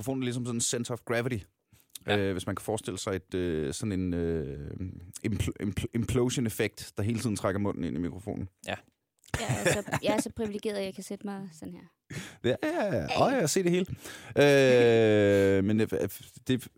mikrofonen 0.00 0.22
er 0.22 0.24
ligesom 0.24 0.44
sådan 0.44 0.56
en 0.56 0.60
center 0.60 0.94
of 0.94 1.00
gravity. 1.04 1.38
Ja. 2.06 2.16
Øh, 2.18 2.32
hvis 2.32 2.46
man 2.46 2.56
kan 2.56 2.64
forestille 2.64 2.98
sig 2.98 3.16
et, 3.16 3.34
øh, 3.34 3.74
sådan 3.74 3.92
en 3.92 4.14
øh, 4.14 4.70
impl- 5.26 5.62
impl- 5.62 5.90
implosion-effekt, 5.94 6.92
der 6.96 7.02
hele 7.02 7.18
tiden 7.18 7.36
trækker 7.36 7.58
munden 7.58 7.84
ind 7.84 7.96
i 7.96 8.00
mikrofonen. 8.00 8.48
Jeg 8.66 8.76
er, 9.40 9.72
så, 9.72 9.98
jeg 10.02 10.16
er 10.16 10.20
så 10.20 10.30
privilegeret, 10.36 10.76
at 10.76 10.84
jeg 10.84 10.94
kan 10.94 11.04
sætte 11.04 11.26
mig 11.26 11.48
sådan 11.52 11.74
her. 11.74 11.80
Ja, 12.44 12.54
ja, 12.62 12.96
ja. 12.96 13.26
Åh, 13.26 13.32
jeg 13.32 13.50
ser 13.50 13.62
det 13.62 13.72
hele. 13.72 13.86
Øh, 14.36 15.64
men 15.64 15.78
det, 15.78 15.90
det, 16.48 16.68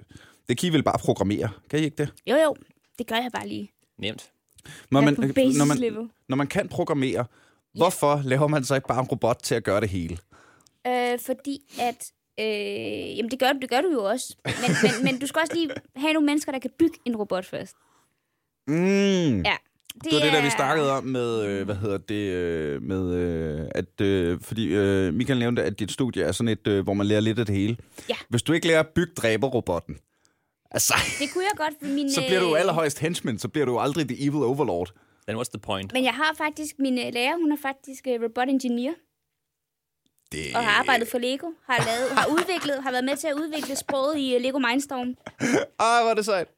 det 0.49 0.59
kan 0.59 0.69
I 0.69 0.73
vel 0.73 0.83
bare 0.83 0.99
programmere, 0.99 1.51
kan 1.71 1.79
I 1.79 1.83
ikke 1.83 1.97
det? 1.97 2.13
Jo, 2.27 2.37
jo. 2.37 2.57
Det 2.99 3.07
gør 3.07 3.17
jeg 3.17 3.31
bare 3.35 3.49
lige. 3.49 3.73
Nemt. 3.99 4.33
Når 4.91 5.01
man, 5.01 5.17
basis 5.17 5.59
når, 5.59 5.65
man, 5.65 6.11
når 6.29 6.37
man 6.37 6.47
kan 6.47 6.69
programmere, 6.69 7.25
hvorfor 7.75 8.23
laver 8.25 8.49
man 8.49 8.65
så 8.65 8.75
ikke 8.75 8.89
bare 8.89 9.01
en 9.01 9.07
robot 9.07 9.39
til 9.43 9.55
at 9.55 9.65
gøre 9.65 9.81
det 9.81 9.89
hele? 9.89 10.19
Øh, 10.87 11.19
fordi 11.27 11.61
at... 11.81 12.13
Øh, 12.41 13.17
jamen, 13.17 13.31
det 13.31 13.39
gør, 13.39 13.53
det 13.53 13.71
gør 13.71 13.81
du 13.81 13.89
jo 13.93 14.05
også. 14.05 14.37
Men, 14.45 14.55
men, 14.83 15.05
men 15.05 15.21
du 15.21 15.27
skal 15.27 15.41
også 15.41 15.55
lige 15.55 15.71
have 15.97 16.13
nogle 16.13 16.27
mennesker, 16.27 16.53
der 16.53 16.59
kan 16.59 16.71
bygge 16.79 16.99
en 17.05 17.17
robot 17.17 17.47
først. 17.47 17.77
Mm. 18.67 19.43
Ja. 19.43 19.57
Det 20.05 20.13
var 20.13 20.21
det, 20.21 20.33
der 20.33 20.43
vi 20.43 20.51
snakkede 20.51 20.93
om 20.93 21.05
med, 21.05 21.45
øh, 21.47 21.65
hvad 21.65 21.75
hedder 21.75 21.99
det, 21.99 22.33
øh, 22.33 22.83
med, 22.83 23.15
øh, 23.15 23.69
at, 23.75 24.01
øh, 24.01 24.41
fordi 24.41 24.67
øh, 24.67 25.15
Michael 25.15 25.39
nævnte, 25.39 25.63
at 25.63 25.79
dit 25.79 25.93
studie 25.93 26.23
er 26.23 26.33
sådan 26.33 26.49
et, 26.49 26.67
øh, 26.67 26.85
hvor 26.85 26.95
man 26.95 27.07
lærer 27.07 27.21
lidt 27.21 27.39
af 27.39 27.47
det 27.47 27.55
hele. 27.55 27.77
Ja. 28.09 28.15
Hvis 28.29 28.43
du 28.43 28.53
ikke 28.53 28.67
lærer 28.67 28.81
at 28.81 28.89
bygge 28.89 29.13
dræberrobotten, 29.17 29.99
altså, 30.71 30.95
Det 31.19 31.33
kunne 31.33 31.45
jeg 31.45 31.53
godt. 31.57 31.93
Min, 31.93 32.13
så 32.15 32.21
bliver 32.27 32.41
du 32.41 32.47
jo 32.47 32.55
øh, 32.55 32.61
allerhøjst 32.61 32.99
henchman, 32.99 33.39
så 33.39 33.49
bliver 33.49 33.67
du 33.67 33.79
aldrig 33.79 34.09
the 34.09 34.27
evil 34.27 34.43
overlord. 34.43 34.93
Then 35.29 35.39
what's 35.41 35.51
the 35.53 35.59
point? 35.59 35.93
Men 35.93 36.05
jeg 36.05 36.15
har 36.15 36.35
faktisk... 36.39 36.79
Min 36.79 36.99
øh, 36.99 37.05
lærer, 37.13 37.37
hun 37.37 37.53
er 37.53 37.57
faktisk 37.63 38.07
øh, 38.09 38.23
robot 38.23 38.49
engineer. 38.49 38.93
Det... 40.33 40.57
Og 40.57 40.65
har 40.65 40.71
arbejdet 40.71 41.09
for 41.09 41.19
Lego. 41.19 41.47
Har, 41.69 41.85
lavet, 41.87 42.11
har 42.19 42.27
udviklet, 42.35 42.83
har 42.83 42.91
været 42.91 43.05
med 43.05 43.17
til 43.17 43.27
at 43.27 43.35
udvikle 43.35 43.77
sproget 43.77 44.19
i 44.19 44.35
øh, 44.35 44.41
Lego 44.41 44.59
Mindstorm. 44.59 45.17
Ah, 45.79 46.05
hvor 46.05 46.15
det 46.15 46.25
sejt. 46.25 46.49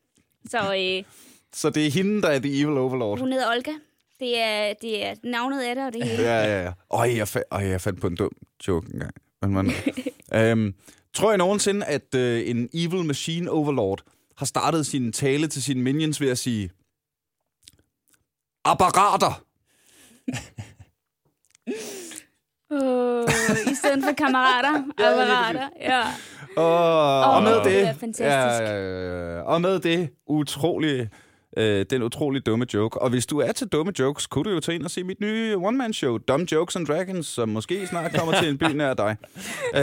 Så 0.50 0.58
øh, 0.58 1.05
Så 1.53 1.70
det 1.70 1.86
er 1.86 1.91
hende, 1.91 2.22
der 2.22 2.28
er 2.28 2.39
the 2.39 2.61
evil 2.61 2.77
overlord. 2.78 3.19
hun 3.19 3.33
hedder 3.33 3.50
Olga. 3.50 3.72
Det 4.20 4.39
er, 4.41 4.75
det 4.80 5.05
er 5.06 5.14
navnet 5.25 5.62
af 5.62 5.75
det, 5.75 5.86
og 5.86 5.92
det 5.92 6.05
hele. 6.05 6.22
Ja, 6.22 6.45
ja, 6.45 6.62
ja. 6.64 6.72
Øj, 6.91 7.17
jeg, 7.17 7.28
fa- 7.36 7.48
øj, 7.50 7.61
jeg 7.69 7.80
fandt 7.80 8.00
på 8.00 8.06
en 8.06 8.17
dum 8.17 8.30
joke 8.69 8.91
engang. 8.95 9.14
Men, 9.42 9.52
man, 9.52 9.70
øhm, 10.41 10.75
tror 11.14 11.30
jeg 11.30 11.39
nogensinde, 11.39 11.86
at 11.86 12.14
øh, 12.14 12.48
en 12.50 12.69
evil 12.75 13.05
machine 13.05 13.50
overlord 13.50 14.02
har 14.36 14.47
startet 14.47 14.86
sin 14.86 15.12
tale 15.12 15.47
til 15.48 15.62
sine 15.62 15.83
minions 15.83 16.20
ved 16.20 16.28
at 16.30 16.39
sige 16.39 16.70
apparater. 18.64 19.45
Oh, 22.83 23.70
I 23.70 23.75
stedet 23.75 24.05
for 24.05 24.12
kammerater. 24.22 24.75
apparater. 24.98 25.69
Ja. 25.80 26.03
Og, 26.56 27.20
og 27.20 27.36
Åh, 27.36 27.42
med 27.44 27.55
det 27.55 27.64
det, 27.64 27.89
er 27.89 27.94
fantastisk. 28.00 28.22
Ja, 28.22 29.41
og 29.42 29.61
med 29.61 29.80
det 29.80 30.11
utrolig, 30.28 31.08
øh, 31.57 31.87
den 31.91 32.03
utrolig 32.03 32.47
dumme 32.47 32.67
joke. 32.75 33.03
Og 33.03 33.11
hvis 33.11 33.27
du 33.27 33.39
er 33.39 33.53
til 33.53 33.67
dumme 33.69 33.93
jokes, 33.99 34.27
kunne 34.27 34.45
du 34.45 34.51
jo 34.51 34.61
tage 34.61 34.75
ind 34.77 34.85
og 34.85 34.91
se 34.91 35.05
mit 35.05 35.21
nye 35.21 35.57
one-man-show, 35.57 36.19
Dumb 36.19 36.53
Jokes 36.53 36.77
and 36.77 36.87
Dragons, 36.87 37.27
som 37.27 37.49
måske 37.49 37.87
snart 37.87 38.13
kommer 38.15 38.41
til 38.41 38.49
en 38.49 38.59
by 38.59 38.65
nær 38.65 38.95
dig. 38.95 39.17
Øh, 39.77 39.83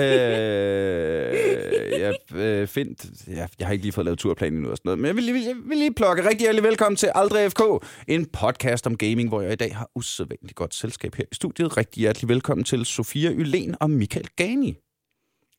jeg, 2.00 2.14
øh, 2.36 2.68
find, 2.68 2.96
ja, 3.28 3.48
jeg 3.60 3.68
har 3.68 3.72
ikke 3.74 3.86
lige 3.86 3.92
fået 3.92 4.06
lavet 4.06 4.20
turplan 4.20 4.54
endnu 4.54 4.70
og 4.70 4.78
sådan 4.78 4.88
noget, 4.90 5.00
men 5.00 5.06
jeg 5.08 5.16
vil, 5.16 5.24
lige- 5.24 5.48
jeg 5.48 5.56
vil 5.66 5.78
lige 5.78 5.94
plukke 5.94 6.24
rigtig 6.24 6.40
hjertelig 6.40 6.64
velkommen 6.64 6.96
til 6.98 7.10
Aldrig 7.16 7.52
FK, 7.52 7.62
en 8.08 8.26
podcast 8.26 8.88
om 8.88 8.98
gaming, 8.98 9.30
hvor 9.30 9.42
jeg 9.42 9.52
i 9.54 9.56
dag 9.56 9.76
har 9.76 9.90
usædvanligt 9.96 10.56
godt 10.56 10.76
selskab 10.76 11.16
her 11.16 11.24
i 11.32 11.36
studiet. 11.36 11.78
Rigtig 11.78 12.00
hjertelig 12.02 12.30
velkommen 12.30 12.64
til 12.64 12.86
Sofia 12.86 13.32
Ylen 13.32 13.76
og 13.80 13.90
Michael 13.90 14.28
Gani. 14.36 14.78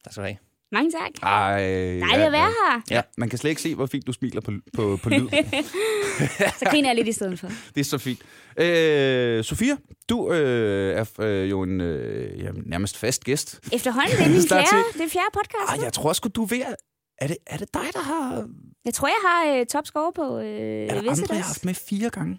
Tak 0.05 0.13
skal 0.13 0.23
du 0.23 0.27
have. 0.27 0.52
Mange 0.73 0.91
tak. 0.91 1.11
Ej, 1.23 1.59
Dejligt 1.59 2.27
at 2.27 2.33
være 2.33 2.53
her. 2.65 2.81
Ja, 2.91 3.03
man 3.19 3.29
kan 3.29 3.39
slet 3.39 3.51
ikke 3.51 3.63
se, 3.63 3.75
hvor 3.75 3.87
fint 3.87 4.07
du 4.07 4.13
smiler 4.13 4.41
på, 4.41 4.53
på, 4.75 4.99
på 5.03 5.09
lyd. 5.09 5.29
Så 6.59 6.65
griner 6.71 6.89
jeg 6.89 6.97
lidt 6.97 7.09
i 7.09 7.13
stedet 7.13 7.41
for. 7.41 7.49
det 7.75 7.81
er 7.81 7.85
så 7.85 7.99
fint. 7.99 8.21
Øh, 8.57 9.45
Sofia, 9.45 9.77
du 10.09 10.33
øh, 10.33 10.97
er 10.97 11.21
øh, 11.21 11.51
jo 11.51 11.63
en 11.63 11.81
øh, 11.81 12.41
ja, 12.41 12.51
nærmest 12.67 12.99
fast 12.99 13.25
gæst. 13.25 13.61
Efterhånden, 13.73 14.11
det 14.11 14.27
er 14.27 14.29
min 14.29 14.49
fjerde, 14.49 14.67
det 14.93 15.01
er 15.01 15.09
fjerde 15.09 15.31
podcast. 15.33 15.79
Ah, 15.79 15.85
jeg 15.85 15.93
tror 15.93 16.13
sgu, 16.13 16.29
du 16.29 16.43
er 16.43 16.47
ved 16.47 16.61
at... 16.61 16.77
Er 17.19 17.27
det, 17.27 17.37
er 17.47 17.57
det 17.57 17.75
dig, 17.75 17.87
der 17.93 18.03
har... 18.03 18.49
Jeg 18.85 18.95
tror, 18.95 19.09
jeg 19.09 19.19
har 19.27 19.59
øh, 19.59 19.67
topscore 19.67 20.13
på 20.13 20.39
øh, 20.39 20.47
Er 20.47 20.87
der 20.87 21.11
andre, 21.11 21.27
jeg 21.29 21.37
har 21.37 21.45
haft 21.45 21.65
med 21.65 21.75
fire 21.75 22.11
gange? 22.11 22.39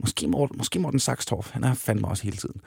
Måske 0.00 0.28
Morten, 0.28 0.58
måske 0.58 0.78
Morten 0.78 1.00
Saxtorff. 1.00 1.50
Han 1.50 1.64
er 1.64 1.74
fandme 1.74 2.08
også 2.08 2.22
hele 2.22 2.36
tiden. 2.36 2.60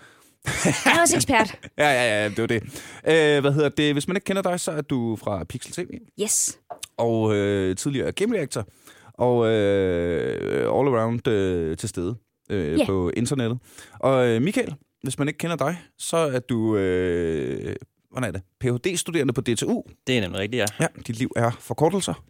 Jeg 0.85 0.95
er 0.97 1.01
også 1.01 1.15
ekspert. 1.15 1.59
Ja, 1.77 1.89
ja, 1.89 2.21
ja, 2.23 2.29
det 2.29 2.37
var 2.37 2.47
det. 2.47 2.63
Øh, 3.07 3.41
hvad 3.41 3.51
hedder 3.53 3.69
det? 3.69 3.93
Hvis 3.93 4.07
man 4.07 4.17
ikke 4.17 4.25
kender 4.25 4.41
dig, 4.41 4.59
så 4.59 4.71
er 4.71 4.81
du 4.81 5.15
fra 5.15 5.43
Pixel 5.43 5.71
TV. 5.73 5.99
Yes. 6.21 6.59
og 6.97 7.35
øh, 7.35 7.75
tidligere 7.75 8.11
Game 8.11 8.35
Reactor, 8.37 8.67
og 9.13 9.47
øh, 9.47 10.61
all 10.61 10.87
around 10.95 11.27
øh, 11.27 11.77
til 11.77 11.89
stede 11.89 12.15
øh, 12.49 12.79
Ja. 12.79 12.85
på 12.85 13.11
internettet. 13.17 13.59
Og 13.99 14.27
øh, 14.27 14.41
Michael, 14.41 14.75
hvis 15.03 15.19
man 15.19 15.27
ikke 15.27 15.37
kender 15.37 15.55
dig, 15.55 15.77
så 15.97 16.17
er 16.17 16.39
du, 16.39 16.77
øh, 16.77 17.75
hvordan 18.11 18.27
er 18.27 18.31
det, 18.31 18.41
Ph.D.-studerende 18.59 19.33
på 19.33 19.41
DTU. 19.41 19.83
Det 20.07 20.17
er 20.17 20.21
nemlig 20.21 20.39
rigtigt, 20.39 20.59
ja. 20.59 20.65
Ja, 20.79 20.87
dit 21.07 21.17
liv 21.19 21.31
er 21.35 21.51
forkortelser, 21.59 22.23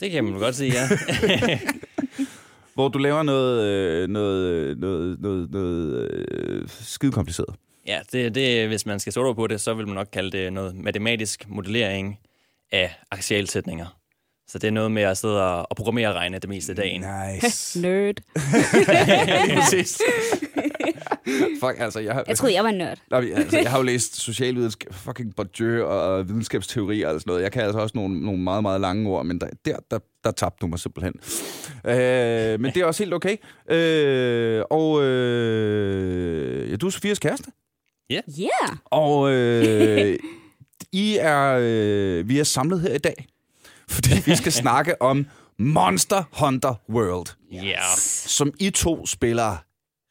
Det 0.00 0.10
kan 0.10 0.24
man 0.24 0.32
godt 0.38 0.54
sige, 0.56 0.72
ja. 0.72 0.88
hvor 2.74 2.88
du 2.88 2.98
laver 2.98 3.22
noget, 3.22 3.62
øh, 3.64 4.08
noget, 4.08 4.78
noget, 4.78 5.20
noget, 5.20 5.50
noget 5.50 6.08
øh, 6.30 6.68
skide 6.68 7.12
kompliceret. 7.12 7.54
ja, 7.86 8.00
det, 8.12 8.34
det, 8.34 8.68
hvis 8.68 8.86
man 8.86 9.00
skal 9.00 9.12
stå 9.12 9.32
på 9.32 9.46
det, 9.46 9.60
så 9.60 9.74
vil 9.74 9.86
man 9.86 9.94
nok 9.94 10.08
kalde 10.12 10.30
det 10.38 10.52
noget 10.52 10.74
matematisk 10.76 11.48
modellering 11.48 12.18
af 12.72 12.94
axialsætninger. 13.10 13.86
Så 14.48 14.58
det 14.58 14.68
er 14.68 14.72
noget 14.72 14.90
med 14.92 15.02
at 15.02 15.18
sidde 15.18 15.42
og 15.42 15.66
og 15.70 15.76
programmere 15.76 16.08
og 16.08 16.14
regne 16.14 16.38
det 16.38 16.48
meste 16.48 16.72
af 16.72 16.76
dagen. 16.76 17.04
Nice. 17.34 17.80
Nerd. 17.80 18.14
Lige 19.46 19.56
præcis. 19.60 20.02
Fuck, 21.62 21.74
altså, 21.78 22.00
jeg. 22.00 22.24
Jeg 22.28 22.36
troede, 22.36 22.54
jeg 22.54 22.64
var 22.64 22.70
en 22.70 22.78
nørd. 22.78 22.98
Nej, 23.10 23.32
altså, 23.34 23.58
jeg 23.58 23.70
har 23.70 23.78
jo 23.78 23.84
læst 23.84 24.20
socialvidenskab, 24.20 24.94
fucking 24.94 25.36
Bourdieu 25.36 25.84
og 25.84 26.28
videnskabsteori 26.28 27.02
og 27.02 27.20
sådan 27.20 27.30
noget. 27.30 27.42
Jeg 27.42 27.52
kan 27.52 27.62
altså 27.62 27.78
også 27.78 27.92
nogle, 27.98 28.20
nogle 28.20 28.40
meget, 28.40 28.62
meget 28.62 28.80
lange 28.80 29.10
ord, 29.10 29.26
men 29.26 29.40
der, 29.40 29.48
der, 29.64 29.76
der, 29.90 29.98
der 30.24 30.30
tabte 30.30 30.60
du 30.60 30.66
mig 30.66 30.78
simpelthen. 30.78 31.14
Øh, 31.84 32.60
men 32.60 32.64
det 32.64 32.76
er 32.76 32.84
også 32.84 33.02
helt 33.02 33.14
okay. 33.14 33.36
Øh, 33.70 34.62
og 34.70 35.02
øh, 35.02 36.70
ja, 36.70 36.76
du 36.76 36.86
er 36.86 36.90
Sofias 36.90 37.18
kæreste. 37.18 37.50
Yeah. 38.12 38.76
Og 38.84 39.32
øh, 39.32 40.18
I 40.92 41.16
er, 41.20 41.58
øh, 41.60 42.28
vi 42.28 42.38
er 42.38 42.44
samlet 42.44 42.80
her 42.80 42.94
i 42.94 42.98
dag, 42.98 43.26
fordi 43.88 44.10
vi 44.26 44.36
skal 44.36 44.52
snakke 44.52 45.02
om 45.02 45.26
Monster 45.58 46.22
Hunter 46.32 46.74
World, 46.90 47.26
Ja, 47.52 47.64
yeah, 47.64 47.96
som 48.26 48.52
I 48.60 48.70
to 48.70 49.06
spiller 49.06 49.56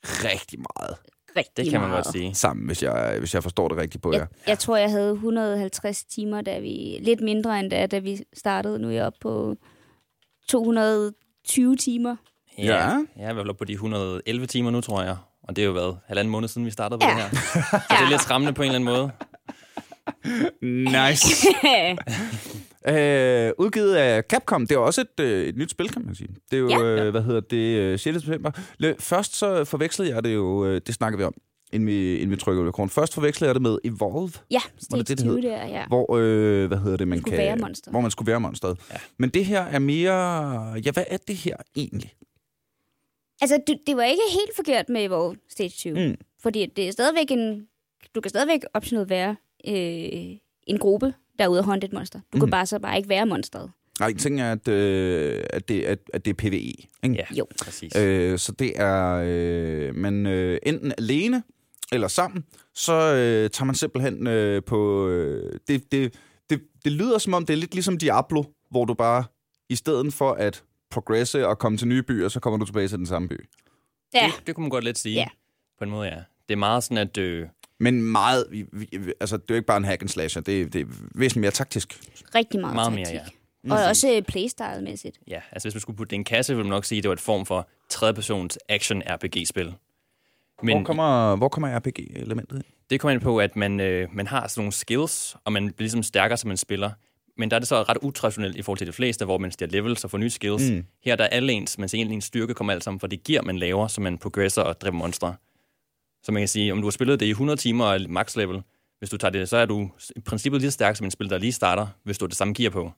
rigtig 0.03 0.59
meget 0.59 0.97
Rigtig 1.38 1.66
det 1.66 1.72
kan 1.72 1.81
man 1.81 1.90
godt 1.90 2.12
sige. 2.12 2.36
sammen, 2.36 2.66
hvis 2.66 2.84
jeg, 2.84 3.16
hvis 3.19 3.34
jeg 3.34 3.44
forstår 3.44 3.68
det 3.68 3.78
rigtigt 3.78 4.02
på 4.02 4.12
jer. 4.14 4.19
Jeg, 4.19 4.28
jeg 4.47 4.59
tror, 4.59 4.78
jeg 4.78 4.90
havde 4.90 5.12
150 5.12 6.03
timer, 6.03 6.41
da 6.41 6.59
vi... 6.59 6.97
Lidt 7.02 7.22
mindre 7.22 7.59
end 7.59 7.69
da, 7.72 7.86
da 7.86 8.00
vi 8.00 8.19
startede. 8.34 8.80
Nu 8.80 8.88
er 8.88 8.92
jeg 8.92 9.06
oppe 9.06 9.19
på 9.22 9.56
220 10.50 11.75
timer. 11.75 12.16
Ja. 12.58 12.75
Jeg 13.18 13.30
er 13.30 13.34
vel 13.34 13.50
oppe 13.50 13.58
på 13.59 13.66
de 13.66 13.74
111 13.74 14.46
timer 14.46 14.72
nu, 14.72 14.81
tror 14.81 15.03
jeg. 15.03 15.18
Og 15.44 15.56
det 15.56 15.62
er 15.62 15.66
jo 15.66 15.72
været 15.72 15.97
halvanden 16.08 16.31
måned 16.31 16.47
siden, 16.47 16.66
vi 16.66 16.72
startede 16.72 17.00
på 17.00 17.06
Ja. 17.08 17.13
det 17.13 17.22
her. 17.24 17.30
Så 17.72 17.86
det 17.90 18.06
er 18.06 18.09
lidt 18.09 18.22
skræmmende 18.22 18.53
på 18.53 18.62
en 18.62 18.72
eller 18.75 18.92
anden 18.92 18.94
måde. 18.94 19.12
Nice. 21.09 21.47
øh, 22.88 23.52
udgivet 23.58 23.96
af 23.96 24.24
Capcom. 24.24 24.68
Det 24.68 24.76
er 24.76 24.80
også 24.80 25.02
et, 25.02 25.19
øh, 25.24 25.48
et 25.48 25.57
nyt 25.57 25.72
spil, 25.72 25.90
kan 25.90 26.06
man 26.06 26.16
sige. 26.16 26.30
Det 26.52 26.57
er 26.57 26.62
jo, 26.62 26.69
Ja. 26.69 27.06
øh, 27.06 27.12
hvad 27.12 27.22
hedder 27.22 27.40
det, 27.42 27.78
øh, 27.80 28.00
6. 28.00 28.19
september. 28.22 28.52
Først 29.00 29.36
så 29.36 29.66
forvekslede 29.66 30.16
jeg 30.16 30.24
det 30.24 30.34
jo, 30.34 30.66
øh, 30.66 30.81
det 30.88 30.96
snakker 30.96 31.18
vi 31.18 31.24
om, 31.24 31.34
inden 31.74 31.88
vi, 31.88 32.16
inden 32.16 32.31
vi 32.31 32.36
trykker 32.36 32.68
rekorden. 32.68 32.90
Først 32.90 33.13
forvekslede 33.13 33.48
jeg 33.50 33.56
det 33.56 33.62
med 33.62 33.78
Evolve, 33.84 34.31
ja, 34.52 34.60
stage 34.78 35.00
det 35.00 35.07
det, 35.07 35.18
det 35.18 35.25
20 35.25 35.42
hed? 35.42 35.50
der, 35.50 35.68
ja. 35.68 35.86
hvor, 35.88 36.16
øh, 36.19 36.68
hvad 36.68 36.78
hedder 36.78 36.98
det, 36.98 37.07
man 37.07 37.22
kan... 37.22 37.38
være 37.38 37.57
monster. 37.57 37.92
Hvor 37.92 38.02
man 38.02 38.12
skulle 38.12 38.31
være 38.31 38.40
monsteret. 38.40 38.78
Ja. 38.92 38.98
Men 39.18 39.30
det 39.30 39.46
her 39.46 39.62
er 39.62 39.80
mere... 39.80 40.13
Ja, 40.86 40.92
hvad 40.92 41.04
er 41.07 41.18
det 41.28 41.36
her 41.36 41.56
egentlig? 41.75 42.13
Altså, 43.42 43.60
du, 43.68 43.75
det 43.88 43.98
var 43.98 44.04
ikke 44.04 44.22
helt 44.31 44.56
forkert 44.56 44.90
med 44.90 45.04
Evolve 45.06 45.36
Stage 45.50 45.69
20. 45.69 46.07
Mm. 46.07 46.16
Fordi 46.42 46.66
det 46.66 46.88
er 46.88 46.92
stadigvæk 46.92 47.31
en... 47.31 47.68
Du 48.16 48.22
kan 48.22 48.30
stadigvæk 48.30 48.60
optionelt 48.74 49.10
være 49.10 49.36
øh, 49.68 50.38
en 50.68 50.78
gruppe, 50.80 51.13
der 51.39 51.44
er 51.44 51.47
ude 51.47 51.59
at 51.59 51.65
hunte 51.65 51.85
et 51.88 51.94
monster. 51.94 52.19
Du 52.19 52.25
Mm. 52.38 52.39
kan 52.39 52.50
bare 52.50 52.65
så 52.65 52.80
bare 52.80 52.97
ikke 52.97 53.09
være 53.09 53.25
monsteret. 53.25 53.71
Nej, 54.00 54.07
jeg 54.07 54.18
tænker, 54.18 54.51
at, 54.51 54.68
øh, 54.68 55.44
at, 55.50 55.68
det, 55.69 55.81
at, 55.83 56.00
at 56.13 56.25
det 56.25 56.31
er 56.31 56.35
PvE. 56.35 56.56
Ikke? 56.57 57.15
Ja, 57.15 57.25
Jo. 57.38 57.47
præcis. 57.63 57.95
Øh, 57.97 58.39
så 58.39 58.51
det 58.51 58.74
er, 58.75 59.24
øh, 59.25 59.95
man 59.95 60.25
øh, 60.25 60.59
enten 60.63 60.94
alene 60.97 61.44
eller 61.91 62.07
sammen, 62.07 62.45
så 62.75 62.94
øh, 62.94 63.50
tager 63.50 63.65
man 63.65 63.75
simpelthen 63.75 64.27
øh, 64.27 64.63
på... 64.63 65.07
Øh, 65.09 65.59
det, 65.68 65.91
det, 65.91 66.13
det, 66.50 66.62
det 66.85 66.91
lyder 66.91 67.18
som 67.18 67.33
om, 67.33 67.45
det 67.45 67.53
er 67.53 67.57
lidt 67.57 67.74
ligesom 67.74 67.97
Diablo, 67.97 68.44
hvor 68.71 68.85
du 68.85 68.94
bare, 68.94 69.24
i 69.69 69.75
stedet 69.75 70.13
for 70.13 70.31
at 70.31 70.63
progresse 70.91 71.47
og 71.47 71.59
komme 71.59 71.77
til 71.77 71.88
nye 71.88 72.03
byer, 72.03 72.30
så 72.30 72.39
kommer 72.39 72.59
du 72.59 72.65
tilbage 72.65 72.88
til 72.88 72.97
den 72.97 73.06
samme 73.06 73.27
by. 73.30 73.50
Ja, 74.13 74.31
Det, 74.38 74.47
det 74.47 74.56
kunne 74.56 74.62
man 74.63 74.69
godt 74.69 74.83
lidt 74.83 74.97
sige. 74.97 75.15
Ja. 75.15 75.27
På 75.77 75.83
en 75.83 75.89
måde, 75.89 76.07
ja. 76.07 76.15
Det 76.50 76.53
er 76.53 76.57
meget 76.57 76.83
sådan, 76.83 76.97
at... 76.97 77.18
Øh, 77.18 77.47
Men 77.83 78.03
meget, 78.03 78.45
vi- 78.51 78.65
vi- 78.71 79.13
altså 79.19 79.38
det 79.38 79.44
er 79.44 79.53
jo 79.53 79.56
ikke 79.56 79.65
bare 79.68 79.77
en 79.77 79.85
hack 79.85 80.01
and 80.01 80.09
slasher, 80.09 80.41
det, 80.41 80.74
det 80.74 80.81
er 80.81 80.85
væsentligt 81.15 81.41
mere 81.41 81.51
taktisk. 81.51 82.00
Rigtig 82.35 82.59
meget, 82.62 82.75
Meget 82.75 82.94
mere, 82.94 83.06
taktik. 83.06 83.33
ja. 83.68 83.74
Og 83.74 83.83
også 83.89 84.12
øh, 84.15 84.21
playstyle-mæssigt. 84.21 85.19
Ja, 85.27 85.41
altså 85.51 85.65
hvis 85.68 85.75
man 85.75 85.81
skulle 85.81 85.97
putte 85.97 86.09
det 86.09 86.15
i 86.15 86.19
en 86.19 86.24
kasse, 86.24 86.53
ville 86.56 86.63
man 86.68 86.75
nok 86.75 86.85
sige, 86.85 86.97
at 86.97 87.03
det 87.03 87.09
var 87.09 87.13
et 87.13 87.19
form 87.21 87.45
for 87.45 87.69
tredjepersons 87.89 88.57
action-RPG-spil. 88.69 89.74
Men 90.63 90.77
Hvor 90.77 90.85
kommer, 90.85 91.35
hvor 91.35 91.50
kommer 91.50 91.80
RPG-elementet 91.80 92.56
ind? 92.56 92.63
det 92.89 93.00
kommer 93.00 93.12
ind 93.13 93.21
på, 93.21 93.38
at 93.39 93.56
man, 93.56 93.80
øh, 93.80 94.07
man 94.13 94.27
har 94.27 94.47
sådan 94.47 94.62
nogle 94.62 94.71
skills, 94.71 95.35
og 95.45 95.53
man 95.53 95.63
bliver 95.63 95.83
ligesom 95.85 96.03
stærkere 96.03 96.38
som 96.38 96.51
en 96.51 96.57
spiller. 96.57 96.91
Men 97.38 97.50
der 97.51 97.56
er 97.56 97.59
det 97.59 97.68
så 97.68 97.83
ret 97.83 97.97
utraditionelt 98.01 98.56
i 98.56 98.62
forhold 98.62 98.77
til 98.77 98.88
de 98.88 98.94
fleste, 98.94 99.25
hvor 99.25 99.38
man 99.38 99.51
stiger 99.51 99.71
levels 99.71 100.03
og 100.03 100.12
får 100.12 100.18
nye 100.18 100.30
skills. 100.30 100.71
Mm. 100.71 100.85
Her 101.03 101.15
der 101.15 101.24
er 101.24 101.27
alle 101.27 101.53
ens, 101.53 101.77
men 101.77 101.89
egentlig 101.94 102.15
ens 102.15 102.25
styrke 102.25 102.53
kommer 102.53 102.74
alt 102.74 102.83
sammen 102.83 103.00
fra 103.00 103.07
det 103.07 103.24
gear, 103.24 103.41
man 103.41 103.57
laver, 103.57 103.88
så 103.88 104.01
man 104.01 104.18
progresser 104.18 104.62
og 104.62 104.81
dræber 104.81 104.97
monstre. 104.97 105.35
Så 106.24 106.31
man 106.31 106.42
kan 106.42 106.48
sige, 106.48 106.72
om 106.72 106.81
du 106.81 106.86
har 106.86 106.92
spillet 106.92 107.20
det 107.20 107.25
i 107.25 107.30
100 107.30 107.60
timer 107.60 107.86
og 107.86 108.00
max 108.10 108.36
level, 108.36 108.62
hvis 109.00 109.10
du 109.10 109.18
tager 109.18 109.31
det, 109.31 109.50
så 109.50 109.58
er 109.58 109.66
du 109.66 109.90
i 110.16 110.20
princippet 110.20 110.62
lige 110.62 110.72
så 110.72 110.75
stærk 110.75 110.96
som 110.96 111.06
en 111.06 111.12
spiller, 111.12 111.30
der 111.30 111.38
lige 111.38 111.52
starter, 111.52 111.88
hvis 112.04 112.18
du 112.18 112.25
har 112.25 112.28
det 112.28 112.38
samme 112.38 112.54
gear 112.54 112.70
på. 112.70 112.92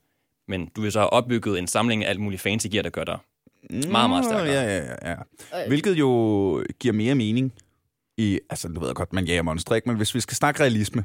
Men 0.48 0.70
du 0.76 0.82
vil 0.82 0.92
så 0.92 1.00
have 1.00 1.10
opbygget 1.10 1.60
en 1.60 1.68
samling 1.68 2.06
af 2.06 2.10
alt 2.10 2.20
muligt 2.20 2.42
fancy 2.42 2.68
gear, 2.72 2.84
der 2.84 2.90
gør 2.90 3.04
dig 3.04 3.18
meget, 3.70 4.10
meget 4.10 4.26
stærkere. 4.26 4.54
Ja, 4.54 4.78
ja, 4.78 4.96
ja, 5.02 5.10
ja. 5.54 5.68
Hvilket 5.68 5.94
jo 6.00 6.64
giver 6.80 6.94
mere 6.94 7.16
mening 7.16 7.54
i, 8.18 8.40
altså 8.50 8.68
du 8.68 8.80
ved 8.80 8.88
jeg 8.90 8.96
godt, 8.96 9.14
man 9.14 9.26
jager 9.26 9.42
monstre, 9.42 9.76
ikke? 9.76 9.90
men 9.90 9.98
hvis 9.98 10.16
vi 10.16 10.20
skal 10.20 10.36
snakke 10.36 10.60
realisme, 10.62 11.04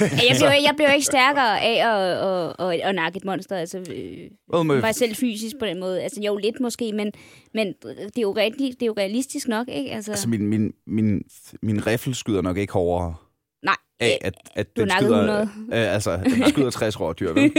Jeg 0.00 0.36
bliver, 0.38 0.52
jeg 0.52 0.72
bliver 0.76 0.92
ikke 0.92 1.06
stærkere 1.14 1.60
af 1.60 1.88
at, 1.94 2.18
at, 2.60 2.74
at, 2.74 2.80
at 2.88 2.94
nakke 2.94 3.16
et 3.16 3.24
monster. 3.24 3.56
Altså, 3.56 3.78
øh, 3.78 4.66
med- 4.66 4.80
bare 4.82 4.92
selv 4.92 5.14
fysisk 5.16 5.56
på 5.60 5.66
den 5.66 5.80
måde. 5.80 6.02
Altså, 6.02 6.20
jo, 6.20 6.36
lidt 6.36 6.60
måske, 6.60 6.92
men, 6.92 7.12
men 7.54 7.66
det, 7.82 8.18
er 8.18 8.22
jo 8.22 8.32
rigtig, 8.32 8.66
det 8.74 8.82
er 8.82 8.86
jo 8.86 8.94
realistisk 8.98 9.48
nok, 9.48 9.68
ikke? 9.68 9.90
Altså, 9.90 10.10
altså 10.10 10.28
min, 10.28 10.46
min, 10.46 10.72
min, 10.86 11.22
min 11.62 11.86
riffel 11.86 12.14
skyder 12.14 12.42
nok 12.42 12.56
ikke 12.56 12.72
hårdere 12.72 13.14
nej. 13.62 13.76
af, 14.00 14.18
at, 14.20 14.34
at 14.54 14.76
Du 14.76 14.80
den 14.80 14.90
skyder, 14.90 15.16
100. 15.16 15.40
øh, 15.72 15.94
altså, 15.94 16.16
den 16.16 16.48
skyder 16.48 16.70
60 16.70 17.00
rådyr, 17.00 17.32
vel? 17.32 17.52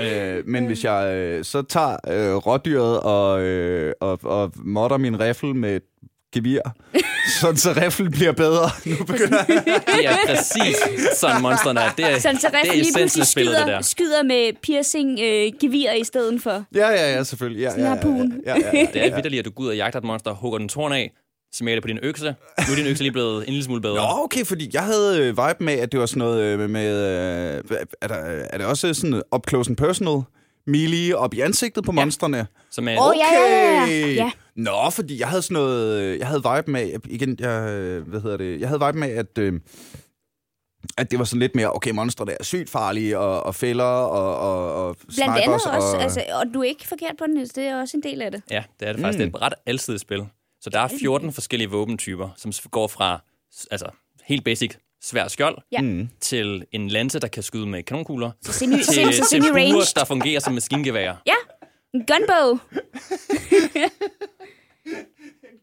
øh, 0.38 0.46
men 0.48 0.66
hvis 0.66 0.84
jeg 0.84 1.14
øh, 1.16 1.44
så 1.44 1.62
tager 1.62 1.96
øh, 2.08 2.34
rådyret 2.36 3.00
og, 3.00 3.42
øh, 3.42 3.92
og, 4.00 4.18
og 4.22 4.52
modder 4.56 4.96
min 4.96 5.20
riffel 5.20 5.54
med 5.54 5.80
gevir, 6.34 6.60
sådan 7.40 7.56
så 7.56 7.72
riffel 7.72 8.10
bliver 8.10 8.32
bedre. 8.32 8.70
Nu 8.98 9.04
begynder 9.04 9.38
jeg. 9.48 9.62
Det 9.96 10.06
er 10.06 10.16
præcis 10.26 10.76
sådan 11.16 11.42
monsterne 11.42 11.80
er. 11.80 11.90
Det 11.96 12.04
er, 12.04 12.18
Sådan, 12.18 12.40
så 12.40 12.48
det 12.62 12.70
er 12.70 12.74
lige 12.76 12.92
pludselig 12.96 13.26
spillet, 13.26 13.54
det 13.54 13.60
skyder, 13.62 13.74
der. 13.74 13.82
skyder 13.82 14.22
med 14.22 14.52
piercing 14.62 15.20
øh, 15.22 15.52
gevir 15.60 15.92
i 15.92 16.04
stedet 16.04 16.42
for. 16.42 16.64
Ja, 16.74 16.88
ja, 16.88 17.14
ja, 17.16 17.22
selvfølgelig. 17.22 17.60
Ja, 17.60 17.70
ja, 17.78 17.82
ja, 17.84 17.94
ja, 17.94 17.94
ja, 18.46 18.54
ja, 18.72 18.86
Det 18.92 19.06
er 19.06 19.14
vidderligt, 19.14 19.38
at 19.38 19.44
du 19.44 19.50
går 19.50 19.64
ud 19.64 19.68
og 19.68 19.76
jagter 19.76 19.98
et 19.98 20.04
monster, 20.04 20.30
hugger 20.32 20.58
den 20.58 20.68
torn 20.68 20.92
af, 20.92 21.12
smager 21.54 21.76
det 21.76 21.82
på 21.82 21.88
din 21.88 21.98
økse. 22.02 22.24
Nu 22.68 22.72
er 22.72 22.76
din 22.76 22.86
økse 22.86 23.02
lige 23.02 23.12
blevet 23.12 23.36
en 23.38 23.52
lille 23.52 23.64
smule 23.64 23.80
bedre. 23.80 23.94
Nå, 23.94 24.24
okay, 24.24 24.44
fordi 24.44 24.70
jeg 24.72 24.82
havde 24.82 25.18
øh, 25.18 25.26
vibe 25.28 25.64
med, 25.64 25.72
at 25.74 25.92
det 25.92 26.00
var 26.00 26.06
sådan 26.06 26.18
noget 26.18 26.42
øh, 26.42 26.58
med... 26.58 26.68
med 26.68 26.90
øh, 27.70 27.76
er, 28.02 28.08
der, 28.08 28.14
er 28.50 28.58
det 28.58 28.66
også 28.66 28.94
sådan 28.94 29.22
up 29.34 29.48
close 29.48 29.70
and 29.70 29.76
personal? 29.76 30.22
Melee 30.66 31.16
op 31.16 31.34
i 31.34 31.40
ansigtet 31.40 31.84
på 31.84 31.92
ja. 31.92 32.00
monstrene? 32.00 32.46
Som 32.70 32.88
er, 32.88 32.96
oh, 33.00 33.14
ja, 33.16 33.34
ja, 33.34 33.86
ja, 33.86 34.06
ja. 34.06 34.30
Nå, 34.56 34.90
fordi 34.90 35.20
jeg 35.20 35.28
havde 35.28 35.42
sådan 35.42 35.54
noget... 35.54 36.18
Jeg 36.18 36.26
havde 36.26 36.42
vibe 36.54 36.70
med... 36.70 37.00
Igen, 37.04 37.36
jeg... 37.40 37.60
Hvad 38.06 38.20
hedder 38.20 38.36
det? 38.36 38.60
Jeg 38.60 38.68
havde 38.68 38.86
vibe 38.86 38.98
med, 38.98 39.08
at... 39.10 39.38
Øh, 39.38 39.60
at 40.98 41.10
det 41.10 41.18
var 41.18 41.24
sådan 41.24 41.40
lidt 41.40 41.54
mere, 41.54 41.72
okay, 41.72 41.90
monstre 41.90 42.24
der 42.24 42.36
er 42.40 42.44
sygt 42.44 42.70
farlige, 42.70 43.18
og, 43.18 43.42
og 43.42 43.54
fælder, 43.54 43.84
og, 43.84 44.38
og, 44.38 44.86
og 44.86 44.96
Blandt 44.96 45.22
andet 45.22 45.44
snipers, 45.44 45.66
også, 45.66 45.96
og, 45.96 46.02
altså, 46.02 46.24
og 46.32 46.54
du 46.54 46.60
er 46.60 46.64
ikke 46.64 46.88
forkert 46.88 47.14
på 47.18 47.24
den, 47.26 47.36
det 47.36 47.58
er 47.58 47.80
også 47.80 47.96
en 47.96 48.02
del 48.02 48.22
af 48.22 48.30
det. 48.30 48.42
Ja, 48.50 48.64
det 48.80 48.88
er 48.88 48.92
det 48.92 49.00
faktisk. 49.00 49.18
Mm. 49.18 49.32
Det 49.32 49.34
er 49.34 49.38
et 49.38 49.42
ret 49.42 49.54
alsidigt 49.66 50.00
spil. 50.00 50.26
Så 50.60 50.70
der 50.70 50.80
er 50.80 50.88
14 51.00 51.32
forskellige 51.32 51.70
våbentyper, 51.70 52.28
som 52.36 52.52
går 52.70 52.88
fra 52.88 53.20
altså, 53.70 53.86
helt 54.24 54.44
basic 54.44 54.76
svær 55.04 55.28
skjold, 55.28 55.58
Ja. 55.72 55.80
Mm. 55.80 56.08
til 56.20 56.64
en 56.72 56.88
lanse, 56.88 57.18
der 57.18 57.28
kan 57.28 57.42
skyde 57.42 57.66
med 57.66 57.82
kanonkuler, 57.82 58.30
Semi, 58.42 58.74
til, 58.82 58.84
til, 58.84 59.12
til 59.12 59.24
semi 59.24 59.48
buer, 59.50 59.92
der 59.96 60.04
fungerer 60.04 60.40
som 60.40 60.52
maskingeværer. 60.54 61.16
Ja, 61.26 61.34
en 61.94 62.06
gunbow. 62.06 62.58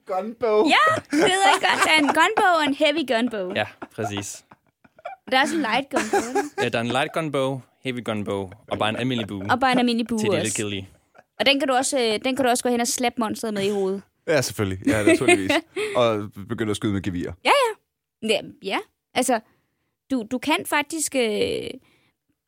Gunbow. 0.05 0.65
Ja, 0.67 0.85
det 1.11 1.19
hedder 1.19 1.53
ikke 1.55 1.67
godt. 1.69 1.83
Der 1.85 1.91
er 1.91 1.99
en 1.99 2.07
gunbow 2.07 2.51
og 2.59 2.63
en 2.67 2.73
heavy 2.73 3.07
gunbow. 3.13 3.53
Ja, 3.55 3.65
præcis. 3.95 4.45
Der 5.31 5.37
er 5.37 5.41
også 5.41 5.55
en 5.55 5.61
light 5.61 5.89
gunbow. 5.89 6.41
Ja, 6.63 6.69
der 6.69 6.77
er 6.77 6.81
en 6.81 6.87
light 6.87 7.13
gunbow, 7.13 7.61
heavy 7.83 8.03
gunbow 8.03 8.49
og 8.71 8.77
bare 8.79 8.89
en 8.89 8.95
almindelig 8.95 9.27
bue 9.27 9.45
Og 9.51 9.59
bare 9.59 9.71
en 9.71 9.79
almindelig 9.79 10.07
bue 10.07 10.19
til 10.19 10.29
det 10.31 10.37
lille 10.39 10.51
killige. 10.55 10.89
Og 11.39 11.45
den 11.45 11.59
kan, 11.59 11.67
du 11.67 11.73
også, 11.73 11.99
øh, 11.99 12.19
den 12.25 12.35
kan 12.35 12.45
du 12.45 12.49
også 12.49 12.63
gå 12.63 12.69
hen 12.69 12.81
og 12.81 12.87
slappe 12.87 13.21
monsteret 13.21 13.53
med 13.53 13.63
i 13.63 13.69
hovedet. 13.69 14.01
Ja, 14.27 14.41
selvfølgelig. 14.41 14.87
Ja, 14.87 15.03
naturligvis. 15.03 15.51
og 15.95 16.29
begyndte 16.49 16.71
at 16.71 16.75
skyde 16.77 16.93
med 16.93 17.01
gevir. 17.01 17.31
Ja, 17.45 17.51
ja. 18.63 18.77
Altså, 19.13 19.39
du, 20.11 20.25
du 20.31 20.37
kan 20.37 20.65
faktisk... 20.65 21.15
Øh, 21.15 21.69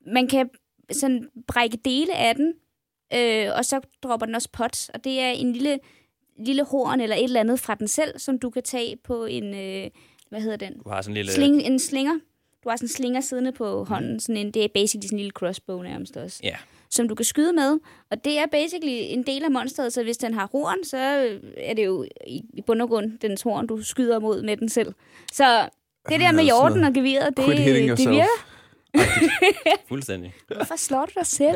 man 0.07 0.27
kan 0.27 0.50
sådan 0.92 1.30
brække 1.48 1.77
dele 1.86 2.15
af 2.15 2.36
den, 2.36 2.54
øh, 3.13 3.50
og 3.57 3.65
så 3.65 3.81
dropper 4.04 4.25
den 4.25 4.36
også 4.36 4.50
pots. 4.51 4.89
Og 4.89 5.04
det 5.04 5.19
er 5.19 5.30
en 5.30 5.54
lille, 5.54 5.80
lille 6.39 6.63
horn 6.63 7.01
eller 7.01 7.15
et 7.15 7.24
eller 7.24 7.39
andet 7.39 7.60
fra 7.60 7.75
den 7.75 7.88
selv, 7.88 8.19
som 8.19 8.39
du 8.39 8.50
kan 8.50 8.63
tage 8.63 8.95
på 9.04 9.25
en... 9.25 9.56
Øh, 9.56 9.89
hvad 10.30 10.42
hedder 10.42 10.57
den? 10.57 10.77
Du 10.77 10.89
har 10.89 11.01
sådan 11.01 11.12
en 11.12 11.15
lille... 11.15 11.31
Sling, 11.31 11.62
en 11.62 11.80
slinger. 11.80 12.19
Du 12.63 12.69
har 12.69 12.75
sådan 12.77 12.86
en 12.86 12.89
slinger 12.89 13.21
siddende 13.21 13.51
på 13.51 13.83
hånden. 13.83 14.19
Sådan 14.19 14.38
en, 14.38 14.51
det 14.51 14.63
er 14.63 14.68
basically 14.74 15.07
sådan 15.07 15.16
en 15.16 15.19
lille 15.19 15.31
crossbow 15.31 15.81
nærmest 15.81 16.18
også. 16.18 16.39
Ja, 16.44 16.56
Som 16.89 17.07
du 17.07 17.16
kan 17.16 17.25
skyde 17.25 17.54
med. 17.54 17.80
Og 18.12 18.24
det 18.24 18.38
er 18.38 18.45
basically 18.45 18.94
en 19.04 19.24
del 19.24 19.44
af 19.44 19.51
monsteret, 19.51 19.94
så 19.94 20.04
hvis 20.04 20.18
den 20.18 20.33
har 20.33 20.50
horn, 20.51 20.83
så 20.83 20.98
er 21.57 21.74
det 21.74 21.86
jo 21.86 22.06
i, 22.27 22.42
i 22.54 22.62
bund 22.62 22.81
og 22.81 22.88
grund 22.89 23.19
dens 23.19 23.42
horn, 23.42 23.68
du 23.68 23.81
skyder 23.81 24.19
mod 24.19 24.42
med 24.42 24.57
den 24.57 24.69
selv. 24.69 24.94
Så 25.33 25.69
det 26.09 26.19
der 26.19 26.31
med 26.31 26.44
jorden 26.44 26.83
og 26.83 26.94
geviret, 26.94 27.38
det, 27.38 27.47
det 27.97 28.09
virker. 28.09 28.27
fuldstændig. 29.89 30.33
Hvorfor 30.55 30.75
slår 30.75 31.05
du 31.05 31.11
dig 31.19 31.25
selv 31.25 31.55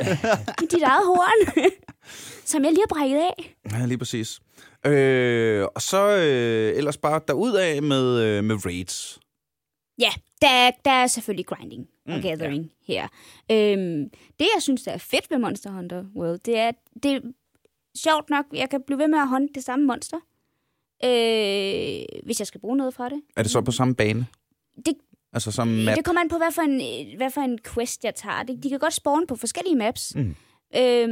i 0.64 0.66
dit 0.66 0.84
eget 0.84 1.06
horn? 1.06 1.72
Som 2.46 2.64
jeg 2.64 2.72
lige 2.72 2.84
har 2.90 2.96
brækket 2.96 3.18
af. 3.18 3.56
Ja, 3.72 3.86
lige 3.86 3.98
præcis. 3.98 4.40
Øh, 4.86 5.66
og 5.76 5.82
så 5.82 6.18
øh, 6.18 6.78
ellers 6.78 6.98
bare 6.98 7.22
derudad 7.28 7.82
med, 7.82 8.24
øh, 8.24 8.44
med 8.44 8.66
raids. 8.66 9.20
Ja, 10.00 10.10
der, 10.42 10.72
der 10.86 10.92
er 10.92 11.08
selvfølgelig 11.08 11.46
grinding 11.46 11.88
og 12.08 12.22
gathering 12.22 12.72
ja. 12.88 12.94
her. 12.94 13.08
Øhm, 13.52 14.10
det, 14.40 14.48
jeg 14.56 14.62
synes, 14.62 14.84
der 14.84 14.92
er 14.92 14.98
fedt 14.98 15.32
ved 15.32 15.38
Monster 15.38 15.72
Hunter 15.72 16.04
World, 16.16 16.40
det 16.40 16.58
er, 16.58 16.72
det 17.04 17.12
er 17.12 17.20
sjovt 17.98 18.30
nok, 18.30 18.46
jeg 18.54 18.70
kan 18.70 18.84
blive 18.88 19.00
ved 19.00 19.08
med 19.08 19.20
at 19.20 19.28
håndte 19.28 19.54
det 19.54 19.64
samme 19.64 19.86
monster, 19.86 20.18
øh, 21.06 22.04
hvis 22.26 22.40
jeg 22.40 22.48
skal 22.48 22.62
bruge 22.62 22.78
noget 22.78 22.94
fra 22.94 23.10
det. 23.10 23.22
Er 23.36 23.42
det 23.44 23.52
så 23.52 23.62
på 23.62 23.72
samme 23.72 23.96
bane? 23.96 24.28
Det, 24.86 24.94
Altså 25.34 25.52
som 25.52 25.68
map? 25.68 25.96
det 25.96 26.06
kommer 26.06 26.22
an 26.22 26.30
på, 26.30 26.38
hvad 26.38 26.52
for, 26.52 26.62
en, 26.62 27.18
hvad 27.18 27.30
for 27.32 27.42
en 27.42 27.60
quest, 27.74 28.04
jeg 28.04 28.16
tager. 28.16 28.44
De, 28.44 28.58
de 28.64 28.70
kan 28.70 28.80
godt 28.80 28.94
spawn 28.94 29.28
på 29.28 29.36
forskellige 29.36 29.76
maps, 29.76 30.16
Mm. 30.16 30.36
øhm, 30.76 31.10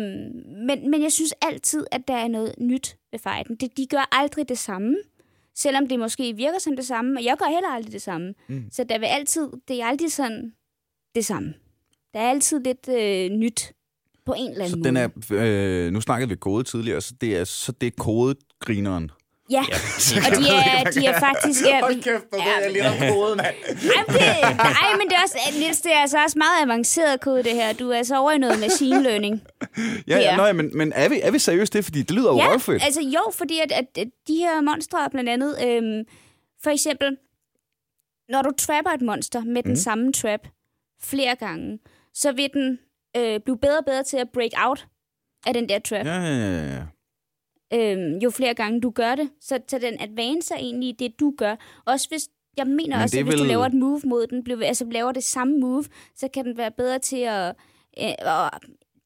men, 0.67 0.91
men 0.91 1.03
jeg 1.03 1.11
synes 1.11 1.33
altid, 1.41 1.85
at 1.91 2.01
der 2.07 2.13
er 2.15 2.27
noget 2.27 2.53
nyt 2.57 2.97
ved 3.11 3.19
fighten. 3.19 3.55
De, 3.55 3.69
de 3.77 3.85
gør 3.87 4.09
aldrig 4.11 4.49
det 4.49 4.57
samme, 4.57 4.95
selvom 5.55 5.87
det 5.87 5.99
måske 5.99 6.35
virker 6.35 6.59
som 6.59 6.75
det 6.75 6.85
samme, 6.85 7.19
og 7.19 7.23
jeg 7.23 7.35
gør 7.39 7.49
heller 7.53 7.69
aldrig 7.69 7.93
det 7.93 8.01
samme. 8.01 8.33
Mm. 8.47 8.63
Så 8.71 8.83
der 8.83 8.99
vil 8.99 9.05
altid, 9.05 9.49
det 9.67 9.81
er 9.81 9.85
altid 9.85 10.09
sådan 10.09 10.53
det 11.15 11.25
samme. 11.25 11.53
Der 12.13 12.19
er 12.19 12.29
altid 12.29 12.59
lidt 12.63 12.89
øh, 12.89 13.37
nyt 13.37 13.73
på 14.25 14.33
en 14.37 14.51
eller 14.51 14.67
Så 14.67 14.75
anden 14.75 14.95
den 14.95 15.11
måde. 15.29 15.41
er, 15.41 15.85
øh, 15.87 15.91
nu 15.93 16.01
snakkede 16.01 16.29
vi 16.29 16.35
kode 16.35 16.63
tidligere, 16.63 17.01
så 17.01 17.13
det 17.21 17.37
er, 17.37 17.43
så 17.43 17.71
det 17.71 17.87
er 17.87 17.91
kodegrineren. 17.97 19.11
Ja, 19.49 19.63
Ja, 19.71 20.17
og 20.25 20.37
de 20.37 20.47
er, 20.49 20.91
de 20.91 21.05
er 21.05 21.19
faktisk... 21.19 21.61
Ja, 21.65 21.81
kæft, 21.93 22.23
hvor 22.29 22.37
ja, 22.37 22.59
jeg 22.63 22.71
lige 22.71 22.87
om 22.89 23.13
kode, 23.13 23.35
mand. 23.35 23.55
Ej, 24.59 24.97
men 24.97 25.07
det, 25.09 25.15
er 25.17 25.21
også, 25.23 25.37
Niels, 25.59 25.81
det 25.81 25.93
er 25.93 25.99
altså 25.99 26.17
også 26.23 26.37
meget 26.37 26.63
avanceret 26.71 27.21
kode, 27.21 27.43
det 27.43 27.51
her. 27.53 27.73
Du 27.73 27.89
er 27.91 27.97
altså 27.97 28.17
over 28.19 28.31
i 28.31 28.37
noget 28.37 28.59
machine 28.59 29.03
learning. 29.03 29.41
Ja, 30.07 30.17
ja, 30.19 30.35
nøj, 30.35 30.51
men, 30.53 30.77
men 30.77 30.91
er, 30.95 31.09
vi, 31.09 31.19
er 31.23 31.31
vi 31.31 31.39
seriøst 31.39 31.73
det? 31.73 31.83
Fordi 31.85 32.01
det 32.01 32.11
lyder 32.11 32.31
jo 32.31 32.37
Ja, 32.37 32.47
røvfedt. 32.51 32.83
altså 32.83 33.01
jo, 33.01 33.21
fordi 33.33 33.59
at, 33.59 33.71
at, 33.71 33.85
at 33.97 34.07
de 34.27 34.35
her 34.35 34.61
monstre 34.61 35.09
blandt 35.11 35.29
andet, 35.29 35.55
øhm, 35.67 36.03
for 36.63 36.69
eksempel, 36.69 37.17
når 38.29 38.41
du 38.41 38.51
trapper 38.57 38.91
et 38.91 39.01
monster 39.01 39.43
med 39.43 39.63
den 39.63 39.71
Mhm. 39.71 39.75
samme 39.75 40.13
trap 40.13 40.39
flere 41.03 41.35
gange, 41.35 41.79
så 42.13 42.31
vil 42.31 42.49
den 42.53 42.79
øh, 43.17 43.39
blive 43.39 43.57
bedre 43.57 43.77
og 43.77 43.85
bedre 43.85 44.03
til 44.03 44.17
at 44.17 44.27
break 44.33 44.51
out 44.57 44.85
af 45.47 45.53
den 45.53 45.69
der 45.69 45.79
trap. 45.79 46.05
Ja, 46.05 46.15
ja, 46.21 46.65
ja, 46.75 46.81
Øhm, 47.73 48.17
jo 48.23 48.29
flere 48.29 48.53
gange 48.53 48.81
du 48.81 48.89
gør 48.89 49.15
det. 49.15 49.29
Så, 49.41 49.59
så 49.67 49.79
den 49.79 49.97
advancer 50.01 50.55
egentlig 50.55 50.89
i 50.89 50.95
det, 50.99 51.19
du 51.19 51.33
gør. 51.37 51.55
Også 51.85 52.09
hvis, 52.09 52.27
jeg 52.57 52.67
mener 52.67 52.95
Men 52.97 53.03
også, 53.03 53.17
at 53.19 53.23
hvis 53.23 53.33
du 53.35 53.39
vel- 53.39 53.47
laver 53.47 53.65
et 53.65 53.73
move 53.73 54.01
mod 54.05 54.27
den, 54.27 54.43
bliver, 54.43 54.67
altså 54.67 54.85
laver 54.91 55.11
det 55.11 55.23
samme 55.23 55.59
move, 55.59 55.85
så 56.15 56.27
kan 56.33 56.45
den 56.45 56.57
være 56.57 56.71
bedre 56.77 56.99
til 56.99 57.17
at, 57.17 57.55
øh, 58.01 58.09
at 58.19 58.49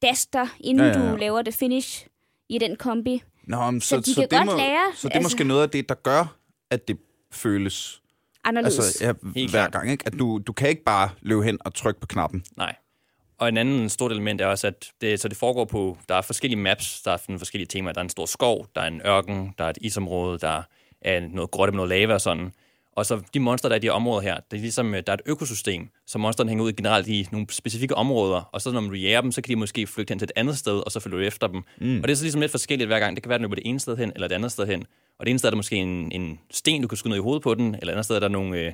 dash 0.02 0.26
dig, 0.32 0.48
inden 0.60 0.86
Ja, 0.86 0.92
ja, 0.98 1.04
ja. 1.04 1.10
du 1.12 1.16
laver 1.16 1.42
det 1.42 1.54
finish 1.54 2.06
i 2.48 2.58
den 2.58 2.76
kombi. 2.76 3.22
Nå, 3.46 3.70
men 3.70 3.80
Så 3.80 3.88
så, 3.88 3.96
de 4.00 4.14
så, 4.14 4.20
kan 4.20 4.30
det 4.30 4.38
godt 4.38 4.46
må, 4.46 4.56
lære, 4.56 4.92
så 4.94 5.08
det 5.08 5.14
er 5.14 5.16
altså- 5.18 5.26
måske 5.26 5.44
noget 5.44 5.62
af 5.62 5.70
det, 5.70 5.88
der 5.88 5.94
gør, 5.94 6.36
at 6.70 6.88
det 6.88 6.98
føles 7.32 8.02
Anderledes. 8.44 8.78
altså, 9.02 9.04
ja, 9.36 9.46
hver 9.50 9.68
gang. 9.70 9.90
Ikke? 9.90 10.06
At 10.06 10.12
du, 10.18 10.40
du 10.46 10.52
kan 10.52 10.68
ikke 10.68 10.84
bare 10.84 11.10
løbe 11.20 11.42
hen 11.44 11.58
og 11.64 11.74
trykke 11.74 12.00
på 12.00 12.06
knappen. 12.06 12.44
Nej. 12.56 12.74
Og 13.40 13.48
en 13.48 13.56
anden 13.56 13.88
stort 13.88 14.12
element 14.12 14.40
er 14.40 14.46
også, 14.46 14.66
at 14.66 14.92
det, 15.00 15.20
så 15.20 15.28
det 15.28 15.36
foregår 15.36 15.64
på, 15.64 15.98
der 16.08 16.14
er 16.14 16.22
forskellige 16.22 16.60
maps, 16.60 17.02
der 17.02 17.10
er 17.10 17.16
forskellige 17.38 17.66
temaer. 17.66 17.92
Der 17.92 18.00
er 18.00 18.04
en 18.04 18.10
stor 18.10 18.26
skov, 18.26 18.66
der 18.74 18.80
er 18.80 18.86
en 18.86 19.00
ørken, 19.06 19.54
der 19.58 19.64
er 19.64 19.68
et 19.70 19.78
isområde, 19.80 20.38
der 20.38 20.62
er 21.02 21.20
noget 21.20 21.50
grotte 21.50 21.72
med 21.72 21.76
noget 21.76 21.88
lava 21.88 22.14
og 22.14 22.20
sådan. 22.20 22.52
Og 22.92 23.06
så 23.06 23.20
de 23.34 23.40
monster, 23.40 23.68
der 23.68 23.76
er 23.76 23.78
i 23.78 23.80
de 23.80 23.86
her 23.86 23.92
områder 23.92 24.20
her, 24.20 24.36
det 24.50 24.56
er 24.56 24.60
ligesom, 24.60 24.94
øh, 24.94 25.02
der 25.06 25.12
er 25.12 25.14
et 25.16 25.22
økosystem, 25.26 25.88
så 26.06 26.18
monsterne 26.18 26.50
hænger 26.50 26.64
ud 26.64 26.72
generelt 26.72 27.08
i 27.08 27.28
nogle 27.32 27.46
specifikke 27.50 27.94
områder, 27.94 28.50
og 28.52 28.60
så 28.60 28.70
når 28.72 28.80
man 28.80 28.94
jager 28.94 29.20
dem, 29.20 29.32
så 29.32 29.42
kan 29.42 29.48
de 29.48 29.56
måske 29.56 29.86
flygte 29.86 30.12
hen 30.12 30.18
til 30.18 30.26
et 30.26 30.32
andet 30.36 30.58
sted, 30.58 30.82
og 30.86 30.92
så 30.92 31.00
følger 31.00 31.18
du 31.18 31.24
efter 31.24 31.46
dem. 31.46 31.62
Mm. 31.80 31.96
Og 31.96 32.02
det 32.02 32.10
er 32.10 32.16
så 32.16 32.24
ligesom 32.24 32.40
lidt 32.40 32.50
forskelligt 32.50 32.88
hver 32.88 32.98
gang. 32.98 33.16
Det 33.16 33.22
kan 33.22 33.28
være, 33.28 33.34
at 33.34 33.40
den 33.40 33.44
løber 33.44 33.54
det 33.54 33.66
ene 33.66 33.80
sted 33.80 33.96
hen, 33.96 34.12
eller 34.14 34.28
det 34.28 34.34
andet 34.34 34.52
sted 34.52 34.66
hen. 34.66 34.84
Og 35.18 35.26
det 35.26 35.30
ene 35.30 35.38
sted 35.38 35.48
er 35.48 35.50
der 35.50 35.56
måske 35.56 35.76
en, 35.76 36.12
en 36.12 36.40
sten, 36.50 36.82
du 36.82 36.88
kan 36.88 36.98
skyde 36.98 37.10
ned 37.10 37.18
i 37.18 37.22
hovedet 37.22 37.42
på 37.42 37.54
den, 37.54 37.74
eller 37.74 37.86
et 37.86 37.90
andet 37.90 38.04
sted 38.04 38.16
er 38.16 38.20
der 38.20 38.28
nogle, 38.28 38.58
øh 38.58 38.72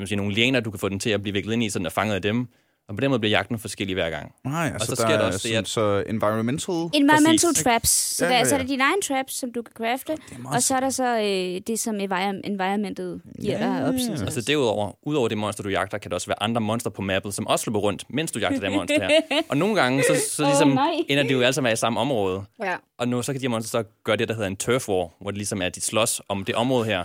måske 0.00 0.16
nogle 0.16 0.34
lianer, 0.34 0.60
du 0.60 0.70
kan 0.70 0.80
få 0.80 0.88
den 0.88 0.98
til 0.98 1.10
at 1.10 1.22
blive 1.22 1.32
viklet 1.32 1.52
ind 1.52 1.64
i, 1.64 1.70
så 1.70 1.78
den 1.78 1.86
er 1.86 1.90
fanget 1.90 2.14
af 2.14 2.22
dem. 2.22 2.48
Og 2.88 2.94
på 2.96 3.00
den 3.00 3.10
måde 3.10 3.20
bliver 3.20 3.30
jagten 3.30 3.58
forskellig 3.58 3.94
hver 3.94 4.10
gang. 4.10 4.32
Nej, 4.44 4.66
Og 4.68 4.72
altså, 4.72 4.86
så 4.86 4.90
der 4.94 5.08
sker 5.08 5.16
der 5.16 5.22
er 5.22 5.26
også 5.26 5.32
det, 5.34 5.42
sådan, 5.42 5.56
at- 5.58 5.68
så 5.68 6.04
environmental... 6.06 6.74
Environmental 6.94 7.48
Præcis. 7.50 7.64
traps. 7.64 7.88
Så, 7.88 8.24
Ja, 8.24 8.30
der, 8.30 8.36
ja, 8.38 8.44
så 8.44 8.54
er 8.54 8.58
ja. 8.58 8.62
der 8.62 8.68
dine 8.68 8.82
egne 8.82 9.02
traps, 9.02 9.34
som 9.38 9.52
du 9.52 9.62
kan 9.62 9.72
crafte. 9.86 10.16
Og 10.54 10.62
så 10.62 10.74
er 10.76 10.80
der 10.80 10.90
så 10.90 11.18
øh, 11.18 11.60
det, 11.66 11.80
som 11.80 11.94
envir- 11.96 12.40
environmentet 12.44 13.20
giver 13.40 13.52
Ja, 13.58 13.64
dig 13.64 13.96
ja, 13.98 14.12
ja. 14.14 14.20
Altså 14.20 14.40
derudover, 14.40 14.92
udover 15.02 15.28
det 15.28 15.38
monster, 15.38 15.62
du 15.62 15.68
jagter, 15.68 15.98
kan 15.98 16.10
der 16.10 16.14
også 16.14 16.26
være 16.26 16.42
andre 16.42 16.60
monster 16.60 16.90
på 16.90 17.02
mappet, 17.02 17.34
som 17.34 17.46
også 17.46 17.70
løber 17.70 17.78
rundt, 17.80 18.04
mens 18.10 18.32
du 18.32 18.38
jagter 18.38 18.60
det 18.60 18.72
monster 18.72 19.08
her. 19.30 19.40
Og 19.50 19.56
nogle 19.56 19.74
gange, 19.82 20.02
så, 20.02 20.22
så 20.30 20.44
ligesom 20.44 20.68
nej. 20.68 20.90
ender 21.08 21.22
de 21.24 21.32
jo 21.32 21.40
alle 21.40 21.52
sammen 21.52 21.72
i 21.72 21.76
samme 21.76 22.00
område. 22.00 22.42
Ja. 22.64 22.74
Og 22.98 23.08
nu 23.08 23.22
så 23.22 23.32
kan 23.32 23.40
de 23.40 23.44
her 23.46 23.50
monster 23.50 23.70
så 23.82 23.84
gøre 24.04 24.16
det, 24.16 24.28
der 24.28 24.34
hedder 24.34 24.48
en 24.48 24.56
turf 24.56 24.88
war, 24.88 25.10
hvor 25.20 25.30
det 25.30 25.38
ligesom 25.38 25.62
er, 25.62 25.66
at 25.66 25.74
de 25.74 25.80
slås 25.80 26.20
om 26.28 26.44
det 26.44 26.54
område 26.54 26.84
her. 26.84 27.04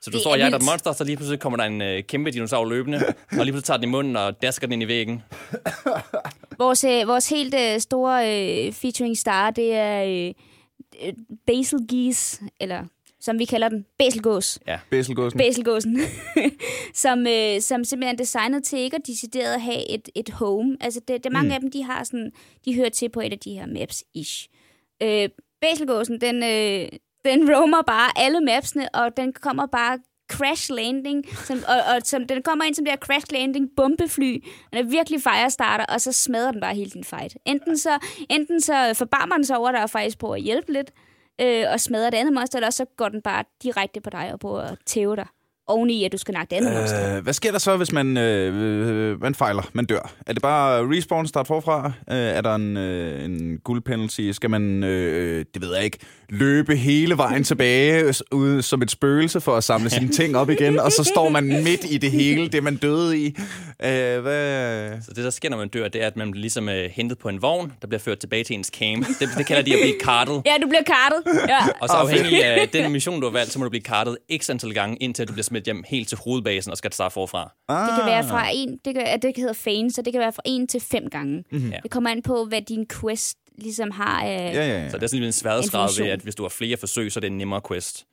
Så 0.00 0.10
du 0.10 0.14
Det 0.14 0.20
står 0.20 0.30
er 0.30 0.34
og 0.34 0.38
jagter 0.38 0.58
et 0.58 0.64
monster, 0.64 0.92
så 0.92 1.04
lige 1.04 1.16
pludselig 1.16 1.40
kommer 1.40 1.56
der 1.56 1.64
en 1.64 1.82
øh, 1.82 2.02
kæmpe 2.02 2.30
dinosaur 2.30 2.64
løbende, 2.64 2.98
og 3.06 3.14
lige 3.44 3.52
pludselig 3.52 3.64
tager 3.64 3.78
den 3.78 3.88
i 3.88 3.90
munden 3.90 4.16
og 4.16 4.42
dasker 4.42 4.66
den 4.66 4.72
ind 4.72 4.82
i 4.82 4.88
væggen. 4.88 5.22
Vores, 6.58 6.84
øh, 6.84 7.08
vores 7.08 7.28
helt 7.28 7.54
øh, 7.54 7.80
store 7.80 8.16
øh, 8.66 8.72
featuring 8.72 9.18
star, 9.18 9.50
det 9.50 9.74
er 9.74 10.04
øh, 10.04 10.34
øh, 11.06 11.12
Basil 11.46 11.78
Geese, 11.90 12.42
eller 12.60 12.84
som 13.20 13.38
vi 13.38 13.44
kalder 13.44 13.68
den, 13.68 13.86
Baselgås. 13.98 14.58
Baselgåsen. 14.90 15.38
Baselgåsen. 15.38 16.00
som, 17.04 17.26
øh, 17.26 17.60
som 17.60 17.84
simpelthen 17.84 18.14
er 18.14 18.16
designet 18.16 18.64
til 18.64 18.78
ikke 18.78 18.96
at 18.96 19.06
decideret 19.06 19.54
at 19.54 19.62
have 19.62 19.90
et, 19.90 20.08
et 20.14 20.30
home. 20.30 20.76
Altså, 20.80 21.00
det, 21.08 21.24
det, 21.24 21.32
mange 21.32 21.48
mm. 21.48 21.54
af 21.54 21.60
dem, 21.60 21.70
de 21.70 21.82
har 21.82 22.04
sådan, 22.04 22.32
de 22.64 22.74
hører 22.74 22.88
til 22.88 23.08
på 23.08 23.20
et 23.20 23.32
af 23.32 23.38
de 23.38 23.52
her 23.52 23.66
maps-ish. 23.66 24.48
Øh, 25.02 25.28
Baselgåsen, 25.60 26.20
den, 26.20 26.42
øh, 26.42 26.88
den 27.24 27.54
roamer 27.54 27.82
bare 27.82 28.10
alle 28.16 28.40
mapsene, 28.40 28.88
og 28.94 29.16
den 29.16 29.32
kommer 29.32 29.66
bare 29.66 29.98
crash 30.30 30.72
landing, 30.72 31.24
som, 31.46 31.58
og, 31.68 31.94
og 31.94 32.00
som, 32.04 32.26
den 32.26 32.42
kommer 32.42 32.64
ind 32.64 32.74
som 32.74 32.84
det 32.84 32.92
her 32.92 32.96
crash 32.96 33.26
landing 33.32 33.68
bombefly. 33.76 34.44
Den 34.72 34.78
er 34.78 34.82
virkelig 34.82 35.22
firestarter, 35.22 35.84
og 35.84 36.00
så 36.00 36.12
smadrer 36.12 36.52
den 36.52 36.60
bare 36.60 36.74
hele 36.74 36.90
din 36.90 37.04
fight. 37.04 37.36
Enten 37.44 37.78
så, 37.78 37.98
enten 38.30 38.60
så 38.60 38.94
forbarmer 38.94 39.34
den 39.34 39.44
sig 39.44 39.58
over 39.58 39.72
dig 39.72 39.82
og 39.82 39.90
faktisk 39.90 40.18
på 40.18 40.32
at 40.32 40.42
hjælpe 40.42 40.72
lidt, 40.72 40.90
øh, 41.40 41.64
og 41.72 41.80
smadrer 41.80 42.10
det 42.10 42.18
andet 42.18 42.34
monster, 42.34 42.58
eller 42.58 42.70
så 42.70 42.84
går 42.96 43.08
den 43.08 43.22
bare 43.22 43.44
direkte 43.62 44.00
på 44.00 44.10
dig 44.10 44.32
og 44.32 44.40
på 44.40 44.58
at 44.58 44.78
tæve 44.86 45.16
dig. 45.16 45.26
Oveni, 45.68 46.04
at 46.04 46.12
du 46.12 46.18
skal 46.18 46.32
nakke 46.32 46.50
det 46.50 46.56
andet 46.56 46.70
øh. 46.70 46.78
monster. 46.78 47.16
Øh, 47.16 47.22
hvad 47.22 47.32
sker 47.32 47.50
der 47.52 47.58
så, 47.58 47.76
hvis 47.76 47.92
man, 47.92 48.16
øh, 48.16 49.10
øh, 49.10 49.22
man 49.22 49.34
fejler, 49.34 49.62
man 49.72 49.84
dør? 49.84 50.12
Er 50.26 50.32
det 50.32 50.42
bare 50.42 50.96
respawn, 50.96 51.26
start 51.26 51.46
forfra? 51.46 51.92
Øh, 52.10 52.16
er 52.16 52.40
der 52.40 52.54
en, 52.54 52.76
øh, 52.76 53.24
en 53.24 53.58
guldpenalty? 53.64 54.30
Skal 54.30 54.50
man, 54.50 54.84
øh, 54.84 55.44
det 55.54 55.62
ved 55.62 55.74
jeg 55.74 55.84
ikke, 55.84 55.98
løbe 56.28 56.76
hele 56.76 57.16
vejen 57.16 57.44
tilbage 57.44 58.14
ud 58.32 58.62
som 58.62 58.82
et 58.82 58.90
spøgelse 58.90 59.40
for 59.40 59.56
at 59.56 59.64
samle 59.64 59.90
sine 59.90 60.08
ting 60.08 60.36
op 60.36 60.50
igen, 60.50 60.80
og 60.80 60.92
så 60.92 61.04
står 61.04 61.28
man 61.28 61.44
midt 61.44 61.84
i 61.90 61.98
det 61.98 62.10
hele, 62.10 62.48
det 62.48 62.62
man 62.62 62.76
døde 62.76 63.18
i? 63.18 63.26
Øh, 63.84 64.20
hvad... 64.20 64.90
Så 65.02 65.12
det, 65.16 65.24
der 65.24 65.30
sker, 65.30 65.50
når 65.50 65.56
man 65.56 65.68
dør, 65.68 65.88
det 65.88 66.02
er, 66.02 66.06
at 66.06 66.16
man 66.16 66.30
bliver 66.30 66.40
ligesom 66.40 66.68
øh, 66.68 66.90
hentet 66.90 67.18
på 67.18 67.28
en 67.28 67.42
vogn, 67.42 67.72
der 67.82 67.88
bliver 67.88 68.00
ført 68.00 68.18
tilbage 68.18 68.44
til 68.44 68.56
ens 68.56 68.70
camp. 68.78 69.06
Det, 69.06 69.28
det 69.38 69.46
kalder 69.46 69.62
de 69.62 69.74
at 69.74 69.78
blive 69.82 69.98
kartet. 70.04 70.42
Ja, 70.46 70.52
du 70.62 70.68
bliver 70.68 70.82
kartet. 70.82 71.48
Ja. 71.48 71.58
Og 71.80 71.88
så 71.88 71.94
afhængig 71.94 72.44
af 72.44 72.68
den 72.68 72.92
mission, 72.92 73.20
du 73.20 73.26
har 73.26 73.32
valgt, 73.32 73.52
så 73.52 73.58
må 73.58 73.64
du 73.64 73.70
blive 73.70 73.82
kartet 73.82 74.16
x 74.36 74.50
antal 74.50 74.74
gange, 74.74 74.96
indtil 74.96 75.28
du 75.28 75.32
bliver 75.32 75.44
smidt 75.44 75.57
hjem 75.64 75.84
helt 75.86 76.08
til 76.08 76.18
hovedbasen 76.24 76.72
og 76.72 76.78
skal 76.78 76.92
starte 76.92 77.12
forfra. 77.12 77.42
Det 77.68 78.02
kan 78.02 78.06
være 78.06 78.28
fra 78.28 78.50
en, 78.54 78.78
det, 78.84 78.94
kan, 78.94 79.06
at 79.06 79.22
det 79.22 79.36
hedder 79.36 79.52
fane, 79.52 79.92
så 79.92 80.02
det 80.02 80.12
kan 80.12 80.20
være 80.20 80.32
fra 80.32 80.42
en 80.44 80.66
til 80.66 80.80
fem 80.80 81.10
gange. 81.10 81.44
Mm-hmm. 81.52 81.72
Det 81.82 81.90
kommer 81.90 82.10
an 82.10 82.22
på, 82.22 82.44
hvad 82.44 82.62
din 82.62 82.86
quest 83.00 83.38
ligesom 83.58 83.90
har 83.90 84.22
af... 84.22 84.54
Ja, 84.54 84.66
ja, 84.66 84.82
ja. 84.82 84.90
Så 84.90 84.96
det 84.96 85.02
er 85.02 85.06
sådan 85.06 85.20
lidt 85.20 85.28
en 85.28 85.32
sværhedsgrad 85.32 86.02
ved, 86.02 86.10
at 86.10 86.20
hvis 86.20 86.34
du 86.34 86.42
har 86.42 86.48
flere 86.48 86.76
forsøg, 86.76 87.12
så 87.12 87.18
er 87.18 87.20
det 87.20 87.30
en 87.30 87.38
nemmere 87.38 87.60
quest. 87.68 88.06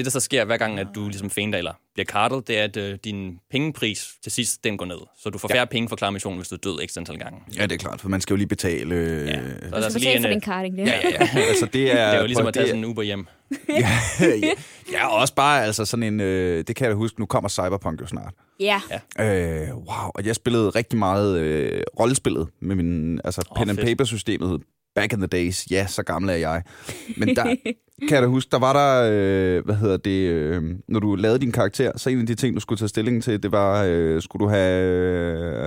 Det, 0.00 0.04
der 0.06 0.10
så 0.10 0.20
sker 0.20 0.44
hver 0.44 0.56
gang, 0.56 0.78
at 0.78 0.86
du 0.94 1.08
ligesom 1.08 1.30
fainter 1.30 1.58
eller 1.58 1.72
bliver 1.94 2.04
kartet, 2.04 2.48
det 2.48 2.58
er, 2.58 2.64
at 2.64 2.76
øh, 2.76 2.98
din 3.04 3.38
pengepris 3.50 4.08
til 4.22 4.32
sidst, 4.32 4.64
den 4.64 4.76
går 4.76 4.84
ned. 4.84 4.96
Så 5.22 5.30
du 5.30 5.38
får 5.38 5.48
færre 5.48 5.66
penge 5.66 5.88
for 5.88 5.96
klar 5.96 6.10
mission, 6.10 6.36
hvis 6.36 6.48
du 6.48 6.54
er 6.54 6.58
død 6.58 6.88
x 6.88 6.96
antal 6.96 7.18
gange. 7.18 7.38
ja, 7.56 7.62
det 7.62 7.72
er 7.72 7.76
klart, 7.76 8.00
for 8.00 8.08
man 8.08 8.20
skal 8.20 8.34
jo 8.34 8.36
lige 8.36 8.46
betale... 8.48 8.94
Øh, 8.94 9.26
Ja. 9.26 9.32
ja. 9.32 9.40
Så 9.40 9.44
er 9.62 9.70
Du 9.70 9.70
der 9.70 9.70
skal 9.70 9.84
altså 9.84 9.98
betale 9.98 10.16
en, 10.16 10.22
for 10.22 10.28
øh, 10.28 10.32
din 10.32 10.40
karting. 10.40 10.78
Det. 10.78 10.86
Ja, 10.86 10.92
ja, 11.04 11.28
ja. 11.40 11.40
altså, 11.40 11.66
det 11.66 11.92
er... 11.92 12.06
Det 12.10 12.16
er 12.16 12.20
jo 12.20 12.26
ligesom 12.26 12.46
at 12.46 12.54
tage 12.54 12.62
det 12.62 12.70
sådan 12.70 12.84
en 12.84 12.90
Uber 12.90 13.02
hjem. 13.02 13.26
ja, 13.68 13.98
ja, 14.92 15.06
og 15.08 15.16
også 15.18 15.34
bare 15.34 15.64
altså 15.64 15.84
sådan 15.84 16.02
en... 16.02 16.20
Øh, 16.20 16.64
det 16.66 16.76
kan 16.76 16.84
jeg 16.84 16.90
da 16.90 16.96
huske, 16.96 17.20
nu 17.20 17.26
kommer 17.26 17.48
Cyberpunk 17.48 18.00
jo 18.00 18.06
snart. 18.06 18.34
ja. 18.60 18.80
Øh, 19.68 19.76
wow, 19.76 20.10
og 20.14 20.26
jeg 20.26 20.34
spillede 20.34 20.70
rigtig 20.70 20.98
meget 20.98 21.38
øh, 21.40 21.82
rollespillet 22.00 22.48
med 22.60 22.76
min, 22.76 23.20
altså 23.24 23.42
Åh, 23.50 23.56
pen 23.56 23.70
and 23.70 23.78
fedt. 23.78 23.86
Back 24.94 25.12
in 25.12 25.18
the 25.18 25.26
days. 25.26 25.70
Ja, 25.70 25.86
så 25.86 26.02
gammel 26.02 26.30
er 26.30 26.34
jeg. 26.34 26.62
Men 27.16 27.36
der 27.36 27.44
kan 28.08 28.10
jeg 28.10 28.22
da 28.22 28.26
huske, 28.26 28.50
der 28.50 28.58
var 28.58 28.72
der, 28.72 29.10
øh, 29.12 29.64
hvad 29.64 29.74
hedder 29.74 29.96
det, 29.96 30.28
øh, 30.28 30.62
når 30.88 31.00
du 31.00 31.14
lavede 31.14 31.38
din 31.38 31.52
karakter, 31.52 31.98
så 31.98 32.10
en 32.10 32.20
af 32.20 32.26
de 32.26 32.34
ting, 32.34 32.54
du 32.54 32.60
skulle 32.60 32.78
tage 32.78 32.88
stilling 32.88 33.22
til, 33.22 33.42
det 33.42 33.52
var, 33.52 33.84
øh, 33.88 34.22
skulle 34.22 34.44
du 34.44 34.50
have 34.50 34.84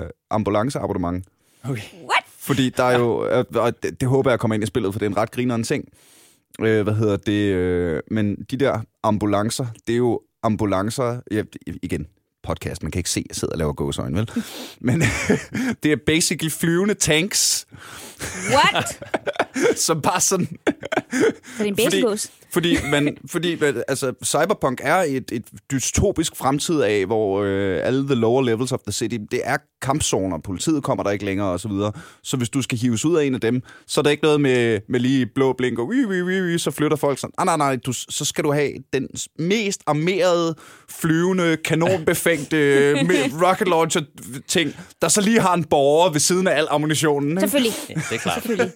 øh, 0.04 0.10
ambulanceabonnement? 0.30 1.26
Okay. 1.64 1.82
What? 1.94 2.24
Fordi 2.38 2.70
der 2.70 2.84
er 2.84 3.00
jo, 3.00 3.28
øh, 3.28 3.46
og 3.56 3.84
det, 3.84 4.02
det 4.02 4.10
håber 4.10 4.30
jeg 4.30 4.40
kommer 4.40 4.56
ind 4.56 4.64
i 4.64 4.68
spillet, 4.68 4.94
for 4.94 5.00
det 5.00 5.06
er 5.06 5.10
en 5.10 5.18
ret 5.18 5.32
grinerende 5.32 5.68
ting. 5.68 5.86
Øh, 6.62 6.84
hvad 6.84 6.94
hedder 6.94 7.18
det? 7.18 7.54
Øh, 7.54 8.02
men 8.12 8.36
de 8.52 8.58
der 8.58 8.82
ambulancer, 9.04 9.66
det 9.88 9.94
er 9.94 9.98
jo 9.98 10.22
ambulancer, 10.44 11.20
ja, 11.32 11.44
igen, 11.84 12.08
podcast, 12.44 12.84
man 12.84 12.92
kan 12.92 13.00
ikke 13.00 13.10
se, 13.10 13.26
jeg 13.30 13.36
sidder 13.36 13.54
og 13.54 13.58
laver 13.58 13.74
gåsøjne, 13.74 14.18
vel? 14.18 14.30
Men 14.88 15.04
det 15.84 15.92
er 15.92 15.98
basically 16.06 16.52
flyvende 16.52 16.94
tanks, 16.94 17.68
What? 18.50 19.00
som 19.76 20.02
bare 20.02 20.22
sådan... 20.22 20.48
Så 20.64 20.74
det 21.58 21.60
er 21.60 21.64
en 21.64 21.76
baselgås. 21.76 22.32
Fordi, 22.54 22.78
man, 22.92 23.18
fordi 23.26 23.58
altså, 23.88 24.14
Cyberpunk 24.24 24.82
er 24.84 24.96
et, 24.96 25.32
et 25.32 25.44
dystopisk 25.72 26.36
fremtid 26.36 26.82
af, 26.82 27.06
hvor 27.06 27.44
øh, 27.44 27.80
alle 27.84 28.06
the 28.06 28.16
lower 28.16 28.42
levels 28.42 28.72
of 28.72 28.80
the 28.80 28.92
city, 28.92 29.18
det 29.32 29.42
er 29.44 29.58
kampzoner, 29.82 30.38
politiet 30.38 30.84
kommer 30.84 31.04
der 31.04 31.12
ikke 31.12 31.26
længere 31.26 31.48
og 31.48 31.60
så 31.60 31.68
videre. 31.68 31.92
Så 32.24 32.38
hvis 32.38 32.50
du 32.50 32.62
skal 32.62 32.78
hives 32.78 33.06
ud 33.06 33.18
af 33.18 33.26
en 33.26 33.34
af 33.34 33.42
dem, 33.42 33.62
så 33.88 34.02
er 34.02 34.04
der 34.04 34.12
ikke 34.12 34.24
noget 34.24 34.42
med, 34.42 34.80
med 34.90 35.00
lige 35.00 35.26
blå 35.26 35.54
blink 35.54 35.80
og 35.80 35.88
wi, 35.88 36.06
wi, 36.06 36.22
wi, 36.22 36.42
wi, 36.42 36.58
så 36.58 36.72
flytter 36.72 36.98
folk 36.98 37.20
sådan. 37.20 37.34
Nej, 37.38 37.46
nej, 37.46 37.58
nej, 37.58 37.76
du, 37.76 37.94
så 37.94 38.26
skal 38.26 38.44
du 38.44 38.52
have 38.52 38.72
den 38.94 39.08
mest 39.40 39.82
armerede, 39.88 40.56
flyvende, 40.90 41.58
kanonbefængte 41.66 42.58
med 43.08 43.48
rocket 43.48 43.68
launcher 43.68 44.02
ting, 44.48 44.76
der 45.02 45.08
så 45.08 45.22
lige 45.22 45.40
har 45.40 45.54
en 45.54 45.64
borger 45.64 46.10
ved 46.12 46.20
siden 46.20 46.48
af 46.48 46.58
al 46.58 46.68
ammunitionen. 46.70 47.30
Ikke? 47.30 47.40
Selvfølgelig. 47.40 47.74
Ja, 47.90 47.94
det 47.94 48.16
er 48.16 48.18
klart. 48.18 48.34
Selvfølgelig. 48.34 48.72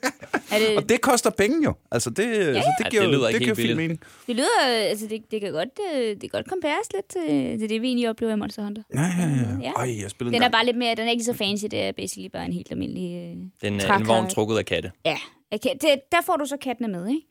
Er 0.51 0.59
det, 0.59 0.66
Og 0.77 0.89
det 0.89 1.01
koster 1.01 1.29
penge 1.29 1.63
jo. 1.63 1.73
Altså 1.91 2.09
det, 2.09 2.23
ja, 2.23 2.29
altså, 2.29 2.71
det, 2.77 2.85
Ja, 2.85 2.89
giver, 2.89 3.01
det 3.03 3.11
lyder 3.11 3.25
det 3.25 3.33
ikke 3.33 3.39
giver 3.45 3.55
helt 3.55 3.57
fin 3.57 3.63
billigt. 3.77 3.77
mening. 3.77 3.99
det 4.27 4.35
lyder, 4.35 4.61
altså 4.89 5.07
det, 5.07 5.31
det 5.31 5.41
kan 5.41 5.51
godt, 5.51 5.69
øh, 5.95 5.99
det 6.09 6.19
kan 6.21 6.29
godt 6.29 6.45
compares 6.49 6.87
lidt 6.93 7.07
til, 7.09 7.59
til 7.59 7.69
det, 7.69 7.81
vi 7.81 7.87
egentlig 7.87 8.09
oplever 8.09 8.33
i 8.33 8.35
Monster 8.35 8.63
Hunter. 8.63 8.83
Ja, 8.93 9.01
ja, 9.01 9.27
ja. 9.29 9.57
Ja. 9.61 9.71
Ej, 9.71 10.01
jeg 10.01 10.09
spillede 10.11 10.33
Den 10.33 10.41
en 10.41 10.45
er 10.45 10.49
bare 10.51 10.65
lidt 10.65 10.77
mere, 10.77 10.95
den 10.95 11.07
er 11.07 11.11
ikke 11.11 11.23
så 11.23 11.33
fancy, 11.33 11.65
det 11.71 11.81
er 11.81 11.91
basically 11.91 12.29
bare 12.33 12.45
en 12.45 12.53
helt 12.53 12.71
almindelig 12.71 13.15
øh, 13.15 13.35
Den, 13.69 13.73
øh, 13.91 13.99
en 13.99 14.07
vogn 14.07 14.29
trukket 14.29 14.57
af 14.57 14.65
katte. 14.65 14.91
Ja, 15.05 15.17
okay. 15.51 15.69
det, 15.81 15.89
der 16.11 16.17
får 16.25 16.35
du 16.35 16.45
så 16.45 16.57
kattene 16.57 16.87
med, 16.87 17.07
ikke? 17.07 17.21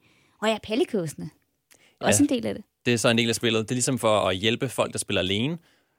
Og 0.43 0.49
ja, 0.49 0.57
pallekåsene. 0.63 1.31
Også 2.01 2.23
en 2.23 2.29
del 2.29 2.47
af 2.47 2.55
det. 2.55 2.65
Det 2.87 2.95
er 2.95 2.99
så 2.99 3.09
en 3.09 3.19
del 3.19 3.29
af 3.29 3.35
spillet. 3.35 3.63
Det 3.63 3.71
er 3.71 3.75
ligesom 3.75 3.99
for 3.99 4.19
at 4.19 4.37
hjælpe 4.37 4.69
folk, 4.69 4.93
der 4.93 4.99
spiller 4.99 5.21
alene. 5.21 5.59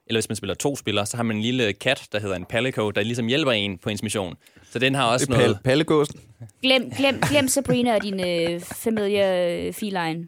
Eller 0.09 0.17
hvis 0.21 0.29
man 0.29 0.35
spiller 0.35 0.53
to 0.55 0.75
spillere, 0.75 1.05
så 1.05 1.17
har 1.17 1.23
man 1.23 1.35
en 1.35 1.41
lille 1.41 1.73
kat, 1.73 2.07
der 2.11 2.19
hedder 2.19 2.35
en 2.35 2.45
palico, 2.45 2.91
der 2.91 3.03
ligesom 3.03 3.27
hjælper 3.27 3.51
en 3.51 3.77
på 3.77 3.89
ens 3.89 4.03
mission. 4.03 4.35
Så 4.71 4.79
den 4.79 4.95
har 4.95 5.05
også 5.11 5.25
Det 5.25 5.33
er 5.33 5.37
noget... 5.37 5.55
pal- 5.55 5.61
pallegåsen. 5.63 6.19
Glem, 6.61 6.91
glem, 6.97 7.21
glem 7.29 7.47
Sabrina 7.47 7.95
og 7.95 8.03
din 8.03 8.19
øh, 8.27 8.59
familie 8.61 9.73
feline. 9.73 10.27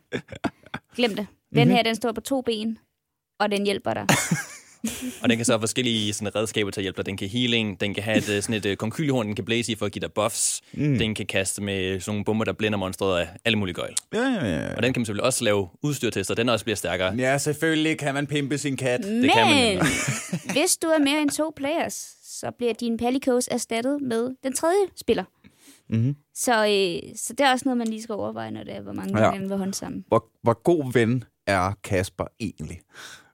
Glem 0.95 1.15
det. 1.15 1.27
Den 1.55 1.67
Mhm. 1.67 1.75
her, 1.75 1.83
den 1.83 1.95
står 1.95 2.11
på 2.11 2.21
to 2.21 2.41
ben, 2.41 2.77
og 3.39 3.51
den 3.51 3.65
hjælper 3.65 3.93
dig. 3.93 4.05
Og 5.21 5.29
den 5.29 5.37
kan 5.37 5.45
så 5.45 5.51
have 5.53 5.59
forskellige 5.59 6.13
sådan, 6.13 6.35
redskaber 6.35 6.71
til 6.71 6.81
at 6.81 6.83
hjælpe 6.83 6.97
dig. 6.97 7.05
Den 7.05 7.17
kan 7.17 7.27
healing, 7.29 7.81
den 7.81 7.93
kan 7.93 8.03
have 8.03 8.17
et, 8.17 8.29
øh, 8.29 8.41
sådan 8.41 8.55
et 8.55 8.65
uh, 8.65 8.73
konkyliehorn, 8.75 9.27
den 9.27 9.35
kan 9.35 9.45
blæse 9.45 9.71
i 9.71 9.75
for 9.75 9.85
at 9.85 9.91
give 9.91 10.01
dig 10.01 10.13
buffs. 10.13 10.61
Mm. 10.73 10.97
Den 10.97 11.15
kan 11.15 11.25
kaste 11.25 11.61
med 11.63 11.99
sådan 11.99 12.11
nogle 12.11 12.25
bomber, 12.25 12.45
der 12.45 12.53
blænder 12.53 12.77
monstret 12.77 13.19
af 13.19 13.27
alle 13.45 13.57
mulige 13.57 13.75
gøjl. 13.75 13.93
Ja, 14.13 14.19
ja, 14.19 14.45
ja. 14.45 14.75
Og 14.75 14.83
den 14.83 14.93
kan 14.93 14.99
man 14.99 15.05
selvfølgelig 15.05 15.25
også 15.25 15.43
lave 15.43 15.67
udstyr 15.83 16.09
til, 16.09 16.25
så 16.25 16.33
den 16.33 16.49
også 16.49 16.65
bliver 16.65 16.75
stærkere. 16.75 17.15
Ja, 17.17 17.37
selvfølgelig 17.37 17.97
kan 17.97 18.13
man 18.13 18.27
pimpe 18.27 18.57
sin 18.57 18.77
kat. 18.77 19.03
Det 19.03 19.31
kan 19.33 19.47
man 19.47 19.75
Men 19.77 19.85
hvis 20.55 20.77
du 20.77 20.87
er 20.87 20.99
mere 20.99 21.21
end 21.21 21.29
to 21.29 21.53
players, 21.55 22.15
så 22.23 22.51
bliver 22.57 22.73
din 22.73 22.97
palikos 22.97 23.47
erstattet 23.51 24.01
med 24.01 24.31
den 24.43 24.53
tredje 24.53 24.85
spiller. 24.95 25.23
Mhm. 25.89 26.15
Så, 26.35 26.51
øh, 26.53 27.15
så 27.15 27.33
det 27.33 27.39
er 27.45 27.51
også 27.51 27.65
noget, 27.65 27.77
man 27.77 27.87
lige 27.87 28.01
skal 28.03 28.15
overveje, 28.15 28.51
når 28.51 28.63
det 28.63 28.75
er, 28.75 28.81
hvor 28.81 28.93
mange 28.93 29.19
Ja. 29.19 29.33
ja. 29.33 29.39
vil 29.39 29.57
hånd 29.57 29.73
sammen. 29.73 30.05
Hvor, 30.07 30.25
hvor 30.43 30.61
god 30.63 30.93
ven 30.93 31.23
er 31.47 31.71
Kasper 31.83 32.25
egentlig? 32.39 32.79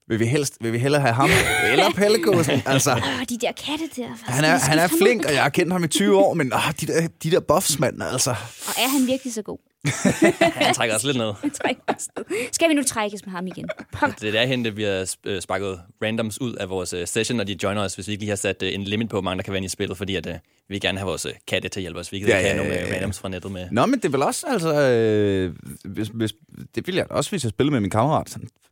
Vil 0.07 0.19
vi, 0.19 0.25
helst, 0.25 0.57
vil 0.61 0.73
vi 0.73 0.77
hellere 0.77 1.01
have 1.01 1.13
ham 1.13 1.29
eller 1.71 1.91
Pellegåsen? 1.95 2.61
Altså, 2.73 2.91
Åh, 2.91 3.23
de 3.29 3.37
der 3.37 3.51
katte 3.51 3.85
der. 3.95 4.07
han 4.23 4.43
er, 4.43 4.57
han 4.57 4.79
er 4.79 4.87
flink, 4.87 5.25
og 5.25 5.33
jeg 5.33 5.41
har 5.41 5.49
kendt 5.49 5.71
ham 5.71 5.83
i 5.83 5.87
20 5.87 6.17
år, 6.17 6.33
men 6.33 6.53
åh, 6.53 6.71
de 6.81 6.85
der, 6.87 7.07
de 7.23 7.31
der 7.31 7.39
buffs, 7.39 7.79
mand, 7.79 8.03
altså. 8.03 8.29
Og 8.67 8.73
er 8.77 8.87
han 8.87 9.07
virkelig 9.07 9.33
så 9.33 9.41
god? 9.41 9.57
Han 10.53 10.73
trækker 10.75 10.95
os 10.95 11.03
lidt 11.03 11.17
ned. 11.17 11.25
Træk 11.63 11.75
os 11.87 12.07
ned. 12.17 12.25
Skal 12.51 12.69
vi 12.69 12.73
nu 12.73 12.83
trækkes 12.83 13.25
med 13.25 13.31
ham 13.33 13.47
igen? 13.47 13.69
Pokker. 13.93 14.15
Det 14.21 14.27
er 14.27 14.31
derhen, 14.31 14.65
det 14.65 14.77
vi 14.77 14.83
har 14.83 15.03
sp- 15.03 15.29
øh, 15.29 15.41
sparket 15.41 15.79
randoms 16.03 16.41
ud 16.41 16.53
af 16.53 16.69
vores 16.69 16.93
øh, 16.93 17.07
session, 17.07 17.39
og 17.39 17.47
de 17.47 17.57
joiner 17.63 17.81
os, 17.81 17.95
hvis 17.95 18.07
vi 18.07 18.11
ikke 18.11 18.21
lige 18.21 18.29
har 18.29 18.35
sat 18.35 18.63
øh, 18.63 18.73
en 18.73 18.83
limit 18.83 19.09
på, 19.09 19.13
hvor 19.15 19.21
mange 19.21 19.37
der 19.37 19.43
kan 19.43 19.51
være 19.53 19.57
inde 19.57 19.65
i 19.65 19.69
spillet, 19.69 19.97
fordi 19.97 20.15
at, 20.15 20.27
øh, 20.27 20.33
vi 20.33 20.39
vil 20.67 20.81
gerne 20.81 20.97
have 20.97 21.07
vores 21.07 21.25
øh, 21.25 21.31
katte 21.47 21.69
til 21.69 21.79
at 21.79 21.81
hjælpe 21.81 21.99
os. 21.99 22.11
Vi 22.11 22.19
kan 22.19 22.27
Ja, 22.27 22.37
ikke 22.37 22.49
have 22.49 22.57
ja, 22.57 22.63
nogle 22.63 22.73
ja, 22.79 22.83
øh, 22.83 22.89
ja. 22.89 22.95
randoms 22.95 23.19
fra 23.19 23.29
nettet 23.29 23.51
med. 23.51 23.67
Nå, 23.71 23.85
men 23.85 23.99
det 23.99 24.05
er 24.05 24.09
vel 24.09 24.23
også, 24.23 24.45
altså... 24.49 24.73
Øh, 24.81 25.53
hvis, 25.85 26.07
hvis, 26.07 26.33
det 26.75 26.87
ville 26.87 26.97
jeg 26.99 27.09
da 27.09 27.13
også, 27.13 27.29
hvis 27.29 27.43
jeg 27.43 27.49
spillede 27.49 27.71
med 27.71 27.79
min 27.79 27.89
kammerat. 27.89 28.29
Sådan, 28.29 28.41
"Hvem- 28.43 28.51
ha- 28.63 28.69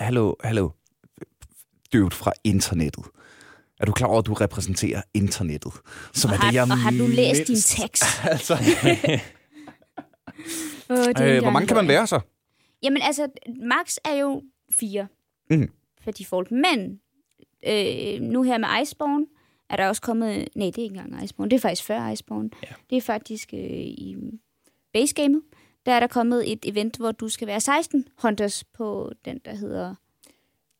hallo, 0.00 0.34
hallo. 0.44 0.70
Dude 1.92 2.10
fra 2.10 2.32
internettet. 2.44 3.04
Er 3.80 3.84
du 3.86 3.92
klar 3.92 4.08
over, 4.08 4.18
at 4.18 4.26
du 4.26 4.34
repræsenterer 4.34 5.02
internettet? 5.14 5.72
Som 6.12 6.30
Og 6.30 6.36
er 6.36 6.40
det, 6.40 6.54
jeg 6.54 6.66
har, 6.66 6.72
og 6.74 6.78
har 6.78 6.90
du 6.90 7.06
læst 7.06 7.46
din 7.48 7.54
mindst- 7.54 7.76
tekst? 7.82 8.04
altså, 8.34 8.54
er 10.88 11.36
øh, 11.36 11.42
hvor 11.42 11.50
mange 11.50 11.66
kan 11.66 11.76
man 11.76 11.88
være 11.88 12.06
så? 12.06 12.20
Jamen 12.82 13.02
altså, 13.02 13.28
max 13.62 13.96
er 14.04 14.14
jo 14.14 14.42
fire 14.80 15.06
Mhm. 15.50 15.70
for 16.04 16.10
default. 16.10 16.50
Men 16.50 17.00
øh, 17.68 18.20
nu 18.20 18.42
her 18.42 18.58
med 18.58 18.68
Iceborne, 18.82 19.26
er 19.70 19.76
der 19.76 19.88
også 19.88 20.02
kommet... 20.02 20.48
Nej, 20.56 20.66
det 20.66 20.78
er 20.78 20.82
ikke 20.82 20.94
engang 20.96 21.24
Iceborne. 21.24 21.50
Det 21.50 21.56
er 21.56 21.60
faktisk 21.60 21.84
før 21.84 22.08
Iceborne. 22.08 22.50
Ja. 22.62 22.68
Det 22.90 22.96
er 22.96 23.00
faktisk 23.02 23.54
øh, 23.54 23.60
i 23.80 24.16
basegamet. 24.92 25.42
Der 25.86 25.92
er 25.92 26.00
der 26.00 26.06
kommet 26.06 26.52
et 26.52 26.58
event, 26.62 26.96
hvor 26.96 27.12
du 27.12 27.28
skal 27.28 27.46
være 27.48 27.60
16 27.60 28.04
hunters 28.18 28.64
på 28.64 29.12
den, 29.24 29.40
der 29.44 29.54
hedder 29.54 29.94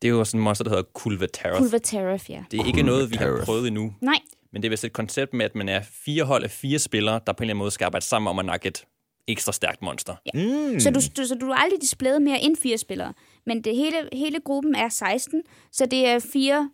Det 0.03 0.09
er 0.09 0.13
jo 0.13 0.25
sådan 0.25 0.41
en 0.41 0.45
monster, 0.45 0.65
der 0.65 0.71
hedder 0.71 0.83
Kulvatarath. 0.95 1.59
Pulverterath, 1.61 2.31
ja. 2.31 2.45
Det 2.51 2.61
er 2.61 2.65
ikke 2.67 2.83
noget, 2.83 3.11
vi 3.11 3.17
har 3.17 3.25
Kulvatarath. 3.25 3.45
prøvet 3.47 3.67
endnu. 3.67 3.95
Nej, 4.01 4.19
Men 4.53 4.63
det 4.63 4.69
er 4.69 4.71
vist 4.71 4.85
et 4.85 4.93
koncept 4.93 5.35
med, 5.35 5.45
at 5.45 5.55
man 5.55 5.69
er 5.69 5.83
fire 6.05 6.25
hold 6.25 6.45
af 6.45 6.51
fire 6.51 6.79
spillere, 6.79 7.21
der 7.27 7.33
på 7.33 7.43
en 7.43 7.45
eller 7.45 7.53
anden 7.53 7.59
måde 7.59 7.71
skal 7.71 7.85
arbejde 7.85 8.05
sammen 8.07 8.29
om 8.31 8.39
at 8.39 8.45
nakke 8.45 8.69
et 8.69 8.85
ekstra 9.29 9.53
stærkt 9.53 9.83
monster. 9.83 10.15
Ja. 10.35 10.41
Mm. 10.73 10.81
så 10.81 10.91
du, 10.91 11.01
du, 11.17 11.27
så 11.27 11.35
du 11.35 11.49
er 11.51 11.55
aldrig 11.55 11.81
displayet 11.81 12.23
mere 12.23 12.41
end 12.41 12.57
fire 12.63 12.79
spillere. 12.79 13.13
Men 13.47 13.65
det 13.65 13.77
hele, 13.77 13.97
hele 14.13 14.41
gruppen 14.41 14.75
er 14.75 14.89
16, 14.89 15.43
så 15.73 15.87
det 15.87 16.07
er 16.07 16.19
fire 16.33 16.71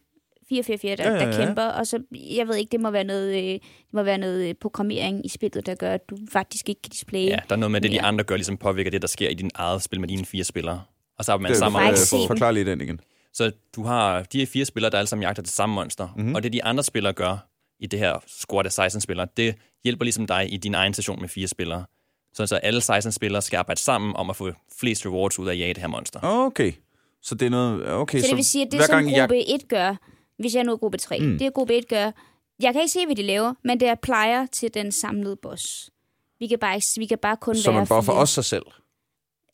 4 0.51 0.63
4 0.63 0.79
4 0.79 0.97
der, 0.97 1.05
Ja, 1.05 1.11
ja, 1.13 1.19
der 1.31 1.39
ja. 1.41 1.45
kæmper, 1.47 1.63
og 1.63 1.87
så, 1.87 2.03
jeg 2.37 2.49
ved 2.49 2.57
ikke, 2.57 2.73
det 2.73 2.81
må 2.81 2.91
være 2.91 3.05
noget, 3.05 3.29
øh, 3.39 3.45
det 3.53 3.61
må 3.93 4.03
være 4.03 4.19
noget 4.19 4.49
øh, 4.49 4.55
programmering 4.61 5.27
i 5.27 5.29
spillet, 5.29 5.67
der 5.67 5.75
gør, 5.75 5.93
at 5.95 6.11
du 6.11 6.17
faktisk 6.33 6.69
ikke 6.69 6.83
kan 6.83 6.91
displaye. 6.91 7.25
ja, 7.27 7.39
der 7.49 7.55
er 7.55 7.57
noget 7.57 7.71
med, 7.71 7.81
det 7.81 7.91
de 7.91 7.97
mere. 7.97 8.05
andre 8.05 8.25
gør, 8.25 8.37
ligesom 8.37 8.57
påvirker 8.57 8.91
det, 8.91 9.03
der 9.03 9.09
sker 9.09 9.29
i 9.29 9.35
din 9.35 9.51
eget 9.55 9.83
spil 9.83 10.01
med 10.01 10.09
dine 10.09 10.25
fire 10.25 10.45
spillere. 10.45 10.83
Og 11.19 11.25
så 11.25 11.33
er 11.33 11.39
man 11.39 11.49
Det, 11.51 11.59
sammen 11.59 11.97
få 11.97 12.17
den. 12.19 12.27
Forklar 12.27 12.51
lige 12.51 12.65
den 12.65 12.81
igen. 12.81 13.01
Så 13.33 13.53
du 13.77 13.83
har 13.85 14.23
de 14.23 14.39
her 14.39 14.47
fire 14.47 14.65
spillere, 14.65 14.91
der 14.91 14.99
alle 14.99 15.09
sammen 15.09 15.23
jagter 15.23 15.43
det 15.43 15.53
samme 15.53 15.75
monster. 15.75 16.07
Mhm. 16.07 16.21
Mm-hmm. 16.21 16.35
Og 16.35 16.43
det 16.43 16.53
de 16.53 16.65
andre 16.65 16.85
spillere 16.85 17.13
gør 17.13 17.49
i 17.81 17.87
det 17.87 17.99
her 17.99 18.19
squad 18.27 18.65
af 18.67 18.73
16 18.73 19.01
spillere, 19.01 19.27
det 19.37 19.55
hjælper 19.85 20.05
ligesom 20.05 20.27
dig 20.27 20.53
i 20.53 20.57
din 20.57 20.75
egen 20.75 20.95
session 20.95 21.21
med 21.21 21.29
fire 21.29 21.49
spillere. 21.49 21.85
Så, 22.35 22.47
så 22.47 22.57
alle 22.57 22.81
16 22.81 23.13
spillere 23.13 23.43
skal 23.43 23.57
arbejde 23.57 23.81
sammen 23.81 24.17
om 24.17 24.31
at 24.31 24.37
få 24.37 24.51
flest 24.81 25.07
rewards 25.07 25.39
ud 25.39 25.49
af 25.49 25.53
at 25.53 25.59
jage 25.59 25.75
det 25.75 25.81
her 25.83 25.89
monster. 25.89 26.21
Okay. 26.23 26.73
Så 27.23 27.35
det 27.35 27.47
er 27.47 27.51
noget... 27.51 27.93
Okay, 27.93 28.21
Så 28.21 28.27
det 28.29 28.37
vil 28.37 28.45
sige, 28.45 28.67
at 28.67 28.73
det, 28.73 28.79
hver 28.81 28.87
som 28.87 28.95
gang 28.95 29.13
jeg- 29.13 29.21
gruppe 29.21 29.55
1 29.55 29.69
gør, 29.69 29.97
hvis 30.41 30.55
jeg 30.55 30.65
nu 30.65 30.73
er 30.73 30.77
gruppe 30.77 30.99
3, 30.99 31.19
Mm. 31.21 31.39
det 31.39 31.55
gruppe 31.55 31.75
1 31.79 31.89
gør, 31.89 32.11
jeg 32.61 32.73
kan 32.73 32.83
ikke 32.83 32.93
se, 32.93 33.07
hvad 33.07 33.17
de 33.17 33.23
laver, 33.23 33.55
men 33.65 33.81
det 33.81 33.89
er 33.89 33.95
plejer 33.95 34.47
til 34.47 34.75
den 34.75 34.93
samlede 34.93 35.37
boss. 35.37 35.91
Vi 36.41 36.47
kan 36.47 36.59
bare, 36.59 36.75
ikke, 36.77 36.87
vi 36.99 37.07
kan 37.07 37.19
bare 37.19 37.37
kun 37.37 37.55
Så 37.55 37.71
være 37.71 37.81
man 37.81 37.87
buffer 37.89 38.03
fire. 38.13 38.21
også 38.21 38.35
sig 38.35 38.45
selv. 38.45 38.63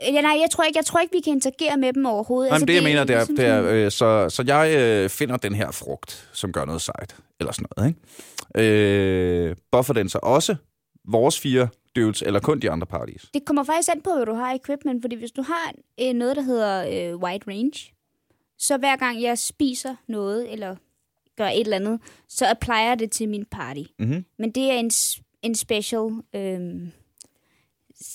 Ja, 0.01 0.21
nej, 0.21 0.31
jeg 0.41 0.49
tror, 0.51 0.65
ikke, 0.65 0.79
jeg 0.79 0.85
tror 0.85 1.01
ikke, 1.01 1.13
vi 1.13 1.21
kan 1.21 1.33
interagere 1.33 1.77
med 1.77 1.93
dem 1.93 2.07
overhovedet. 2.07 2.51
Altså, 2.53 2.57
Jamen, 2.57 2.69
det, 2.69 2.75
jeg 2.75 2.83
mener, 2.83 3.05
det 3.05 3.15
er, 3.15 3.19
ligesom 3.19 3.37
det 3.37 3.47
er 3.47 3.85
øh, 3.87 3.91
så, 3.91 4.29
så 4.29 4.45
jeg 4.47 4.75
øh, 4.79 5.11
finder 5.11 5.37
den 5.37 5.55
her 5.55 5.71
frugt, 5.71 6.31
som 6.33 6.53
gør 6.53 6.65
noget 6.65 6.83
sejt, 6.83 7.17
eller 7.41 7.53
sådan 7.53 7.67
noget, 7.77 7.89
ikke? 7.89 8.71
Øh, 8.71 9.57
buffer 9.73 9.95
den 9.95 10.09
så 10.09 10.19
også 10.23 10.57
vores 11.09 11.41
fire 11.41 11.69
dudes, 11.97 12.23
eller 12.23 12.41
kun 12.41 12.61
de 12.61 12.71
andre 12.71 12.87
parties? 12.87 13.23
Det 13.35 13.45
kommer 13.45 13.65
faktisk 13.65 13.89
an 13.95 14.01
på, 14.03 14.11
hvad 14.15 14.27
du 14.27 14.35
har 14.35 14.53
i 14.53 14.57
equipment, 14.57 15.03
fordi 15.03 15.17
hvis 15.17 15.31
du 15.33 15.43
har 15.43 15.73
øh, 16.01 16.13
noget, 16.13 16.37
der 16.37 16.43
hedder 16.43 16.85
øh, 17.13 17.17
wide 17.19 17.45
range, 17.49 17.93
så 18.59 18.77
hver 18.77 18.97
gang 18.97 19.23
jeg 19.23 19.39
spiser 19.39 19.95
noget, 20.09 20.53
eller 20.53 20.77
gør 21.37 21.47
et 21.47 21.61
eller 21.61 21.77
andet, 21.77 22.01
så 22.29 22.47
applier 22.51 22.95
det 22.95 23.11
til 23.11 23.29
min 23.29 23.45
party. 23.51 23.83
Mm-hmm. 23.99 24.25
Men 24.39 24.51
det 24.51 24.63
er 24.71 24.79
en, 24.79 24.91
en 25.43 25.55
special 25.55 26.03
øh, 26.35 26.61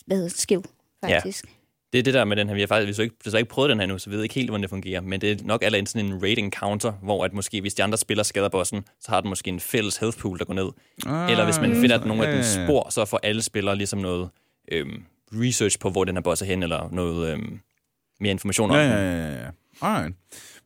hvad 0.06 0.18
hedder 0.18 0.30
skill, 0.30 0.62
faktisk. 1.06 1.46
Det 1.94 2.00
er 2.00 2.04
det 2.04 2.14
der 2.14 2.26
med 2.26 2.38
den 2.38 2.48
her. 2.48 2.56
Vi 2.56 2.62
har 2.62 2.68
faktisk 2.68 2.86
vi 2.88 2.92
har 2.92 2.96
så 3.32 3.38
ikke, 3.38 3.40
ikke 3.40 3.50
prøvet 3.50 3.70
den 3.70 3.80
her 3.80 3.88
nu, 3.88 3.98
så 3.98 4.10
vi 4.10 4.16
ved 4.16 4.24
ikke 4.24 4.36
helt, 4.36 4.50
hvordan 4.50 4.62
det 4.62 4.70
fungerer. 4.70 5.02
Men 5.02 5.22
det 5.22 5.32
er 5.42 5.46
nok 5.46 5.64
allerede 5.64 5.88
sådan 5.88 6.06
en 6.06 6.24
rating 6.24 6.54
counter, 6.54 6.92
hvor 6.92 7.26
at 7.26 7.34
måske, 7.34 7.62
hvis 7.62 7.74
de 7.74 7.84
andre 7.84 7.98
spiller 7.98 8.24
skader 8.24 8.50
bossen, 8.50 8.86
så 9.00 9.12
har 9.12 9.22
den 9.22 9.30
måske 9.30 9.50
en 9.50 9.60
fælles 9.60 9.98
health 9.98 10.18
pool, 10.18 10.40
der 10.40 10.46
går 10.46 10.54
ned. 10.54 10.70
Ah, 11.06 11.32
Eller 11.32 11.44
hvis 11.46 11.60
man 11.60 11.76
finder 11.82 12.00
at 12.00 12.06
nogle 12.06 12.28
af 12.28 12.32
ja, 12.32 12.38
ja. 12.38 12.66
spor, 12.66 12.90
så 12.90 13.06
får 13.06 13.20
alle 13.24 13.42
spillere 13.42 13.76
ligesom 13.76 14.00
noget 14.00 14.30
øhm, 14.72 15.04
research 15.34 15.80
på, 15.80 15.90
hvor 15.90 16.04
den 16.04 16.16
her 16.16 16.22
boss 16.22 16.42
er 16.42 16.46
hen, 16.46 16.64
eller 16.64 16.90
noget 16.92 17.34
øhm, 17.34 17.60
mere 18.20 18.32
information 18.32 18.70
om 18.72 18.76
Ja, 18.76 18.84
den. 18.84 18.92
ja, 18.92 19.28
ja, 19.28 19.44
ja. 19.44 19.50
Alright. 19.82 20.16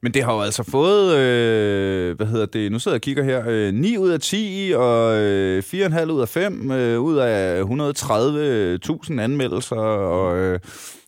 Men 0.05 0.13
det 0.13 0.23
har 0.23 0.33
jo 0.33 0.41
altså 0.41 0.63
fået, 0.63 1.15
øh, 1.15 2.15
hvad 2.15 2.27
hedder 2.27 2.45
det, 2.45 2.71
nu 2.71 2.79
sidder 2.79 2.95
jeg 2.95 2.97
og 2.97 3.01
kigger 3.01 3.23
her, 3.23 3.43
øh, 3.47 3.73
9 3.73 3.97
ud 3.97 4.09
af 4.09 4.19
10 4.19 4.73
og 4.75 5.17
øh, 5.17 5.63
4,5 5.63 6.11
ud 6.11 6.21
af 6.21 6.29
5 6.29 6.71
øh, 6.71 7.01
ud 7.01 7.17
af 7.17 7.63
130.000 7.63 9.19
anmeldelser. 9.19 9.75
Og, 9.75 10.37
øh, 10.37 10.59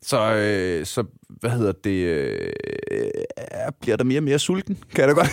så, 0.01 0.33
øh, 0.33 0.86
så, 0.86 1.03
hvad 1.29 1.49
hedder 1.49 1.71
det, 1.71 1.89
øh, 1.89 2.51
bliver 3.81 3.97
der 3.97 4.03
mere 4.03 4.19
og 4.19 4.23
mere 4.23 4.39
sulten, 4.39 4.77
kan 4.95 5.07
jeg 5.07 5.07
da 5.07 5.13
godt. 5.13 5.29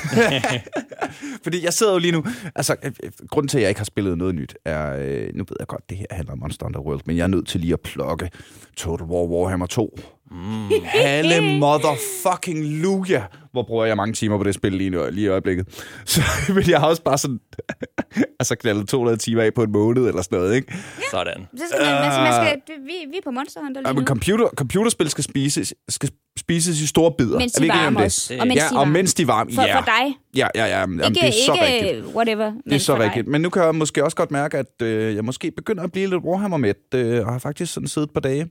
Fordi 1.44 1.64
jeg 1.64 1.72
sidder 1.72 1.92
jo 1.92 1.98
lige 1.98 2.12
nu, 2.12 2.24
altså 2.54 2.76
øh, 2.84 2.92
øh, 3.02 3.10
grunden 3.30 3.48
til, 3.48 3.58
at 3.58 3.62
jeg 3.62 3.68
ikke 3.68 3.80
har 3.80 3.84
spillet 3.84 4.18
noget 4.18 4.34
nyt, 4.34 4.54
er, 4.64 4.96
øh, 4.96 5.34
nu 5.34 5.44
ved 5.48 5.56
jeg 5.58 5.66
godt, 5.66 5.90
det 5.90 5.98
her 5.98 6.06
handler 6.10 6.32
om 6.32 6.38
Monster 6.38 6.66
Hunter 6.66 6.80
World, 6.80 7.00
men 7.06 7.16
jeg 7.16 7.22
er 7.22 7.28
nødt 7.28 7.48
til 7.48 7.60
lige 7.60 7.72
at 7.72 7.80
plukke 7.80 8.30
Total 8.76 9.06
War 9.06 9.24
Warhammer 9.24 9.66
2. 9.66 9.98
Mm. 10.30 10.68
Halle 10.84 11.58
motherfucking 11.58 12.64
luja, 12.64 13.22
hvor 13.52 13.62
bruger 13.62 13.84
jeg 13.84 13.96
mange 13.96 14.12
timer 14.14 14.38
på 14.38 14.44
det 14.44 14.54
spil 14.54 14.72
lige, 14.72 14.90
nu, 14.90 15.06
lige 15.10 15.24
i 15.24 15.28
øjeblikket. 15.28 15.66
Så 16.04 16.20
men 16.54 16.70
jeg 16.70 16.80
har 16.80 16.86
også 16.86 17.02
bare 17.02 17.18
sådan, 17.18 17.40
altså 18.40 18.54
knaldet 18.56 18.88
200 18.88 19.16
timer 19.18 19.42
af 19.42 19.54
på 19.54 19.62
en 19.62 19.72
måned 19.72 20.08
eller 20.08 20.22
sådan 20.22 20.38
noget, 20.38 20.54
ikke? 20.54 20.74
Sådan. 21.10 21.46
Så 21.56 21.62
skal 21.72 21.86
man, 21.86 21.94
altså, 22.04 22.20
man 22.20 22.32
skal, 22.32 22.60
det- 22.66 22.84
vi, 22.86 22.92
vi 23.10 23.16
er 23.16 23.20
på 23.24 23.30
Monster 23.30 23.60
Hunter 23.60 23.80
Ja, 23.84 23.88
lige 23.90 23.94
men 23.94 24.02
nu. 24.02 24.06
computer, 24.06 24.48
computerspil 24.56 25.10
skal 25.10 25.24
spises, 25.24 25.74
skal 25.88 26.10
spises 26.38 26.80
i 26.80 26.86
store 26.86 27.12
bidder. 27.18 27.38
Mens 27.38 27.54
Er 27.54 27.60
de 27.60 27.70
om 27.70 27.76
varmer 27.78 28.00
det? 28.00 28.26
Det- 28.28 28.40
Og 28.40 28.46
mens 28.46 28.56
ja, 28.56 28.62
de 28.64 28.70
og 28.70 28.76
varmer. 28.78 28.92
mens 28.92 29.14
de 29.14 29.22
er 29.22 29.26
varme. 29.26 29.52
For, 29.54 29.62
ja. 29.62 29.78
for 29.78 29.84
dig. 29.84 30.16
Ja, 30.36 30.48
ja, 30.54 30.64
ja. 30.66 30.80
Jamen, 30.80 31.00
Ikke, 31.04 31.20
det 31.20 31.28
er 31.28 31.32
så 31.46 31.52
ikke 31.52 31.86
rigtigt. 31.86 32.14
whatever. 32.16 32.52
Det 32.64 32.72
er 32.72 32.78
så 32.78 32.98
rigtigt. 32.98 33.28
Men 33.28 33.40
nu 33.40 33.50
kan 33.50 33.62
jeg 33.62 33.74
måske 33.74 34.04
også 34.04 34.16
godt 34.16 34.30
mærke, 34.30 34.58
at 34.58 34.82
øh, 34.82 35.14
jeg 35.14 35.24
måske 35.24 35.50
begynder 35.50 35.82
at 35.82 35.92
blive 35.92 36.06
lidt 36.10 36.24
Warhammer-mæt, 36.24 36.76
øh, 36.94 37.26
og 37.26 37.32
har 37.32 37.38
faktisk 37.38 37.72
sådan 37.74 37.86
siddet 37.88 38.08
et 38.08 38.12
par 38.12 38.20
dage. 38.20 38.46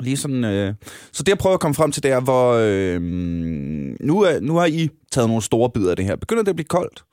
Lige 0.00 0.16
sådan, 0.16 0.44
øh. 0.44 0.74
Så 1.12 1.22
det, 1.22 1.28
jeg 1.28 1.38
prøver 1.38 1.54
at 1.54 1.60
komme 1.60 1.74
frem 1.74 1.92
til, 1.92 2.02
det 2.02 2.10
er, 2.10 2.20
hvor 2.20 2.52
øh, 2.52 3.02
nu, 4.00 4.20
er, 4.20 4.40
nu 4.40 4.56
har 4.56 4.66
I 4.66 4.88
taget 5.10 5.28
nogle 5.28 5.42
store 5.42 5.70
bidder 5.70 5.90
af 5.90 5.96
det 5.96 6.04
her. 6.04 6.16
Begynder 6.16 6.42
det 6.42 6.50
at 6.50 6.56
blive 6.56 6.66
koldt? 6.66 7.04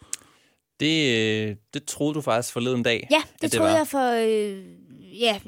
Det, 0.79 1.17
øh, 1.17 1.55
det 1.73 1.85
troede 1.85 2.13
du 2.13 2.21
faktisk 2.21 2.53
forleden 2.53 2.83
dag. 2.83 3.07
Ja, 3.11 3.21
det, 3.33 3.41
det 3.41 3.51
troede 3.51 3.71
var. 3.71 3.77
jeg 3.77 3.87
for, 3.87 4.11
øh, 4.11 4.63
ja, 5.21 5.39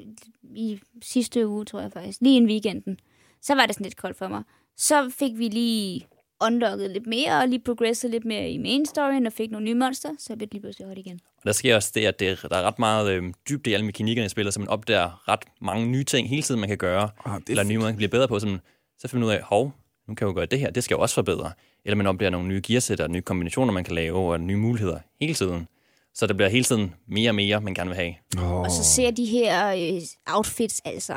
i 0.55 0.79
sidste 1.01 1.47
uge, 1.47 1.65
tror 1.65 1.81
jeg 1.81 1.91
faktisk. 1.91 2.17
Lige 2.21 2.37
en 2.37 2.45
weekenden. 2.45 2.97
Så 3.41 3.55
var 3.55 3.65
det 3.65 3.75
sådan 3.75 3.83
lidt 3.83 3.97
koldt 3.97 4.17
for 4.17 4.27
mig. 4.27 4.43
Så 4.77 5.11
fik 5.19 5.37
vi 5.37 5.47
lige 5.47 6.07
unlocket 6.45 6.91
lidt 6.91 7.07
mere, 7.07 7.39
og 7.41 7.47
lige 7.47 7.61
progresset 7.65 8.11
lidt 8.11 8.25
mere 8.25 8.49
i 8.49 8.57
main 8.57 8.85
storyen, 8.85 9.27
og 9.27 9.33
fik 9.33 9.51
nogle 9.51 9.65
nye 9.65 9.73
monster, 9.73 10.09
så 10.19 10.35
blev 10.35 10.39
det 10.39 10.53
lige 10.53 10.61
pludselig 10.61 10.87
hot 10.87 10.97
igen. 10.97 11.19
Og 11.37 11.43
der 11.45 11.51
sker 11.51 11.75
også 11.75 11.91
det, 11.95 12.05
at 12.05 12.19
det, 12.19 12.41
der 12.49 12.57
er 12.57 12.61
ret 12.61 12.79
meget 12.79 13.11
øh, 13.11 13.23
dybde 13.49 13.69
i 13.69 13.73
alle 13.73 13.85
mekanikkerne 13.85 14.25
i 14.25 14.29
spillet, 14.29 14.53
så 14.53 14.59
man 14.59 14.69
opdager 14.69 15.29
ret 15.29 15.43
mange 15.61 15.87
nye 15.87 16.03
ting 16.03 16.29
hele 16.29 16.41
tiden, 16.41 16.59
man 16.59 16.69
kan 16.69 16.77
gøre. 16.77 17.09
Ah, 17.25 17.39
det 17.39 17.49
er 17.49 17.51
eller 17.51 17.63
nye 17.63 17.77
måder, 17.77 17.87
man 17.87 17.93
kan 17.93 17.97
blive 17.97 18.09
bedre 18.09 18.27
på. 18.27 18.39
Som, 18.39 18.59
så 18.99 19.07
finder 19.07 19.25
man 19.25 19.33
ud 19.33 19.39
af, 19.39 19.43
hov, 19.43 19.73
nu 20.07 20.15
kan 20.15 20.27
jeg 20.27 20.33
jo 20.33 20.35
gøre 20.35 20.45
det 20.45 20.59
her, 20.59 20.71
det 20.71 20.83
skal 20.83 20.95
jeg 20.95 20.99
også 20.99 21.15
forbedre. 21.15 21.51
Eller 21.85 21.95
man 21.95 22.07
opdager 22.07 22.29
nogle 22.29 22.47
nye 22.47 22.61
gearsætter, 22.67 23.07
nye 23.07 23.21
kombinationer, 23.21 23.73
man 23.73 23.83
kan 23.83 23.95
lave, 23.95 24.17
og 24.17 24.39
nye 24.39 24.57
muligheder 24.57 24.99
hele 25.21 25.33
tiden. 25.33 25.67
Så 26.13 26.27
der 26.27 26.33
bliver 26.33 26.49
hele 26.49 26.63
tiden 26.63 26.95
mere 27.07 27.31
og 27.31 27.35
mere, 27.35 27.61
man 27.61 27.73
gerne 27.73 27.89
vil 27.89 27.97
have. 27.97 28.13
Oh. 28.37 28.61
Og 28.61 28.71
så 28.71 28.83
ser 28.83 29.11
de 29.11 29.25
her 29.25 29.67
øh, 29.73 30.01
outfits 30.27 30.81
altså 30.85 31.15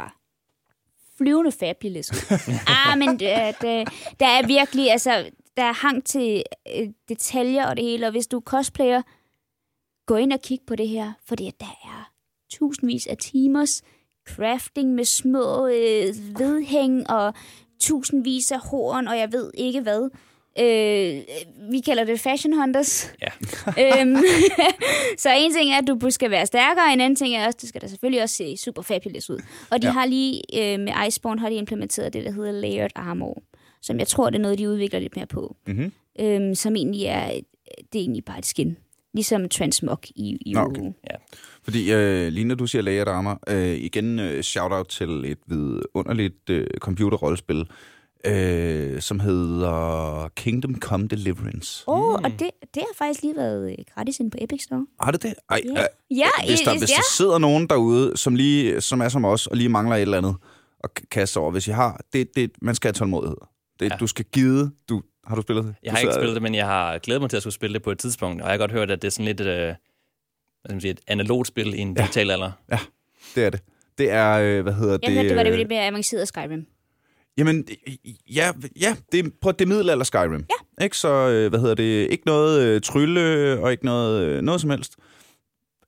flyvende 1.19 1.53
fabulous 1.53 2.11
ud. 2.13 2.39
ah, 2.67 2.99
men 2.99 3.09
øh, 3.09 3.19
det, 3.19 3.57
det, 3.61 3.89
der 4.21 4.27
er 4.27 4.47
virkelig, 4.47 4.91
altså, 4.91 5.31
der 5.57 5.63
er 5.63 5.73
hang 5.73 6.05
til 6.05 6.43
øh, 6.77 6.89
detaljer 7.09 7.67
og 7.67 7.77
det 7.77 7.85
hele, 7.85 8.07
og 8.07 8.13
hvis 8.13 8.27
du 8.27 8.37
er 8.37 8.41
cosplayer, 8.41 9.03
gå 10.07 10.17
ind 10.17 10.33
og 10.33 10.41
kig 10.41 10.59
på 10.67 10.77
det 10.77 10.89
her, 10.89 11.13
fordi 11.29 11.51
der 11.61 11.79
er 11.85 12.11
tusindvis 12.51 13.07
af 13.07 13.17
timers 13.17 13.83
crafting 14.29 14.95
med 14.95 15.05
små 15.05 15.67
øh, 15.67 16.39
vedhæng 16.39 17.11
og 17.11 17.35
tusindvis 17.81 18.53
af 18.53 18.61
horn, 18.61 19.09
og 19.09 19.19
jeg 19.19 19.33
ved 19.33 19.51
ikke 19.55 19.81
hvad. 19.81 20.11
Øh, 20.59 21.23
vi 21.73 21.81
kalder 21.81 22.05
det 22.05 22.21
fashion 22.21 22.53
hunters. 22.59 23.13
Ja. 23.23 23.29
øhm, 24.01 24.17
så 25.19 25.29
en 25.37 25.53
ting 25.53 25.71
er, 25.73 25.79
at 25.79 25.87
du 26.01 26.11
skal 26.11 26.31
være 26.31 26.47
stærkere, 26.47 26.93
en 26.93 27.01
anden 27.01 27.17
ting 27.17 27.35
er 27.35 27.47
også, 27.47 27.59
det 27.61 27.69
skal 27.69 27.81
da 27.81 27.87
selvfølgelig 27.87 28.23
også 28.23 28.35
se 28.37 28.57
super 28.57 28.83
fabulous 28.83 29.31
ud. 29.31 29.39
Og 29.71 29.83
de 29.83 29.87
Ja. 29.87 29.93
ja. 29.93 29.93
har 29.93 30.07
lige, 30.07 30.43
øh, 30.55 30.81
med 30.81 30.93
Iceborne 31.09 31.41
har 31.41 31.49
de 31.49 31.55
implementeret 31.55 32.13
det, 32.13 32.25
der 32.25 32.31
hedder 32.33 32.53
layered 32.53 32.91
armor, 32.95 33.43
som 33.83 33.99
jeg 33.99 34.09
tror, 34.09 34.31
det 34.31 34.39
er 34.39 34.43
noget, 34.43 34.59
de 34.59 34.69
udvikler 34.69 35.01
lidt 35.01 35.17
mere 35.17 35.27
på. 35.27 35.57
Mm-hmm. 35.67 35.93
Øhm, 36.21 36.55
som 36.55 36.77
egentlig 36.77 37.05
er, 37.05 37.27
det 37.93 37.99
er 37.99 38.03
egentlig 38.03 38.25
bare 38.25 38.39
et 38.39 38.47
skin. 38.47 38.77
Ligesom 39.15 39.49
Transmog 39.49 39.99
i, 40.05 40.39
i 40.47 40.53
Nå, 40.53 40.61
okay. 40.61 40.81
Fordi 41.65 41.93
øh, 41.93 42.29
lige 42.33 42.45
når 42.45 42.55
du 42.55 42.67
siger 42.67 42.83
layered 42.83 43.09
armor, 43.09 43.41
øh, 43.49 43.75
igen 43.77 44.19
øh, 44.19 44.43
shout-out 44.43 44.89
til 44.89 45.25
et 45.25 45.39
vidunderligt 45.47 46.51
øh, 46.51 46.67
computerrollespil, 46.79 47.67
øh, 48.27 49.01
som 49.03 49.21
hedder 49.21 50.29
Kingdom 50.37 50.81
Come 50.81 51.09
Deliverance. 51.09 51.85
Åh, 51.87 52.01
oh, 52.01 52.15
og 52.15 52.31
det, 52.31 52.51
det 52.75 52.83
har 52.83 52.95
faktisk 52.99 53.23
lige 53.23 53.37
været 53.37 53.71
øh, 53.71 53.77
gratis 53.95 54.21
inde 54.21 54.31
på 54.31 54.39
Epic 54.41 54.63
Store. 54.63 54.87
Har 55.01 55.11
det 55.11 55.23
det? 55.23 55.35
Ej, 55.51 55.61
Ja, 55.65 55.71
øh, 55.71 56.19
ja, 56.19 56.27
hvis, 56.47 56.61
der, 56.61 56.79
hvis 56.79 56.91
ja. 56.91 56.95
der 56.95 57.03
sidder 57.17 57.39
nogen 57.39 57.67
derude, 57.67 58.17
som, 58.17 58.35
lige, 58.35 58.81
som 58.81 59.01
er 59.01 59.09
som 59.09 59.25
os, 59.25 59.47
og 59.47 59.57
lige 59.57 59.69
mangler 59.69 59.97
et 59.97 60.03
eller 60.03 60.19
andet 60.19 60.37
at 60.85 60.91
kaste 61.11 61.39
over, 61.39 61.51
hvis 61.51 61.69
I 61.69 61.71
har, 61.71 62.01
det, 62.13 62.29
det, 62.37 62.51
man 62.63 62.75
skal 62.75 62.89
have 62.89 62.93
tålmodighed. 62.93 63.37
Det, 63.81 63.87
ja. 63.87 63.91
Ja. 63.93 63.97
Du 63.97 64.07
skal 64.07 64.25
give, 64.25 64.71
du, 64.89 65.03
har 65.27 65.37
du 65.37 65.43
spillet 65.43 65.65
det? 65.65 65.75
Jeg 65.83 65.91
du 65.91 65.95
har 65.95 66.01
ikke 66.01 66.15
spillet 66.15 66.35
det, 66.35 66.43
men 66.43 66.55
jeg 66.55 66.67
har 66.67 66.99
glædet 66.99 67.21
mig 67.21 67.31
til 67.31 67.37
at 67.37 67.43
skulle 67.43 67.55
spille 67.55 67.75
det 67.75 67.83
på 67.83 67.91
et 67.91 67.99
tidspunkt, 67.99 68.43
og 68.43 68.47
jeg 68.49 68.53
har 68.53 68.59
godt 68.59 68.73
hørt, 68.73 68.91
at 68.91 69.03
det 69.03 69.09
er 69.09 69.13
sådan 69.13 69.25
lidt 69.25 69.41
øh, 69.41 69.47
hvad 69.47 69.75
skal 70.65 70.75
man 70.75 70.81
sige, 70.81 70.91
et 70.91 71.01
analogt 71.07 71.49
spil 71.49 71.75
i 71.75 71.79
en 71.79 71.95
digital 71.95 72.31
alder. 72.31 72.51
Det 73.35 73.45
er 73.45 73.51
det. 73.51 73.61
Det 73.99 74.11
er, 74.11 74.33
øh, 74.33 74.63
hvad 74.63 74.73
hedder 74.73 74.93
Jeg 74.93 75.01
det? 75.03 75.11
hørte, 75.15 75.29
det 75.29 75.37
var 75.37 75.43
det 75.43 75.51
øh, 75.51 75.57
lidt 75.59 75.69
mere 75.69 75.87
avanceret 75.87 76.29
Skyrim. 76.29 76.67
Jamen, 77.39 77.69
ja, 78.35 78.53
ja 78.81 78.97
det 79.13 79.25
er 79.25 79.31
på 79.41 79.53
det 79.53 79.69
middelalder 79.69 80.05
Skyrim. 80.05 80.45
Ja. 80.79 80.85
Ikke 80.85 80.99
så, 80.99 81.09
øh, 81.09 81.49
hvad 81.49 81.61
hedder 81.61 81.75
det, 81.75 82.11
ikke 82.11 82.23
noget 82.27 82.63
øh, 82.63 82.81
trylle 82.81 83.61
og 83.61 83.73
ikke 83.73 83.85
noget, 83.85 84.23
øh, 84.23 84.43
noget 84.43 84.61
som 84.61 84.71
helst. 84.71 84.97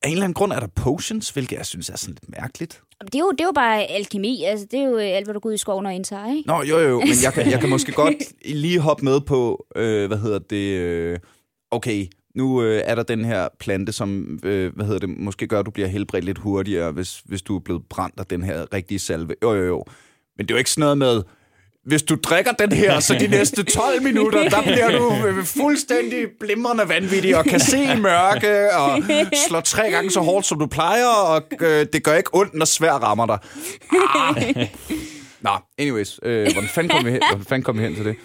Af 0.03 0.09
en 0.09 0.13
eller 0.13 0.25
anden 0.25 0.35
grund 0.35 0.53
er 0.53 0.61
der 0.61 0.67
potions, 0.67 1.31
hvilket 1.31 1.57
jeg 1.57 1.67
synes 1.67 1.89
er 1.91 1.97
sådan 1.97 2.15
lidt 2.15 2.41
mærkeligt. 2.41 2.83
Det 3.05 3.15
er 3.15 3.19
jo, 3.19 3.31
det 3.31 3.41
er 3.41 3.45
jo 3.45 3.53
bare 3.55 3.85
alkemi. 3.85 4.43
Altså, 4.45 4.67
det 4.71 4.81
er 4.81 4.85
jo 4.85 4.97
øh, 4.97 5.05
alt, 5.05 5.27
hvad 5.27 5.35
du 5.35 5.41
går 5.41 5.49
ud 5.49 5.55
i 5.55 5.59
skoven 5.59 5.87
og 5.87 5.95
indtager, 5.95 6.35
ikke? 6.35 6.49
Nå, 6.49 6.63
jo, 6.63 6.79
jo, 6.79 7.01
men 7.01 7.09
jeg 7.23 7.33
kan, 7.33 7.51
jeg 7.51 7.61
kan 7.61 7.69
måske 7.69 7.93
godt 8.03 8.15
lige 8.45 8.81
hoppe 8.81 9.05
med 9.05 9.21
på, 9.21 9.67
øh, 9.77 10.07
hvad 10.07 10.19
hedder 10.19 10.39
det, 10.39 10.77
øh, 10.77 11.19
okay, 11.71 12.07
nu 12.35 12.63
øh, 12.63 12.83
er 12.85 12.95
der 12.95 13.03
den 13.03 13.25
her 13.25 13.49
plante, 13.61 13.93
som, 13.93 14.39
øh, 14.45 14.75
hvad 14.75 14.87
hedder 14.87 15.07
det, 15.07 15.09
måske 15.09 15.47
gør, 15.47 15.61
at 15.61 15.67
du 15.67 15.71
bliver 15.71 15.89
helbredt 15.89 16.25
lidt 16.25 16.39
hurtigere, 16.39 16.93
hvis, 16.93 17.19
hvis 17.25 17.43
du 17.43 17.57
er 17.57 17.61
blevet 17.61 17.83
brændt 17.89 18.21
af 18.21 18.27
den 18.27 18.43
her 18.43 18.75
rigtige 18.75 18.99
salve. 18.99 19.35
Jo, 19.43 19.55
jo, 19.55 19.65
jo. 19.65 19.85
Men 20.37 20.47
det 20.47 20.51
er 20.51 20.55
jo 20.55 20.59
ikke 20.59 20.71
sådan 20.71 20.81
noget 20.81 20.99
med, 20.99 21.23
hvis 21.87 22.03
du 22.03 22.15
drikker 22.15 22.53
den 22.53 22.73
her, 22.73 23.01
så 23.01 23.15
de 23.15 23.27
næste 23.27 23.63
12 23.63 24.03
minutter, 24.03 24.49
der 24.49 24.63
bliver 24.63 24.99
du 24.99 25.27
øh, 25.27 25.45
fuldstændig 25.45 26.27
blimrende 26.41 26.89
vanvittig 26.89 27.37
og 27.37 27.45
kan 27.45 27.61
se 27.61 27.79
i 27.79 28.01
mørke 28.01 28.77
og 28.77 29.03
slår 29.49 29.61
tre 29.61 29.91
gange 29.91 30.11
så 30.11 30.21
hårdt, 30.21 30.47
som 30.47 30.59
du 30.59 30.67
plejer, 30.67 31.07
og 31.07 31.43
øh, 31.61 31.87
det 31.93 32.05
gør 32.05 32.15
ikke 32.15 32.31
ondt, 32.33 32.55
når 32.55 32.65
svær 32.65 32.93
rammer 32.93 33.27
dig. 33.27 33.39
Ah. 34.15 34.69
Nå, 35.41 35.51
anyways, 35.79 36.21
øh, 36.23 36.43
hvordan 36.53 36.69
fanden 36.69 36.91
kom 36.91 37.05
vi 37.05 37.11
hen, 37.11 37.23
hvordan 37.31 37.47
fanden 37.47 37.65
kom 37.65 37.79
vi 37.79 37.83
hen 37.83 37.95
til 37.95 38.05
det? 38.05 38.17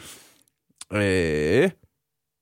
Øh, 0.94 1.70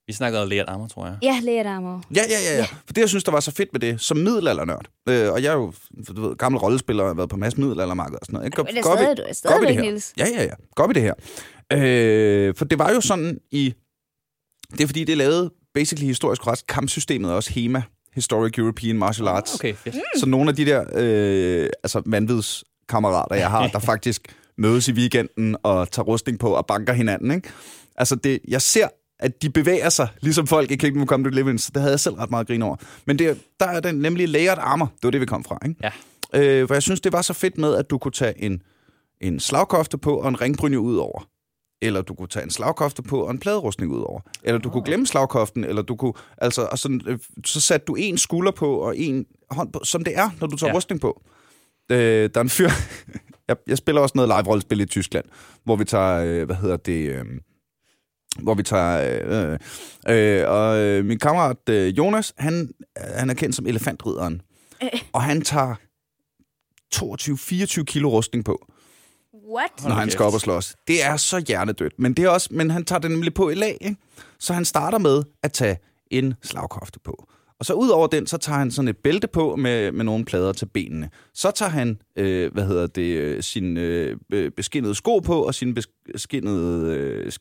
vi 0.10 0.14
snakkede 0.14 0.42
om 0.44 0.50
layered 0.50 0.70
armor, 0.70 0.88
tror 0.88 1.06
jeg. 1.06 1.18
Ja, 1.24 1.40
læger 1.44 1.70
armor. 1.70 2.04
ja, 2.16 2.22
ja, 2.30 2.52
ja, 2.52 2.58
ja. 2.58 2.64
For 2.86 2.94
det, 2.94 3.02
jeg 3.02 3.10
synes, 3.10 3.24
der 3.24 3.32
var 3.32 3.40
så 3.40 3.52
fedt 3.52 3.70
med 3.74 3.80
det, 3.80 4.02
som 4.02 4.18
middelaldernørd, 4.18 4.86
øh, 5.10 5.32
og 5.32 5.44
jeg 5.44 5.50
er 5.50 5.54
jo, 5.54 5.74
du 6.16 6.22
ved, 6.28 6.36
gammel 6.36 6.60
rollespiller, 6.60 7.04
og 7.04 7.10
har 7.10 7.14
været 7.14 7.30
på 7.30 7.38
masse 7.38 7.60
middelaldermarkeder 7.60 8.20
og 8.20 8.26
sådan 8.26 8.34
noget. 8.34 8.46
ikke? 8.48 8.58
Men 8.64 8.68
det 8.68 8.78
er 8.78 8.82
Går 8.84 8.96
vi- 8.96 9.02
stadig, 9.04 9.18
du 9.18 9.22
er 9.22 9.26
går 9.28 9.34
stadigvæk, 9.34 9.68
det 9.68 9.76
her? 9.76 9.82
Niels. 9.82 10.14
Ja, 10.18 10.26
ja, 10.36 10.44
ja. 10.44 10.54
Går 10.76 10.88
vi 10.88 10.94
det 10.94 11.02
her? 11.02 11.14
Øh, 11.74 12.56
for 12.56 12.66
det 12.66 12.80
var 12.80 12.92
jo 12.94 13.02
sådan 13.02 13.38
i... 13.52 13.74
Det 14.72 14.82
er 14.82 14.86
fordi, 14.88 15.04
det 15.04 15.18
lavede 15.18 15.52
basically 15.74 16.08
historisk 16.08 16.48
ret 16.48 16.68
kampsystemet 16.68 17.32
også 17.32 17.54
HEMA, 17.54 17.82
Historic 18.16 18.58
European 18.58 18.96
Martial 18.98 19.28
Arts. 19.28 19.56
Okay, 19.56 19.74
fedt. 19.76 19.96
Mm. 19.96 20.02
Så 20.20 20.26
nogle 20.26 20.50
af 20.50 20.56
de 20.56 20.66
der 20.66 20.86
øh, 20.96 21.70
altså 21.84 22.02
vanvidskammerater, 22.06 23.36
jeg 23.36 23.50
har, 23.50 23.68
der 23.68 23.80
faktisk 23.94 24.36
mødes 24.58 24.88
i 24.88 24.92
weekenden 24.92 25.56
og 25.64 25.92
tager 25.92 26.04
rustning 26.06 26.40
på 26.40 26.50
og 26.54 26.66
banker 26.66 26.94
hinanden. 26.94 27.32
Ikke? 27.32 27.50
Altså, 27.96 28.16
det, 28.16 28.40
jeg 28.48 28.62
ser, 28.62 28.88
at 29.20 29.42
de 29.42 29.50
bevæger 29.50 29.90
sig, 29.90 30.08
ligesom 30.22 30.48
folk 30.48 30.72
i 30.72 30.76
Kingdom 30.76 31.08
Come 31.08 31.30
Deliverance. 31.30 31.72
Det 31.74 31.82
havde 31.82 31.92
jeg 31.92 32.00
selv 32.00 32.16
ret 32.16 32.30
meget 32.30 32.48
grin 32.48 32.62
over. 32.62 32.76
Men 33.06 33.20
det, 33.20 33.40
der 33.60 33.66
er 33.66 33.80
den 33.80 33.96
nemlig 33.96 34.30
layered 34.30 34.58
armor. 34.62 34.86
Det 34.86 35.04
var 35.04 35.12
det, 35.12 35.22
vi 35.22 35.26
kom 35.26 35.44
fra. 35.44 35.58
Ikke? 35.66 35.92
Ja. 36.34 36.62
Øh, 36.62 36.68
for 36.68 36.76
jeg 36.76 36.84
synes, 36.84 37.02
det 37.02 37.14
var 37.14 37.22
så 37.22 37.34
fedt 37.34 37.58
med, 37.58 37.76
at 37.76 37.90
du 37.90 37.98
kunne 37.98 38.12
tage 38.12 38.44
en, 38.44 38.62
en 39.22 39.40
slagkofte 39.40 39.98
på 39.98 40.16
og 40.16 40.30
en 40.30 40.42
ringbrynje 40.42 40.80
ud 40.80 40.96
over. 40.96 41.28
Eller 41.82 42.02
du 42.02 42.14
kunne 42.14 42.28
tage 42.28 42.44
en 42.44 42.50
slagkofte 42.50 43.02
på 43.02 43.22
og 43.22 43.32
en 43.32 43.40
pladerustning 43.40 43.92
ud 43.92 44.02
over. 44.02 44.22
Eller 44.44 44.60
du 44.60 44.70
kunne 44.70 44.84
glemme 44.84 45.08
slagkoften, 45.08 45.64
eller 45.64 45.82
du 45.82 45.96
kunne... 45.96 46.14
Altså, 46.38 46.68
og 46.72 46.80
sådan, 46.80 47.02
øh, 47.06 47.20
så 47.46 47.62
satte 47.62 47.86
du 47.86 47.96
en 47.96 48.18
skulder 48.18 48.52
på 48.52 48.78
og 48.78 48.98
en 48.98 49.26
hånd 49.52 49.72
på, 49.72 49.82
som 49.84 50.04
det 50.04 50.18
er, 50.18 50.30
når 50.40 50.48
du 50.48 50.58
tager. 50.58 50.72
Ja. 50.72 50.76
rustning 50.76 51.02
på. 51.02 51.22
Øh, 51.92 52.30
der 52.34 52.40
er 52.40 52.42
en 52.42 52.50
fyr... 52.50 52.70
jeg, 53.48 53.56
jeg 53.68 53.78
spiller 53.78 54.02
også 54.02 54.14
noget 54.16 54.30
live-rollespil 54.30 54.82
i 54.82 54.86
Tyskland, 54.86 55.26
hvor 55.64 55.76
vi 55.76 55.86
tager... 55.86 56.24
Øh, 56.26 56.46
hvad 56.46 56.56
hedder 56.56 56.78
det... 56.78 57.10
Øh, 57.10 57.26
hvor 58.38 58.54
vi 58.54 58.64
tager... 58.64 59.20
Øh, 59.26 59.60
øh, 60.10 60.50
og 60.50 60.78
øh, 60.78 61.06
min 61.06 61.20
kammerat 61.20 61.70
øh, 61.70 61.98
Jonas, 61.98 62.34
han, 62.38 62.70
han 62.98 63.30
er 63.30 63.34
kendt 63.34 63.56
som 63.56 63.68
elefantrideren. 63.68 64.42
Og 65.14 65.24
han 65.24 65.42
tager 65.42 65.76
22-24 66.96 67.84
kilo 67.84 68.10
rustning 68.10 68.46
på, 68.46 68.66
What? 69.54 69.84
når 69.84 69.96
han 69.96 70.10
skal 70.10 70.26
op 70.26 70.34
og 70.34 70.42
slås. 70.42 70.76
Det 70.88 71.04
er 71.04 71.18
så 71.18 71.44
hjernedødt. 71.48 71.94
Men, 72.00 72.14
det 72.14 72.26
er 72.26 72.30
også, 72.30 72.50
men 72.52 72.72
han 72.72 72.86
tager 72.86 73.00
det 73.00 73.12
nemlig 73.12 73.34
på 73.34 73.50
i 73.50 73.54
lag, 73.54 73.78
ikke? 73.82 73.96
Så 74.40 74.54
han 74.54 74.66
starter 74.66 74.98
med 74.98 75.24
at 75.44 75.52
tage 75.52 75.78
en 76.12 76.34
slagkofte 76.44 77.00
på. 77.00 77.30
Og 77.60 77.66
så 77.66 77.74
ud 77.74 77.90
over 77.90 78.08
den, 78.08 78.28
så 78.28 78.38
tager 78.38 78.60
han 78.60 78.72
sådan 78.72 78.88
et 78.90 78.98
bælte 78.98 79.28
på 79.28 79.56
med, 79.56 79.92
med 79.92 80.06
nogle 80.06 80.26
plader 80.26 80.54
til 80.54 80.66
benene. 80.66 81.10
Så 81.34 81.52
tager 81.52 81.70
han, 81.70 82.02
øh, 82.16 82.54
hvad 82.54 82.66
hedder 82.68 82.88
det, 82.88 83.18
øh, 83.18 83.44
sin 83.44 83.78
øh, 83.78 84.18
be- 84.30 84.52
beskinnede 84.52 84.96
sko 84.96 85.20
på 85.20 85.44
og 85.44 85.56
sine 85.56 85.76
beskinnede 86.14 86.96
øh, 86.96 87.32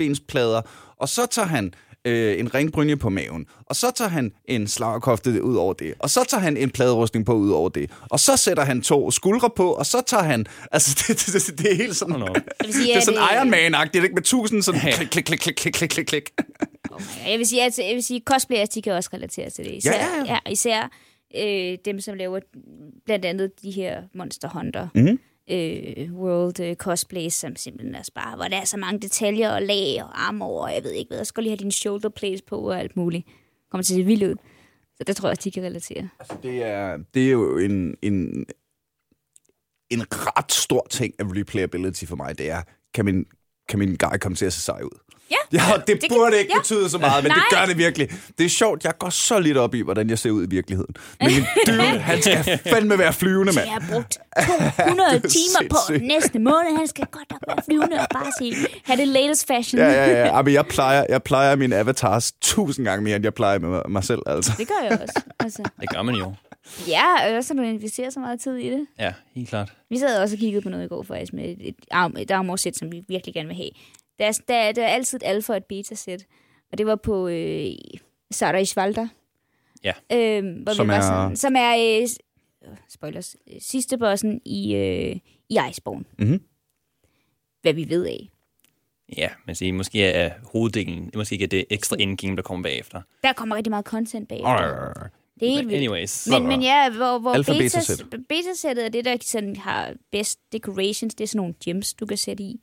skinnebensplader. 0.00 0.62
Og 0.96 1.08
så 1.08 1.26
tager 1.26 1.48
han 1.48 1.74
øh, 2.04 2.38
en 2.38 2.54
ringbrynje 2.54 2.96
på 2.96 3.08
maven. 3.08 3.46
Og 3.66 3.76
så 3.76 3.90
tager 3.94 4.08
han 4.08 4.32
en 4.44 4.66
slagkofte 4.68 5.42
ud 5.42 5.56
over 5.56 5.72
det. 5.72 5.94
Og 5.98 6.10
så 6.10 6.24
tager 6.28 6.40
han 6.40 6.56
en 6.56 6.70
pladerustning 6.70 7.26
på 7.26 7.34
ud 7.34 7.50
over 7.50 7.68
det. 7.68 7.90
Og 8.10 8.20
så 8.20 8.36
sætter 8.36 8.64
han 8.64 8.82
to 8.82 9.10
skuldre 9.10 9.50
på, 9.56 9.72
og 9.72 9.86
så 9.86 10.02
tager 10.06 10.22
han... 10.22 10.46
Altså, 10.72 11.04
det, 11.08 11.26
det, 11.26 11.34
det, 11.46 11.58
det 11.58 11.72
er 11.72 11.76
helt 11.76 11.96
sådan... 11.96 12.14
Vil 12.64 12.74
sige, 12.74 12.86
Det 12.86 12.96
er 12.96 13.00
sådan 13.00 13.20
Iron 13.36 13.50
Man-agtigt, 13.50 14.02
ikke? 14.04 14.14
Med 14.14 14.22
tusind 14.22 14.62
sådan 14.62 14.80
klik, 14.80 15.08
klik, 15.08 15.24
klik, 15.24 15.38
klik, 15.38 15.54
klik, 15.54 15.72
klik, 15.72 15.88
klik, 15.88 16.06
klik. 16.06 16.30
Jeg 17.28 17.38
vil 17.38 17.46
sige, 17.46 17.64
at 17.64 17.78
jeg 17.78 17.94
vil 17.94 18.02
sige, 18.02 18.20
cosplayers, 18.24 18.68
de 18.68 18.82
kan 18.82 18.92
også 18.92 19.10
relatere 19.14 19.50
til 19.50 19.64
det. 19.64 19.74
Især, 19.74 19.92
Ja, 19.92 19.96
ja, 19.98 20.24
ja. 20.26 20.32
ja, 20.46 20.50
især 20.50 20.90
øh, 21.36 21.78
dem, 21.84 22.00
som 22.00 22.14
laver 22.14 22.40
blandt 23.06 23.24
andet 23.24 23.50
de 23.62 23.70
her 23.70 24.02
Monster 24.14 24.48
Hunter. 24.48 24.88
Mhm. 24.94 25.18
Øh, 25.50 26.12
world 26.12 26.60
øh, 26.60 26.76
cosplays, 26.76 27.34
som 27.34 27.56
simpelthen 27.56 27.94
er 27.94 28.02
bare, 28.14 28.36
hvor 28.36 28.44
der 28.44 28.56
er 28.56 28.64
så 28.64 28.76
mange 28.76 29.00
detaljer 29.00 29.50
og 29.50 29.62
lag 29.62 30.02
og 30.02 30.26
armor, 30.26 30.62
og 30.62 30.74
jeg 30.74 30.84
ved 30.84 30.92
ikke 30.92 31.08
hvad. 31.08 31.18
Jeg 31.18 31.26
skal 31.26 31.42
lige 31.42 31.50
have 31.50 31.56
dine 31.56 31.72
shoulder 31.72 32.08
plates 32.08 32.42
på 32.42 32.56
og 32.56 32.78
alt 32.78 32.96
muligt. 32.96 33.26
Kommer 33.70 33.82
til 33.82 33.94
at 33.94 33.98
se 33.98 34.04
vildt 34.04 34.22
ud. 34.22 34.36
Så 34.96 35.04
det 35.04 35.16
tror 35.16 35.28
jeg 35.28 35.30
også, 35.30 35.44
de 35.44 35.50
kan 35.50 35.62
relatere. 35.62 36.08
Altså, 36.20 36.36
det 36.42 36.62
er, 36.62 36.98
det 37.14 37.26
er 37.26 37.30
jo 37.30 37.58
en, 37.58 37.96
en, 38.02 38.46
en 39.90 40.02
ret 40.10 40.52
stor 40.52 40.86
ting 40.90 41.14
af 41.18 41.24
replayability 41.24 42.04
for 42.04 42.16
mig. 42.16 42.38
Det 42.38 42.50
er, 42.50 42.62
kan 42.94 43.04
min, 43.04 43.26
kan 43.68 43.78
min 43.78 43.96
guy 43.96 44.18
komme 44.20 44.36
til 44.36 44.46
at 44.46 44.52
se 44.52 44.60
sej 44.60 44.82
ud? 44.82 44.98
Ja, 45.30 45.36
Ja, 45.52 45.60
det, 45.76 45.86
det 45.86 46.00
kan- 46.00 46.08
burde 46.10 46.38
ikke 46.38 46.52
ja. 46.54 46.58
betyde 46.58 46.90
så 46.90 46.98
meget, 46.98 47.22
men 47.24 47.30
Nej. 47.30 47.36
det 47.50 47.58
gør 47.58 47.66
det 47.66 47.78
virkelig. 47.78 48.08
Det 48.38 48.44
er 48.46 48.50
sjovt, 48.50 48.84
jeg 48.84 48.98
går 48.98 49.10
så 49.10 49.38
lidt 49.38 49.56
op 49.56 49.74
i, 49.74 49.80
hvordan 49.80 50.10
jeg 50.10 50.18
ser 50.18 50.30
ud 50.30 50.46
i 50.46 50.48
virkeligheden. 50.50 50.94
Men 51.20 51.28
min 51.34 51.44
dude, 51.66 51.82
han 51.82 52.22
skal 52.22 52.58
fandme 52.66 52.98
være 52.98 53.12
flyvende, 53.12 53.52
mand. 53.52 53.66
Jeg 53.66 53.72
har 53.80 53.92
brugt 53.92 54.18
200 54.78 55.10
Det 55.10 55.24
er 55.24 55.28
timer 55.28 55.68
på 55.70 56.04
næste 56.04 56.38
måned. 56.38 56.76
Han 56.78 56.86
skal 56.88 57.06
godt 57.10 57.30
nok 57.30 57.40
være 57.46 57.58
flyvende 57.64 58.00
og 58.00 58.06
bare 58.14 58.30
se, 58.40 58.54
have 58.84 59.00
det 59.00 59.08
latest 59.08 59.46
fashion. 59.46 59.80
Ja, 59.82 59.90
ja, 59.92 60.26
ja. 60.36 60.42
Men 60.42 60.54
jeg 60.54 60.66
plejer, 60.66 61.04
jeg 61.08 61.22
plejer 61.22 61.56
mine 61.56 61.76
avatars 61.76 62.32
tusind 62.40 62.86
gange 62.86 63.04
mere, 63.04 63.16
end 63.16 63.24
jeg 63.24 63.34
plejer 63.34 63.58
med 63.58 63.82
mig- 63.88 64.04
selv, 64.04 64.22
altså. 64.26 64.52
Det 64.58 64.68
gør 64.68 64.88
jeg 64.90 64.98
også. 65.02 65.20
Altså. 65.40 65.62
Det 65.80 65.88
gør 65.90 66.02
man 66.02 66.14
jo. 66.14 66.34
Ja, 66.88 67.02
og 67.30 67.36
også 67.36 67.54
når 67.54 67.62
du 67.62 67.68
investerer 67.68 68.10
så 68.10 68.20
meget 68.20 68.40
tid 68.40 68.56
i 68.56 68.70
det. 68.70 68.86
Ja, 68.98 69.12
helt 69.34 69.48
klart. 69.48 69.72
Vi 69.90 69.98
sad 69.98 70.22
også 70.22 70.34
og 70.34 70.38
kiggede 70.38 70.62
på 70.62 70.68
noget 70.68 70.84
i 70.84 70.88
går 70.88 71.02
faktisk 71.02 71.32
med 71.32 71.44
et, 71.44 71.56
et, 71.68 71.74
arm, 71.90 72.14
et 72.18 72.30
armorsæt, 72.30 72.76
som 72.76 72.92
vi 72.92 73.02
virkelig 73.08 73.34
gerne 73.34 73.48
vil 73.48 73.56
have. 73.56 73.70
Der 74.20 74.26
er, 74.26 74.32
der, 74.48 74.54
er- 74.54 74.72
der 74.72 74.82
er 74.82 74.88
altid 74.88 75.18
et 75.18 75.22
alfa 75.26 75.52
og 75.52 75.56
et 75.56 75.64
beta-sæt. 75.64 76.26
Og 76.72 76.78
det 76.78 76.86
var 76.86 76.96
på 76.96 77.28
øh, 77.28 77.70
Sarah 78.30 78.64
Schwalder. 78.64 79.08
Ja. 79.84 79.92
Øh, 80.12 80.62
hvor 80.62 80.72
Som 80.72 80.86
vi 80.86 80.90
var 80.90 80.96
er- 80.96 81.00
Sådan, 81.02 81.36
som 81.36 81.54
er, 81.56 81.76
øh, 82.02 82.08
øh, 82.70 82.76
spoilers, 82.88 83.36
sidste 83.58 83.98
bossen 83.98 84.40
i, 84.44 84.74
øh, 84.74 85.16
i 85.48 85.58
Iceborne. 85.70 86.04
Mhm. 86.18 86.42
Hvad 87.62 87.72
vi 87.72 87.88
ved 87.88 88.06
af. 88.06 88.28
Ja, 89.16 89.28
men 89.46 89.54
sige, 89.54 89.72
måske 89.72 90.04
er 90.04 90.30
hoveddelen, 90.52 91.10
måske 91.14 91.32
ikke 91.32 91.44
er 91.44 91.48
det 91.48 91.64
ekstra 91.70 91.96
endgame, 92.00 92.36
der 92.36 92.42
kommer 92.42 92.62
bagefter. 92.62 93.02
Der 93.24 93.32
kommer 93.32 93.56
rigtig 93.56 93.70
meget 93.70 93.84
content 93.84 94.28
bag. 94.28 94.38
Det 94.38 94.44
er 95.48 95.52
helt 95.52 95.68
vildt. 95.68 95.78
anyways, 95.78 96.28
Men, 96.30 96.46
men 96.46 96.62
ja, 96.62 96.90
hvor, 96.90 97.18
hvor 97.18 97.32
Alpha 97.32 97.52
beta, 97.52 97.62
beta-sæt. 97.64 98.06
beta-sættet 98.28 98.84
er 98.84 98.88
det, 98.88 99.04
der 99.04 99.16
sådan 99.22 99.56
har 99.56 99.94
best 100.12 100.38
decorations. 100.52 101.14
Det 101.14 101.24
er 101.24 101.28
sådan 101.28 101.36
nogle 101.38 101.54
gems, 101.64 101.94
du 101.94 102.06
kan 102.06 102.16
sætte 102.16 102.42
i. 102.44 102.60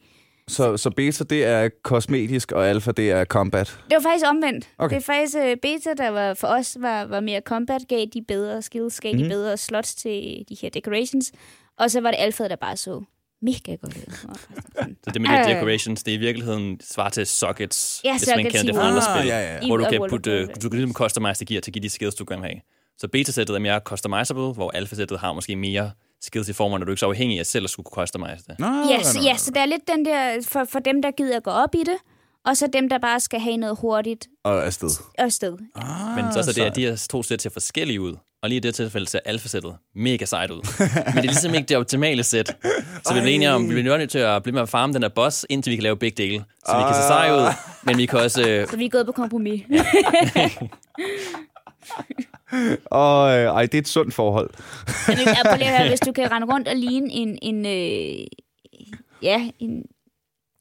Så, 0.50 0.78
så 0.78 0.90
beta, 0.90 1.24
det 1.24 1.46
er 1.46 1.70
kosmetisk, 1.84 2.52
og 2.52 2.68
alfa, 2.70 2.92
det 2.92 3.12
er 3.12 3.26
combat. 3.26 3.80
Det 3.90 3.96
var 3.96 4.10
faktisk 4.10 4.26
omvendt. 4.30 4.70
Okay. 4.78 4.96
Det 4.96 5.02
er 5.02 5.06
faktisk 5.14 5.36
uh, 5.38 5.44
beta, 5.62 5.94
der 5.98 6.10
var 6.10 6.34
for 6.34 6.48
os 6.48 6.78
var, 6.80 7.06
var 7.06 7.20
mere 7.20 7.42
combat, 7.46 7.82
gav 7.90 8.06
de 8.14 8.22
bedre 8.28 8.62
skills, 8.62 9.00
gav 9.00 9.14
mm. 9.14 9.20
Mhm. 9.20 9.24
de 9.30 9.30
bedre 9.36 9.58
slots 9.58 9.96
til 9.96 10.46
de 10.50 10.58
her 10.62 10.70
decorations. 10.70 11.32
Og 11.80 11.92
så 11.92 12.02
var 12.02 12.12
det 12.12 12.18
alfa, 12.20 12.48
der 12.48 12.56
bare 12.56 12.78
så 12.78 13.04
mega 13.42 13.76
godt 13.76 13.98
ud. 13.98 14.14
Så 15.04 15.12
det 15.14 15.22
med 15.22 15.30
de 15.30 15.54
decorations, 15.56 16.04
det 16.04 16.12
er 16.14 16.18
i 16.18 16.20
virkeligheden 16.20 16.80
svar 16.84 17.10
til 17.10 17.26
sockets, 17.26 18.02
Ja, 18.06 18.12
hvis 18.18 18.28
man 18.28 18.36
sockets 18.36 18.56
kender 18.56 18.74
det 18.74 18.80
i 18.80 18.82
fra 18.82 18.88
andre 18.88 19.02
Ah, 19.08 19.20
spil. 19.20 19.28
ja, 19.28 19.54
ja. 19.54 19.68
Hvor 19.68 19.78
du 19.78 19.86
kan 19.90 20.02
putte, 20.10 20.32
øh, 20.32 20.48
of 20.50 20.56
du 20.56 20.70
kan 20.70 20.80
ligesom 20.80 20.94
customize 20.94 21.40
det 21.40 21.48
gear 21.48 21.62
til 21.62 21.72
at 21.72 21.74
give 21.74 21.84
de 21.84 21.90
skills, 21.90 22.16
du 22.16 22.26
gerne 22.30 22.42
vil 22.42 22.50
have. 22.50 22.62
Så 22.98 23.08
beta-sættet 23.08 23.56
er 23.56 23.60
mere 23.60 23.80
customizable, 23.80 24.54
hvor 24.54 24.72
alfa-sættet 24.72 25.20
har 25.20 25.34
måske 25.34 25.56
mere 25.56 25.92
skills 26.22 26.50
i 26.50 26.54
formen, 26.54 26.80
når 26.80 26.86
du 26.86 26.92
ikke 26.92 26.98
er 26.98 27.00
så 27.00 27.06
afhængig 27.10 27.40
af 27.40 27.46
selv 27.46 27.64
at 27.64 27.70
skulle 27.70 27.84
kunne 27.86 28.02
customize 28.02 28.44
det. 28.48 28.60
Nå, 28.60 28.68
Ja, 28.90 29.04
så, 29.04 29.20
ja, 29.24 29.38
så 29.38 29.52
der 29.56 29.62
er 29.62 29.66
lidt 29.66 29.88
den 29.96 30.06
der, 30.06 30.42
for, 30.48 30.64
for 30.72 30.80
dem, 30.80 31.02
der 31.02 31.12
gider 31.12 31.38
at 31.38 31.44
gå 31.44 31.52
op 31.52 31.76
i 31.76 31.80
det, 31.80 31.98
og 32.46 32.58
så 32.58 32.68
dem, 32.74 32.90
der 32.90 32.98
bare 32.98 33.20
skal 33.20 33.40
have 33.40 33.58
noget 33.58 33.78
hurtigt 33.82 34.28
Og 34.44 34.66
afsted. 34.66 34.90
afsted. 35.18 35.58
Ah, 35.76 36.16
Men 36.16 36.34
så 36.34 36.40
er 36.40 36.44
det, 36.44 36.62
at 36.62 36.76
de 36.76 36.82
her 36.82 37.08
to 37.10 37.24
sæt 37.24 37.42
ser 37.42 37.50
forskellige 37.50 38.02
ud. 38.02 38.16
Og 38.44 38.50
lige 38.50 38.58
i 38.58 38.60
det 38.60 38.76
tilfælde 38.76 39.08
ser 39.10 39.20
alfa-sættet 39.26 39.76
mega 39.96 40.26
sejt 40.26 40.52
ud. 40.52 40.56
Men 41.06 41.16
det 41.16 41.18
er 41.18 41.22
ligesom 41.22 41.54
ikke 41.54 41.68
det 41.68 41.78
optimale 41.78 42.24
sæt. 42.24 42.48
Så 43.06 43.14
vi 43.14 43.20
bliver 43.20 43.36
enige 43.36 43.52
om, 43.52 43.70
vi 43.70 43.74
bliver 43.82 43.98
nødt 43.98 44.10
til 44.10 44.20
at 44.20 44.44
blive 44.44 44.54
med 44.54 44.62
at 44.62 44.70
farme 44.70 44.94
den 44.94 45.02
der 45.02 45.10
boss, 45.10 45.46
indtil 45.50 45.72
vi 45.72 45.76
kan 45.76 45.84
lave 45.84 45.98
begge 45.98 46.24
dele. 46.24 46.44
Så 46.68 46.78
vi 46.78 46.84
kan 46.84 46.94
se 46.96 47.02
seje 47.08 47.34
ud, 47.36 47.48
men 47.84 47.98
vi 47.98 48.06
kan 48.06 48.20
også... 48.20 48.50
Øh, 48.50 48.68
Så 48.70 48.78
vi 48.78 48.86
er 48.86 48.90
gået 48.90 49.06
på 49.06 49.12
kompromis. 49.12 49.62
Og, 52.86 53.38
øh, 53.38 53.46
ej, 53.46 53.66
det 53.66 53.74
er 53.74 53.82
et 53.82 53.88
sundt 53.88 54.14
forhold. 54.14 54.50
Men 55.08 55.18
jeg 55.18 55.38
prøver 55.46 55.78
at 55.80 55.88
hvis 55.92 56.00
du 56.00 56.12
kan 56.12 56.32
rende 56.32 56.48
rundt 56.54 56.68
og 56.68 56.76
ligne 56.76 57.12
en, 57.12 57.40
en 57.42 57.66
øh, 57.66 58.28
ja, 59.24 59.50
en 59.60 59.84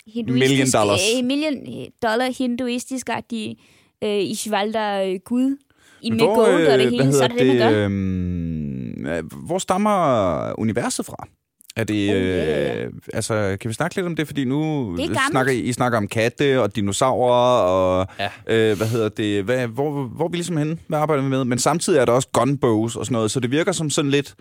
hinduistisk, 0.06 0.50
Million 0.50 0.68
dollars. 0.72 1.00
Øh, 1.18 1.24
million 1.24 1.92
dollar 2.02 2.30
hinduistisk-agtig 2.30 3.56
øh, 4.04 4.22
Ishvalder 4.22 5.02
øh, 5.02 5.18
gud 5.24 5.56
i 6.02 6.10
med 6.10 6.18
gold 6.20 6.66
og 6.66 6.78
det 6.78 6.86
øh, 6.86 6.92
hele, 6.92 7.12
så 7.12 7.24
er 7.24 7.28
det 7.28 7.38
det, 7.38 7.46
man 7.46 7.56
gør. 7.56 7.84
øhm, 7.84 9.06
øh, 9.06 9.24
hvor 9.46 9.58
stammer 9.58 10.54
universet 10.58 11.06
fra? 11.06 11.28
Er 11.76 11.84
det, 11.84 12.10
Oh, 12.10 12.16
ja. 12.16 12.84
øh, 12.84 12.92
altså, 13.14 13.56
kan 13.60 13.68
vi 13.68 13.74
snakke 13.74 13.96
lidt 13.96 14.06
om 14.06 14.16
det? 14.16 14.26
Fordi 14.26 14.44
nu 14.44 14.94
Det 14.96 15.10
er 15.10 15.18
snakker 15.30 15.52
I, 15.52 15.58
I 15.60 15.72
snakker 15.72 15.98
om 15.98 16.08
katte 16.08 16.62
og 16.62 16.76
dinosaurer, 16.76 17.60
og 17.62 18.06
Ja. 18.18 18.28
øh, 18.70 18.76
hvad 18.76 18.86
hedder 18.86 19.08
det, 19.08 19.44
hvad, 19.44 19.66
hvor, 19.66 20.02
hvor 20.06 20.24
er 20.24 20.28
vi 20.28 20.36
ligesom 20.36 20.56
henne? 20.56 20.78
Hvad 20.88 20.98
arbejder 20.98 21.22
vi 21.22 21.28
med? 21.28 21.44
Men 21.44 21.58
samtidig 21.58 21.98
er 21.98 22.04
der 22.04 22.12
også 22.12 22.28
gunbows 22.32 22.96
og 22.96 23.06
sådan 23.06 23.12
noget, 23.12 23.30
så 23.30 23.40
det 23.40 23.50
virker 23.50 23.72
som 23.72 23.90
sådan 23.90 24.10
lidt, 24.10 24.34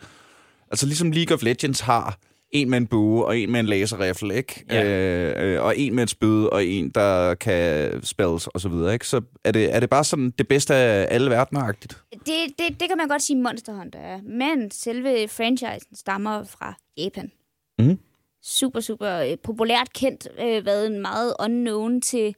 altså 0.72 0.86
ligesom 0.86 1.12
League 1.12 1.36
of 1.36 1.44
Legends 1.44 1.80
har 1.80 2.18
en 2.52 2.70
med 2.70 2.78
en 2.78 2.88
bue 2.88 3.26
og 3.26 3.38
en 3.38 3.52
med 3.52 3.60
en 3.60 3.66
laserrifle, 3.66 4.36
ikke? 4.36 4.66
Ja. 4.70 4.84
Øh, 4.84 5.54
øh, 5.54 5.64
og 5.64 5.78
en 5.78 5.96
med 5.96 6.04
et 6.04 6.10
spyd 6.10 6.46
og 6.46 6.66
en, 6.66 6.90
der 6.90 7.36
kan 7.36 7.92
spells 8.04 8.48
og 8.48 8.62
så 8.62 8.70
videre, 8.70 8.94
ikke? 8.94 9.08
Så 9.08 9.22
er 9.44 9.52
det, 9.52 9.76
er 9.76 9.80
det 9.80 9.90
bare 9.90 10.04
sådan 10.04 10.34
det 10.38 10.48
bedste 10.48 10.76
af 10.76 11.08
alle 11.10 11.32
verdener-agtigt? 11.32 12.04
Det, 12.12 12.60
det, 12.60 12.80
det 12.80 12.88
kan 12.88 12.98
man 12.98 13.08
godt 13.08 13.22
sige, 13.22 13.42
Monster 13.42 13.74
Hunter 13.74 14.00
er. 14.00 14.22
Men 14.22 14.72
selve 14.72 15.28
franchisen 15.28 15.96
stammer 15.96 16.44
fra 16.44 16.74
Japan. 16.98 17.32
Mhm. 17.80 18.00
Super, 18.44 18.80
super 18.80 19.12
øh, 19.12 19.38
populært 19.44 19.94
kendt. 19.94 20.28
Øh, 20.40 20.66
været 20.66 20.88
en 20.88 21.02
meget 21.02 21.34
unknown 21.40 22.02
til 22.02 22.36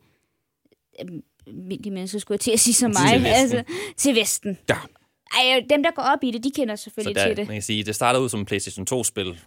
øh, 1.01 1.07
almindelige 1.47 1.93
mennesker, 1.93 2.19
skulle 2.19 2.35
jeg 2.35 2.39
til 2.39 2.51
at 2.51 2.59
sige 2.59 2.73
som 2.73 2.89
mig. 2.91 3.13
Til 3.13 3.23
Vesten. 3.23 3.57
Altså, 3.57 3.63
til 3.97 4.15
Vesten. 4.15 4.57
Ja. 4.69 4.75
Ej, 5.33 5.65
dem, 5.69 5.83
der 5.83 5.91
går 5.91 6.01
op 6.01 6.23
i 6.23 6.31
det, 6.31 6.43
de 6.43 6.51
kender 6.55 6.75
så 6.75 6.83
selvfølgelig 6.83 7.15
der, 7.15 7.27
til 7.27 7.37
det. 7.37 7.47
man 7.47 7.55
kan 7.55 7.61
sige, 7.61 7.83
det 7.83 7.95
startede 7.95 8.23
ud 8.23 8.29
som 8.29 8.39
en 8.39 8.45
PlayStation 8.45 8.87
2-spil 8.93 9.39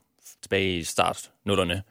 tilbage 0.50 0.76
i 0.78 0.84
start 0.84 1.30
nullerne. 1.46 1.82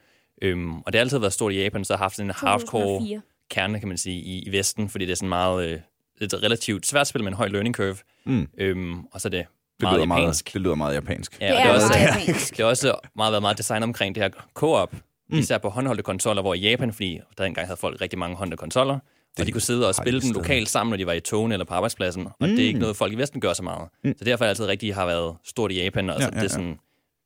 Øhm, 0.41 0.77
og 0.77 0.85
det 0.93 0.95
har 0.95 0.99
altid 0.99 1.17
været 1.17 1.33
stort 1.33 1.53
i 1.53 1.61
Japan, 1.63 1.85
så 1.85 1.93
har 1.93 1.97
haft 1.97 2.19
en 2.19 2.29
hardcore 2.29 2.83
2004. 2.83 3.21
kerne, 3.49 3.79
kan 3.79 3.87
man 3.87 3.97
sige, 3.97 4.15
i, 4.21 4.43
i 4.47 4.51
Vesten, 4.51 4.89
fordi 4.89 5.05
det 5.05 5.11
er 5.11 5.15
sådan 5.15 5.29
meget... 5.29 5.67
Øh, 5.69 5.79
det 6.19 6.33
et 6.33 6.43
relativt 6.43 6.85
svært 6.85 7.07
spil 7.07 7.23
med 7.23 7.31
en 7.31 7.37
høj 7.37 7.47
learning 7.47 7.75
curve. 7.75 7.95
Mm. 8.25 8.47
Øhm, 8.57 8.99
og 9.11 9.21
så 9.21 9.27
er 9.27 9.29
det 9.29 9.39
Det 9.39 9.81
meget 9.81 9.95
lyder 9.97 10.05
meget, 10.05 10.21
japansk. 10.21 10.53
det 10.53 10.61
lyder 10.61 10.75
meget 10.75 10.95
japansk. 10.95 11.37
Ja, 11.41 11.47
Det 11.47 11.53
og 11.55 11.59
er 11.59 11.63
det, 11.63 11.69
er 11.71 11.75
også, 11.75 11.87
meget 11.87 12.17
japansk. 12.27 12.57
det 12.57 12.63
er 12.63 12.65
også 12.67 12.95
meget 13.15 13.31
været 13.31 13.41
meget 13.41 13.57
design 13.57 13.83
omkring 13.83 14.15
det 14.15 14.23
her 14.23 14.29
co-op, 14.53 14.93
mm. 15.29 15.37
især 15.37 15.57
på 15.57 15.69
håndholdte 15.69 16.03
konsoller, 16.03 16.41
hvor 16.41 16.53
i 16.53 16.59
Japan, 16.59 16.93
fordi 16.93 17.19
der 17.37 17.43
engang 17.45 17.67
havde 17.67 17.77
folk 17.77 18.01
rigtig 18.01 18.19
mange 18.19 18.35
håndholdte 18.37 18.57
konsoller, 18.57 18.99
og 19.39 19.45
de 19.45 19.51
kunne 19.51 19.61
sidde 19.61 19.81
og 19.81 19.87
har 19.87 19.93
spille 19.93 20.19
de 20.19 20.25
dem 20.25 20.33
stadig. 20.33 20.43
lokalt 20.43 20.69
sammen, 20.69 20.89
når 20.89 20.97
de 20.97 21.05
var 21.05 21.13
i 21.13 21.19
togene 21.19 21.55
eller 21.55 21.65
på 21.65 21.73
arbejdspladsen, 21.73 22.25
og 22.27 22.33
mm. 22.39 22.47
det 22.47 22.59
er 22.59 22.67
ikke 22.67 22.79
noget, 22.79 22.95
folk 22.95 23.13
i 23.13 23.15
Vesten 23.15 23.41
gør 23.41 23.53
så 23.53 23.63
meget. 23.63 23.89
Mm. 24.03 24.13
Så 24.17 24.25
derfor 24.25 24.43
er 24.43 24.47
det 24.47 24.49
altid 24.49 24.65
rigtig 24.65 24.95
har 24.95 25.05
været 25.05 25.35
stort 25.45 25.71
i 25.71 25.83
Japan, 25.83 26.09
og 26.09 26.19
Ja, 26.19 26.25
ja, 26.25 26.29
ja, 26.33 26.39
det 26.39 26.45
er 26.45 26.49
sådan, 26.49 26.79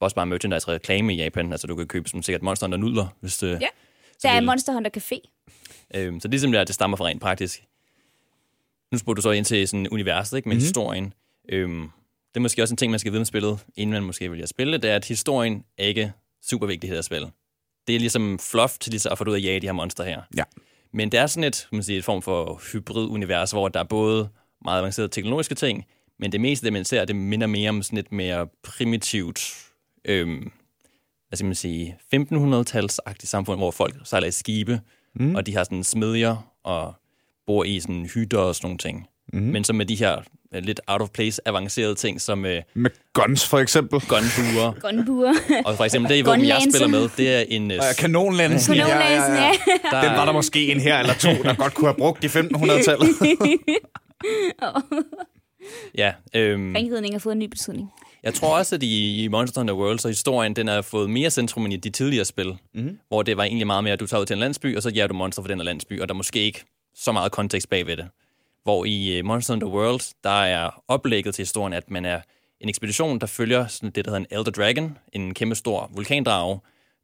også 0.03 0.15
bare 0.15 0.25
merchandise 0.25 0.67
reklame 0.67 1.13
i 1.13 1.17
Japan, 1.17 1.51
altså 1.51 1.67
du 1.67 1.75
kan 1.75 1.87
købe 1.87 2.09
som 2.09 2.23
sikkert 2.23 2.41
Monster 2.41 2.67
Hunter 2.67 2.77
nudler, 2.77 3.07
hvis 3.19 3.37
det, 3.37 3.61
Ja. 3.61 3.67
Der 4.23 4.29
er 4.29 4.35
vil- 4.35 4.45
Monster 4.45 4.73
Hunter 4.73 4.91
Café. 4.97 5.19
Øhm, 5.95 6.19
så 6.19 6.27
det 6.27 6.35
er 6.35 6.39
simpelthen, 6.39 6.61
at 6.61 6.67
det 6.67 6.75
stammer 6.75 6.97
fra 6.97 7.05
rent 7.05 7.21
praktisk. 7.21 7.63
Nu 8.91 8.97
spurgte 8.97 9.17
du 9.17 9.21
så 9.21 9.31
ind 9.31 9.45
til 9.45 9.67
sådan 9.67 9.87
universet, 9.91 10.37
ikke, 10.37 10.49
med 10.49 10.55
Mhm. 10.55 10.59
mm-hmm. 10.59 10.63
historien. 10.65 11.13
Øhm, 11.49 11.81
det 12.29 12.35
er 12.35 12.39
måske 12.39 12.61
også 12.61 12.73
en 12.73 12.77
ting, 12.77 12.89
man 12.91 12.99
skal 12.99 13.11
vide 13.11 13.19
med 13.19 13.25
spillet, 13.25 13.59
inden 13.75 13.93
man 13.93 14.03
måske 14.03 14.31
vil 14.31 14.47
spille 14.47 14.73
det, 14.73 14.83
det 14.83 14.91
er, 14.91 14.95
at 14.95 15.05
historien 15.05 15.63
er 15.77 15.85
ikke 15.85 16.11
super 16.49 16.67
vigtig 16.67 16.87
i 16.87 16.89
det 16.89 16.97
her 16.97 17.01
spil. 17.01 17.27
Det 17.87 17.95
er 17.95 17.99
ligesom 17.99 18.39
fluff 18.39 18.77
til 18.77 18.89
ligesom 18.91 19.11
at 19.11 19.17
få 19.17 19.23
ud 19.23 19.33
af 19.33 19.37
at 19.37 19.43
jage 19.43 19.59
de 19.59 19.67
her 19.67 19.73
monster 19.73 20.03
her. 20.03 20.21
Ja. 20.37 20.43
Men 20.93 21.11
det 21.11 21.19
er 21.19 21.27
sådan 21.27 21.43
et, 21.43 21.65
kan 21.69 21.75
man 21.75 21.83
sige, 21.83 21.97
et 21.97 22.03
form 22.05 22.21
for 22.21 22.61
hybrid-univers, 22.73 23.51
hvor 23.51 23.67
der 23.69 23.79
er 23.79 23.83
både 23.83 24.29
meget 24.65 24.79
avancerede 24.79 25.09
teknologiske 25.11 25.55
ting, 25.55 25.85
men 26.19 26.31
det 26.31 26.41
meste, 26.41 26.65
det 26.65 26.73
man 26.73 26.85
ser, 26.85 27.05
det 27.05 27.15
minder 27.15 27.47
mere 27.47 27.69
om 27.69 27.83
sådan 27.83 27.97
et 27.99 28.11
mere 28.11 28.47
primitivt, 28.63 29.39
øhm, 30.05 30.51
hvad 31.27 31.37
skal 31.37 31.45
man 31.45 31.55
sige, 31.55 31.97
1500-talsagtigt 32.15 33.29
samfund, 33.29 33.59
hvor 33.59 33.71
folk 33.71 33.95
sejler 34.03 34.27
i 34.27 34.31
skibe, 34.31 34.79
mm. 35.15 35.35
og 35.35 35.45
de 35.45 35.55
har 35.55 35.63
sådan 35.63 35.83
smedjer 35.83 36.51
og 36.63 36.93
bor 37.47 37.63
i 37.63 37.79
sådan 37.79 38.09
hytter 38.13 38.37
og 38.37 38.55
sådan 38.55 38.65
nogle 38.65 38.77
ting. 38.77 39.07
Mm. 39.33 39.41
Men 39.41 39.63
så 39.63 39.73
med 39.73 39.85
de 39.85 39.95
her 39.95 40.21
øh, 40.53 40.63
lidt 40.63 40.81
out 40.87 41.01
of 41.01 41.09
place 41.09 41.47
avancerede 41.47 41.95
ting, 41.95 42.21
som 42.21 42.45
øh, 42.45 42.61
Med 42.73 42.91
guns, 43.13 43.47
for 43.47 43.59
eksempel. 43.59 43.99
gunbuer. 43.99 44.73
Gunbuer. 44.91 45.33
og 45.65 45.77
for 45.77 45.83
eksempel 45.83 46.11
det, 46.15 46.23
hvor 46.23 46.35
jeg 46.35 46.61
spiller 46.69 46.87
med, 46.87 47.09
det 47.17 47.33
er 47.33 47.39
en... 47.47 47.71
Øh, 47.71 47.77
Og 47.77 47.83
kanonlansen. 47.99 48.75
Kanonlansen, 48.75 49.35
ja. 49.35 49.51
der, 49.91 50.01
Den 50.01 50.11
var 50.17 50.25
der 50.25 50.31
måske 50.31 50.71
en 50.71 50.79
her 50.79 50.99
eller 50.99 51.13
to, 51.13 51.29
der 51.29 51.55
godt 51.55 51.73
kunne 51.73 51.87
have 51.87 51.97
brugt 51.97 52.23
i 52.23 52.27
1500-tallet. 52.27 53.07
ja, 55.97 56.13
øhm, 56.35 56.73
Ringheden 56.75 57.11
har 57.11 57.19
fået 57.19 57.33
en 57.33 57.39
ny 57.39 57.45
betydning. 57.45 57.89
Jeg 58.23 58.33
tror 58.33 58.57
også, 58.57 58.75
at 58.75 58.83
i 58.83 59.23
i 59.23 59.27
Monster 59.27 59.61
Hunter 59.61 59.73
World, 59.73 59.99
så 59.99 60.07
historien 60.07 60.55
den 60.55 60.67
har 60.67 60.81
fået 60.81 61.09
mere 61.09 61.29
centrum 61.29 61.65
end 61.65 61.73
i 61.73 61.77
de 61.77 61.89
tidligere 61.89 62.25
spil, 62.25 62.57
mm. 62.73 62.99
hvor 63.07 63.23
det 63.23 63.37
var 63.37 63.43
egentlig 63.43 63.67
meget 63.67 63.83
mere, 63.83 63.93
at 63.93 63.99
du 63.99 64.07
tager 64.07 64.21
ud 64.21 64.25
til 64.25 64.33
en 64.33 64.39
landsby, 64.39 64.75
og 64.77 64.83
så 64.83 64.89
jager 64.89 65.07
du 65.07 65.13
monster 65.13 65.41
for 65.41 65.47
den 65.47 65.59
her 65.59 65.65
landsby, 65.65 66.01
og 66.01 66.07
der 66.07 66.13
er 66.13 66.17
måske 66.17 66.39
ikke 66.39 66.63
så 66.95 67.11
meget 67.11 67.31
kontekst 67.31 67.69
bagved 67.69 67.97
det. 67.97 68.07
Hvor 68.63 68.85
i 68.85 69.17
øh, 69.17 69.25
Monster 69.25 69.53
Hunter 69.53 69.67
World, 69.67 70.13
der 70.23 70.43
er 70.43 70.83
oplægget 70.87 71.35
til 71.35 71.41
historien, 71.41 71.73
at 71.73 71.91
man 71.91 72.05
er 72.05 72.21
en 72.61 72.69
ekspedition, 72.69 73.19
der 73.19 73.27
følger 73.27 73.67
sådan 73.67 73.89
det, 73.89 74.05
der 74.05 74.11
hedder 74.11 74.25
en 74.29 74.37
Elder 74.39 74.51
Dragon, 74.51 74.97
en 75.13 75.33
kæmpe 75.33 75.55
stor 75.55 75.91
vulkandrage, 75.93 76.59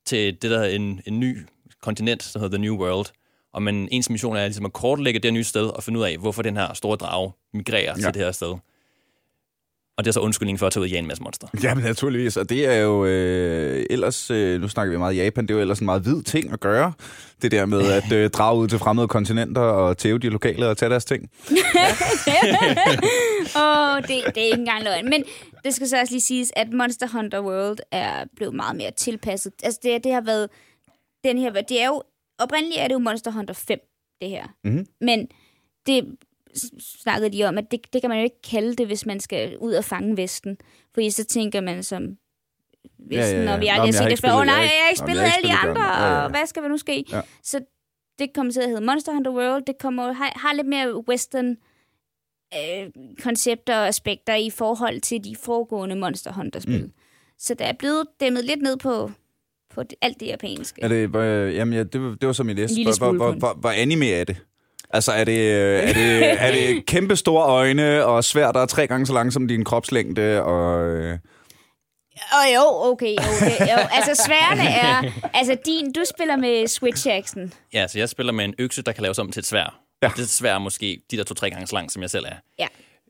til 0.05 0.41
det, 0.41 0.51
der 0.51 0.59
er 0.59 0.69
en, 0.69 1.01
en 1.05 1.19
ny 1.19 1.37
kontinent, 1.81 2.31
der 2.33 2.39
hedder 2.39 2.57
The 2.57 2.65
New 2.65 2.77
World. 2.77 3.05
Og 3.53 3.61
man, 3.61 3.87
ens 3.91 4.09
mission 4.09 4.35
er 4.35 4.45
ligesom 4.45 4.65
at 4.65 4.73
kortlægge 4.73 5.19
det 5.19 5.33
nye 5.33 5.43
sted 5.43 5.67
og 5.67 5.83
finde 5.83 5.99
ud 5.99 6.05
af, 6.05 6.17
hvorfor 6.17 6.41
den 6.41 6.57
her 6.57 6.73
store 6.73 6.95
drage 6.97 7.31
migrerer. 7.53 7.93
Ja. 7.97 8.03
til 8.03 8.13
det 8.13 8.21
her 8.21 8.31
sted. 8.31 8.55
Og 9.99 10.05
det 10.05 10.09
er 10.09 10.13
så 10.13 10.19
undskyldningen 10.19 10.59
for 10.59 10.67
at 10.67 10.73
tage 10.73 10.81
ud 10.81 10.85
og 10.85 10.89
jage 10.89 10.99
en 10.99 11.07
masse 11.07 11.23
monster. 11.23 11.47
Jamen 11.63 11.83
naturligvis, 11.83 12.37
og 12.37 12.49
det 12.49 12.65
er 12.65 12.77
jo 12.77 13.05
øh, 13.05 13.85
ellers, 13.89 14.31
øh, 14.31 14.61
nu 14.61 14.67
snakker 14.67 14.91
vi 14.91 14.97
meget 14.97 15.15
Japan, 15.15 15.47
det 15.47 15.51
er 15.51 15.55
jo 15.55 15.61
ellers 15.61 15.79
en 15.79 15.85
meget 15.85 16.01
hvid 16.01 16.21
ting 16.21 16.53
at 16.53 16.59
gøre. 16.59 16.93
Det 17.41 17.51
der 17.51 17.65
med 17.65 17.91
at 17.91 18.11
øh, 18.11 18.29
drage 18.29 18.59
ud 18.59 18.67
til 18.67 18.79
fremmede 18.79 19.07
kontinenter 19.07 19.61
og 19.61 19.97
tæve 19.97 20.19
de 20.19 20.29
lokale 20.29 20.67
og 20.67 20.77
tage 20.77 20.89
deres 20.89 21.05
ting. 21.05 21.23
Åh, 23.55 23.95
oh, 23.95 24.01
det, 24.01 24.09
det 24.35 24.37
er 24.37 24.45
ikke 24.45 24.59
engang 24.59 24.83
løgn. 24.83 25.09
Men 25.09 25.23
det 25.65 25.73
skal 25.73 25.87
så 25.87 25.99
også 25.99 26.13
lige 26.13 26.21
siges, 26.21 26.51
at 26.55 26.73
Monster 26.73 27.07
Hunter 27.07 27.41
World 27.41 27.77
er 27.91 28.25
blevet 28.35 28.55
meget 28.55 28.75
mere 28.75 28.91
tilpasset. 28.91 29.53
Altså, 29.63 29.79
det, 29.83 30.03
det 30.03 30.13
har 30.13 30.21
været... 30.21 30.49
Den 31.23 31.37
her, 31.37 31.51
det 31.51 31.81
er 31.81 31.87
jo... 31.87 32.03
Oprindeligt 32.39 32.81
er 32.81 32.87
det 32.87 32.93
jo 32.93 32.99
Monster 32.99 33.31
Hunter 33.31 33.53
5, 33.53 33.79
det 34.21 34.29
her. 34.29 34.43
Mhm. 34.63 34.85
Men 35.01 35.27
det 35.87 36.03
snakkede 36.79 37.37
de 37.37 37.43
om, 37.43 37.57
at 37.57 37.71
det, 37.71 37.93
det 37.93 38.01
kan 38.01 38.09
man 38.09 38.17
jo 38.19 38.23
ikke 38.23 38.41
kalde 38.41 38.75
det, 38.75 38.87
hvis 38.87 39.05
man 39.05 39.19
skal 39.19 39.57
ud 39.57 39.73
og 39.73 39.83
fange 39.83 40.17
Vesten. 40.17 40.57
Fordi 40.93 41.09
så 41.09 41.23
tænker 41.25 41.61
man 41.61 41.83
som 41.83 42.01
Vesten, 42.99 43.35
Ja, 43.35 43.39
ja, 43.39 43.43
ja. 43.43 43.53
og 43.53 43.59
vi 43.61 43.67
aldrig 43.67 43.87
har 43.87 43.91
set 44.03 44.11
det 44.11 44.19
før. 44.21 44.29
Åh 44.39 44.45
nej, 44.45 44.55
jeg 44.55 44.63
har 44.83 44.89
ikke- 44.89 44.99
spillet 44.99 45.21
alle 45.23 45.47
de 45.49 45.53
andre. 45.53 45.81
Ja, 46.05 46.13
ja. 46.15 46.23
og 46.23 46.29
hvad 46.29 46.45
skal 46.45 46.63
der 46.63 46.69
nu 46.69 46.77
ske? 46.77 47.05
Ja. 47.11 47.21
Så 47.43 47.59
det 48.19 48.33
kommer 48.33 48.53
til 48.53 48.59
at 48.61 48.69
hedde 48.69 48.81
Monster 48.85 49.13
Hunter 49.13 49.31
World. 49.31 49.63
Det 49.67 49.77
kommer 49.79 50.11
har, 50.11 50.31
har 50.35 50.53
lidt 50.53 50.67
mere 50.67 51.07
western 51.09 51.57
øh, 52.55 52.89
koncepter 53.23 53.75
og 53.77 53.87
aspekter 53.87 54.35
i 54.35 54.49
forhold 54.49 55.01
til 55.01 55.23
de 55.23 55.35
foregående 55.35 55.95
Monster 55.95 56.31
Hunter-spil. 56.33 56.83
Mm. 56.83 56.91
Så 57.37 57.53
der 57.53 57.65
er 57.65 57.73
blevet 57.73 58.05
dæmmet 58.19 58.45
lidt 58.45 58.61
ned 58.61 58.77
på, 58.77 59.11
på 59.73 59.83
alt 60.01 60.19
det 60.19 60.25
japanske. 60.27 60.81
Er 60.81 60.87
det, 60.87 61.09
hvor, 61.09 61.21
jamen 61.23 61.73
ja, 61.73 61.83
det, 61.83 62.01
var- 62.01 62.15
det 62.15 62.27
var 62.27 62.33
som 62.33 62.45
næste. 62.45 62.73
En 62.73 62.77
lille 62.85 62.93
Hvor, 62.97 63.11
hvor, 63.11 63.31
hvor, 63.31 63.53
hvor 63.53 63.69
anime 63.69 64.09
er 64.09 64.23
det? 64.23 64.37
Altså, 64.89 65.11
er 65.11 65.23
det, 65.23 65.39
øh, 65.39 65.79
er 65.89 65.93
det, 65.93 66.41
er 66.41 66.51
det 66.51 66.85
kæmpe 66.93 67.15
store 67.15 67.45
øjne 67.45 68.05
og 68.05 68.23
svært, 68.23 68.55
der 68.55 68.61
er 68.61 68.65
tre 68.65 68.87
gange 68.87 69.05
så 69.05 69.13
lang 69.13 69.33
som 69.33 69.47
din 69.47 69.63
kropslængde? 69.63 70.43
Og, 70.43 70.87
øh, 70.87 71.17
Åh 72.33 72.53
jo, 72.55 72.61
okay, 72.91 73.15
okay. 73.17 73.59
Jo. 73.71 73.77
Altså 73.91 74.23
sværene 74.25 74.69
er... 74.69 75.11
Altså 75.39 75.57
din, 75.65 75.93
du 75.93 76.03
spiller 76.15 76.35
med 76.35 76.67
Switch 76.67 77.07
Action. 77.09 77.53
Ja, 77.73 77.87
så 77.87 77.99
jeg 77.99 78.09
spiller 78.09 78.33
med 78.33 78.45
en 78.45 78.53
økse, 78.57 78.81
der 78.81 78.91
kan 78.91 79.01
laves 79.03 79.19
om 79.19 79.31
til 79.31 79.39
et 79.39 79.45
svær. 79.45 79.79
Ja. 80.03 80.11
Det 80.17 80.29
svær 80.29 80.53
er 80.55 80.59
måske 80.59 81.01
de 81.11 81.17
der 81.17 81.23
to-tre 81.23 81.49
gange 81.49 81.67
så 81.67 81.75
lang, 81.75 81.91
som 81.91 82.01
jeg 82.01 82.09
selv 82.09 82.25
er. 82.25 82.35
Ja. 82.59 82.67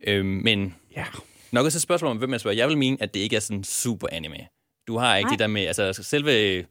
Øhm, 0.07 0.25
men 0.25 0.75
ja. 0.95 1.05
nok 1.51 1.65
også 1.65 1.77
et 1.77 1.81
spørgsmål 1.81 2.11
om, 2.11 2.17
hvem 2.17 2.31
jeg 2.31 2.39
spørger. 2.39 2.57
Jeg 2.57 2.67
vil 2.67 2.77
mene, 2.77 2.97
at 2.99 3.13
det 3.13 3.19
ikke 3.19 3.35
er 3.35 3.39
sådan 3.39 3.63
super 3.63 4.07
anime. 4.11 4.37
Du 4.87 4.97
har 4.97 5.15
ikke 5.15 5.27
Nej. 5.27 5.33
det 5.33 5.39
der 5.39 5.47
med, 5.47 5.65
altså 5.65 5.93
selve 6.03 6.65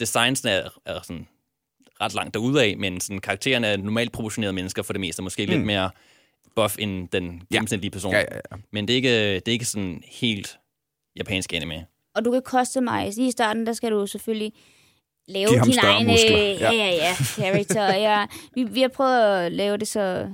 designs 0.00 0.40
er, 0.44 0.68
er 0.86 1.00
sådan 1.02 1.28
ret 2.00 2.14
langt 2.14 2.34
derudad, 2.34 2.76
men 2.76 3.00
sådan, 3.00 3.20
karaktererne 3.20 3.66
er 3.66 3.76
normalt 3.76 4.12
proportionerede 4.12 4.52
mennesker 4.52 4.82
for 4.82 4.92
det 4.92 5.00
meste. 5.00 5.22
Måske 5.22 5.46
mm. 5.46 5.52
lidt 5.52 5.64
mere 5.64 5.90
buff 6.56 6.76
end 6.78 7.08
den 7.08 7.42
gennemsnitlige 7.52 7.90
person. 7.90 8.12
Ja, 8.12 8.18
ja, 8.18 8.34
ja. 8.34 8.56
Men 8.72 8.88
det 8.88 8.94
er, 8.94 8.96
ikke, 8.96 9.34
det 9.34 9.48
er 9.48 9.52
ikke 9.52 9.64
sådan 9.64 10.02
helt 10.06 10.58
japansk 11.16 11.52
anime. 11.52 11.86
Og 12.14 12.24
du 12.24 12.30
kan 12.30 12.42
koste 12.42 12.80
mig. 12.80 13.12
Lige 13.16 13.28
i 13.28 13.30
starten, 13.30 13.66
der 13.66 13.72
skal 13.72 13.92
du 13.92 14.06
selvfølgelig 14.06 14.52
lave 15.28 15.48
Giv 15.48 15.58
ham 15.58 15.66
din 15.66 15.74
større 15.74 15.92
egen 15.92 16.06
muskler. 16.06 16.38
øh, 16.38 16.60
ja, 16.60 16.72
ja, 16.72 16.88
ja, 16.88 17.14
character. 17.14 17.94
Jeg, 17.94 18.28
vi, 18.54 18.64
vi 18.64 18.80
har 18.80 18.88
prøvet 18.88 19.44
at 19.46 19.52
lave 19.52 19.76
det 19.76 19.88
så 19.88 20.28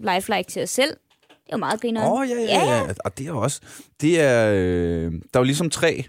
lifelike 0.00 0.50
til 0.50 0.62
os 0.62 0.70
selv. 0.70 0.90
Det 1.28 1.52
er 1.52 1.56
jo 1.56 1.58
meget 1.58 1.80
griner. 1.80 2.06
Åh, 2.06 2.12
oh, 2.12 2.28
ja, 2.28 2.34
ja, 2.34 2.42
ja, 2.42 2.76
ja. 2.76 2.94
Og 3.04 3.18
det 3.18 3.26
er 3.26 3.32
også... 3.32 3.60
Det 4.00 4.20
er... 4.20 4.52
Øh, 4.54 5.12
der 5.12 5.18
er 5.34 5.38
jo 5.38 5.42
ligesom 5.42 5.70
tre... 5.70 6.04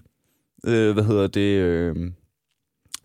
Øh, 0.66 0.94
hvad 0.94 1.04
hedder 1.04 1.28
det... 1.28 1.42
Øh, 1.42 1.96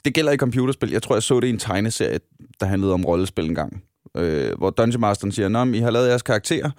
det 0.05 0.15
gælder 0.15 0.33
i 0.33 0.37
computerspil. 0.37 0.91
Jeg 0.91 1.03
tror, 1.03 1.15
jeg 1.15 1.23
så 1.23 1.41
det 1.41 1.47
i 1.47 1.51
en 1.51 1.59
tegneserie, 1.59 2.19
der 2.61 2.67
handlede 2.67 2.93
om 2.93 3.05
rollespil 3.05 3.45
en 3.45 3.55
gang. 3.55 3.83
Øh, 4.17 4.53
hvor 4.59 4.71
Dungeon 4.71 5.01
Masteren 5.01 5.33
siger, 5.33 5.49
Nå, 5.49 5.65
I 5.65 5.79
har 5.79 5.91
lavet 5.91 6.09
jeres 6.09 6.23
karakter. 6.23 6.71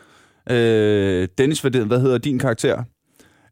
Øh, 0.49 1.27
Dennis, 1.37 1.61
hvad, 1.61 1.71
det- 1.71 1.85
hvad 1.85 1.99
hedder 1.99 2.17
din 2.17 2.39
karakter? 2.39 2.83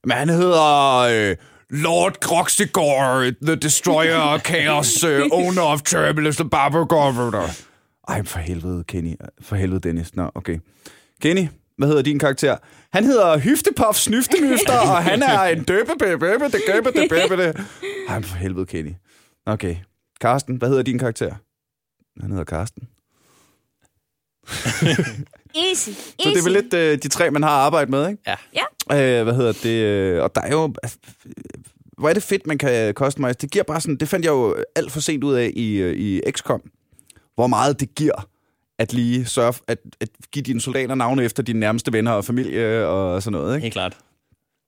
Men 0.07 0.17
han 0.17 0.29
hedder... 0.29 0.97
Øh, 0.97 1.35
Lord 1.73 2.19
Groxigor, 2.21 3.31
the 3.41 3.55
destroyer, 3.55 4.17
of 4.19 4.41
chaos, 4.41 5.03
uh, 5.03 5.09
owner 5.31 5.61
of 5.61 5.81
Turbulence, 5.81 6.43
the 6.43 6.49
Barber 6.49 6.85
Ej, 8.07 8.23
for 8.23 8.39
helvede, 8.39 8.83
Kenny. 8.83 9.15
For 9.41 9.55
helvede, 9.55 9.79
Dennis. 9.79 10.15
Nå, 10.15 10.31
okay. 10.35 10.57
Kenny, 11.21 11.47
hvad 11.77 11.87
hedder 11.87 12.01
din 12.01 12.19
karakter? 12.19 12.57
Han 12.93 13.05
hedder 13.05 13.37
Hyftepuff 13.37 13.97
Snyftemyster, 13.97 14.77
og 14.77 15.03
han 15.03 15.23
er 15.23 15.41
en 15.41 15.63
døbe, 15.63 15.91
døbe, 15.99 16.25
døbe, 16.25 16.43
døbe, 16.45 16.91
døbe, 16.91 17.35
døbe. 17.43 17.65
Ej, 18.09 18.21
for 18.21 18.35
helvede, 18.37 18.65
Kenny. 18.65 18.91
Okay. 19.45 19.75
Karsten, 20.21 20.55
hvad 20.55 20.69
hedder 20.69 20.83
din 20.83 20.99
karakter? 20.99 21.35
Han 22.21 22.29
hedder 22.29 22.43
Karsten. 22.43 22.87
Easy, 24.47 24.89
easy. 25.65 25.89
Så 26.19 26.29
det 26.29 26.37
er 26.37 26.43
vel 26.43 26.51
lidt 26.63 26.73
øh, 26.73 26.97
de 27.03 27.07
tre, 27.07 27.31
man 27.31 27.43
har 27.43 27.49
arbejdet 27.49 27.89
med, 27.89 28.09
ikke? 28.09 28.23
Ja. 28.27 28.35
Ja. 28.89 29.19
Øh, 29.19 29.23
hvad 29.23 29.33
hedder 29.33 29.51
det? 29.63 29.69
øh, 29.85 30.23
Og 30.23 30.35
der 30.35 30.41
er 30.41 30.51
jo... 30.51 30.73
altså, 30.83 30.97
Hvor 31.97 32.09
er 32.09 32.13
det 32.13 32.23
fedt, 32.23 32.47
man 32.47 32.57
kan 32.57 32.93
customize. 32.93 33.33
Det 33.33 33.51
giver 33.51 33.63
bare 33.63 33.81
sådan... 33.81 33.95
Det 33.95 34.09
fandt 34.09 34.25
jeg 34.25 34.31
jo 34.31 34.55
alt 34.75 34.91
for 34.91 34.99
sent 34.99 35.23
ud 35.23 35.33
af 35.33 35.51
i, 35.55 35.75
øh, 35.75 35.95
i 35.97 36.21
XCOM. 36.31 36.71
Hvor 37.35 37.47
meget 37.47 37.79
det 37.79 37.95
giver 37.95 38.27
at 38.79 38.93
lige 38.93 39.25
sørge, 39.25 39.53
at, 39.67 39.77
at 40.01 40.09
give 40.31 40.43
dine 40.43 40.61
soldater 40.61 40.95
navne 40.95 41.23
efter 41.23 41.43
dine 41.43 41.59
nærmeste 41.59 41.93
venner 41.93 42.11
og 42.11 42.25
familie 42.25 42.87
og 42.87 43.23
sådan 43.23 43.31
noget, 43.39 43.55
ikke? 43.55 43.63
Helt 43.63 43.73
klart. 43.73 43.97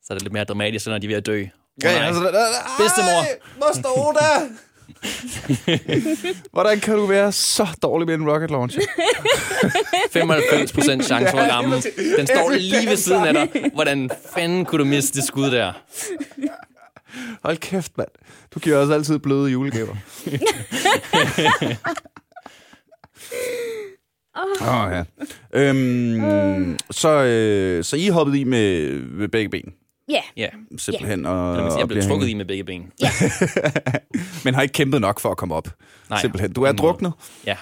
Så 0.04 0.14
er 0.14 0.16
det 0.16 0.22
lidt 0.24 0.34
mere 0.34 0.44
dramatisk, 0.44 0.88
når 0.88 0.98
de 0.98 1.06
er 1.06 1.10
ved 1.10 1.18
at 1.18 1.26
dø. 1.26 1.46
Ja, 1.84 1.92
ja, 1.92 2.06
altså, 2.06 2.30
ej, 2.30 2.32
Bedstemor. 2.78 3.26
Moster 3.60 3.90
Oda! 3.90 4.50
Hvordan 6.52 6.80
kan 6.80 6.96
du 6.96 7.06
være 7.06 7.32
så 7.32 7.68
dårlig 7.82 8.08
med 8.08 8.16
en 8.16 8.30
rocket 8.32 8.52
launcher? 8.52 8.82
95 10.12 10.74
procent 10.74 11.06
chance 11.06 11.32
for 11.32 11.38
at 11.38 11.52
ramme. 11.52 11.76
Den 12.18 12.28
står 12.28 12.52
lige 12.52 12.90
ved 12.90 12.98
siden 12.98 13.26
af 13.26 13.34
dig. 13.34 13.72
Hvordan 13.74 14.10
fanden 14.36 14.66
kunne 14.66 14.80
du 14.80 14.86
miste 14.86 15.20
det 15.20 15.28
skud 15.28 15.52
der? 15.52 15.74
Hold 17.44 17.58
kæft, 17.58 17.98
mand. 17.98 18.10
Du 18.54 18.60
giver 18.60 18.78
os 18.78 18.90
altid 18.90 19.20
bløde 19.20 19.52
julegaver. 19.52 19.96
Åh, 24.62 24.86
oh, 24.86 24.92
ja. 24.92 25.04
Øhm, 25.54 26.78
så, 26.92 27.10
øh, 27.10 27.84
så 27.84 27.96
I 27.96 28.08
hoppede 28.08 28.40
i 28.40 28.44
med, 28.44 28.92
med 29.00 29.28
begge 29.28 29.50
ben, 29.50 29.74
Ja, 30.10 30.22
Ja, 30.38 30.50
simpelthen. 30.78 31.26
Og, 31.26 31.52
Eller 31.52 31.64
jeg 31.64 31.82
og 31.82 31.88
blev 31.88 31.88
bliver 31.88 32.08
trukket 32.10 32.26
i 32.26 32.30
hængende. 32.30 32.44
med 32.44 32.48
begge 32.48 32.64
ben. 32.64 32.92
Men 34.46 34.54
har 34.54 34.62
ikke 34.62 34.74
kæmpet 34.74 35.02
nok 35.02 35.20
for 35.20 35.30
at 35.30 35.38
komme 35.38 35.56
op. 35.56 35.68
Nej. 36.10 36.22
Simpelthen. 36.22 36.54
Du 36.54 36.64
er 36.64 36.72
druknet. 36.72 37.14
Ja. 37.46 37.58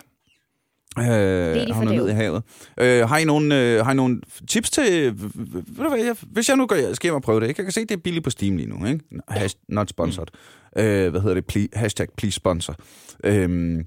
Øh, 1.00 1.70
havnet 1.76 1.96
ned 1.96 2.10
i 2.10 2.12
havet. 2.12 2.44
Øh, 2.80 3.10
har, 3.10 3.18
I 3.18 3.24
nogle, 3.24 3.62
øh, 3.62 3.86
har 3.86 3.92
I 3.92 3.96
nogle 3.96 4.22
tips 4.48 4.70
til... 4.70 5.14
Ved 5.16 5.84
du 5.84 5.90
hvad, 5.90 6.00
jeg, 6.06 6.16
hvis 6.22 6.50
jeg 6.50 6.58
nu 6.58 6.66
går, 6.66 6.94
skal 6.94 7.08
hjem 7.08 7.16
og 7.16 7.22
prøve 7.22 7.40
det, 7.40 7.48
ikke? 7.48 7.60
jeg 7.60 7.66
kan 7.66 7.72
se, 7.74 7.82
det 7.82 7.92
er 7.92 7.98
billigt 7.98 8.24
på 8.24 8.30
Steam 8.30 8.58
lige 8.58 8.70
nu. 8.70 8.86
Ikke? 8.86 9.00
Has, 9.28 9.58
not 9.70 9.90
sponsored. 9.90 10.28
Mm. 10.76 10.82
Øh, 10.82 11.10
hvad 11.12 11.22
hedder 11.22 11.36
det? 11.36 11.46
Please, 11.46 11.70
hashtag 11.74 12.08
please 12.18 12.36
sponsor. 12.36 12.76
Øh, 13.24 13.78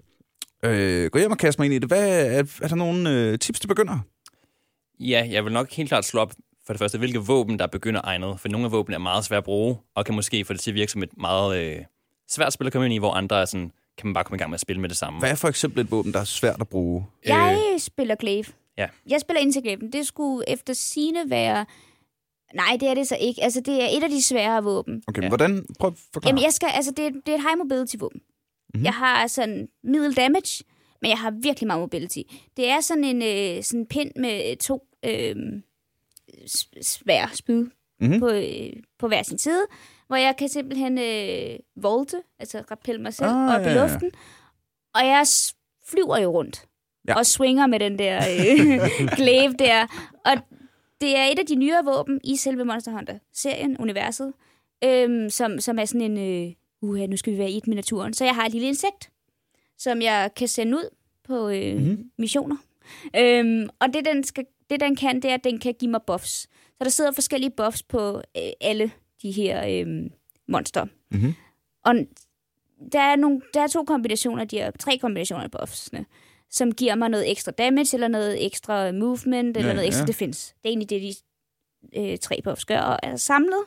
øh, 0.64 1.10
gå 1.10 1.18
hjem 1.18 1.30
og 1.30 1.38
kaste 1.38 1.60
mig 1.60 1.64
ind 1.66 1.74
i 1.74 1.78
det. 1.78 1.88
Hvad, 1.88 2.26
er, 2.26 2.44
er 2.62 2.68
der 2.68 2.76
nogle 2.76 3.10
øh, 3.10 3.38
tips 3.38 3.60
til 3.60 3.68
begyndere? 3.68 4.00
Ja, 5.00 5.28
jeg 5.30 5.44
vil 5.44 5.52
nok 5.52 5.72
helt 5.72 5.88
klart 5.88 6.04
slå 6.04 6.20
op 6.20 6.32
for 6.66 6.72
det 6.72 6.78
første, 6.78 6.98
hvilke 6.98 7.18
våben, 7.18 7.58
der 7.58 7.66
begynder 7.66 8.00
egnet. 8.04 8.40
For 8.40 8.48
nogle 8.48 8.64
af 8.64 8.72
våbnene 8.72 8.94
er 8.94 8.98
meget 8.98 9.24
svære 9.24 9.38
at 9.38 9.44
bruge, 9.44 9.76
og 9.94 10.04
kan 10.04 10.14
måske 10.14 10.44
få 10.44 10.52
det 10.52 10.60
til 10.60 10.70
at 10.70 10.74
virke 10.74 10.92
som 10.92 11.02
et 11.02 11.16
meget 11.18 11.58
øh, 11.64 11.84
svært 12.28 12.52
spil 12.52 12.66
at 12.66 12.72
komme 12.72 12.86
ind 12.86 12.94
i, 12.94 12.98
hvor 12.98 13.12
andre 13.12 13.40
er 13.40 13.44
sådan, 13.44 13.72
kan 13.98 14.06
man 14.06 14.14
bare 14.14 14.24
komme 14.24 14.36
i 14.36 14.38
gang 14.38 14.50
med 14.50 14.54
at 14.54 14.60
spille 14.60 14.80
med 14.80 14.88
det 14.88 14.96
samme. 14.96 15.18
Hvad 15.18 15.30
er 15.30 15.34
for 15.34 15.48
eksempel 15.48 15.80
et 15.80 15.90
våben, 15.90 16.12
der 16.12 16.20
er 16.20 16.24
svært 16.24 16.60
at 16.60 16.68
bruge? 16.68 17.06
jeg 17.26 17.76
spiller 17.78 18.14
Glaive. 18.14 18.44
Ja. 18.78 18.88
Jeg 19.10 19.20
spiller 19.20 19.40
Interglaive. 19.40 19.90
Det 19.92 20.06
skulle 20.06 20.50
efter 20.50 20.72
sine 20.72 21.30
være... 21.30 21.66
Nej, 22.54 22.76
det 22.80 22.88
er 22.88 22.94
det 22.94 23.08
så 23.08 23.16
ikke. 23.20 23.42
Altså, 23.44 23.60
det 23.60 23.82
er 23.82 23.86
et 23.96 24.02
af 24.02 24.10
de 24.10 24.22
svære 24.22 24.62
våben. 24.64 25.02
Okay, 25.08 25.22
Ja. 25.22 25.28
hvordan? 25.28 25.66
Prøv 25.80 25.88
at 25.88 25.94
forklare. 26.12 26.28
Jamen, 26.30 26.42
jeg 26.44 26.52
skal, 26.52 26.68
altså, 26.74 26.90
det, 26.96 27.06
er, 27.06 27.10
det 27.10 27.28
er 27.28 27.34
et 27.34 27.40
high 27.40 27.58
mobility 27.58 27.96
våben. 27.98 28.20
Mm-hmm. 28.74 28.84
Jeg 28.84 28.92
har 28.92 29.26
sådan 29.26 29.68
middle 29.84 30.14
damage, 30.14 30.64
men 31.02 31.10
jeg 31.10 31.18
har 31.18 31.30
virkelig 31.42 31.66
meget 31.66 31.80
mobility. 31.80 32.18
Det 32.56 32.68
er 32.68 32.80
sådan 32.80 33.04
en 33.04 33.22
øh, 33.22 33.62
sådan 33.64 33.80
en 33.80 33.86
pind 33.86 34.10
med 34.16 34.56
to 34.56 34.86
øh, 35.04 35.36
svær 36.82 37.30
spyd 37.34 37.66
Mhm. 38.00 38.20
på, 38.20 38.28
øh, 38.28 38.72
på 38.98 39.08
hver 39.08 39.22
sin 39.22 39.38
side, 39.38 39.62
hvor 40.06 40.16
jeg 40.16 40.34
kan 40.38 40.48
simpelthen 40.48 40.98
øh, 40.98 41.58
volte, 41.76 42.16
altså 42.38 42.62
rappelle 42.70 43.02
mig 43.02 43.14
selv 43.14 43.28
Ah, 43.30 43.54
op 43.54 43.66
ja, 43.66 43.70
i 43.70 43.74
luften. 43.80 44.10
Og 44.94 45.00
jeg 45.06 45.24
flyver 45.86 46.18
jo 46.18 46.30
rundt 46.32 46.64
Ja. 47.08 47.14
og 47.18 47.26
swinger 47.26 47.66
med 47.66 47.80
den 47.80 47.98
der 47.98 48.16
øh, 48.16 48.88
glaive 49.18 49.52
der. 49.58 49.86
Og 50.24 50.32
det 51.00 51.16
er 51.16 51.24
et 51.24 51.38
af 51.38 51.46
de 51.46 51.54
nyere 51.54 51.84
våben 51.84 52.20
i 52.24 52.36
selve 52.36 52.64
Monster 52.64 52.92
Hunter-serien, 52.92 53.76
universet, 53.80 54.32
øhm, 54.84 55.30
som, 55.30 55.60
som 55.60 55.78
er 55.78 55.84
sådan 55.84 56.16
en, 56.18 56.18
øh, 56.48 56.52
uha, 56.82 57.06
nu 57.06 57.16
skal 57.16 57.32
vi 57.32 57.38
være 57.38 57.50
i 57.50 57.56
et 57.56 57.66
med 57.66 57.74
naturen. 57.76 58.14
Så 58.14 58.24
jeg 58.24 58.34
har 58.34 58.46
et 58.46 58.52
lille 58.52 58.68
insekt, 58.68 59.10
som 59.78 60.02
jeg 60.02 60.30
kan 60.36 60.48
sende 60.48 60.76
ud 60.76 60.88
på 61.24 61.48
øh, 61.48 61.74
Mhm. 61.76 61.84
mm-hmm. 61.84 62.10
missioner. 62.18 62.56
Øhm, 63.16 63.68
og 63.80 63.86
det 63.94 64.04
den, 64.04 64.24
skal, 64.24 64.44
det, 64.70 64.80
den 64.80 64.96
kan, 64.96 65.22
det 65.22 65.30
er, 65.30 65.34
at 65.34 65.44
den 65.44 65.58
kan 65.58 65.74
give 65.74 65.90
mig 65.90 66.00
buffs. 66.06 66.40
Så 66.78 66.84
der 66.84 66.88
sidder 66.88 67.12
forskellige 67.12 67.50
buffs 67.50 67.82
på 67.82 68.16
øh, 68.16 68.42
alle 68.60 68.90
de 69.22 69.30
her 69.30 69.66
øh, 69.86 70.10
monster. 70.48 70.86
Mhm. 71.10 71.34
Og 71.84 71.94
der 72.92 73.00
er, 73.00 73.16
nogle, 73.16 73.40
der 73.54 73.60
er 73.60 73.66
to 73.66 73.84
kombinationer, 73.84 74.44
de 74.44 74.56
her, 74.58 74.70
tre 74.70 74.98
kombinationer 74.98 75.44
af 75.44 75.50
buffsene, 75.50 76.06
som 76.50 76.72
giver 76.72 76.94
mig 76.94 77.08
noget 77.08 77.30
ekstra 77.30 77.52
damage, 77.52 77.96
eller 77.96 78.08
noget 78.08 78.46
ekstra 78.46 78.92
movement, 78.92 79.56
eller 79.56 79.68
Ja, 79.68 79.74
noget 79.74 79.86
ekstra 79.86 80.02
ja. 80.02 80.06
defense. 80.06 80.54
Det 80.54 80.64
er 80.64 80.68
egentlig 80.68 80.90
det, 80.90 81.02
de 81.02 81.14
øh, 82.00 82.18
tre 82.18 82.40
buffs 82.44 82.64
gør. 82.64 82.80
Og 82.80 82.98
er 83.02 83.16
samlet, 83.16 83.64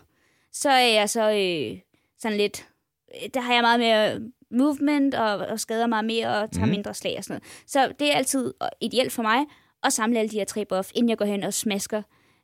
så 0.51 0.69
er 0.69 0.87
jeg 0.93 1.09
så 1.09 1.21
øh, 1.31 1.79
sådan 2.19 2.37
lidt... 2.37 2.67
øh, 3.23 3.29
Der 3.33 3.41
har 3.41 3.53
jeg 3.53 3.61
meget 3.61 3.79
mere 3.79 4.21
movement, 4.51 5.15
og, 5.15 5.37
og 5.37 5.59
skader 5.59 5.87
meget 5.87 6.05
mere, 6.05 6.27
og 6.41 6.51
tager 6.51 6.65
mm. 6.65 6.71
mindre 6.71 6.93
slag 6.93 7.15
og 7.17 7.23
sådan 7.23 7.33
noget. 7.33 7.69
Så 7.69 7.93
det 7.99 8.11
er 8.11 8.15
altid 8.17 8.53
ideelt 8.81 9.11
for 9.11 9.23
mig 9.23 9.45
at 9.83 9.93
samle 9.93 10.19
alle 10.19 10.29
de 10.31 10.35
her 10.35 10.45
tre 10.45 10.65
buff, 10.65 10.89
inden 10.95 11.09
jeg 11.09 11.17
går 11.17 11.25
hen 11.25 11.43
og 11.43 11.53
smasker 11.53 12.01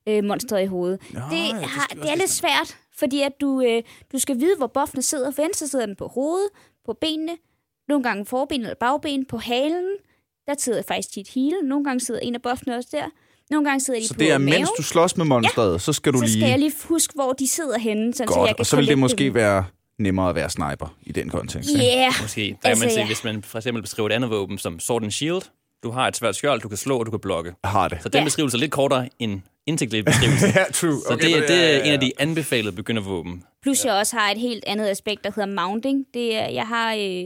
øh, 0.10 0.24
monsteret 0.24 0.64
i 0.64 0.66
hovedet. 0.66 1.00
Nå, 1.14 1.20
det, 1.32 1.38
ja, 1.38 1.58
det 1.60 1.66
har, 1.66 1.88
det 1.88 2.12
er 2.12 2.16
lidt 2.16 2.30
svært, 2.30 2.78
fordi 3.00 3.22
at 3.22 3.32
du, 3.42 3.62
øh, 3.62 3.84
du 4.12 4.20
skal 4.20 4.40
vide, 4.40 4.58
hvor 4.58 4.68
buffene 4.68 5.02
sidder. 5.02 5.32
For 5.32 5.42
enten 5.42 5.58
så 5.58 5.68
sidder 5.68 5.86
den 5.86 5.96
på 5.96 6.08
hovedet, 6.08 6.50
på 6.86 6.94
benene, 7.02 7.32
nogle 7.88 8.04
gange 8.04 8.26
forben 8.26 8.62
eller 8.62 8.76
bagben, 8.80 9.26
på 9.26 9.38
halen. 9.38 9.86
Der 10.48 10.56
sidder 10.58 10.82
faktisk 10.88 11.14
tit 11.14 11.28
hele. 11.36 11.62
Nogle 11.64 11.86
gange 11.86 12.00
sidder 12.00 12.20
en 12.20 12.36
af 12.36 12.42
buffene 12.42 12.76
også 12.76 12.90
der. 12.92 13.06
Nogle 13.52 13.66
gange 13.70 13.80
sidder 13.80 14.00
de 14.00 14.08
Så 14.08 14.14
på 14.14 14.20
det 14.20 14.32
er, 14.32 14.38
maven. 14.38 14.60
mens 14.60 14.70
du 14.78 14.84
slås 14.84 15.18
med 15.18 15.26
monsteret, 15.26 15.74
ja. 15.74 15.78
så 15.78 15.94
skal 15.94 16.14
du 16.14 16.18
så 16.18 16.24
lige... 16.26 16.34
skal 16.34 16.50
jeg 16.50 16.60
lige 16.60 16.74
huske, 16.84 17.14
hvor 17.16 17.34
de 17.34 17.48
sidder 17.48 17.80
henne, 17.80 18.14
sådan, 18.14 18.28
så 18.28 18.34
Godt, 18.34 18.48
jeg 18.48 18.56
kan 18.56 18.62
og 18.62 18.66
så 18.66 18.76
vil 18.76 18.88
det 18.88 18.98
måske 18.98 19.24
dem. 19.26 19.34
være 19.34 19.66
nemmere 20.00 20.30
at 20.30 20.36
være 20.36 20.50
sniper 20.50 20.98
i 21.02 21.12
den 21.12 21.30
kontekst. 21.30 21.70
Ja, 21.78 21.84
yeah. 21.84 22.14
Måske. 22.22 22.42
Der 22.42 22.70
Altså, 22.70 22.70
altså, 22.70 22.84
man 22.86 22.90
sige, 22.90 23.00
ja. 23.02 23.06
hvis 23.08 23.24
man 23.24 23.44
for 23.44 23.58
eksempel 23.58 23.82
beskriver 23.82 24.10
et 24.10 24.14
andet 24.14 24.30
våben 24.30 24.58
som 24.58 24.80
Sword 24.80 25.04
and 25.04 25.12
Shield, 25.12 25.42
du 25.84 25.92
har 25.92 26.08
et 26.08 26.16
svært 26.16 26.36
skjold, 26.36 26.62
du 26.62 26.68
kan 26.68 26.78
slå, 26.78 27.00
og 27.00 27.06
du 27.06 27.12
kan 27.12 27.20
blokke. 27.20 27.54
Jeg 27.64 27.72
har 27.72 27.88
det. 27.88 27.98
Så 28.02 28.10
den 28.10 28.20
Ja. 28.20 28.24
beskrivelse 28.24 28.58
er 28.58 28.60
lidt 28.60 28.72
kortere 28.72 29.10
end 29.20 29.42
indtægtelig 29.68 30.06
beskrivelse. 30.06 30.48
Ja, 30.60 30.64
true. 30.74 31.02
Så 31.08 31.16
det, 31.22 31.48
det 31.48 31.76
er 31.76 31.84
en 31.84 31.92
af 31.94 32.00
de 32.00 32.12
anbefalede 32.20 32.76
begyndervåben. 32.76 33.44
Plus 33.64 33.86
jeg 33.86 33.94
også 33.94 34.16
har 34.18 34.32
et 34.32 34.38
helt 34.38 34.64
andet 34.68 34.88
aspekt, 34.88 35.24
der 35.24 35.32
hedder 35.36 35.62
mounting. 35.62 36.06
Det 36.14 36.36
er, 36.36 36.48
jeg 36.50 36.68
har... 36.68 36.94
Øh, 36.94 37.26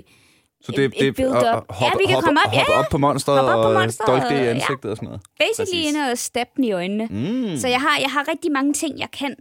Så 0.62 0.72
det, 0.72 0.86
et 0.86 0.94
det 1.00 1.16
build-up. 1.16 1.36
at- 1.36 1.46
at 1.48 1.64
Ja, 1.70 1.74
hoppe, 1.76 1.98
vi 1.98 2.06
kan 2.06 2.14
hoppe, 2.14 2.26
komme 2.26 2.40
op, 2.46 2.54
ja, 2.54 2.58
hoppe 2.58 2.72
ja. 2.74 2.80
op 2.80 2.86
på 2.92 2.98
monsteret 2.98 3.40
Hoppe 3.40 3.54
op 3.54 3.64
på 3.64 3.68
og 3.68 3.74
monsteret, 3.82 4.08
dolke 4.22 4.36
det 4.36 4.42
i 4.42 4.44
ja. 4.44 4.50
ansigtet 4.50 4.92
og 4.92 4.98
sådan 4.98 5.08
noget. 5.08 5.22
basically 5.40 5.82
Præcis. 5.84 5.94
ind 5.94 6.12
og 6.12 6.18
stab 6.18 6.48
den 6.56 6.64
i 6.64 6.72
øjnene. 6.72 7.06
Mm. 7.52 7.58
Så 7.58 7.68
jeg 7.68 7.82
har, 7.82 7.98
jeg 8.02 8.10
har 8.10 8.26
rigtig 8.32 8.52
mange 8.52 8.74
ting, 8.74 9.00
jeg 9.00 9.12
kan. 9.20 9.36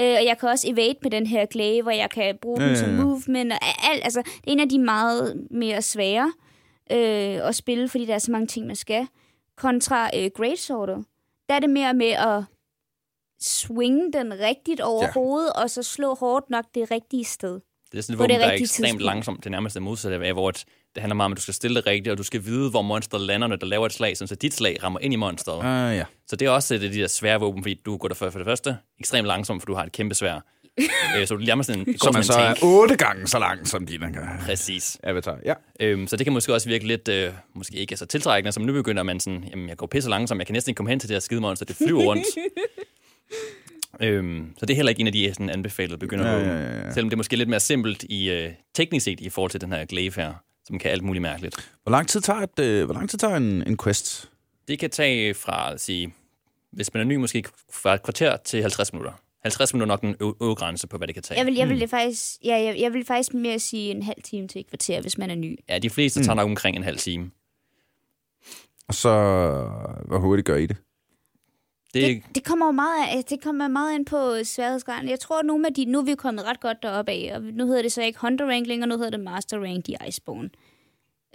Øh, 0.00 0.06
og 0.18 0.24
jeg 0.24 0.36
kan 0.40 0.48
også 0.48 0.66
evade 0.70 0.94
med 1.02 1.10
den 1.10 1.26
her 1.26 1.46
glaive, 1.46 1.82
hvor 1.82 1.90
jeg 1.92 2.10
kan 2.10 2.38
bruge 2.42 2.60
Ja, 2.62 2.66
den 2.68 2.74
ja, 2.74 2.80
som 2.80 2.90
ja. 2.96 3.02
movement. 3.04 3.52
Og 3.52 3.58
alt, 3.92 4.04
altså, 4.04 4.20
det 4.22 4.46
er 4.46 4.52
en 4.52 4.60
af 4.60 4.68
de 4.68 4.78
meget 4.78 5.46
mere 5.50 5.82
svære 5.82 6.32
øh, 6.92 7.48
at 7.48 7.54
spille, 7.54 7.88
fordi 7.88 8.06
der 8.06 8.14
er 8.14 8.18
så 8.18 8.30
mange 8.32 8.46
ting, 8.46 8.66
man 8.66 8.76
skal. 8.76 9.06
Kontra 9.56 10.10
øh, 10.16 10.30
Greatswordet. 10.36 11.04
Der 11.48 11.54
er 11.54 11.58
det 11.60 11.70
mere 11.70 11.94
med 11.94 12.06
at 12.10 12.42
swinge 13.40 14.12
den 14.12 14.34
rigtigt 14.40 14.80
over 14.80 15.04
Ja. 15.04 15.12
hovedet, 15.12 15.52
og 15.52 15.70
så 15.70 15.82
slå 15.82 16.14
hårdt 16.14 16.50
nok 16.50 16.64
det 16.74 16.90
rigtige 16.90 17.24
sted. 17.24 17.60
Det 17.92 17.98
er 17.98 18.02
sådan 18.02 18.14
et 18.14 18.18
våben, 18.18 18.30
det 18.30 18.40
der 18.40 18.46
er 18.46 18.52
ekstremt 18.52 18.84
tidspunkt. 18.86 19.02
langsomt. 19.04 19.38
Det 19.38 19.46
er 19.46 19.50
nærmest 19.50 19.74
det 19.74 19.82
modsatte 19.82 20.26
af, 20.26 20.32
hvor 20.32 20.48
et- 20.48 20.64
det 20.94 21.00
handler 21.00 21.14
meget 21.14 21.24
om, 21.26 21.32
at 21.32 21.36
du 21.36 21.42
skal 21.42 21.54
stille 21.54 21.76
det 21.76 21.86
rigtigt, 21.86 22.12
og 22.12 22.18
du 22.18 22.22
skal 22.22 22.44
vide, 22.44 22.70
hvor 22.70 22.82
monsteret 22.82 23.22
lander, 23.22 23.46
når 23.48 23.56
der 23.56 23.66
laver 23.66 23.86
et 23.86 23.92
slag, 23.92 24.16
så 24.16 24.34
dit 24.34 24.54
slag 24.54 24.82
rammer 24.82 25.00
ind 25.00 25.12
i 25.12 25.16
monsteret. 25.16 25.58
Uh, 25.58 25.96
ja. 25.96 26.04
Så 26.26 26.36
det 26.36 26.46
er 26.46 26.50
også 26.50 26.74
et 26.74 26.82
af 26.82 26.90
de 26.90 26.98
der 27.00 27.06
svære 27.06 27.40
våben, 27.40 27.62
fordi 27.62 27.74
du 27.74 27.96
går 27.96 28.08
der 28.08 28.14
for, 28.14 28.30
for 28.30 28.38
det 28.38 28.46
første 28.46 28.76
ekstremt 29.00 29.26
langsomt, 29.26 29.62
for 29.62 29.66
du 29.66 29.74
har 29.74 29.84
et 29.84 29.92
kæmpe 29.92 30.14
svær. 30.14 30.40
Øh, 30.78 31.26
så 31.26 31.36
du 31.36 31.42
er 31.42 31.62
sådan 31.62 31.80
en, 31.80 31.98
Som 31.98 32.12
som 32.12 32.16
en 32.16 32.24
så 32.24 32.32
tank. 32.32 32.58
er 32.62 32.66
otte 32.66 32.96
gange 32.96 33.26
så 33.26 33.38
lang 33.38 33.68
som 33.68 33.86
dine 33.86 34.14
Præcis. 34.40 34.98
avatar. 35.02 35.38
Ja. 35.44 35.54
Øhm, 35.80 36.06
så 36.06 36.16
det 36.16 36.26
kan 36.26 36.32
måske 36.32 36.54
også 36.54 36.68
virke 36.68 36.86
lidt, 36.86 37.08
øh, 37.08 37.32
måske 37.54 37.76
ikke 37.76 37.96
så 37.96 38.06
tiltrækkende, 38.06 38.52
som 38.52 38.62
nu 38.62 38.72
begynder 38.72 39.02
man 39.02 39.20
sådan, 39.20 39.44
jamen 39.50 39.68
jeg 39.68 39.76
går 39.76 39.86
pisse 39.86 40.10
langsomt, 40.10 40.38
jeg 40.38 40.46
kan 40.46 40.52
næsten 40.52 40.70
ikke 40.70 40.76
komme 40.76 40.90
hen 40.90 41.00
til 41.00 41.08
det 41.08 41.14
her 41.14 41.20
skide 41.20 41.40
monster, 41.40 41.66
det 41.66 41.76
flyver 41.76 42.02
rundt. 42.02 42.26
øhm, 44.00 44.54
så 44.58 44.66
det 44.66 44.72
er 44.72 44.76
heller 44.76 44.90
ikke 44.90 45.00
en 45.00 45.06
af 45.06 45.12
de 45.12 45.28
sådan, 45.34 45.50
anbefalede 45.50 45.98
begynder 45.98 46.30
ja, 46.32 46.38
ja, 46.38 46.60
ja, 46.60 46.84
ja. 46.84 46.92
Selvom 46.92 47.10
det 47.10 47.14
er 47.14 47.16
måske 47.16 47.36
lidt 47.36 47.48
mere 47.48 47.60
simpelt 47.60 48.02
i 48.02 48.30
øh, 48.30 48.50
teknisk 48.74 49.04
set 49.04 49.20
i 49.20 49.28
forhold 49.30 49.50
til 49.50 49.60
den 49.60 49.72
her 49.72 49.84
glaive 49.84 50.12
her, 50.16 50.32
som 50.64 50.78
kan 50.78 50.90
alt 50.90 51.02
muligt 51.02 51.22
mærkeligt. 51.22 51.70
Hvor 51.82 51.90
lang 51.90 52.08
tid 52.08 52.20
tager, 52.20 52.40
et, 52.40 52.58
øh, 52.58 52.84
hvor 52.84 52.94
lang 52.94 53.10
tid 53.10 53.18
tager 53.18 53.36
en, 53.36 53.62
en 53.66 53.76
quest? 53.84 54.30
Det 54.68 54.78
kan 54.78 54.90
tage 54.90 55.34
fra, 55.34 55.72
at 55.72 55.80
sige, 55.80 56.14
hvis 56.72 56.94
man 56.94 57.00
er 57.00 57.04
ny, 57.04 57.16
måske 57.16 57.44
fra 57.72 57.94
et 57.94 58.02
kvarter 58.02 58.36
til 58.36 58.60
50 58.60 58.92
minutter. 58.92 59.12
50 59.44 59.74
minutter 59.74 59.92
er 59.96 59.96
nok 59.96 60.00
den 60.00 60.26
ø- 60.28 60.44
øvre 60.46 60.54
grænse 60.54 60.86
på, 60.86 60.96
hvad 60.98 61.06
det 61.08 61.14
kan 61.14 61.22
tage. 61.22 61.38
Jeg 61.38 61.46
vil, 61.46 61.54
jeg 61.54 61.68
vil 61.68 61.80
det 61.80 61.90
faktisk, 61.90 62.36
ja, 62.44 62.56
jeg, 62.62 62.80
jeg 62.80 62.92
vil 62.92 63.04
faktisk 63.04 63.34
mere 63.34 63.58
sige 63.58 63.90
en 63.90 64.02
halv 64.02 64.22
time 64.22 64.48
til 64.48 64.60
et 64.60 64.66
kvarter, 64.66 65.00
hvis 65.00 65.18
man 65.18 65.30
er 65.30 65.34
ny. 65.34 65.58
Ja, 65.68 65.78
de 65.78 65.90
fleste 65.90 66.20
Mm. 66.20 66.24
tager 66.24 66.34
nok 66.36 66.44
omkring 66.44 66.76
en 66.76 66.82
halv 66.82 66.96
time. 66.98 67.30
Og 68.88 68.94
så, 68.94 69.08
hvor 70.06 70.18
hurtigt 70.18 70.46
gør 70.46 70.56
I 70.56 70.66
det? 70.66 70.76
Det, 71.94 72.02
Det, 72.02 72.22
det 72.34 72.44
kommer 72.44 72.66
jo 72.66 72.72
meget, 72.72 73.08
af- 73.08 73.24
det 73.24 73.42
kommer 73.42 73.68
meget 73.68 73.94
ind 73.94 74.06
på 74.06 74.34
sværhedsgraden. 74.44 75.08
Jeg 75.08 75.20
tror, 75.20 75.38
at 75.38 75.46
nogle 75.46 75.66
af 75.66 75.74
de, 75.74 75.84
nu 75.84 75.98
er 75.98 76.04
vi 76.04 76.14
kommet 76.14 76.44
ret 76.44 76.60
godt 76.60 76.82
deroppe 76.82 77.12
af, 77.12 77.32
og 77.34 77.42
nu 77.42 77.66
hedder 77.66 77.82
det 77.82 77.92
så 77.92 78.02
ikke 78.02 78.18
Hunter 78.20 78.46
Rank 78.46 78.66
længere, 78.66 78.88
nu 78.88 78.96
hedder 78.96 79.10
det 79.10 79.20
Master 79.20 79.58
Rank 79.64 79.88
i 79.88 79.96
Iceborne. 80.08 80.50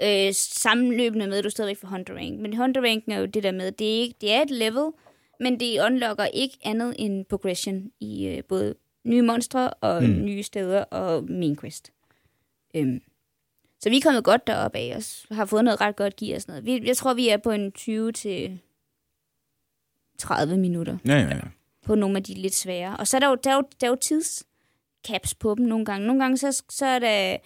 Øh, 0.01 0.34
sammenløbende 0.34 1.28
med, 1.28 1.38
at 1.38 1.43
du 1.43 1.49
stadigvæk 1.49 1.78
får 1.78 1.88
Hunter 1.88 2.14
Rank. 2.16 2.39
Men 2.39 2.55
Hunter 2.57 2.82
Ranken 2.82 3.12
er 3.12 3.20
jo 3.20 3.26
det 3.26 3.43
der 3.43 3.51
med, 3.51 3.72
det 3.72 3.88
er, 3.97 4.01
ikke, 4.01 4.16
det 4.22 4.32
er 4.34 4.41
et 4.41 4.51
level, 4.51 4.84
men 5.40 5.60
det 5.60 5.82
unlocker 5.86 6.26
ikke 6.26 6.58
andet 6.64 6.96
end 6.98 7.26
progression 7.26 7.92
i 8.00 8.28
øh, 8.28 8.44
både 8.44 8.76
nye 9.04 9.22
monstre 9.22 9.70
og 9.70 10.04
mm. 10.04 10.26
nye 10.26 10.44
steder 10.44 10.84
og 10.84 11.24
main 11.30 11.58
quest. 11.58 11.92
Øhm. 12.76 13.02
Så 13.80 13.90
vi 13.90 13.98
er 13.98 14.02
kommet 14.02 14.24
godt 14.24 14.48
deroppe 14.48 14.78
af 14.78 14.94
os, 14.98 15.26
har 15.32 15.46
fået 15.46 15.64
noget 15.64 15.82
ret 15.82 15.96
godt 15.96 16.16
gear 16.16 16.36
og 16.36 16.42
sådan 16.42 16.64
noget. 16.64 16.66
Vi, 16.82 16.88
jeg 16.88 16.98
tror, 16.98 17.14
vi 17.14 17.30
er 17.30 17.38
på 17.38 17.52
en 17.52 17.72
20 17.72 18.12
til 18.12 18.60
30 20.18 20.58
minutter 20.58 20.98
Ja, 21.06 21.14
ja, 21.14 21.28
ja. 21.36 21.42
på 21.86 21.96
nogle 21.96 22.18
af 22.18 22.24
de 22.24 22.34
lidt 22.34 22.56
svære. 22.56 22.98
Og 22.98 23.08
så 23.08 23.18
er 23.18 23.20
der 23.20 23.30
jo, 23.30 23.38
der 23.44 23.52
er 23.52 23.56
jo, 23.56 23.64
der 23.82 23.88
er 23.88 23.92
jo 23.92 23.98
tidscaps 24.02 25.36
på 25.36 25.56
dem 25.58 25.66
nogle 25.66 25.86
gange. 25.86 26.08
Nogle 26.08 26.22
gange 26.22 26.38
så, 26.38 26.64
så 26.70 26.86
er 26.86 27.00
der 27.00 27.38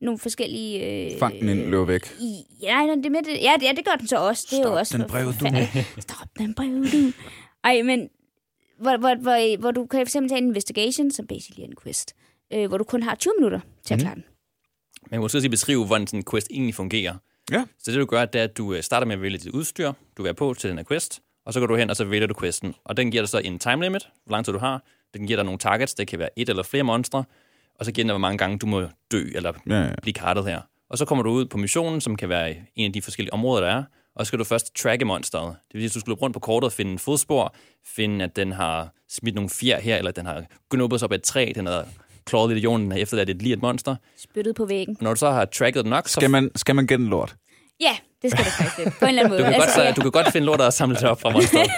nogle 0.00 0.18
forskellige... 0.18 1.06
Øh, 1.12 1.18
Fang 1.18 1.40
den 1.40 1.48
ind, 1.48 1.60
løb 1.60 1.88
væk. 1.88 2.16
i, 2.20 2.44
ja, 2.62 2.86
nej, 2.86 2.94
det 3.02 3.12
med 3.12 3.22
det, 3.22 3.42
ja, 3.42 3.52
det, 3.60 3.66
ja, 3.66 3.72
det 3.76 3.84
gør 3.84 3.96
den 3.98 4.06
så 4.06 4.16
også. 4.16 4.46
Det 4.50 4.58
er 4.58 4.68
jo 4.68 4.74
også 4.74 4.98
den 4.98 5.08
brev, 5.08 5.26
du. 5.26 5.46
Stop 6.00 6.28
den 6.38 6.54
brev, 6.54 6.84
du. 6.84 7.12
Ej, 7.64 7.82
men 7.82 8.08
hvor, 8.78 8.96
hvor, 8.96 9.14
hvor, 9.22 9.56
hvor 9.58 9.70
du 9.70 9.86
kan 9.86 9.98
for 9.98 10.02
eksempel 10.02 10.28
tage 10.30 10.38
en 10.38 10.46
investigation, 10.46 11.10
som 11.10 11.26
basically 11.26 11.60
er 11.62 11.66
en 11.66 11.74
quest, 11.82 12.14
øh, 12.52 12.68
hvor 12.68 12.78
du 12.78 12.84
kun 12.84 13.02
har 13.02 13.14
20 13.14 13.32
minutter 13.38 13.60
til 13.84 13.94
at 13.94 13.98
Mhm. 13.98 14.04
klare 14.04 14.14
den. 14.14 14.24
man 15.10 15.20
må 15.20 15.24
måske 15.24 15.38
også 15.38 15.50
beskrive, 15.50 15.86
hvordan 15.86 16.06
sådan 16.06 16.20
en 16.20 16.24
quest 16.30 16.48
egentlig 16.50 16.74
fungerer. 16.74 17.14
Ja. 17.52 17.64
Så 17.78 17.90
det 17.90 18.00
du 18.00 18.04
gør, 18.06 18.24
det 18.24 18.38
er, 18.40 18.44
at 18.44 18.56
du 18.58 18.74
øh, 18.74 18.82
starter 18.82 19.06
med 19.06 19.14
at 19.14 19.22
vælge 19.22 19.38
dit 19.38 19.48
udstyr, 19.54 19.92
du 20.18 20.24
have 20.24 20.34
på 20.34 20.54
til 20.54 20.70
den 20.70 20.78
her 20.78 20.84
quest, 20.84 21.20
og 21.46 21.52
så 21.52 21.60
går 21.60 21.66
du 21.66 21.76
hen, 21.76 21.90
og 21.90 21.96
så 21.96 22.04
vælger 22.04 22.26
du 22.26 22.34
questen. 22.40 22.74
Og 22.84 22.96
den 22.96 23.10
giver 23.10 23.22
dig 23.22 23.28
så 23.28 23.38
en 23.38 23.58
time 23.58 23.82
limit, 23.84 24.08
hvor 24.24 24.32
lang 24.32 24.44
tid 24.44 24.52
du 24.52 24.58
har. 24.58 24.82
Den 25.14 25.26
giver 25.26 25.36
dig 25.36 25.44
nogle 25.44 25.58
targets, 25.58 25.94
det 25.94 26.08
kan 26.08 26.18
være 26.18 26.28
et 26.38 26.48
eller 26.48 26.62
flere 26.62 26.82
monstre, 26.84 27.24
og 27.74 27.84
så 27.84 27.92
giver 27.92 28.02
den 28.04 28.08
dig, 28.08 28.12
hvor 28.12 28.18
mange 28.18 28.38
gange 28.38 28.58
du 28.58 28.66
må 28.66 28.86
dø, 29.12 29.24
eller 29.34 29.52
Ja, 29.68 29.80
ja. 29.80 29.92
blive 30.02 30.14
kartet 30.14 30.44
her. 30.44 30.60
Og 30.88 30.98
så 30.98 31.04
kommer 31.04 31.22
du 31.22 31.30
ud 31.30 31.44
på 31.46 31.58
missionen, 31.58 32.00
som 32.00 32.16
kan 32.16 32.28
være 32.28 32.56
en 32.76 32.86
af 32.86 32.92
de 32.92 33.02
forskellige 33.02 33.32
områder, 33.32 33.62
der 33.66 33.70
er, 33.76 33.84
og 34.16 34.26
så 34.26 34.28
skal 34.28 34.38
du 34.38 34.44
først 34.44 34.74
tracke 34.76 35.04
monsteret. 35.04 35.44
Det 35.72 35.74
vil 35.74 35.80
sige, 35.80 35.86
at 35.90 35.94
du 35.94 36.00
skal 36.00 36.10
løbe 36.10 36.20
rundt 36.22 36.34
på 36.34 36.40
kortet 36.40 36.66
og 36.66 36.72
finde 36.72 36.92
en 36.92 36.98
fodspor, 36.98 37.54
finde, 37.96 38.24
at 38.24 38.36
den 38.36 38.52
har 38.52 38.88
smidt 39.10 39.34
nogle 39.34 39.50
fjer 39.50 39.80
her, 39.80 39.96
eller 39.96 40.10
den 40.10 40.26
har 40.26 40.42
knuppet 40.70 41.00
sig 41.00 41.06
op 41.06 41.12
ad 41.12 41.18
et 41.18 41.22
træ, 41.24 41.52
den 41.54 41.66
har 41.66 41.86
klået 42.26 42.48
lidt 42.50 42.58
i 42.58 42.62
jorden, 42.62 42.82
den 42.82 42.92
har 42.92 42.98
efterladt 42.98 43.30
et 43.30 43.42
lige 43.42 43.52
et 43.52 43.62
monster. 43.62 43.96
Spyttet 44.18 44.54
på 44.56 44.64
væggen. 44.64 44.96
Og 44.98 45.02
når 45.04 45.10
du 45.14 45.18
så 45.18 45.30
har 45.30 45.44
tracket 45.44 45.84
den 45.84 45.90
nok, 45.90 46.08
så 46.08 46.12
Skal 46.12 46.30
man, 46.30 46.50
skal 46.56 46.74
man 46.74 46.86
gemme 46.86 47.10
lort? 47.10 47.34
Ja, 47.80 47.96
det 48.22 48.30
skal 48.30 48.44
det 48.44 48.52
faktisk. 48.52 48.98
På 48.98 49.04
en 49.04 49.08
eller 49.08 49.22
anden 49.22 49.30
måde. 49.30 49.38
Du 49.42 49.44
kan, 49.44 49.52
godt, 49.52 49.62
Altså, 49.64 49.74
så, 49.88 49.92
du 49.96 50.00
kan 50.02 50.10
godt 50.10 50.32
finde 50.32 50.44
lortet 50.46 50.66
og 50.66 50.72
samle 50.72 50.96
det 50.96 51.04
op 51.04 51.20
fra 51.20 51.30
monsteret. 51.30 51.70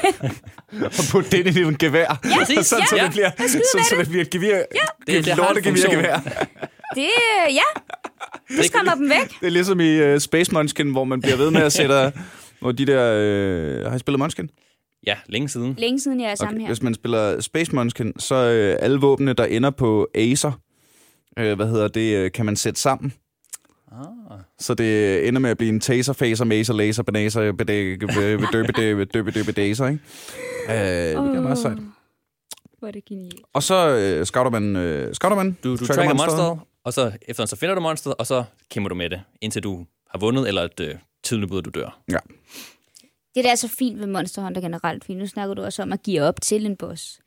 Og 0.84 0.90
putte 1.12 1.30
det 1.30 1.46
ind 1.46 1.56
i 1.56 1.62
en 1.62 1.76
gevær. 1.78 2.20
Ja, 2.24 2.38
præcis. 2.38 2.66
sådan, 2.70 2.86
så 2.86 2.96
Ja. 2.96 3.02
det 3.04 3.10
bliver, 3.10 3.30
sådan, 3.38 3.84
så 3.90 3.94
det 3.98 4.08
bliver 4.08 4.22
et 4.24 4.30
gevær. 4.30 4.56
Ja, 4.56 4.62
Det- 5.12 5.24
det 5.24 5.32
har 5.34 5.48
en 5.54 5.64
funktion. 5.64 5.94
gevær. 5.94 6.20
Det, 6.94 7.08
ja, 7.50 7.62
det 8.56 8.64
skræmmer 8.64 8.94
dem 8.94 9.08
væk. 9.08 9.40
Det 9.40 9.46
er 9.46 9.50
ligesom 9.50 9.80
i 9.80 10.12
uh, 10.14 10.18
Space 10.18 10.54
Munchkin, 10.54 10.90
hvor 10.90 11.04
man 11.04 11.20
bliver 11.20 11.36
ved 11.36 11.50
med 11.50 11.60
at 11.60 11.72
sætte... 11.80 12.12
Hvor 12.60 12.72
de 12.72 12.86
der... 12.86 13.02
Uh, 13.84 13.90
har 13.90 13.96
I 13.96 13.98
spillet 13.98 14.18
Munchkin? 14.18 14.50
Ja, 15.06 15.16
længe 15.26 15.48
siden. 15.48 15.74
Længe 15.78 16.00
siden 16.00 16.20
jeg 16.20 16.30
er 16.30 16.34
sammen 16.34 16.60
her. 16.60 16.68
Hvis 16.68 16.82
man 16.82 16.94
spiller 16.94 17.40
Space 17.40 17.74
Munchkin, 17.74 18.12
så 18.18 18.34
uh, 18.34 18.84
alle 18.84 19.00
våbnene, 19.00 19.32
der 19.32 19.44
ender 19.44 19.70
på 19.70 20.08
Acer, 20.14 20.52
uh, 21.40 21.52
hvad 21.52 21.66
hedder 21.66 21.88
det, 21.88 22.24
uh, 22.24 22.30
kan 22.30 22.46
man 22.46 22.56
sætte 22.56 22.80
sammen. 22.80 23.12
Ah. 23.92 24.38
Så 24.58 24.74
det 24.74 25.28
ender 25.28 25.40
med 25.40 25.50
at 25.50 25.58
blive 25.58 25.68
en 25.68 25.80
taser, 25.80 26.12
phaser, 26.12 26.44
maser, 26.44 26.74
laser, 26.74 27.02
banaser, 27.02 27.52
bedøbe, 27.52 28.06
døbe, 28.52 29.04
døbe, 29.30 29.52
daser, 29.52 29.86
ikke? 29.86 30.00
Uh, 30.68 30.74
det 30.74 31.36
er 31.36 31.40
meget 31.40 31.58
sejt. 31.58 31.78
Hvor 32.78 32.88
er 32.88 32.92
det 32.92 33.04
genialt. 33.04 33.40
Og 33.52 33.62
så 33.62 34.18
uh, 34.20 34.24
scouter 34.24 34.50
man... 34.50 34.76
Uh, 34.76 35.12
scouter 35.12 35.36
man 35.36 35.56
Du, 35.64 35.76
du 35.76 35.86
tracker 35.86 36.14
monsteret, 36.14 36.58
og 36.84 36.92
så 36.92 37.12
efter 37.22 37.46
så 37.46 37.56
finder 37.56 37.74
du 37.74 37.80
monsteret, 37.80 38.16
og 38.18 38.26
så 38.26 38.44
kæmper 38.70 38.88
du 38.88 38.94
med 38.94 39.10
det, 39.10 39.22
indtil 39.40 39.62
du 39.62 39.86
har 40.10 40.18
vundet, 40.18 40.48
eller 40.48 40.62
et 40.62 40.80
øh, 40.80 41.48
bud, 41.48 41.62
du 41.62 41.70
dør. 41.70 42.02
Ja. 42.10 42.18
Det 43.34 43.44
der 43.44 43.50
er 43.50 43.54
så 43.54 43.68
fint 43.68 43.98
ved 44.00 44.06
Monster 44.06 44.42
Hunter 44.42 44.60
generelt, 44.60 45.04
fordi 45.04 45.18
nu 45.18 45.26
snakker 45.26 45.54
du 45.54 45.62
også 45.62 45.82
om 45.82 45.92
at 45.92 46.02
give 46.02 46.22
op 46.22 46.40
til 46.40 46.66
en 46.66 46.76
boss. 46.76 47.20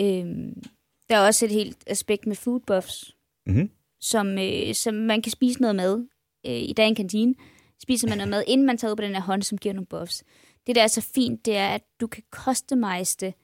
Øhm, 0.00 0.62
der 1.08 1.16
er 1.16 1.26
også 1.26 1.44
et 1.44 1.50
helt 1.50 1.78
aspekt 1.86 2.26
med 2.26 2.36
food 2.36 2.60
buffs, 2.60 3.16
Mhm. 3.46 3.70
som, 4.00 4.38
øh, 4.38 4.74
som 4.74 4.94
man 4.94 5.22
kan 5.22 5.32
spise 5.32 5.60
noget 5.60 5.76
med. 5.76 5.98
Øh, 6.46 6.52
I 6.52 6.72
dag 6.72 6.86
i 6.86 6.88
en 6.88 6.94
kantine 6.94 7.34
spiser 7.82 8.08
man 8.08 8.18
noget 8.18 8.28
med, 8.30 8.44
inden 8.46 8.66
man 8.66 8.78
tager 8.78 8.92
ud 8.92 8.96
på 8.96 9.02
den 9.02 9.14
her 9.14 9.22
hånd, 9.22 9.42
som 9.42 9.58
giver 9.58 9.72
nogle 9.74 9.86
buffs. 9.86 10.24
Det, 10.66 10.76
der 10.76 10.82
er 10.82 10.86
så 10.86 11.00
fint, 11.00 11.46
det 11.46 11.56
er, 11.56 11.68
at 11.68 11.82
du 12.00 12.06
kan 12.06 12.22
customize 12.30 13.16
det, 13.20 13.34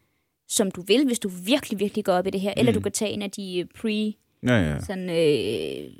som 0.49 0.71
du 0.71 0.83
vil, 0.83 1.07
hvis 1.07 1.19
du 1.19 1.29
virkelig, 1.29 1.79
virkelig 1.81 2.05
går 2.05 2.13
op 2.13 2.27
i 2.27 2.31
det 2.31 2.41
her. 2.41 2.51
Mm. 2.57 2.61
Eller 2.61 2.73
du 2.73 2.81
kan 2.81 2.93
tage 2.93 3.11
en 3.11 3.23
af 3.23 3.31
de 3.31 3.59
øh, 3.59 3.67
pre 3.81 4.15
Ja, 4.47 4.57
ja. 4.61 4.81
sådan, 4.81 5.11
øh, 5.11 5.91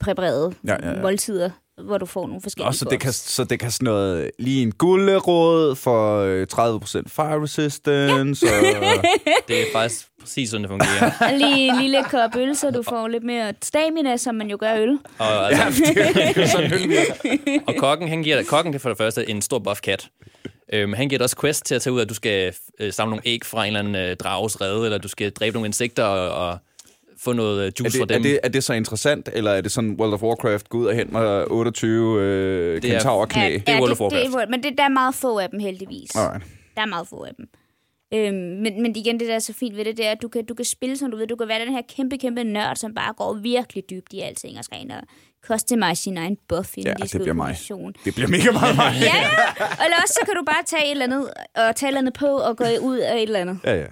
præparerede 0.00 0.54
Ja, 0.66 0.76
ja, 0.82 0.94
ja. 0.94 1.02
måltider, 1.02 1.50
hvor 1.84 1.98
du 1.98 2.06
får 2.06 2.26
nogle 2.26 2.42
forskellige 2.42 2.68
Også 2.68 2.84
det 2.90 3.00
kan, 3.00 3.12
så 3.12 3.44
det 3.44 3.60
kan 3.60 3.70
sådan 3.70 3.84
noget, 3.84 4.30
lige 4.38 4.62
en 4.62 4.72
gulderåd 4.72 5.76
for 5.76 6.20
øh, 6.20 6.46
30% 6.52 7.02
fire 7.08 7.42
resistance. 7.42 8.46
Ja. 8.46 8.78
Og, 8.78 9.04
Det 9.48 9.60
er 9.60 9.64
faktisk 9.72 10.06
præcis 10.20 10.50
sådan, 10.50 10.62
det 10.62 10.70
fungerer. 10.70 11.36
Lige 11.38 11.68
en 11.68 11.80
lille 11.80 12.04
kop 12.04 12.36
øl, 12.36 12.56
så 12.56 12.70
du 12.70 12.82
får 12.82 13.08
lidt 13.08 13.24
mere 13.24 13.52
stamina, 13.62 14.16
som 14.16 14.34
man 14.34 14.50
jo 14.50 14.56
gør 14.60 14.74
øl. 14.74 14.98
Og, 15.18 15.52
altså, 15.52 15.92
det 16.34 16.36
er 16.42 16.46
sådan, 16.46 16.72
øl 16.72 16.88
virker. 16.88 17.14
og 17.66 17.74
kokken, 17.78 18.08
han 18.08 18.22
giver 18.22 18.42
kokken 18.42 18.72
det 18.72 18.78
er 18.78 18.82
for 18.82 18.88
det 18.88 18.98
første 18.98 19.30
en 19.30 19.42
stor 19.42 19.58
buff 19.58 19.80
kat. 19.80 20.08
Øhm, 20.72 20.92
han 20.92 21.08
giver 21.08 21.18
dig 21.18 21.24
også 21.24 21.40
quest 21.40 21.64
til 21.64 21.74
at 21.74 21.82
tage 21.82 21.92
ud, 21.94 22.00
at 22.00 22.08
du 22.08 22.14
skal 22.14 22.54
øh, 22.80 22.92
samle 22.92 23.10
nogle 23.10 23.22
æg 23.26 23.44
fra 23.44 23.64
en 23.64 23.66
eller 23.66 23.80
anden 23.80 23.94
øh, 23.94 24.16
drages 24.16 24.60
rede, 24.60 24.84
eller 24.84 24.98
du 24.98 25.08
skal 25.08 25.30
dræbe 25.32 25.54
nogle 25.54 25.66
insekter 25.66 26.04
og, 26.04 26.48
og 26.48 26.58
få 27.26 27.32
noget 27.32 27.60
øh, 27.60 27.66
Er 27.66 27.70
juice 27.80 27.98
fra 27.98 28.04
det, 28.04 28.10
er, 28.10 28.14
dem. 28.18 28.22
det, 28.22 28.40
er 28.42 28.48
det 28.48 28.64
så 28.64 28.72
interessant, 28.72 29.28
eller 29.32 29.50
er 29.50 29.60
det 29.60 29.72
sådan 29.72 29.96
World 30.00 30.12
of 30.12 30.22
Warcraft, 30.22 30.68
gå 30.68 30.78
ud 30.78 30.86
og 30.86 30.94
hente 30.94 31.12
mig 31.12 31.50
28 31.50 32.20
øh, 32.22 32.82
Det 32.82 32.90
er- 32.90 32.92
kentaurknæ? 32.94 33.40
det 33.66 33.68
er 33.68 33.78
World 33.80 33.92
of 33.92 33.98
det, 33.98 34.10
det, 34.10 34.18
Warcraft. 34.30 34.46
er- 34.46 34.50
men 34.50 34.62
det, 34.62 34.72
der 34.78 34.84
er 34.84 34.88
meget 34.88 35.14
få 35.14 35.38
af 35.38 35.50
dem 35.50 35.58
heldigvis. 35.60 36.10
Alright. 36.16 36.44
Der 36.76 36.82
er 36.82 36.86
meget 36.86 37.08
få 37.08 37.24
af 37.24 37.34
dem. 37.36 37.46
Øhm, 38.14 38.34
men, 38.62 38.82
men 38.82 38.96
igen, 38.96 39.20
det 39.20 39.28
der 39.28 39.34
er 39.34 39.38
så 39.38 39.52
fint 39.52 39.76
ved 39.76 39.84
det, 39.84 39.96
det 39.96 40.06
er, 40.06 40.10
at 40.10 40.22
du 40.22 40.28
kan, 40.28 40.44
du 40.46 40.54
kan 40.54 40.64
spille, 40.64 40.96
som 40.96 41.10
du 41.10 41.16
ved. 41.16 41.26
Du 41.26 41.36
kan 41.36 41.48
være 41.48 41.60
den 41.64 41.72
her 41.72 41.82
kæmpe, 41.96 42.18
kæmpe 42.18 42.44
nørd, 42.44 42.76
som 42.76 42.94
bare 42.94 43.12
går 43.16 43.34
virkelig 43.34 43.84
dybt 43.90 44.12
i 44.12 44.20
alting 44.20 44.58
og 44.58 44.64
skal 44.64 44.78
ind 44.80 44.92
og 44.92 45.00
customize 45.46 46.02
sin 46.02 46.16
egen 46.18 46.36
buff, 46.48 46.68
inden 46.78 46.86
Ja, 46.90 46.94
de 46.94 47.00
det 47.02 47.08
skal 47.08 47.20
bliver 47.20 47.34
mig. 47.34 47.48
mission. 47.48 47.92
Det 48.04 48.14
bliver 48.14 48.28
mega 48.28 48.50
meget 48.52 48.76
mig. 48.76 48.92
Ja, 49.00 49.16
ja. 49.16 49.84
Eller 49.84 49.96
også 50.02 50.14
så 50.20 50.26
kan 50.26 50.34
du 50.34 50.42
bare 50.46 50.62
tage 50.66 50.84
et 50.86 50.90
eller 50.90 51.04
andet, 51.04 51.22
og 51.56 51.76
tage 51.76 51.88
et 51.88 51.88
eller 51.88 52.00
andet 52.00 52.14
på 52.14 52.26
og 52.26 52.56
gå 52.56 52.64
ud 52.80 52.98
af 52.98 53.16
et 53.16 53.22
eller 53.22 53.40
andet. 53.40 53.58
Ja, 53.64 53.74
ja. 53.74 53.86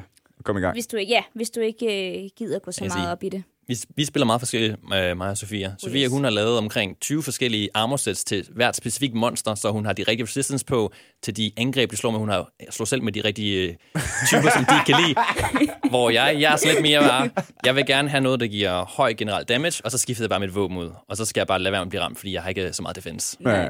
Kom 0.45 0.57
i 0.57 0.61
gang. 0.61 0.75
Hvis 0.75 0.87
du, 0.87 0.97
ikke- 0.97 1.13
ja, 1.13 1.23
hvis 1.35 1.51
du 1.51 1.61
ikke 1.61 1.87
øh, 2.25 2.29
gider 2.39 2.59
gå 2.59 2.73
så 2.73 2.85
Jeg 2.85 2.93
meget 2.97 3.13
op 3.13 3.23
i 3.23 3.29
det. 3.29 3.43
Vi, 3.69 3.77
vi 3.97 4.05
spiller 4.05 4.27
meget 4.27 4.41
forskelligt, 4.41 4.77
øh, 4.95 5.17
mig 5.17 5.31
og 5.31 5.39
Sofia. 5.39 5.73
Sofia, 5.79 6.05
yes. 6.05 6.11
hun 6.13 6.25
har 6.25 6.31
lavet 6.31 6.59
omkring 6.59 7.01
20 7.01 7.23
forskellige 7.23 7.69
armor 7.75 7.97
sets 7.97 8.25
til 8.25 8.49
hvert 8.55 8.77
specifikt 8.77 9.15
monster, 9.15 9.55
så 9.55 9.71
hun 9.71 9.85
har 9.87 9.93
de 9.93 10.03
rigtige 10.03 10.25
resistance 10.25 10.65
på 10.65 10.93
til 11.23 11.37
de 11.37 11.53
angreb, 11.57 11.91
de 11.91 11.97
slår 11.97 12.11
med. 12.11 12.19
Hun 12.19 12.29
har 12.29 12.49
slået 12.71 12.89
selv 12.89 13.03
med 13.03 13.13
de 13.13 13.21
rigtige 13.21 13.63
øh, 13.69 13.75
typer, 14.29 14.51
som 14.55 14.65
de 14.65 14.75
kan 14.87 14.95
lide. 15.07 15.15
Hvor 15.91 16.11
jeg, 16.11 16.37
jeg 16.41 16.53
er 16.53 16.73
lidt 16.73 16.83
mere 16.83 17.01
bare, 17.01 17.31
jeg 17.67 17.77
vil 17.77 17.87
gerne 17.87 18.09
have 18.09 18.21
noget, 18.21 18.41
der 18.41 18.47
giver 18.47 18.85
høj 18.85 19.13
general 19.15 19.45
damage, 19.45 19.85
og 19.85 19.91
så 19.91 19.99
skifter 19.99 20.25
jeg 20.25 20.31
bare 20.31 20.41
mit 20.41 20.55
våben 20.55 20.77
ud. 20.79 20.91
Og 21.09 21.17
så 21.17 21.25
skal 21.25 21.41
jeg 21.41 21.47
bare 21.47 21.59
lade 21.59 21.73
være 21.73 21.81
med 21.81 21.87
at 21.87 21.91
blive 21.91 22.03
ramt, 22.03 22.19
fordi 22.19 22.33
jeg 22.33 22.43
har 22.43 22.49
ikke 22.49 22.73
så 22.73 22.83
meget 22.83 22.97
defense. 22.97 23.37
Ja, 23.45 23.61
ja. 23.63 23.69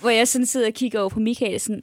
Hvor 0.00 0.08
jeg 0.10 0.28
sådan 0.28 0.46
sidder 0.46 0.66
og 0.66 0.72
kigger 0.74 1.00
over 1.00 1.08
på 1.08 1.20
Michael 1.20 1.60
sådan, 1.60 1.82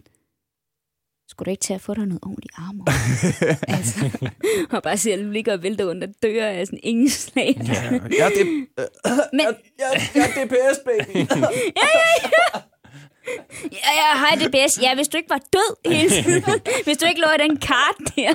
skulle 1.31 1.45
du 1.45 1.51
ikke 1.51 1.61
tage 1.61 1.75
at 1.75 1.81
få 1.81 1.93
dig 1.93 2.05
noget 2.05 2.23
ordentligt 2.23 2.53
armor? 2.57 2.85
altså, 3.77 4.29
og 4.71 4.83
bare 4.83 4.97
se, 4.97 5.13
at 5.13 5.19
du 5.19 5.29
ligger 5.29 5.53
og 5.53 5.63
vælter 5.63 5.85
under 5.85 6.07
dør 6.23 6.45
af 6.45 6.67
sådan 6.67 6.79
ingen 6.83 7.09
slag. 7.09 7.61
Ja, 7.67 7.83
ja, 8.19 8.29
det, 8.29 8.67
øh, 8.79 8.85
Men, 9.33 9.41
ja, 9.81 9.89
ja, 10.15 10.25
DPS, 10.45 10.79
baby. 10.85 11.17
ja, 13.71 13.91
ja, 13.99 14.17
hej 14.17 14.35
DBS. 14.35 14.81
Ja, 14.81 14.95
hvis 14.95 15.07
du 15.07 15.17
ikke 15.17 15.29
var 15.29 15.41
død 15.53 15.91
hele 15.91 16.09
tiden. 16.09 16.43
hvis 16.85 16.97
du 16.97 17.05
ikke 17.07 17.21
lå 17.21 17.27
i 17.39 17.47
den 17.47 17.57
kart 17.57 17.95
der. 18.15 18.33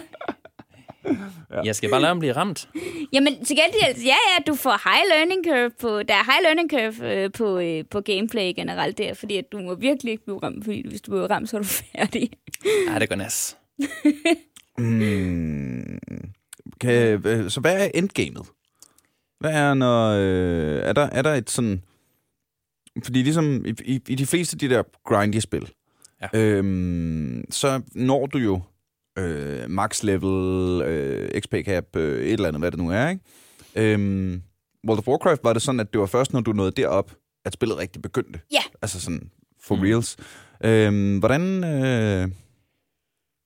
Jeg 1.64 1.76
skal 1.76 1.90
bare 1.90 2.00
lade 2.00 2.08
ham 2.08 2.18
blive 2.18 2.32
ramt. 2.32 2.68
Jamen, 3.12 3.44
til 3.44 3.56
gengæld, 3.56 4.04
ja, 4.04 4.06
ja, 4.08 4.42
du 4.46 4.54
får 4.54 4.90
high 4.90 5.04
learning 5.14 5.44
curve 5.46 5.70
på, 5.80 6.02
der 6.02 6.14
er 6.14 6.24
high 6.24 6.42
learning 6.42 6.70
curve 6.70 7.12
øh, 7.12 7.32
på, 7.32 7.58
øh, 7.58 7.84
på 7.90 8.00
gameplay 8.00 8.52
generelt 8.56 8.98
der, 8.98 9.14
fordi 9.14 9.36
at 9.36 9.52
du 9.52 9.58
må 9.58 9.74
virkelig 9.74 10.10
ikke 10.10 10.24
blive 10.24 10.38
ramt, 10.42 10.64
fordi 10.64 10.88
hvis 10.88 11.00
du 11.00 11.10
bliver 11.10 11.30
ramt, 11.30 11.50
så 11.50 11.56
er 11.56 11.60
du 11.60 11.66
færdig. 11.66 12.30
Ej, 12.88 12.98
det 12.98 13.08
går 13.08 13.16
nas. 13.16 13.56
Mm, 14.78 15.98
kan, 16.80 17.26
øh, 17.26 17.50
så 17.50 17.60
hvad 17.60 17.84
er 17.86 17.90
endgamet? 17.94 18.46
Hvad 19.40 19.50
er, 19.52 19.74
når... 19.74 20.10
Øh, 20.10 20.88
er, 20.88 20.92
der, 20.92 21.02
er 21.02 21.22
der 21.22 21.34
et 21.34 21.50
sådan... 21.50 21.82
Fordi 23.04 23.22
ligesom 23.22 23.66
i, 23.66 23.74
i, 23.84 24.00
i 24.08 24.14
de 24.14 24.26
fleste 24.26 24.54
af 24.54 24.58
de 24.58 24.68
der 24.68 24.82
grindy 25.04 25.38
spil, 25.38 25.72
Ja. 26.22 26.38
øhm, 26.40 27.44
så 27.50 27.82
når 27.94 28.26
du 28.26 28.38
jo 28.38 28.60
øh, 29.18 29.70
max 29.70 30.02
level, 30.02 30.82
øh, 30.82 31.40
XP 31.40 31.54
cap, 31.64 31.96
øh, 31.96 32.24
et 32.26 32.32
eller 32.32 32.48
andet, 32.48 32.60
hvad 32.62 32.70
det 32.70 32.78
nu 32.78 32.90
er, 32.90 33.08
ikke? 33.08 33.22
Øhm, 33.76 34.42
World 34.88 34.98
of 34.98 35.08
Warcraft 35.08 35.44
var 35.44 35.52
det 35.52 35.62
sådan, 35.62 35.80
at 35.80 35.92
det 35.92 36.00
var 36.00 36.06
først, 36.06 36.32
når 36.32 36.40
du 36.40 36.52
nåede 36.52 36.70
derop, 36.70 37.12
at 37.44 37.52
spillet 37.52 37.78
rigtig 37.78 38.02
begyndte. 38.02 38.40
Ja. 38.52 38.60
Altså 38.82 39.00
sådan 39.00 39.30
for 39.62 39.76
Mm. 39.76 39.82
reals. 39.82 40.16
Øhm, 40.64 41.18
hvordan... 41.18 41.64
Øh, 41.64 42.28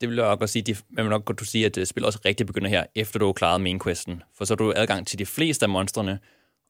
Det 0.00 0.08
vil 0.08 0.16
jeg 0.16 0.26
nok 0.26 0.38
godt 0.38 0.50
sige, 0.50 0.62
de, 0.62 0.76
man 0.90 1.04
vil 1.04 1.10
nok 1.10 1.24
godt 1.24 1.46
sige, 1.46 1.66
at 1.66 1.78
øh, 1.78 1.86
spillet 1.86 2.06
også 2.06 2.18
rigtig 2.24 2.46
begynder 2.46 2.68
her, 2.68 2.84
efter 2.94 3.18
du 3.18 3.26
har 3.26 3.32
klaret 3.32 3.60
main 3.60 3.80
questen. 3.80 4.22
For 4.38 4.44
så 4.44 4.52
har 4.52 4.56
du 4.56 4.72
adgang 4.76 5.06
til 5.06 5.18
de 5.18 5.26
fleste 5.26 5.64
af 5.64 5.68
monstrene, 5.68 6.18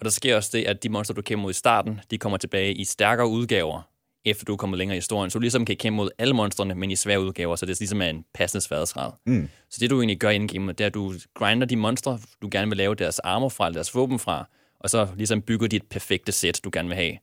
og 0.00 0.04
der 0.04 0.10
sker 0.10 0.36
også 0.36 0.50
det, 0.52 0.64
at 0.64 0.82
de 0.82 0.88
monster, 0.88 1.14
du 1.14 1.22
kæmper 1.22 1.42
mod 1.42 1.50
i 1.50 1.54
starten, 1.54 2.00
de 2.10 2.18
kommer 2.18 2.38
tilbage 2.38 2.74
i 2.74 2.84
stærkere 2.84 3.28
udgaver, 3.28 3.82
efter 4.24 4.44
du 4.44 4.52
er 4.52 4.56
kommet 4.56 4.78
længere 4.78 4.96
i 4.96 4.98
historien. 4.98 5.30
Så 5.30 5.38
du 5.38 5.40
ligesom 5.40 5.64
kan 5.64 5.76
kæmpe 5.76 5.96
mod 5.96 6.10
alle 6.18 6.34
monstrene, 6.34 6.74
men 6.74 6.90
i 6.90 6.96
svære 6.96 7.20
udgaver, 7.20 7.56
så 7.56 7.66
det 7.66 7.80
ligesom 7.80 8.02
er 8.02 8.06
en 8.06 8.24
passende 8.34 8.60
sværhedsgrad. 8.60 9.12
Mm. 9.26 9.48
Så 9.70 9.78
det, 9.80 9.90
du 9.90 10.00
egentlig 10.00 10.18
gør 10.18 10.30
i 10.30 10.46
game, 10.46 10.72
det 10.72 10.80
er, 10.80 10.86
at 10.86 10.94
du 10.94 11.14
grinder 11.34 11.66
de 11.66 11.76
monstre, 11.76 12.18
du 12.42 12.48
gerne 12.52 12.68
vil 12.68 12.76
lave 12.76 12.94
deres 12.94 13.18
armor 13.18 13.48
fra, 13.48 13.66
eller 13.66 13.74
deres 13.74 13.94
våben 13.94 14.18
fra, 14.18 14.48
og 14.80 14.90
så 14.90 15.08
ligesom 15.16 15.42
bygger 15.42 15.68
dit 15.68 15.82
perfekte 15.90 16.32
sæt, 16.32 16.60
du 16.64 16.70
gerne 16.72 16.88
vil 16.88 16.96
have. 16.96 17.18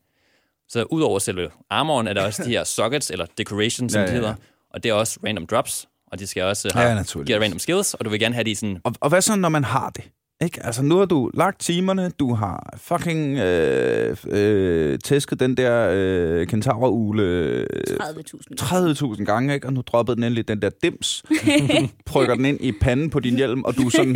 Så 0.70 0.84
udover 0.84 1.20
selve 1.20 1.50
armoren, 1.70 2.08
er 2.08 2.14
der 2.14 2.26
også 2.26 2.44
de 2.44 2.50
her 2.50 2.64
sockets, 2.64 3.12
eller 3.12 3.26
decorations, 3.38 3.94
som 3.94 4.00
Ja, 4.00 4.06
ja, 4.06 4.12
ja, 4.12 4.16
det 4.16 4.22
hedder. 4.22 4.36
Og 4.70 4.84
det 4.84 4.90
er 4.90 4.94
også 4.94 5.20
random 5.26 5.48
drops, 5.48 5.88
og 6.12 6.20
de 6.20 6.28
skal 6.28 6.44
også 6.44 6.72
Ja, 6.76 6.80
have, 6.80 7.04
give 7.14 7.26
dig 7.26 7.42
random 7.42 7.60
skills, 7.60 7.94
og 7.94 8.06
du 8.06 8.10
vil 8.10 8.20
gerne 8.20 8.36
have 8.36 8.44
de 8.44 8.56
sådan... 8.56 8.78
Og, 8.84 8.94
og 9.00 9.10
hvad 9.10 9.22
så, 9.22 9.36
når 9.36 9.50
man 9.50 9.64
har 9.64 9.90
det? 9.90 10.04
Ikke? 10.42 10.66
Altså, 10.66 10.84
nu 10.84 10.98
har 10.98 11.06
du 11.06 11.32
lagt 11.34 11.60
timerne, 11.60 12.10
du 12.10 12.34
har 12.34 12.74
fucking 12.78 13.38
øh, 13.38 14.18
øh, 14.28 15.00
tæsket 15.00 15.40
den 15.40 15.58
der 15.58 15.90
øh, 15.94 16.48
kentaur-ule 16.48 17.24
øh, 17.24 17.68
30.000. 17.90 18.56
30.000 18.62 19.24
gange, 19.24 19.54
ikke? 19.54 19.68
og 19.68 19.74
nu 19.74 19.82
droppede 19.82 20.16
den 20.16 20.24
endelig 20.24 20.48
den 20.48 20.62
der 20.62 20.70
dims. 20.84 21.24
Du 22.08 22.12
trykker 22.12 22.36
den 22.36 22.46
ind 22.46 22.62
i 22.62 22.72
panden 22.72 23.10
på 23.10 23.20
din 23.20 23.36
hjelm, 23.36 23.64
og 23.64 23.78
du 23.78 23.86
er 23.86 23.90
sådan, 23.90 24.16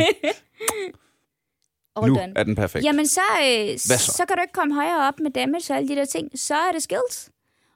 nu 2.06 2.14
done. 2.14 2.32
er 2.36 2.42
den 2.42 2.54
perfekt. 2.54 2.84
Jamen, 2.84 3.06
så, 3.08 3.20
øh, 3.42 3.78
så? 3.78 3.98
så 3.98 4.24
kan 4.28 4.36
du 4.36 4.42
ikke 4.42 4.52
komme 4.52 4.74
højere 4.74 5.08
op 5.08 5.20
med 5.20 5.30
damage 5.30 5.64
og 5.70 5.76
alle 5.76 5.88
de 5.88 5.96
der 5.96 6.04
ting. 6.04 6.28
Så 6.34 6.54
er 6.54 6.72
det 6.72 6.82
skills. 6.82 7.30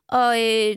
Og 0.09 0.43
øh, 0.43 0.77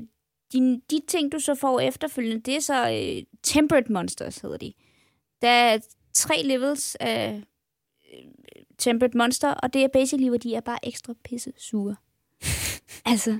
de, 0.53 0.81
de 0.89 1.01
ting, 1.07 1.31
du 1.31 1.39
så 1.39 1.55
får 1.55 1.79
efterfølgende, 1.79 2.41
det 2.41 2.55
er 2.55 2.59
så 2.59 2.91
øh, 2.91 3.23
tempered 3.43 3.89
monsters, 3.89 4.37
hedder 4.37 4.57
de. 4.57 4.73
Der 5.41 5.49
er 5.49 5.79
tre 6.13 6.41
levels 6.43 6.95
af 6.99 7.41
øh, 8.13 8.23
tempered 8.77 9.11
monster, 9.15 9.49
og 9.49 9.73
det 9.73 9.83
er 9.83 9.87
basically, 9.87 10.27
hvor 10.27 10.37
de 10.37 10.55
er 10.55 10.61
bare 10.61 10.79
ekstra 10.83 11.13
pisse 11.23 11.53
sure. 11.57 11.95
altså, 13.11 13.39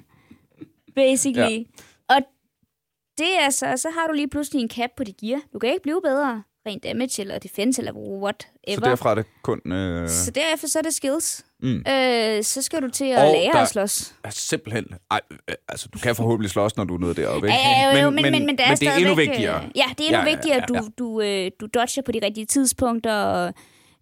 basically. 0.95 1.57
Ja. 1.57 2.15
Og 2.15 2.21
det 3.17 3.39
er 3.39 3.49
så, 3.49 3.77
så 3.77 3.89
har 3.89 4.07
du 4.07 4.13
lige 4.13 4.29
pludselig 4.29 4.61
en 4.61 4.69
cap 4.69 4.89
på 4.97 5.03
dit 5.03 5.17
gear. 5.17 5.41
Du 5.53 5.59
kan 5.59 5.69
ikke 5.69 5.83
blive 5.83 6.01
bedre 6.01 6.43
rent 6.67 6.83
damage 6.83 7.21
eller 7.21 7.39
defense 7.39 7.81
eller 7.81 7.93
whatever. 7.93 8.75
Så 8.75 8.81
derfra 8.81 9.11
er 9.11 9.15
det 9.15 9.25
kun... 9.43 9.71
Øh, 9.71 10.09
Så 10.09 10.31
derefter 10.31 10.67
så 10.67 10.79
er 10.79 10.83
det 10.83 10.93
skills. 10.93 11.45
Mm. 11.61 11.83
Øh, 11.89 12.43
så 12.43 12.61
skal 12.61 12.81
du 12.81 12.89
til 12.89 13.05
at 13.05 13.17
Og 13.27 13.31
lære 13.33 13.53
der- 13.53 13.59
at 13.61 13.69
slås. 13.69 14.15
altså, 14.23 14.41
simpelthen... 14.47 14.85
Ej, 15.11 15.19
øh, 15.31 15.55
altså, 15.67 15.87
du 15.93 15.99
kan 15.99 16.15
forhåbentlig 16.15 16.51
slås, 16.51 16.77
når 16.77 16.83
du 16.83 16.95
er 16.95 16.99
nede 16.99 17.13
deroppe, 17.13 17.47
ikke? 17.47 17.57
Ja, 17.59 17.91
jo, 17.97 18.01
jo, 18.03 18.09
men, 18.09 18.21
men, 18.21 18.31
men, 18.31 18.45
men, 18.45 18.57
det 18.57 18.65
er, 18.65 18.69
men 18.69 18.77
det 18.77 18.87
er 18.87 18.91
endnu 18.91 19.05
stadigvæk, 19.05 19.29
vigtigere. 19.29 19.63
øh, 19.65 19.69
Ja, 19.75 19.83
det 19.97 20.03
er 20.03 20.07
endnu 20.07 20.19
Ja, 20.19 20.25
ja, 20.29 20.35
vigtigere, 20.35 20.57
at 20.63 20.69
ja, 20.73 20.79
du, 20.79 20.87
du, 20.97 21.21
øh, 21.21 21.51
du 21.59 21.65
dodger 21.73 22.01
på 22.01 22.11
de 22.11 22.19
rigtige 22.23 22.45
tidspunkter, 22.45 23.13
og 23.13 23.53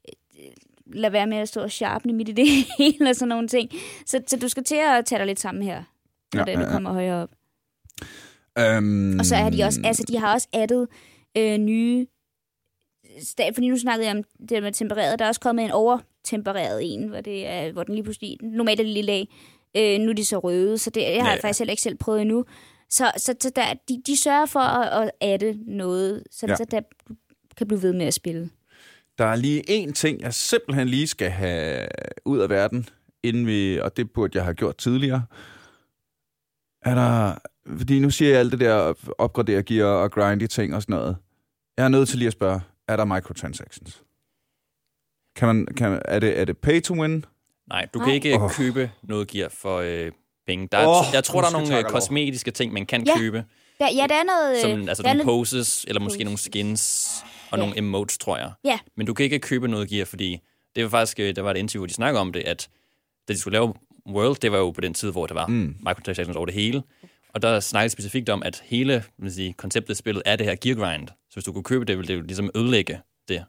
øh, 0.10 0.52
lad 0.94 1.10
være 1.12 1.28
med 1.28 1.38
at 1.38 1.48
stå 1.48 1.62
og 1.62 1.72
sharpne 1.72 2.14
midt 2.14 2.30
i 2.30 2.32
det 2.32 2.48
hele, 2.80 3.10
og 3.10 3.16
sådan 3.16 3.30
nogle 3.30 3.48
ting. 3.48 3.70
Så, 4.06 4.22
så 4.28 4.38
du 4.38 4.48
skal 4.50 4.64
til 4.64 4.76
at 4.98 5.06
tage 5.06 5.20
dig 5.20 5.26
lidt 5.28 5.40
sammen 5.40 5.64
her, 5.64 5.84
når 6.34 6.40
Ja, 6.48 6.52
ja, 6.52 6.56
du 6.56 6.60
ja, 6.62 6.66
ja. 6.68 6.72
kommer 6.72 6.94
højere 6.94 7.24
op. 7.24 7.30
Øhm, 8.60 9.20
Og 9.20 9.26
så 9.26 9.36
er 9.36 9.50
de 9.50 9.64
også, 9.64 9.82
altså 9.86 10.04
de 10.08 10.18
har 10.20 10.34
også 10.34 10.48
addet 10.54 10.88
øh, 11.38 11.58
nye, 11.58 12.08
fordi 13.54 13.70
nu 13.70 13.78
snakkede 13.78 14.08
jeg 14.10 14.18
om 14.18 14.24
det 14.50 14.64
med 14.64 14.72
tempereret, 14.72 15.20
der 15.20 15.26
er 15.26 15.30
også 15.30 15.42
kommet 15.42 15.66
en 15.66 15.72
overtempereret 15.72 16.94
en, 16.94 17.08
hvor, 17.10 17.22
det 17.22 17.48
er, 17.48 17.72
hvor 17.72 17.84
den 17.84 17.94
lige 17.96 18.04
pludselig, 18.04 18.38
normalt 18.42 18.80
er 18.80 18.84
det 18.84 18.94
lille 18.94 19.12
af, 19.12 19.28
øh, 19.78 20.00
nu 20.00 20.10
er 20.10 20.16
de 20.16 20.26
så 20.26 20.40
røde, 20.40 20.78
så 20.78 20.90
det, 20.90 21.02
jeg 21.02 21.24
har 21.24 21.30
ja. 21.30 21.36
ja. 21.36 21.42
faktisk 21.44 21.60
heller 21.60 21.72
ikke 21.72 21.82
selv 21.82 21.98
prøvet 21.98 22.22
endnu. 22.22 22.46
Så, 22.90 23.12
så, 23.18 23.36
så 23.42 23.52
der, 23.56 23.74
de, 23.90 24.02
de 24.08 24.18
sørger 24.18 24.46
for 24.46 24.60
at, 24.60 25.04
at 25.04 25.12
adde 25.22 25.60
noget, 25.68 26.24
så, 26.32 26.46
Ja. 26.50 26.56
så 26.56 26.66
der 26.72 26.82
kan 27.58 27.68
blive 27.68 27.82
ved 27.82 27.94
med 27.94 28.06
at 28.06 28.14
spille. 28.14 28.50
Der 29.18 29.26
er 29.26 29.36
lige 29.36 29.64
én 29.70 29.92
ting, 29.94 30.22
jeg 30.22 30.34
simpelthen 30.34 30.88
lige 30.88 31.08
skal 31.08 31.30
have 31.30 31.88
ud 32.26 32.40
af 32.40 32.50
verden, 32.50 32.90
inden 33.24 33.48
vi, 33.48 33.80
og 33.80 33.98
det 33.98 34.12
burde 34.12 34.38
jeg 34.38 34.44
have 34.44 34.54
gjort 34.54 34.78
tidligere. 34.78 35.24
Er 36.82 36.96
der, 36.96 37.36
fordi 37.78 38.00
nu 38.00 38.10
siger 38.10 38.32
jeg 38.32 38.40
alt 38.40 38.52
det 38.52 38.60
der 38.60 38.94
opgradere 39.18 39.64
gear 39.64 39.88
og 39.88 40.12
grindy 40.12 40.48
ting 40.48 40.76
og 40.76 40.82
sådan 40.82 40.96
noget. 40.96 41.18
Jeg 41.78 41.84
er 41.86 41.90
nødt 41.90 42.10
til 42.10 42.18
lige 42.18 42.28
at 42.28 42.34
spørge, 42.34 42.62
er 42.88 42.96
der 42.96 43.06
microtransactions? 43.06 44.04
Kan 45.36 45.48
man, 45.48 45.66
kan, 45.78 46.02
er, 46.06 46.20
det, 46.20 46.40
er 46.40 46.46
det 46.46 46.58
pay 46.58 46.82
to 46.82 46.94
win? 46.94 47.26
Nej, 47.70 47.88
du 47.94 48.00
Nej. 48.00 48.06
kan 48.06 48.14
ikke 48.16 48.34
oh. 48.40 48.52
købe 48.52 48.92
noget 49.04 49.28
gear 49.28 49.50
for 49.50 49.78
øh, 49.78 50.12
penge. 50.48 50.68
Der 50.72 50.78
er, 50.78 50.88
oh, 50.88 51.06
jeg 51.14 51.24
tror, 51.24 51.42
der 51.42 51.48
er 51.48 51.52
nogle 51.52 51.78
øh, 51.78 51.84
kosmetiske 51.84 52.52
ting, 52.52 52.74
man 52.74 52.86
kan 52.86 53.04
Ja. 53.08 53.18
købe. 53.18 53.46
Der, 53.80 53.88
ja, 53.96 54.08
der 54.10 54.16
er 54.16 54.24
noget... 54.24 54.62
Som, 54.62 54.72
øh, 54.82 54.88
altså 54.88 55.04
der 55.04 55.10
er 55.10 55.14
nogle 55.14 55.26
noget, 55.26 55.40
poses, 55.40 55.86
eller 55.88 56.00
måske 56.02 56.24
nogle 56.24 56.34
Poses. 56.36 56.46
skins, 56.46 57.24
og 57.52 57.58
Ja. 57.58 57.64
nogle 57.64 57.78
emotes, 57.78 58.18
tror 58.18 58.38
jeg. 58.38 58.52
Ja. 58.64 58.80
Men 58.98 59.08
du 59.08 59.14
kan 59.14 59.24
ikke 59.24 59.40
købe 59.40 59.68
noget 59.68 59.90
gear, 59.90 60.06
fordi 60.06 60.40
det 60.76 60.84
var 60.84 60.90
faktisk, 60.90 61.20
øh, 61.20 61.36
der 61.36 61.42
var 61.42 61.52
et 61.52 61.58
interview, 61.58 61.82
hvor 61.82 61.88
de 61.88 61.94
snakkede 61.94 62.22
om 62.22 62.34
det, 62.34 62.40
at 62.40 62.70
da 63.28 63.34
de 63.34 63.40
skulle 63.40 63.54
lave 63.54 63.74
World, 64.10 64.36
det 64.36 64.52
var 64.52 64.58
jo 64.58 64.72
på 64.72 64.82
den 64.82 64.94
tid, 64.94 65.12
hvor 65.12 65.28
der 65.28 65.34
var 65.34 65.48
mm. 65.48 65.76
microtransactions 65.80 66.36
over 66.38 66.46
det 66.46 66.56
hele. 66.56 66.84
Og 67.34 67.42
der 67.42 67.60
snakkede 67.60 67.90
specifikt 67.90 68.30
om, 68.30 68.44
at 68.46 68.62
hele 68.66 69.04
man 69.20 69.32
sige, 69.32 69.54
konceptet 69.54 69.90
af 69.90 69.96
spillet 69.98 70.24
er 70.26 70.36
det 70.36 70.46
her 70.46 70.56
gear 70.62 70.76
grind. 70.76 71.08
Så 71.08 71.34
hvis 71.34 71.44
du 71.44 71.52
kunne 71.52 71.64
købe 71.64 71.86
det, 71.86 71.98
ville 71.98 72.08
det 72.08 72.20
jo 72.20 72.22
ligesom 72.26 72.50
ødelægge 72.56 73.00
det. 73.28 73.44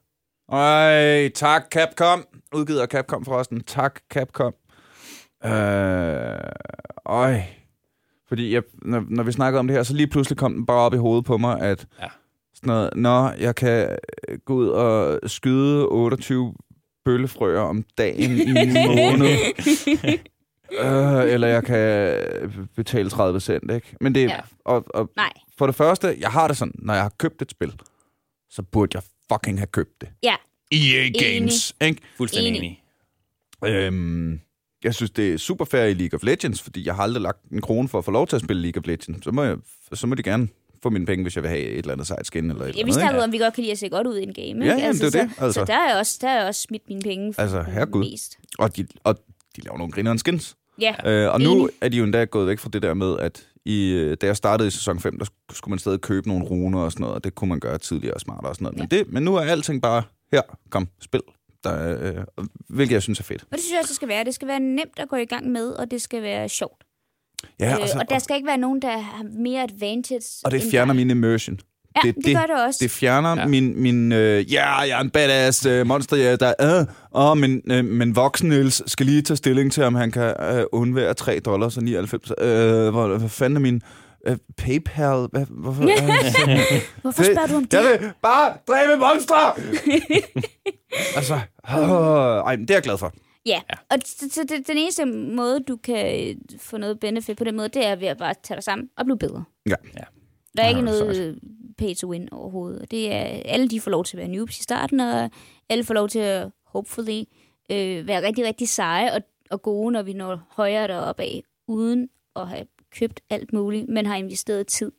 Ej, 0.53 1.29
tak 1.29 1.67
Capcom. 1.71 2.25
Udgivet 2.55 2.81
af 2.81 2.89
Capcom 2.89 3.25
forresten. 3.25 3.61
Tak 3.65 4.01
Capcom. 4.11 4.55
Øh, 5.45 6.39
øj. 7.07 7.41
Fordi 8.29 8.55
jeg, 8.55 8.63
når, 8.83 9.05
når 9.09 9.23
vi 9.23 9.33
snakkede 9.33 9.59
om 9.61 9.67
det 9.67 9.77
her, 9.77 9.83
så 9.83 9.95
lige 9.95 10.07
pludselig 10.07 10.39
kom 10.39 10.55
den 10.55 10.67
bare 10.67 10.79
op 10.79 10.95
i 10.95 10.97
hovedet 10.97 11.25
på 11.25 11.39
mig, 11.39 11.61
at 11.61 11.87
Ja. 12.01 12.07
sådan 12.55 12.67
noget, 12.69 12.91
nå, 12.97 13.29
jeg 13.41 13.55
kan 13.55 13.97
øh, 14.29 14.39
gå 14.45 14.55
ud 14.55 14.69
og 14.69 15.21
skyde 15.31 15.87
28 15.89 16.55
bøllefrøer 17.05 17.61
om 17.61 17.85
dagen 17.99 18.31
i 18.31 18.43
en 18.51 18.73
måned. 18.89 19.37
øh, 20.73 21.33
eller 21.33 21.49
jeg 21.49 21.65
kan 21.65 22.69
betale 22.77 23.11
30 23.11 23.41
cent, 23.41 23.71
ikke? 23.71 23.97
Men 24.01 24.15
det, 24.15 24.21
Ja. 24.29 24.41
og, 24.65 24.85
og 24.95 25.11
Nej, 25.17 25.33
for 25.59 25.67
det 25.67 25.75
første, 25.75 26.17
jeg 26.21 26.31
har 26.31 26.49
det 26.49 26.57
sådan, 26.57 26.73
når 26.79 26.95
jeg 26.95 27.03
har 27.03 27.13
købt 27.19 27.43
et 27.43 27.51
spil, 27.51 27.73
så 28.51 28.63
burde 28.63 28.91
jeg 28.97 29.03
fucking 29.33 29.59
have 29.59 29.67
købt 29.67 30.01
det. 30.01 30.09
ja. 30.23 30.35
EA 30.73 31.09
Games, 31.09 31.75
ikke? 31.81 32.03
Fuldstændig 32.17 32.49
Enig. 32.57 32.81
enig. 33.65 33.75
Øhm, 33.75 34.41
jeg 34.85 34.95
synes, 34.95 35.11
det 35.11 35.33
er 35.35 35.37
super 35.39 35.65
fair 35.65 35.85
i 35.85 35.95
League 35.95 36.17
of 36.17 36.23
Legends, 36.23 36.63
fordi 36.63 36.87
jeg 36.87 36.95
har 36.95 37.03
aldrig 37.03 37.23
lagt 37.23 37.45
en 37.53 37.61
krone 37.61 37.89
for 37.89 37.99
at 37.99 38.05
få 38.05 38.11
lov 38.11 38.27
til 38.27 38.37
at 38.37 38.43
spille 38.43 38.63
League 38.63 38.81
of 38.81 38.87
Legends. 38.87 39.25
Så 39.25 39.31
må, 39.31 39.43
jeg, 39.43 39.57
så 39.93 40.07
må 40.07 40.15
de 40.15 40.23
gerne 40.23 40.49
få 40.83 40.91
mine 40.91 41.07
penge, 41.07 41.23
hvis 41.23 41.37
jeg 41.37 41.43
vil 41.43 41.49
have 41.49 41.63
et 41.63 41.79
eller 41.79 41.93
andet 41.93 42.07
sejt 42.07 42.27
skin 42.27 42.51
eller 42.51 42.63
et 42.65 42.67
Ja, 42.67 42.71
eller 42.71 42.85
vi 42.85 42.93
snakkede 42.93 43.25
om, 43.25 43.33
vi 43.33 43.39
godt 43.39 43.55
kan 43.55 43.63
lide 43.63 43.73
at 43.73 43.79
se 43.79 43.89
godt 43.89 44.07
ud 44.07 44.17
i 44.19 44.23
en 44.23 44.35
game. 44.35 44.47
Ikke? 44.47 44.65
Ja, 44.65 44.71
jamen, 44.77 44.95
det 44.95 45.03
er 45.07 45.11
så, 45.11 45.19
det, 45.19 45.31
altså. 45.39 45.61
Så 45.61 45.65
der 45.65 45.79
er 45.79 45.99
også, 45.99 46.19
der 46.21 46.29
er 46.29 46.47
også 46.47 46.61
smidt 46.61 46.83
mine 46.89 47.01
penge 47.03 47.35
for 47.35 47.43
Altså, 47.43 47.63
herregud. 47.63 48.05
mest. 48.11 48.39
Og 48.59 48.77
de, 48.77 48.87
og 49.05 49.19
de 49.57 49.61
laver 49.61 49.79
nogle 49.79 49.93
grinerende 49.93 50.21
skins. 50.21 50.57
Ja, 50.81 50.95
Øh, 51.07 51.33
og 51.35 51.41
nu 51.41 51.69
er 51.81 51.89
de 51.89 51.97
jo 51.97 52.05
endda 52.05 52.25
gået 52.25 52.47
væk 52.47 52.59
fra 52.59 52.71
det 52.73 52.83
der 52.83 52.95
med, 52.95 53.19
at 53.19 53.47
i, 53.65 53.91
øh, 53.93 54.17
da 54.21 54.27
jeg 54.27 54.37
startede 54.37 54.69
i 54.69 54.71
sæson 54.71 55.01
5, 55.01 55.19
der 55.19 55.25
sk- 55.27 55.55
skulle 55.57 55.73
man 55.73 55.79
stadig 55.79 56.01
købe 56.01 56.29
nogle 56.29 56.45
runer 56.45 56.81
og 56.81 56.93
sådan 56.93 57.01
noget, 57.03 57.15
og 57.15 57.25
det 57.25 57.35
kunne 57.35 57.49
man 57.49 57.61
gøre 57.61 57.79
tidligere 57.79 58.15
og 58.15 58.21
smartere 58.21 58.49
og 58.51 58.55
sådan 58.55 58.65
noget. 58.65 58.79
Men, 58.79 58.89
det, 58.89 59.13
men 59.13 59.23
nu 59.23 59.35
er 59.37 59.41
alting 59.41 59.83
bare, 59.83 60.03
her, 60.33 60.43
kom, 60.71 60.89
spil. 61.01 61.21
Der, 61.65 61.99
øh, 62.03 62.25
hvilket 62.69 62.93
jeg 62.95 63.03
synes 63.03 63.19
er 63.21 63.25
fedt. 63.25 63.43
og 63.43 63.49
det 63.53 63.61
synes 63.61 63.73
jeg 63.73 63.79
også, 63.81 63.89
det 63.89 63.97
skal 63.97 64.09
være. 64.09 64.25
Det 64.25 64.35
skal 64.35 64.49
være 64.49 64.61
nemt 64.61 64.99
at 64.99 65.09
gå 65.09 65.17
i 65.17 65.25
gang 65.25 65.51
med, 65.51 65.69
og 65.71 65.91
det 65.91 66.03
skal 66.03 66.23
være 66.23 66.49
sjovt. 66.49 66.85
Ja, 67.61 67.73
øh, 67.75 67.79
og, 67.83 67.89
så, 67.89 67.99
og 67.99 68.11
der 68.11 68.19
skal 68.19 68.37
ikke 68.37 68.47
være 68.47 68.59
nogen, 68.59 68.83
der 68.83 68.99
har 68.99 69.25
mere 69.39 69.63
advantage. 69.63 70.41
og 70.45 70.51
det 70.51 70.63
fjerner 70.71 70.95
min 70.95 71.11
immersion. 71.11 71.59
Ja, 72.05 72.09
det, 72.09 72.17
det 72.25 72.37
gør 72.37 72.47
det 72.57 72.65
også. 72.67 72.79
Det 72.83 72.91
fjerner 72.91 73.37
ja. 73.41 73.47
Min, 73.47 73.83
min 73.83 74.13
øh, 74.13 74.53
ja, 74.53 74.77
jeg 74.79 74.91
er 74.91 75.01
en 75.01 75.11
badass 75.11 75.67
øh, 75.67 75.87
monster, 75.87 76.17
ja, 76.17 76.37
der 76.37 76.55
er, 76.59 76.81
øh, 76.81 76.87
åh, 77.15 77.37
men, 77.39 77.63
øh, 77.71 77.85
men 77.85 78.17
voksen 78.17 78.49
Niels 78.49 78.91
skal 78.91 79.07
lige 79.07 79.23
tage 79.23 79.37
stilling 79.37 79.73
til, 79.73 79.83
om 79.83 79.95
han 79.95 80.11
kan 80.11 80.35
øh, 80.41 80.65
undvære 80.73 81.15
3 81.15 81.41
dollars 81.41 81.77
og 81.77 81.83
99. 81.83 82.31
Øh, 82.39 82.89
hvor, 82.91 83.19
hvad 83.19 83.29
fanden 83.29 83.57
er 83.57 83.61
min 83.61 83.83
øh, 84.27 84.37
PayPal? 84.57 85.29
Hvad, 85.33 85.47
hvorfor? 85.51 85.83
Øh, 85.83 85.89
Hvorfor 87.03 87.23
spørger 87.23 87.47
du 87.47 87.57
om 87.57 87.65
det? 87.65 87.73
jeg 87.79 87.99
vil 88.01 88.09
bare 88.23 88.53
dræbe 88.69 89.01
monstre! 89.01 89.37
altså, 91.17 91.35
øh, 91.35 92.45
ej, 92.47 92.57
det 92.57 92.71
er 92.71 92.75
jeg 92.75 92.83
glad 92.83 92.99
for. 92.99 93.13
Ja, 93.47 93.61
og 93.91 93.99
t- 94.09 94.25
t- 94.25 94.53
t- 94.53 94.63
den 94.69 94.77
eneste 94.79 95.05
måde, 95.37 95.61
du 95.69 95.77
kan 95.77 96.29
øh, 96.29 96.35
få 96.61 96.77
noget 96.79 97.01
benefit 97.01 97.37
på 97.39 97.45
den 97.45 97.57
måde, 97.57 97.69
det 97.69 97.87
er 97.87 97.97
ved 97.97 98.07
at 98.09 98.19
bare 98.19 98.35
tage 98.45 98.57
dig 98.57 98.65
sammen 98.65 98.89
og 98.99 99.05
blive 99.05 99.19
bedre. 99.19 99.45
Ja. 99.67 99.75
Ja. 99.97 100.03
Der 100.57 100.63
er 100.63 100.69
Ja, 100.69 100.69
ikke 100.69 100.91
det 100.91 101.01
er 101.01 101.05
noget 101.05 101.39
pay 101.79 101.95
to 101.95 102.11
win 102.11 102.29
overhovedet. 102.33 102.83
Og 102.83 102.91
Det 102.91 103.13
er, 103.13 103.43
alle 103.45 103.69
de 103.69 103.81
får 103.81 103.91
lov 103.91 104.05
til 104.05 104.17
at 104.17 104.19
være 104.19 104.37
noobs 104.37 104.59
i 104.59 104.63
starten, 104.63 105.01
og 105.01 105.31
alle 105.69 105.85
får 105.85 105.95
lov 105.95 106.09
til 106.09 106.19
at 106.19 106.51
hopefully 106.65 107.23
øh, 107.71 108.07
være 108.09 108.27
rigtig, 108.27 108.45
rigtig 108.45 108.69
seje 108.69 109.13
og, 109.13 109.21
og 109.51 109.63
gode, 109.63 109.93
når 109.93 110.03
vi 110.03 110.13
når 110.13 110.47
højere 110.51 110.89
deroppe 110.89 111.23
af, 111.23 111.43
uden 111.67 112.09
at 112.37 112.49
have 112.49 112.67
købt 112.91 113.21
alt 113.31 113.53
muligt, 113.53 113.89
men 113.89 114.07
har 114.07 114.17
investeret 114.17 114.67
tid 114.67 114.93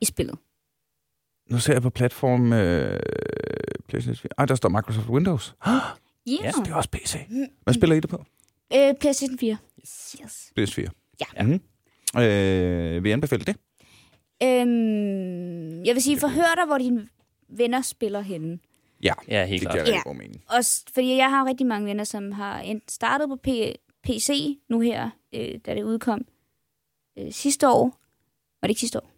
i 0.00 0.04
spillet. 0.04 0.38
Nu 1.50 1.58
ser 1.58 1.72
jeg 1.72 1.82
på 1.82 1.90
platform 1.90 2.52
øh, 2.52 3.00
PlayStation 3.88 4.16
4. 4.16 4.30
Ej, 4.38 4.46
der 4.46 4.54
står 4.54 4.68
Microsoft 4.68 5.08
Windows. 5.08 5.54
Yeah. 6.28 6.52
Det 6.54 6.70
er 6.70 6.74
også 6.74 6.90
PC. 6.90 7.16
Hvad 7.62 7.74
spiller 7.74 7.96
I 7.96 8.00
det 8.00 8.10
på? 8.10 8.24
Øh, 8.74 8.94
PlayStation 9.00 9.38
4. 9.38 9.56
Yes. 9.80 10.16
Yes. 10.22 10.52
PS4. 10.60 10.88
Ja. 11.20 11.42
Mm-hmm. 11.42 12.20
Øh, 12.22 13.04
vil 13.04 13.10
I 13.10 13.12
anbefale 13.12 13.44
det? 13.44 13.56
Øhm, 14.42 15.84
jeg 15.84 15.94
vil 15.94 16.02
sige, 16.02 16.20
forhør 16.20 16.54
dig, 16.56 16.66
hvor 16.66 16.78
dine 16.78 17.08
venner 17.48 17.82
spiller 17.82 18.20
henne. 18.20 18.58
Ja, 19.02 19.12
Ja, 19.28 19.46
helt 19.46 19.60
det 19.62 19.70
klart. 19.70 19.74
giver 19.74 19.86
rigtig 19.86 20.02
god 20.04 20.14
mening. 20.14 20.44
Også 20.48 20.84
fordi 20.94 21.16
jeg 21.16 21.30
har 21.30 21.46
rigtig 21.46 21.66
mange 21.66 21.86
venner, 21.86 22.04
som 22.04 22.32
har 22.32 22.60
enten 22.60 22.88
startet 22.88 23.28
på 23.28 23.38
P- 23.48 23.74
PC 24.02 24.58
nu 24.68 24.80
her, 24.80 25.10
øh, 25.34 25.58
da 25.66 25.74
det 25.74 25.82
udkom 25.82 26.20
øh, 27.18 27.32
sidste 27.32 27.68
år. 27.68 27.84
Var 28.60 28.66
det 28.66 28.70
ikke 28.70 28.80
sidste 28.80 28.98
år? 28.98 29.10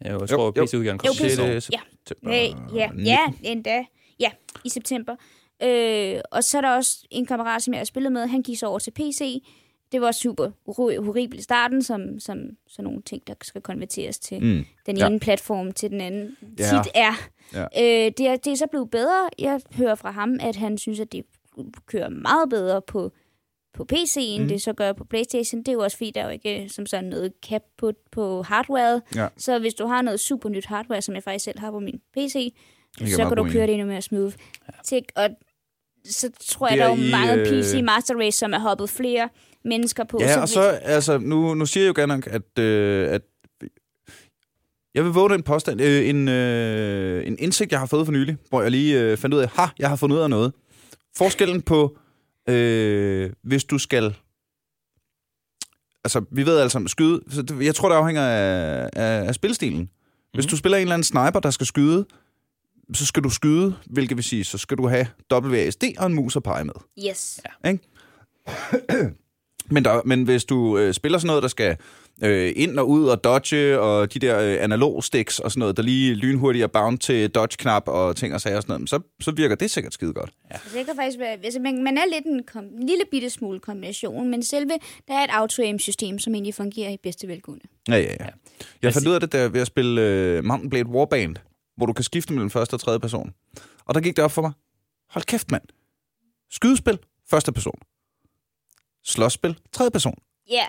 Jeg 0.00 0.12
Jo, 0.12 0.26
tror, 0.26 0.52
jo. 0.56 0.64
PC-udgaven 0.64 0.98
kom 0.98 1.14
sidste 1.14 1.42
år. 1.42 1.46
Ja. 1.46 1.80
Ja, 2.32 2.54
ja, 2.74 2.90
ja, 3.04 3.18
endda. 3.42 3.84
Ja, 4.20 4.30
i 4.64 4.68
september. 4.68 5.16
Øh, 5.62 6.20
og 6.30 6.44
så 6.44 6.56
er 6.58 6.60
der 6.62 6.70
også 6.70 7.06
en 7.10 7.26
kammerat, 7.26 7.62
som 7.62 7.74
jeg 7.74 7.80
har 7.80 7.84
spillet 7.84 8.12
med. 8.12 8.26
Han 8.26 8.42
gik 8.42 8.58
så 8.58 8.66
over 8.66 8.78
til 8.78 8.90
PC. 8.90 9.44
Det 9.92 10.00
var 10.00 10.12
super 10.12 10.50
hor- 10.66 11.04
horribelt 11.04 11.40
i 11.40 11.42
starten, 11.42 11.82
som, 11.82 12.20
som 12.20 12.38
sådan 12.68 12.84
nogle 12.84 13.02
ting, 13.02 13.26
der 13.26 13.34
skal 13.42 13.60
konverteres 13.60 14.18
til 14.18 14.42
Mm. 14.42 14.64
den 14.86 14.96
Ja. 14.96 15.06
ene 15.06 15.20
platform 15.20 15.72
til 15.72 15.90
den 15.90 16.00
anden 16.00 16.36
Ja. 16.58 16.64
tit 16.64 16.92
er. 16.94 17.12
Ja. 17.54 17.62
Øh, 17.62 18.12
det, 18.18 18.26
er. 18.26 18.36
Det 18.36 18.52
er 18.52 18.56
så 18.56 18.66
blevet 18.70 18.90
bedre. 18.90 19.28
Jeg 19.38 19.60
hører 19.74 19.94
fra 19.94 20.10
ham, 20.10 20.36
at 20.40 20.56
han 20.56 20.78
synes, 20.78 21.00
at 21.00 21.12
det 21.12 21.24
kører 21.86 22.08
meget 22.08 22.50
bedre 22.50 22.82
på, 22.82 23.12
på 23.74 23.84
PC, 23.84 24.16
end 24.16 24.42
Mhm. 24.42 24.48
det 24.48 24.62
så 24.62 24.72
gør 24.72 24.92
på 24.92 25.04
Playstation. 25.04 25.58
Det 25.60 25.68
er 25.68 25.72
jo 25.72 25.80
også 25.80 25.96
fordi, 25.96 26.10
der 26.10 26.20
er 26.20 26.24
jo 26.24 26.30
ikke 26.30 26.68
som 26.68 26.86
sådan 26.86 27.04
noget 27.04 27.32
cap 27.46 27.62
på, 27.78 27.92
på 28.12 28.42
hardware. 28.42 29.00
Ja. 29.14 29.28
Så 29.36 29.58
hvis 29.58 29.74
du 29.74 29.86
har 29.86 30.02
noget 30.02 30.20
super 30.20 30.48
nyt 30.48 30.66
hardware, 30.66 31.02
som 31.02 31.14
jeg 31.14 31.22
faktisk 31.22 31.44
selv 31.44 31.58
har 31.58 31.70
på 31.70 31.78
min 31.78 32.00
PC, 32.16 32.54
så 33.06 33.24
kan 33.28 33.36
du 33.36 33.44
køre 33.44 33.66
det 33.66 33.72
endnu 33.74 33.86
mere 33.86 34.02
smooth. 34.02 34.34
Ja. 34.92 35.00
Og 35.16 35.30
så 36.04 36.30
tror 36.40 36.66
jeg, 36.68 36.78
er 36.78 36.82
der 36.86 36.92
er 36.92 36.96
jo 36.96 37.10
mange 37.10 37.34
øh, 37.34 37.46
PC 37.46 37.80
Master 37.84 38.14
Race, 38.18 38.38
som 38.38 38.52
er 38.54 38.58
hoppet 38.58 38.90
flere 38.90 39.28
mennesker 39.64 40.04
på. 40.04 40.18
Ja, 40.20 40.40
og 40.40 40.48
så, 40.48 40.60
altså, 40.62 41.18
nu, 41.18 41.54
nu 41.54 41.66
siger 41.66 41.84
jeg 41.84 41.88
jo 41.88 42.00
gerne, 42.00 42.14
nok, 42.14 42.26
at, 42.26 42.58
øh, 42.58 43.08
at 43.10 43.22
jeg 44.94 45.04
vil 45.04 45.12
våge 45.12 45.30
den 45.30 45.42
påstand, 45.42 45.80
øh, 45.80 46.08
en, 46.08 46.28
øh, 46.28 47.26
en 47.26 47.36
indsigt, 47.38 47.72
jeg 47.72 47.78
har 47.80 47.86
fået 47.86 48.06
for 48.06 48.12
nylig, 48.12 48.36
hvor 48.48 48.62
jeg 48.62 48.70
lige 48.70 49.00
øh, 49.00 49.16
fandt 49.16 49.34
ud 49.34 49.40
af, 49.40 49.48
ha, 49.48 49.66
jeg 49.78 49.88
har 49.88 49.96
fundet 49.96 50.16
ud 50.16 50.22
af 50.22 50.30
noget. 50.30 50.52
Forskellen 51.16 51.62
på, 51.62 51.96
øh, 52.48 53.30
hvis 53.42 53.64
du 53.64 53.78
skal, 53.78 54.14
altså, 56.04 56.24
vi 56.30 56.46
ved 56.46 56.58
altså 56.58 56.78
om 56.78 56.88
skyde, 56.88 57.20
så 57.30 57.42
det- 57.42 57.64
jeg 57.64 57.74
tror, 57.74 57.88
det 57.88 57.96
afhænger 57.96 58.22
af, 58.22 58.90
af, 58.92 59.28
af 59.28 59.34
spilstilen. 59.34 59.90
Hvis 60.34 60.44
Mhm. 60.44 60.50
du 60.50 60.56
spiller 60.56 60.78
en 60.78 60.82
eller 60.82 60.94
anden 60.94 61.04
sniper, 61.04 61.40
der 61.40 61.50
skal 61.50 61.66
skyde, 61.66 62.06
så 62.94 63.06
skal 63.06 63.22
du 63.24 63.30
skyde, 63.30 63.74
hvilket 63.86 64.16
vil 64.16 64.24
sige, 64.24 64.44
så 64.44 64.58
skal 64.58 64.76
du 64.78 64.88
have 64.88 65.06
WASD 65.32 65.84
og 65.98 66.06
en 66.06 66.14
mus 66.14 66.36
at 66.36 66.42
pege 66.42 66.64
med. 66.64 66.74
Yes. 67.08 67.40
Men, 69.74 69.84
der, 69.84 70.00
men 70.04 70.22
hvis 70.22 70.44
du 70.44 70.78
øh, 70.78 70.94
spiller 70.94 71.18
sådan 71.18 71.26
noget, 71.26 71.42
der 71.42 71.48
skal 71.48 71.76
øh, 72.22 72.52
ind 72.56 72.78
og 72.78 72.88
ud 72.88 73.08
og 73.08 73.24
dodge, 73.24 73.80
og 73.80 74.14
de 74.14 74.18
der 74.18 74.38
øh, 74.38 74.56
analog 74.60 75.04
sticks 75.04 75.38
og 75.38 75.50
sådan 75.50 75.58
noget, 75.58 75.76
der 75.76 75.82
lige 75.82 76.14
lynhurtigt 76.14 76.62
er 76.62 76.66
bound 76.66 76.98
til 76.98 77.30
dodge-knap 77.30 77.88
og 77.88 78.16
ting 78.16 78.34
og 78.34 78.40
sager 78.40 78.56
og 78.56 78.62
sådan 78.62 78.72
noget, 78.72 78.90
så, 78.90 79.00
så 79.20 79.30
virker 79.30 79.54
det 79.54 79.70
sikkert 79.70 79.94
skide 79.94 80.12
godt. 80.12 80.30
Altså, 80.50 80.68
det 80.78 80.86
kan 80.86 80.96
faktisk 80.96 81.18
være, 81.18 81.36
altså, 81.44 81.60
man, 81.60 81.84
man 81.84 81.98
er 81.98 82.04
lidt 82.12 82.24
en, 82.26 82.42
kom, 82.52 82.64
en 82.64 82.86
lille 82.86 83.04
bitte 83.10 83.30
smule 83.30 83.60
kombination, 83.60 84.30
men 84.30 84.42
selve, 84.42 84.70
der 85.08 85.14
er 85.14 85.24
et 85.24 85.30
auto-aim-system, 85.30 86.18
som 86.18 86.34
egentlig 86.34 86.54
fungerer 86.54 86.90
i 86.90 86.96
bedste 87.02 87.28
velgående. 87.28 87.64
Ja, 87.88 87.96
ja, 87.96 88.16
ja. 88.20 88.26
Jeg 88.82 88.92
fandt 88.92 89.08
ud 89.08 89.14
af 89.14 89.20
det 89.20 89.32
der 89.32 89.48
ved 89.48 89.60
at 89.60 89.66
spille 89.66 90.00
øh, 90.00 90.44
Mountain 90.44 90.70
Blade 90.70 90.86
Warband, 90.86 91.36
hvor 91.76 91.86
du 91.86 91.92
kan 91.92 92.04
skifte 92.04 92.32
mellem 92.32 92.50
første 92.50 92.74
og 92.74 92.80
tredje 92.80 93.00
person. 93.00 93.32
Og 93.86 93.94
der 93.94 94.00
gik 94.00 94.16
det 94.16 94.24
op 94.24 94.32
for 94.32 94.42
mig. 94.42 94.52
Hold 95.10 95.24
kæft, 95.24 95.50
mand. 95.50 95.62
Skydespil, 96.50 96.98
første 97.30 97.52
person. 97.52 97.78
Slåsspil, 99.04 99.58
tredje 99.72 99.90
person. 99.90 100.14
Ja, 100.50 100.64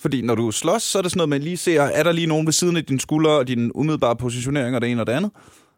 Fordi 0.00 0.22
når 0.22 0.34
du 0.34 0.50
slås, 0.50 0.82
så 0.82 0.98
er 0.98 1.02
det 1.02 1.10
sådan 1.10 1.18
noget, 1.18 1.28
man 1.28 1.40
lige 1.40 1.56
ser, 1.56 1.82
er 1.82 2.02
der 2.02 2.12
lige 2.12 2.26
nogen 2.26 2.46
ved 2.46 2.52
siden 2.52 2.76
af 2.76 2.84
dine 2.84 3.00
skuldre 3.00 3.30
og 3.30 3.48
din 3.48 3.72
umiddelbare 3.74 4.16
positionering 4.16 4.74
og 4.76 4.82
det 4.82 4.90
ene 4.90 5.00
og 5.00 5.06
det 5.06 5.12
andet. 5.12 5.30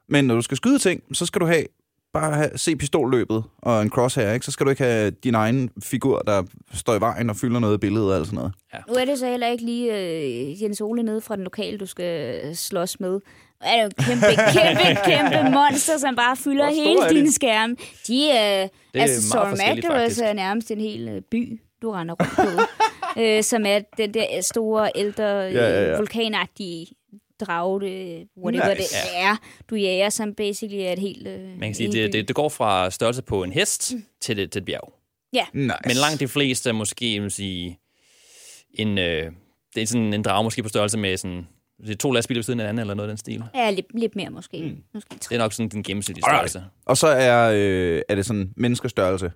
Men 0.09 0.25
når 0.25 0.35
du 0.35 0.43
skal 0.43 0.57
skyde 0.57 0.79
ting, 0.79 1.03
så 1.13 1.27
skal 1.27 1.41
du 1.41 1.47
have 1.47 1.65
bare 2.13 2.35
have, 2.35 2.51
se 2.57 2.77
pistolløbet 2.77 3.45
og 3.59 3.83
en 3.83 3.91
crosshair, 3.91 4.33
ikke? 4.33 4.47
Så 4.47 4.53
skal 4.53 4.67
du 4.67 4.71
ikke 4.71 4.85
have 4.85 5.11
din 5.11 5.35
egen 5.35 5.71
figur, 5.83 6.19
der 6.19 6.43
står 6.75 6.95
i 6.95 7.01
vejen 7.01 7.31
og 7.31 7.37
fylder 7.37 7.61
noget 7.61 7.75
i 7.75 7.79
billedet 7.79 8.11
og 8.11 8.17
alt 8.17 8.27
sådan 8.27 8.37
noget. 8.37 8.53
nu 8.89 8.95
er 8.95 9.05
det 9.05 9.19
så 9.19 9.27
heller 9.27 9.47
ikke 9.49 9.65
lige 9.65 9.99
øh, 9.99 10.63
Jens 10.63 10.81
Ole 10.81 11.03
nede 11.03 11.21
fra 11.21 11.37
den 11.37 11.45
lokale, 11.45 11.79
du 11.79 11.87
skal 11.87 12.41
slås 12.57 13.01
med. 13.01 13.21
Er 13.61 13.77
det 13.77 13.83
jo 13.83 13.87
en 13.87 14.05
kæmpe, 14.05 14.27
kæmpe, 14.59 15.01
kæmpe 15.05 15.51
monster, 15.51 15.99
som 15.99 16.17
bare 16.17 16.37
fylder 16.37 16.71
hele 16.71 17.21
din 17.21 17.33
skærm. 17.33 17.77
De 18.07 18.31
er... 18.31 18.63
Det 18.93 19.01
er 19.01 19.03
altså, 19.03 19.39
faktisk. 19.39 20.21
er 20.23 20.33
nærmest 20.33 20.71
en 20.71 20.81
hel 20.81 21.09
øh, 21.09 21.23
by, 21.31 21.61
du 21.83 21.91
render 21.91 22.15
rundt 22.15 22.37
på. 22.37 22.63
øh, 23.21 23.43
som 23.43 23.67
er 23.67 23.81
den 23.97 24.15
der 24.15 24.41
store, 24.41 24.91
ældre, 24.95 25.25
Ja, 25.25 25.51
ja, 25.51 25.69
ja. 25.69 25.93
øh, 25.93 25.99
vulkanagtige 25.99 26.87
drage, 27.41 27.81
det, 27.81 28.29
whatever 28.45 28.75
Nice. 28.75 28.95
det 28.95 29.17
er, 29.17 29.37
du 29.71 29.75
jager, 29.75 30.11
som 30.11 30.35
basically 30.35 30.83
er 30.83 30.93
et 30.93 30.99
helt... 30.99 31.27
Øh, 31.27 31.41
Man 31.41 31.61
kan 31.69 31.75
sige, 31.75 31.93
det, 31.93 32.13
det, 32.13 32.29
det 32.29 32.37
går 32.37 32.49
fra 32.49 32.91
størrelse 32.91 33.23
på 33.23 33.43
en 33.43 33.53
hest 33.53 33.93
til, 34.21 34.37
det, 34.37 34.53
til 34.53 34.61
et 34.61 34.67
bjerg. 34.67 34.93
Nice. 35.55 35.77
Men 35.87 35.97
langt 35.97 36.21
de 36.21 36.29
fleste 36.29 36.69
er 36.69 36.73
måske, 36.73 37.15
jeg 37.15 37.23
vil 37.23 37.31
sige, 37.31 37.79
en, 38.75 38.99
øh, 38.99 39.33
det 39.75 39.83
er 39.83 39.87
sådan 39.87 40.13
en 40.15 40.23
drage 40.23 40.45
måske 40.45 40.63
på 40.63 40.69
størrelse 40.69 40.99
med 40.99 41.17
sådan, 41.17 41.47
det 41.83 41.91
er 41.91 41.97
to 41.97 42.11
lastbiler 42.13 42.39
ved 42.39 42.43
siden 42.45 42.61
af 42.61 42.65
hinanden, 42.67 42.81
eller 42.81 42.95
noget 42.95 43.09
af 43.09 43.11
den 43.13 43.19
stil. 43.19 43.45
Ja, 43.55 43.71
lidt, 43.71 43.87
lidt 43.95 44.17
mere 44.17 44.31
måske. 44.31 44.63
Mm. 44.63 44.83
Måske 44.95 45.09
Det 45.13 45.21
tre. 45.21 45.35
er 45.35 45.39
nok 45.39 45.53
sådan 45.53 45.69
den 45.69 45.83
gennemsnitlige 45.83 46.25
størrelse. 46.25 46.65
Og 46.87 46.97
så 46.97 47.07
er, 47.07 47.51
øh, 47.55 48.03
er 48.09 48.15
det 48.15 48.27
sådan 48.27 48.53
menneskestørrelse, 48.57 49.33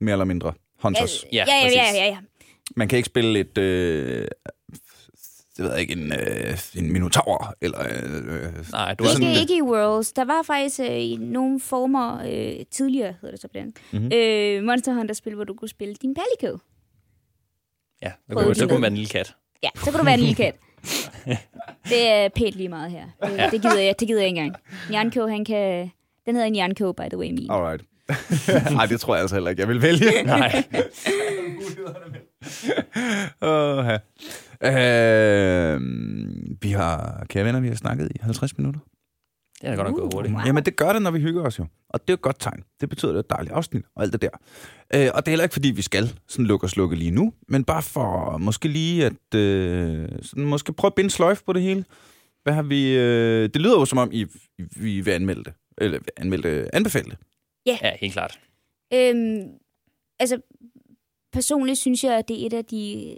mere 0.00 0.12
eller 0.12 0.24
mindre. 0.24 0.52
Hunters. 0.82 1.24
Ja, 1.32 1.36
Ja, 1.36 1.44
ja, 1.46 1.56
ja, 1.56 1.62
præcis. 1.64 1.98
ja, 1.98 2.04
ja. 2.06 2.18
Man 2.76 2.88
kan 2.88 2.96
ikke 2.96 3.06
spille 3.06 3.40
et... 3.40 3.58
Øh, 3.58 4.28
det 5.56 5.64
ved 5.64 5.72
jeg 5.72 5.80
ikke, 5.80 5.92
en, 5.92 6.12
øh, 6.12 6.58
en 6.76 6.92
minotaur, 6.92 7.54
eller... 7.60 7.80
Øh, 7.80 8.70
Nej, 8.72 8.94
du 8.94 9.04
er 9.04 9.08
sådan- 9.08 9.28
Ikke, 9.28 9.40
ikke 9.40 9.56
i 9.56 9.62
Worlds. 9.62 10.12
Der 10.12 10.24
var 10.24 10.42
faktisk 10.42 10.80
øh, 10.80 10.86
i 10.90 11.16
nogle 11.16 11.60
former 11.60 12.18
øh, 12.30 12.64
tidligere, 12.70 13.14
hedder 13.20 13.30
det 13.30 13.40
så 13.40 13.48
blandt 13.48 13.76
Mhm. 13.92 14.02
mm-hmm. 14.02 14.12
øh, 14.18 14.64
Monster 14.64 14.92
Hunter-spil, 14.94 15.34
hvor 15.34 15.44
du 15.44 15.54
kunne 15.54 15.68
spille 15.68 15.94
din 15.94 16.14
Palico. 16.14 16.58
Ja, 18.02 18.10
så 18.28 18.34
Prøv 18.34 18.42
kunne, 18.44 18.54
så 18.54 18.60
det. 18.60 18.68
kunne 18.70 18.74
man 18.76 18.82
være 18.82 18.90
en 18.90 18.96
lille 18.96 19.08
kat. 19.10 19.34
Ja, 19.62 19.68
så 19.74 19.84
kunne 19.90 19.98
du 19.98 20.04
være 20.04 20.14
en 20.14 20.20
lille 20.20 20.34
kat. 20.34 20.54
Det 21.90 22.08
er 22.08 22.28
pænt 22.28 22.54
lige 22.54 22.68
meget 22.68 22.90
her. 22.90 23.04
Det, 23.22 23.52
det, 23.52 23.62
gider, 23.62 23.78
jeg, 23.78 23.94
det 24.00 24.08
gider 24.08 24.20
jeg 24.20 24.28
ikke 24.28 24.40
engang. 24.40 24.56
Nyanko, 24.90 25.26
han 25.26 25.44
kan... 25.44 25.90
Den 26.26 26.36
hedder 26.36 26.50
Nyanko, 26.50 26.92
by 26.92 27.02
the 27.10 27.18
way, 27.18 27.30
min. 27.30 27.50
alright. 27.50 27.82
Nej, 28.76 28.86
det 28.86 29.00
tror 29.00 29.14
jeg 29.14 29.20
altså 29.20 29.36
heller 29.36 29.50
ikke, 29.50 29.60
jeg 29.60 29.68
vil 29.68 29.82
vælge. 29.82 30.22
Nej. 30.24 30.64
Ja. 34.62 35.74
øh, 35.74 35.80
vi 36.62 36.70
har, 36.70 37.24
kære 37.28 37.44
venner, 37.44 37.60
vi 37.60 37.68
har 37.68 37.74
snakket 37.74 38.08
i 38.14 38.18
50 38.20 38.58
minutter. 38.58 38.80
Det 39.62 39.68
er 39.68 39.76
godt 39.76 39.88
nok 39.88 39.96
gået 39.96 40.14
hurtigt. 40.14 40.34
Wow. 40.34 40.42
Jamen, 40.46 40.64
det 40.64 40.76
gør 40.76 40.92
det, 40.92 41.02
når 41.02 41.10
vi 41.10 41.20
hygger 41.20 41.42
os 41.42 41.58
jo. 41.58 41.66
Og 41.88 42.00
det 42.00 42.08
er 42.08 42.12
jo 42.12 42.14
et 42.14 42.22
godt 42.22 42.40
tegn. 42.40 42.64
Det 42.80 42.88
betyder, 42.88 43.10
at 43.10 43.14
det 43.14 43.18
er 43.18 43.24
et 43.24 43.30
dejligt 43.30 43.54
afsnit 43.54 43.84
og 43.94 44.02
alt 44.02 44.12
det 44.12 44.22
der. 44.22 44.30
Øh, 44.94 45.10
og 45.14 45.26
det 45.26 45.28
er 45.28 45.30
heller 45.30 45.42
ikke, 45.42 45.52
fordi 45.52 45.70
vi 45.70 45.82
skal 45.82 46.20
sådan 46.28 46.46
lukke 46.46 46.64
og 46.66 46.70
slukke 46.70 46.96
lige 46.96 47.10
nu, 47.10 47.32
men 47.48 47.64
bare 47.64 47.82
for 47.82 48.38
måske 48.38 48.68
lige 48.68 49.06
at 49.06 49.34
øh, 49.34 50.08
sådan 50.22 50.44
måske 50.44 50.72
prøve 50.72 50.88
at 50.88 50.94
binde 50.94 51.10
sløjf 51.10 51.42
på 51.42 51.52
det 51.52 51.62
hele. 51.62 51.84
Hvad 52.42 52.52
har 52.52 52.62
vi... 52.62 52.96
Øh, 52.96 53.42
det 53.42 53.56
lyder 53.56 53.78
jo 53.78 53.84
som 53.84 53.98
om, 53.98 54.08
I, 54.12 54.26
vi 54.76 55.00
vil 55.00 55.10
anmelde 55.10 55.44
det. 55.44 55.52
Eller 55.78 55.98
anmelde 56.16 56.48
det, 56.50 56.70
anbefale 56.72 57.10
det. 57.10 57.18
Ja, 57.66 57.96
helt 58.00 58.12
klart. 58.12 58.40
Øhm, 58.94 59.48
altså, 60.18 60.40
personligt 61.32 61.78
synes 61.78 62.04
jeg, 62.04 62.18
at 62.18 62.28
det 62.28 62.42
er 62.42 62.46
et 62.46 62.52
af 62.52 62.64
de... 62.64 63.14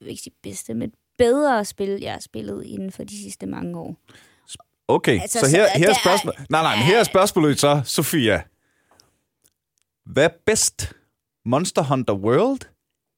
Jeg 0.00 0.04
vil 0.04 0.08
ikke 0.10 0.22
sige 0.22 0.34
bedste, 0.42 0.74
men 0.74 0.92
bedre 1.18 1.64
spil, 1.64 1.98
jeg 2.00 2.12
har 2.12 2.20
spillet 2.20 2.64
inden 2.64 2.92
for 2.92 3.04
de 3.04 3.22
sidste 3.22 3.46
mange 3.46 3.78
år. 3.78 3.96
Okay, 4.88 5.20
Altså, 5.20 5.40
så 5.40 5.46
så 5.46 5.56
her, 5.56 5.62
er 5.64 5.78
her 5.78 5.90
er 5.90 5.94
spørgsmål. 6.02 6.34
Nej, 6.50 6.62
nej, 6.62 6.76
men 6.76 6.84
her 6.84 6.98
er 6.98 7.04
spørgsmålet 7.04 7.60
så, 7.60 7.82
Sofia. 7.84 8.42
Hvad 10.06 10.24
er 10.24 10.28
bedst? 10.46 10.92
Monster 11.44 11.82
Hunter 11.82 12.14
World 12.14 12.60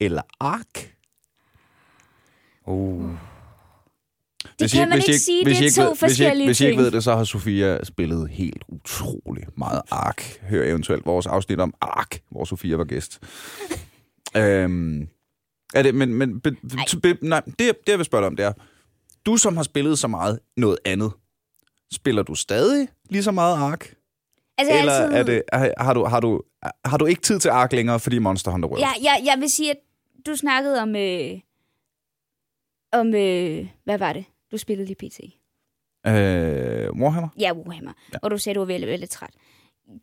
eller 0.01 0.23
Ark? 0.41 0.95
Uh. 2.67 3.11
Det 4.59 4.71
kan 4.71 4.89
man 4.89 4.99
ikke 4.99 5.19
sige, 5.19 5.45
det 5.45 5.53
er 5.53 5.61
hvis 5.61 5.75
to 5.75 5.83
ved, 5.83 5.89
hvis 5.89 5.89
I, 5.89 5.91
ikke, 5.91 5.99
forskellige 5.99 6.49
hvis 6.49 6.61
I 6.61 6.65
ikke 6.65 6.77
ting. 6.77 6.83
ved 6.83 6.91
det, 6.91 7.05
så 7.05 7.17
har 7.17 7.25
Sofia 7.25 7.85
spillet 7.85 8.29
helt 8.31 8.65
utrolig 8.69 9.47
meget 9.57 9.83
Ark. 9.91 10.39
Hør 10.43 10.63
eventuelt 10.63 11.07
vores 11.07 11.27
afsnit 11.27 11.61
om 11.61 11.75
Ark, 11.81 12.21
hvor 12.31 12.45
Sofia 12.45 12.77
var 12.77 12.85
gæst. 12.85 13.21
øhm, 14.37 15.09
er 15.75 15.83
det, 15.83 15.95
men, 15.95 16.15
men 16.15 16.41
be, 16.41 16.57
be, 17.03 17.19
nej, 17.23 17.41
det, 17.41 17.59
det 17.59 17.77
jeg 17.89 17.99
vil 17.99 18.05
spørge 18.05 18.23
dig 18.23 18.27
om, 18.27 18.37
det 18.37 18.45
er, 18.45 18.53
du 19.27 19.37
som 19.37 19.57
har 19.57 19.65
spillet 19.65 19.99
så 19.99 20.09
meget 20.09 20.39
noget 20.57 20.79
andet, 20.85 21.13
spiller 21.93 22.23
du 22.23 22.35
stadig 22.35 22.89
lige 23.11 23.23
så 23.23 23.31
meget 23.31 23.57
Ark? 23.57 23.95
Altså, 24.59 24.79
Eller 24.79 24.93
altid, 24.93 25.19
er 25.19 25.23
det, 25.23 25.43
har, 25.79 25.95
du, 25.95 26.05
har, 26.05 26.21
du, 26.21 26.43
har 26.85 26.97
du 26.97 27.07
ikke 27.07 27.23
tid 27.23 27.39
til 27.39 27.49
Ark 27.49 27.73
længere, 27.73 28.01
fordi 28.01 28.19
Monster 28.19 28.51
Hunter 28.51 28.69
World? 28.69 28.81
Ja, 28.81 28.91
jeg, 29.03 29.23
jeg 29.25 29.41
vil 29.41 29.51
sige, 29.51 29.71
at 29.71 29.77
du 30.27 30.37
snakkede 30.37 30.83
om... 30.83 30.97
Øh, 30.97 31.41
om 32.93 33.15
øh, 33.15 33.67
hvad 33.85 33.99
var 33.99 34.13
det? 34.13 34.25
Du 34.53 34.59
spillede 34.59 34.87
lige 34.87 34.97
PT. 34.97 35.21
Øh, 36.07 36.91
Warhammer? 37.01 37.29
Ja, 37.39 37.53
Warhammer. 37.53 37.93
Ja. 38.13 38.19
Og 38.23 38.31
du 38.31 38.39
sagde, 38.39 38.55
du 38.55 38.61
var 38.61 38.67
veldig, 38.67 38.89
veldig 38.89 39.11
træt. 39.11 39.31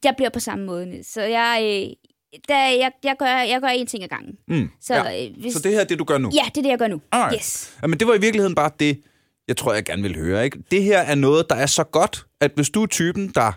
Jeg 0.04 0.14
bliver 0.18 0.30
på 0.30 0.40
samme 0.40 0.66
måde. 0.66 1.04
Så 1.04 1.22
jeg, 1.22 1.60
øh, 1.62 2.10
der, 2.48 2.68
jeg, 2.68 2.92
jeg, 3.04 3.16
gør, 3.20 3.26
jeg 3.26 3.62
gør 3.62 3.68
én 3.68 3.86
ting 3.86 4.04
ad 4.04 4.08
gangen. 4.10 4.38
Mm. 4.48 4.70
Så, 4.82 4.96
ja. 4.96 5.26
øh, 5.26 5.38
hvis, 5.38 5.54
Så 5.54 5.60
det 5.60 5.72
her 5.72 5.80
er 5.80 5.86
det, 5.86 6.00
du 6.00 6.04
gør 6.04 6.18
nu? 6.18 6.32
Ja, 6.34 6.50
det 6.50 6.58
er 6.58 6.62
det, 6.62 6.70
jeg 6.70 6.80
gør 6.80 6.88
nu. 6.88 7.02
Alright. 7.12 7.36
Yes. 7.36 7.78
Ja, 7.82 7.88
men 7.88 8.00
det 8.00 8.08
var 8.08 8.14
i 8.14 8.22
virkeligheden 8.22 8.56
bare 8.56 8.72
det, 8.80 9.02
jeg 9.48 9.58
tror, 9.58 9.74
jeg 9.74 9.86
gerne 9.86 10.02
vil 10.02 10.16
høre. 10.16 10.44
Ikke? 10.46 10.64
Det 10.72 10.84
her 10.84 11.00
er 11.00 11.16
noget, 11.16 11.50
der 11.50 11.56
er 11.56 11.66
så 11.66 11.84
godt, 11.84 12.26
at 12.40 12.52
hvis 12.56 12.70
du 12.70 12.84
er 12.84 12.88
typen, 12.88 13.28
der 13.36 13.52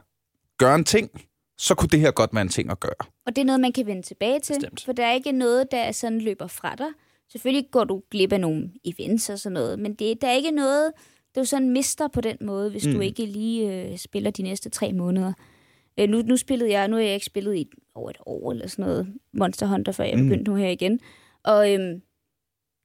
gør 0.59 0.75
en 0.75 0.85
ting, 0.85 1.11
så 1.59 1.75
kunne 1.75 1.89
det 1.89 2.01
her 2.01 2.11
godt 2.11 2.31
være 2.35 2.43
en 2.43 2.49
ting 2.49 2.71
at 2.71 2.81
gøre. 2.81 2.95
Og 3.27 3.37
det 3.37 3.43
er 3.43 3.47
noget, 3.47 3.61
man 3.61 3.73
kan 3.73 3.87
vende 3.87 4.03
tilbage 4.03 4.41
til. 4.41 4.55
Bestemt. 4.55 4.85
For 4.85 4.93
der 4.93 5.07
er 5.07 5.13
ikke 5.13 5.33
noget, 5.33 5.71
der 5.71 5.93
sådan 5.93 6.21
løber 6.21 6.47
fra 6.47 6.75
dig. 6.79 6.87
Selvfølgelig 7.33 7.69
går 7.71 7.85
du 7.85 8.03
glip 8.11 8.33
af 8.33 8.41
nogle 8.41 8.71
events 8.85 9.31
og 9.31 9.39
sådan 9.39 9.55
noget, 9.55 9.79
men 9.79 9.95
det, 9.95 10.21
der 10.21 10.29
er 10.29 10.33
ikke 10.33 10.51
noget, 10.51 10.93
du 11.37 11.45
sådan 11.45 11.71
mister 11.71 12.09
på 12.09 12.21
den 12.21 12.37
måde, 12.41 12.71
hvis 12.71 12.87
mm. 12.87 12.93
du 12.93 13.01
ikke 13.01 13.27
lige 13.27 13.73
øh, 13.91 13.99
spiller 13.99 14.31
de 14.31 14.43
næste 14.43 14.71
tre 14.71 14.93
måneder. 14.93 15.33
Øh, 16.01 16.09
nu, 16.09 16.23
nu 16.23 16.37
spillede 16.37 16.71
jeg, 16.71 16.89
nu 16.89 16.97
har 16.97 17.03
jeg 17.03 17.15
ikke 17.15 17.27
spillet 17.27 17.57
i 17.57 17.69
over 17.95 18.11
et 18.11 18.17
år 18.27 18.53
eller 18.53 18.69
sådan 18.69 18.85
noget 18.85 19.15
Monster 19.33 19.67
Hunter, 19.67 19.93
før 19.93 20.05
jeg 20.05 20.19
Mm. 20.19 20.23
begyndte 20.29 20.51
nu 20.51 20.57
her 20.57 20.69
igen. 20.69 21.01
Og 21.45 21.73
øhm, 21.73 22.03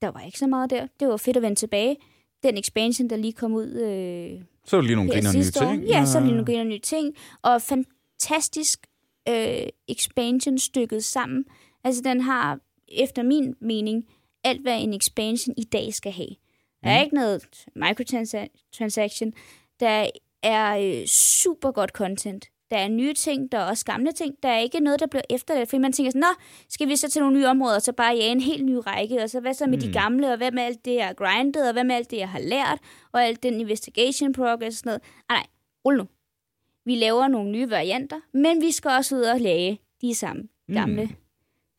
der 0.02 0.08
var 0.12 0.22
ikke 0.22 0.40
så 0.40 0.48
meget 0.48 0.70
der. 0.70 0.88
Det 1.00 1.08
var 1.08 1.18
fedt 1.18 1.38
at 1.38 1.44
vende 1.44 1.56
tilbage. 1.56 1.98
Den 2.44 2.58
expansion, 2.58 3.10
der 3.10 3.16
lige 3.16 3.34
kom 3.34 3.54
ud 3.54 3.68
øh, 3.68 4.42
Så 4.66 4.78
er 4.78 4.82
lige 4.82 4.96
nogle 4.96 5.12
griner 5.12 5.34
nye 5.34 5.40
år. 5.62 5.72
ting. 5.72 5.84
Ja, 5.84 6.06
så 6.06 6.18
er 6.18 6.22
lige 6.22 6.32
nogle 6.32 6.46
griner 6.46 6.64
nye 6.64 6.80
ting. 6.80 7.16
Og 7.42 7.62
fantastisk 7.62 8.88
øh, 9.30 9.68
expansion 9.88 10.58
stykket 10.58 11.04
sammen. 11.04 11.46
Altså, 11.84 12.02
den 12.02 12.22
har, 12.22 12.60
efter 12.88 13.24
min 13.24 13.56
mening, 13.62 14.06
alt, 14.44 14.62
hvad 14.62 14.82
en 14.82 14.94
expansion 14.94 15.54
i 15.58 15.64
dag 15.64 15.94
skal 15.94 16.12
have. 16.12 16.30
Der 16.84 16.90
er 16.90 17.00
Mm. 17.00 17.04
ikke 17.04 17.16
noget 17.16 17.44
microtransaction. 17.76 19.34
Der 19.80 20.10
er 20.44 20.78
øh, 21.02 21.06
super 21.08 21.72
godt 21.72 21.90
content. 21.90 22.46
Der 22.74 22.80
er 22.80 22.88
nye 22.88 23.14
ting, 23.14 23.52
der 23.52 23.58
er 23.58 23.64
også 23.64 23.86
gamle 23.86 24.12
ting. 24.12 24.36
Der 24.44 24.50
er 24.50 24.60
ikke 24.60 24.80
noget, 24.80 25.00
der 25.00 25.08
bliver 25.08 25.24
efterladt, 25.30 25.70
fordi 25.70 25.80
man 25.80 25.94
tænker 25.94 26.12
sådan, 26.12 26.20
nå, 26.20 26.44
skal 26.70 26.88
vi 26.88 26.96
så 26.96 27.10
til 27.10 27.22
nogle 27.22 27.38
nye 27.38 27.48
områder, 27.48 27.76
og 27.76 27.82
så 27.82 27.94
bare 27.94 28.16
jage 28.16 28.32
en 28.32 28.40
helt 28.42 28.66
ny 28.66 28.76
række, 28.88 29.24
og 29.24 29.30
så 29.30 29.40
hvad 29.40 29.54
så 29.54 29.68
med 29.68 29.78
mm. 29.78 29.82
de 29.82 29.94
gamle, 29.94 30.32
og 30.32 30.38
hvad 30.38 30.52
med 30.52 30.64
alt 30.64 30.86
det, 30.86 30.96
jeg 30.96 31.06
har 31.06 31.14
grindet, 31.14 31.68
og 31.68 31.74
hvad 31.74 31.84
med 31.84 31.96
alt 31.96 32.12
det, 32.12 32.18
jeg 32.18 32.30
har 32.30 32.40
lært, 32.40 32.80
og 33.12 33.26
alt 33.26 33.44
den 33.44 33.60
investigation 33.60 34.34
progress 34.34 34.76
og 34.76 34.80
sådan 34.80 34.90
noget. 34.90 35.02
Ah, 35.30 35.36
nej, 35.36 35.46
rul 35.86 35.98
nu. 35.98 36.08
Vi 36.86 36.96
laver 36.96 37.28
nogle 37.28 37.52
nye 37.52 37.70
varianter, 37.70 38.20
men 38.34 38.62
vi 38.62 38.72
skal 38.72 38.92
også 38.92 39.16
ud 39.16 39.22
og 39.22 39.40
lage 39.40 39.80
de 40.02 40.16
samme 40.16 40.44
gamle, 40.74 41.04
mm. 41.04 41.16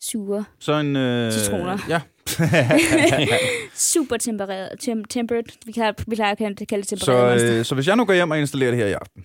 sure, 0.01 0.45
Så 0.59 0.73
en... 0.73 0.97
Øh, 0.97 1.33
Citroner. 1.33 1.79
Ja. 1.89 2.01
super 3.93 4.17
tempereret, 4.17 4.81
tem, 4.81 5.05
tempered, 5.05 5.43
vi 5.67 5.73
kan 5.73 5.95
vi 6.07 6.17
at 6.21 6.39
kalde 6.39 6.83
det 6.83 6.89
så, 6.89 6.97
tempereret 6.97 7.31
monster. 7.31 7.59
øh, 7.59 7.65
så 7.65 7.75
hvis 7.75 7.89
jeg 7.89 7.97
nu 7.97 8.05
går 8.05 8.15
hjem 8.15 8.31
og 8.31 8.39
installerer 8.39 8.71
det 8.71 8.81
her 8.81 8.87
i 8.87 8.93
aften, 8.93 9.25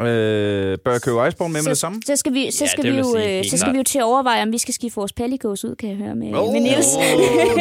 øh, 0.00 0.78
bør 0.84 0.92
jeg 0.92 1.02
købe 1.02 1.28
Iceborne 1.28 1.52
med 1.52 1.62
med 1.62 1.70
det 1.70 1.78
samme? 1.78 2.02
Så 2.06 2.16
skal 2.16 2.34
vi, 2.34 2.50
så 2.50 2.64
Ja, 2.64 2.70
skal 2.70 2.84
vi 2.84 2.98
jo, 2.98 3.16
øh, 3.16 3.44
så 3.50 3.58
skal 3.58 3.72
vi 3.72 3.78
jo 3.78 3.82
til 3.82 3.98
at 3.98 4.04
overveje, 4.04 4.42
om 4.42 4.52
vi 4.52 4.58
skal 4.58 4.74
skifte 4.74 4.96
vores 4.96 5.12
palligås 5.12 5.64
ud, 5.64 5.76
kan 5.76 5.88
jeg 5.88 5.96
høre 5.96 6.14
med, 6.14 6.34
oh, 6.34 6.52
med 6.52 6.60
Niels. 6.60 6.86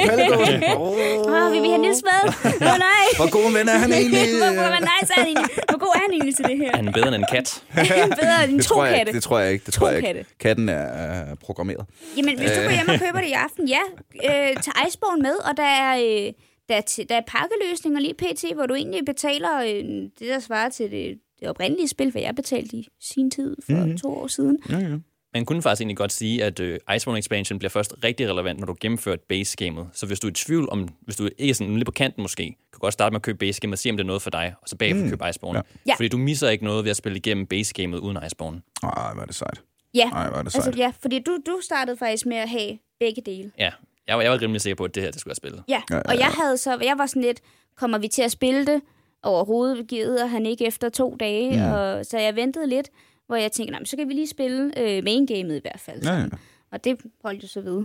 Pallegåsen. 0.07 0.63
Åh, 0.77 1.45
oh, 1.45 1.51
vil 1.53 1.61
vi 1.61 1.67
have 1.67 1.81
Niels 1.81 2.03
med? 2.09 2.21
Åh 2.45 2.73
oh, 2.73 2.77
nej. 2.89 3.05
Hvor 3.17 3.29
god 3.31 3.45
en 3.49 3.53
ven 3.53 3.69
er 3.69 3.77
han 3.83 3.93
egentlig? 3.99 4.19
hvor, 4.19 4.53
hvor, 4.53 4.67
hvor, 4.73 4.83
nice 4.91 5.09
er 5.13 5.19
han 5.19 5.27
egentlig? 5.27 5.49
Hvor 5.69 5.79
god 5.85 5.91
er 5.95 6.01
han 6.05 6.11
egentlig 6.11 6.35
til 6.35 6.45
det 6.45 6.57
her? 6.57 6.75
Han 6.75 6.87
er 6.87 6.91
bedre 6.91 7.07
end 7.07 7.15
en 7.15 7.25
kat. 7.31 7.63
Bedre 8.21 8.43
end 8.49 8.57
det 8.57 8.65
to 8.65 8.83
jeg, 8.83 8.95
katte. 8.97 9.13
det 9.13 9.23
tror 9.23 9.39
jeg 9.39 9.51
ikke. 9.53 9.65
Det 9.65 9.73
tror 9.73 9.85
To 9.87 9.91
jeg 9.91 9.97
ikke. 9.97 10.07
katte. 10.07 10.25
Katten 10.39 10.69
er 10.69 10.85
øh, 11.31 11.35
programmeret. 11.45 11.85
Jamen, 12.17 12.37
hvis 12.37 12.51
du 12.51 12.61
går 12.61 12.71
hjem 12.79 12.89
og 12.89 12.99
køber 12.99 13.19
det 13.23 13.27
i 13.27 13.37
aften, 13.45 13.67
ja, 13.67 13.83
øh, 14.29 14.55
tag 14.65 14.73
Iceborne 14.87 15.21
med, 15.21 15.35
og 15.49 15.57
der 15.57 15.69
er, 15.83 15.91
øh, 15.97 16.27
der, 16.69 16.75
er 16.75 17.05
der 17.09 17.15
er 17.15 17.25
pakkeløsninger 17.27 17.99
lige 17.99 18.13
pt., 18.13 18.43
hvor 18.55 18.65
du 18.65 18.73
egentlig 18.73 19.05
betaler 19.05 19.53
øh, 19.61 19.83
det, 20.19 20.27
der 20.33 20.39
svarer 20.39 20.69
til 20.69 20.91
det, 20.91 21.17
det 21.43 21.49
oprindelige 21.49 21.87
spil, 21.87 22.11
hvad 22.11 22.21
jeg 22.21 22.35
betalte 22.35 22.77
i 22.77 22.87
sin 23.01 23.31
tid 23.31 23.55
for 23.65 23.73
mm-hmm. 23.73 23.97
to 23.97 24.17
år 24.17 24.27
siden. 24.27 24.57
Ja, 24.69 24.77
ja. 24.77 24.97
Man 25.33 25.45
kunne 25.45 25.61
faktisk 25.61 25.81
egentlig 25.81 25.97
godt 25.97 26.11
sige, 26.11 26.43
at 26.43 26.59
øh, 26.59 26.79
Iceborne 26.95 27.19
Expansion 27.19 27.59
bliver 27.59 27.69
først 27.69 27.93
rigtig 28.03 28.29
relevant, 28.29 28.59
når 28.59 28.65
du 28.65 28.75
gennemfører 28.81 29.17
base-gamet. 29.29 29.89
Så 29.93 30.05
hvis 30.05 30.19
du 30.19 30.27
er 30.27 30.31
i 30.31 30.33
tvivl 30.33 30.69
om, 30.71 30.89
hvis 31.01 31.15
du 31.15 31.29
ikke 31.37 31.49
er 31.49 31.53
sådan 31.53 31.75
lidt 31.75 31.85
på 31.85 31.91
kanten 31.91 32.21
måske, 32.21 32.43
kan 32.43 32.55
du 32.73 32.79
godt 32.79 32.93
starte 32.93 33.13
med 33.13 33.19
at 33.19 33.21
købe 33.21 33.37
base-gamet 33.37 33.73
og 33.73 33.79
se, 33.79 33.89
om 33.89 33.97
det 33.97 34.03
er 34.03 34.07
noget 34.07 34.21
for 34.21 34.29
dig, 34.29 34.55
og 34.61 34.69
så 34.69 34.75
bagefter 34.75 35.03
mm. 35.03 35.09
købe 35.09 35.29
Iceborne. 35.29 35.61
Ja. 35.87 35.95
Fordi 35.95 36.07
du 36.07 36.17
misser 36.17 36.49
ikke 36.49 36.63
noget 36.63 36.83
ved 36.83 36.91
at 36.91 36.97
spille 36.97 37.17
igennem 37.17 37.45
base-gamet 37.45 37.99
uden 37.99 38.17
Iceborne. 38.25 38.61
Ej, 38.83 39.13
hvor 39.13 39.21
er 39.21 39.25
det 39.25 39.35
sejt. 39.35 39.61
Ja, 39.93 40.09
Ej, 40.09 40.29
hvor 40.29 40.37
er 40.37 40.43
det 40.43 40.51
sejt. 40.51 40.65
altså, 40.65 40.81
ja 40.81 40.91
fordi 41.01 41.19
du, 41.19 41.37
du 41.45 41.59
startede 41.63 41.97
faktisk 41.97 42.25
med 42.25 42.37
at 42.37 42.49
have 42.49 42.77
begge 42.99 43.21
dele. 43.25 43.51
Ja, 43.59 43.71
jeg 44.07 44.15
var, 44.15 44.21
jeg 44.21 44.31
var 44.31 44.41
rimelig 44.41 44.61
sikker 44.61 44.75
på, 44.75 44.83
at 44.83 44.95
det 44.95 45.03
her, 45.03 45.11
det 45.11 45.19
skulle 45.19 45.31
jeg 45.31 45.37
spille. 45.37 45.63
Ja, 45.67 45.81
Ja, 45.89 45.95
ja, 45.95 46.01
og 46.01 46.19
jeg 46.19 46.27
havde 46.27 46.57
så, 46.57 46.77
jeg 46.81 46.95
var 46.97 47.05
sådan 47.05 47.21
lidt, 47.21 47.41
kommer 47.75 47.97
vi 47.97 48.07
til 48.07 48.21
at 48.21 48.31
spille 48.31 48.65
det? 48.65 48.81
Overhovedet 49.23 49.87
gider 49.87 50.25
han 50.25 50.45
ikke 50.45 50.65
efter 50.65 50.89
to 50.89 51.15
dage, 51.19 51.57
Mm. 51.67 51.71
og 51.73 52.05
så 52.05 52.17
jeg 52.19 52.35
ventede 52.35 52.67
lidt, 52.67 52.89
hvor 53.27 53.35
jeg 53.35 53.51
tænkte, 53.51 53.71
"Nå, 53.71 53.79
men 53.79 53.85
så 53.85 53.97
kan 53.97 54.07
vi 54.09 54.13
lige 54.13 54.27
spille 54.27 54.79
øh, 54.79 55.03
main 55.03 55.25
gamet 55.25 55.55
i 55.55 55.59
hvert 55.61 55.79
fald. 55.79 56.03
Ja, 56.03 56.13
ja. 56.17 56.25
Og 56.71 56.83
det 56.83 56.97
holdt 57.23 57.43
jo 57.43 57.47
så 57.47 57.61
ved. 57.61 57.83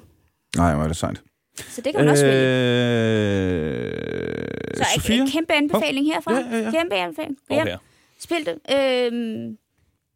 Nej, 0.56 0.74
hvor 0.74 0.82
er 0.84 0.88
det 0.88 0.96
sejt. 0.96 1.22
Så 1.56 1.80
det 1.80 1.94
kan 1.94 2.04
man 2.04 2.08
også 2.12 2.24
vælge. 2.26 2.48
Øh, 3.48 4.76
Så 4.76 4.84
Sofia? 4.94 5.20
en 5.22 5.28
kæmpe 5.30 5.52
anbefaling 5.52 6.06
herfra. 6.06 6.32
Ja, 6.34 6.46
ja, 6.50 6.58
ja. 6.58 6.70
Kæmpe 6.70 6.94
anbefaling. 6.94 7.38
Hjem, 7.50 7.60
Okay. 7.60 7.76
Spil 8.18 8.46
det. 8.46 8.58
Øhm, 8.76 9.56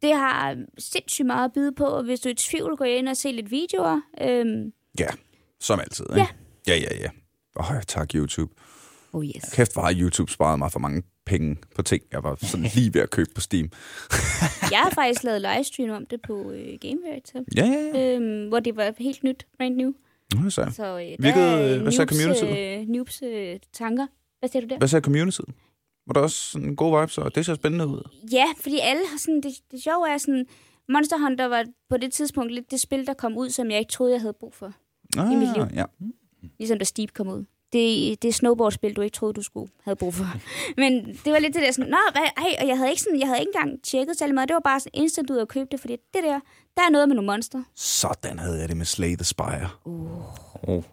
det 0.01 0.13
har 0.15 0.57
sindssygt 0.77 1.25
meget 1.25 1.45
at 1.45 1.53
byde 1.53 1.71
på, 1.71 1.85
og 1.85 2.03
hvis 2.03 2.19
du 2.19 2.29
er 2.29 2.33
i 2.33 2.35
tvivl, 2.35 2.77
gå 2.77 2.83
ind 2.83 3.07
og 3.09 3.17
se 3.17 3.31
lidt 3.31 3.51
videoer. 3.51 4.01
Øhm, 4.21 4.73
Ja, 4.99 5.07
som 5.59 5.79
altid. 5.79 6.05
Ikke? 6.09 6.27
Ja. 6.67 6.73
Ja, 6.73 6.79
ja, 6.79 6.97
ja. 7.01 7.09
Åh, 7.59 7.81
tak 7.87 8.09
YouTube. 8.15 8.53
oh 9.13 9.25
yes. 9.25 9.43
Kæft, 9.53 9.73
hvor 9.73 9.81
har 9.81 9.93
YouTube 9.99 10.31
sparet 10.31 10.59
mig 10.59 10.71
for 10.71 10.79
mange 10.79 11.03
penge 11.25 11.57
på 11.75 11.81
ting, 11.81 12.03
jeg 12.11 12.23
var 12.23 12.37
sådan 12.41 12.65
lige 12.75 12.93
ved 12.93 13.01
at 13.01 13.09
købe 13.09 13.29
på 13.35 13.41
Steam. 13.41 13.69
Jeg 14.71 14.79
har 14.79 14.89
faktisk 14.95 15.23
lavet 15.23 15.41
livestream 15.41 15.89
om 15.89 16.05
det 16.05 16.21
på 16.21 16.51
øh, 16.51 16.77
Gameverity, 16.81 17.33
Ja, 17.55 17.65
ja, 17.65 17.99
ja. 17.99 18.15
øhm, 18.15 18.47
hvor 18.47 18.59
det 18.59 18.75
var 18.75 18.93
helt 18.97 19.23
nyt, 19.23 19.47
brand 19.57 19.75
new. 19.75 19.91
Nå, 20.35 20.49
så. 20.49 20.71
Så 20.75 20.85
øh, 20.85 21.27
er 21.29 21.75
øh, 21.75 21.81
hvad 21.81 21.91
sagde 21.91 22.15
noobs, 22.15 22.39
communityet? 22.39 22.79
øh, 22.81 22.87
noobs 22.87 23.21
øh, 23.25 23.59
tanker. 23.73 24.07
Hvad 24.39 24.49
siger 24.49 24.61
du 24.61 24.67
der? 24.69 24.77
Hvad 24.77 24.87
sagde 24.87 25.03
community? 25.03 25.39
Var 26.07 26.13
der 26.13 26.21
også 26.21 26.37
sådan 26.51 26.75
gode 26.75 26.99
vibes, 27.01 27.17
og 27.17 27.35
det 27.35 27.45
ser 27.45 27.53
spændende 27.55 27.87
ud? 27.87 28.09
Ja, 28.31 28.45
fordi 28.61 28.79
alle 28.81 29.01
har 29.11 29.17
sådan, 29.17 29.41
det, 29.41 29.51
det 29.71 29.83
sjove 29.83 30.09
er 30.09 30.17
sådan, 30.17 30.45
Monster 30.89 31.17
Hunter 31.17 31.45
var 31.45 31.65
på 31.89 31.97
det 31.97 32.13
tidspunkt 32.13 32.51
lidt 32.51 32.71
det 32.71 32.79
spil, 32.79 33.07
der 33.07 33.13
kom 33.13 33.37
ud, 33.37 33.49
som 33.49 33.71
jeg 33.71 33.79
ikke 33.79 33.91
troede, 33.91 34.13
jeg 34.13 34.21
havde 34.21 34.33
brug 34.39 34.53
for. 34.53 34.73
Ah, 35.17 35.31
I 35.33 35.35
mit 35.35 35.47
liv. 35.57 35.63
Ja. 35.75 35.85
Ligesom 36.59 36.77
da 36.79 36.85
Steep 36.85 37.13
kom 37.13 37.27
ud. 37.27 37.45
Det, 37.73 38.21
det 38.21 38.27
er 38.27 38.33
snowboardspil, 38.33 38.95
du 38.95 39.01
ikke 39.01 39.15
troede, 39.15 39.33
du 39.33 39.41
skulle 39.41 39.71
have 39.83 39.95
brug 39.95 40.13
for. 40.13 40.25
Men 40.81 41.05
det 41.25 41.33
var 41.33 41.39
lidt 41.39 41.53
det 41.53 41.61
der 41.61 41.71
sådan, 41.71 41.89
nå, 41.91 41.97
hvad, 42.11 42.21
ej, 42.21 42.55
og 42.61 42.67
jeg 42.67 42.77
havde, 42.77 42.89
ikke 42.89 43.01
sådan, 43.01 43.19
jeg 43.19 43.27
havde 43.27 43.39
ikke 43.39 43.51
engang 43.55 43.83
tjekket 43.83 44.17
særlig 44.17 44.33
meget. 44.35 44.49
Det 44.49 44.53
var 44.53 44.59
bare 44.63 44.79
sådan 44.79 44.91
instant 45.01 45.29
ud 45.29 45.37
at 45.37 45.47
købe 45.47 45.67
det, 45.71 45.79
fordi 45.79 45.93
det 46.13 46.23
der, 46.23 46.39
der 46.77 46.81
er 46.87 46.89
noget 46.91 47.07
med 47.07 47.15
nogle 47.15 47.27
monster. 47.27 47.63
Sådan 47.75 48.39
havde 48.39 48.59
jeg 48.59 48.69
det 48.69 48.77
med 48.77 48.85
Slay 48.85 49.15
the 49.15 49.23
Spire. 49.23 49.69
Oh. 49.85 50.83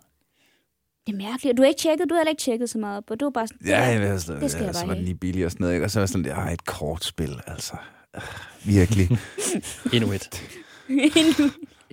Det 1.07 1.13
er 1.13 1.17
mærkeligt. 1.17 1.53
Og 1.53 1.57
du 1.57 1.63
har 1.63 1.69
ikke 1.69 1.79
tjekket, 1.81 2.07
du 2.09 2.15
har 2.15 2.21
heller 2.21 2.31
ikke 2.31 2.43
tjekket 2.43 2.71
så 2.71 2.79
meget 2.79 3.07
på. 3.07 3.15
Du 3.15 3.25
var 3.25 3.31
bare 3.31 3.47
sådan, 3.47 3.67
Ja, 3.67 3.99
det 3.99 4.09
jeg 4.09 4.21
så, 4.21 4.35
det 4.35 4.51
skal 4.51 4.61
ja, 4.61 4.67
jeg 4.67 4.75
så 4.75 4.81
bare 4.81 4.89
var 4.89 4.95
den 4.95 5.03
have. 5.03 5.05
lige 5.05 5.15
billig 5.15 5.45
og 5.45 5.51
sådan 5.51 5.65
noget. 5.65 5.75
Ikke? 5.75 5.87
Og 5.87 5.91
så 5.91 5.99
var 6.01 6.07
sådan, 6.07 6.25
det 6.25 6.33
er 6.33 6.47
et 6.47 6.65
kortspil, 6.65 7.41
altså. 7.47 7.77
Øh, 8.17 8.23
Virkelig. 8.65 9.09
Endnu 9.95 10.13
et. 10.13 10.43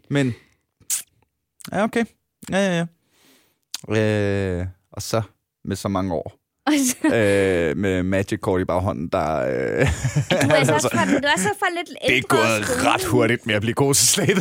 Men, 0.10 0.34
ja, 1.72 1.84
okay. 1.84 2.06
Ja, 2.52 2.58
ja, 2.58 2.86
ja. 3.90 4.56
Øh, 4.60 4.68
og 4.98 5.04
så 5.04 5.22
med 5.66 5.76
så 5.76 5.88
mange 5.88 6.14
år. 6.14 6.34
Øh, 7.06 7.78
med 7.78 8.04
Magic 8.04 8.40
Kort 8.40 8.62
i 8.62 8.66
baghånden, 8.66 9.08
der... 9.08 9.40
Øh, 9.40 9.88
du, 10.32 10.36
er 10.52 10.54
altså 10.54 10.90
fra, 10.94 11.06
du 11.06 11.28
er 11.28 11.38
så 11.38 11.50
fra 11.60 11.68
lidt 11.78 11.90
ældre 12.04 12.16
det 12.16 12.18
er 12.18 12.28
gået 12.28 12.86
ret 12.86 13.06
hurtigt 13.06 13.46
med 13.46 13.56
at 13.56 13.62
blive 13.62 13.74
god 13.74 13.94
til 13.94 14.08
Spire. 14.08 14.36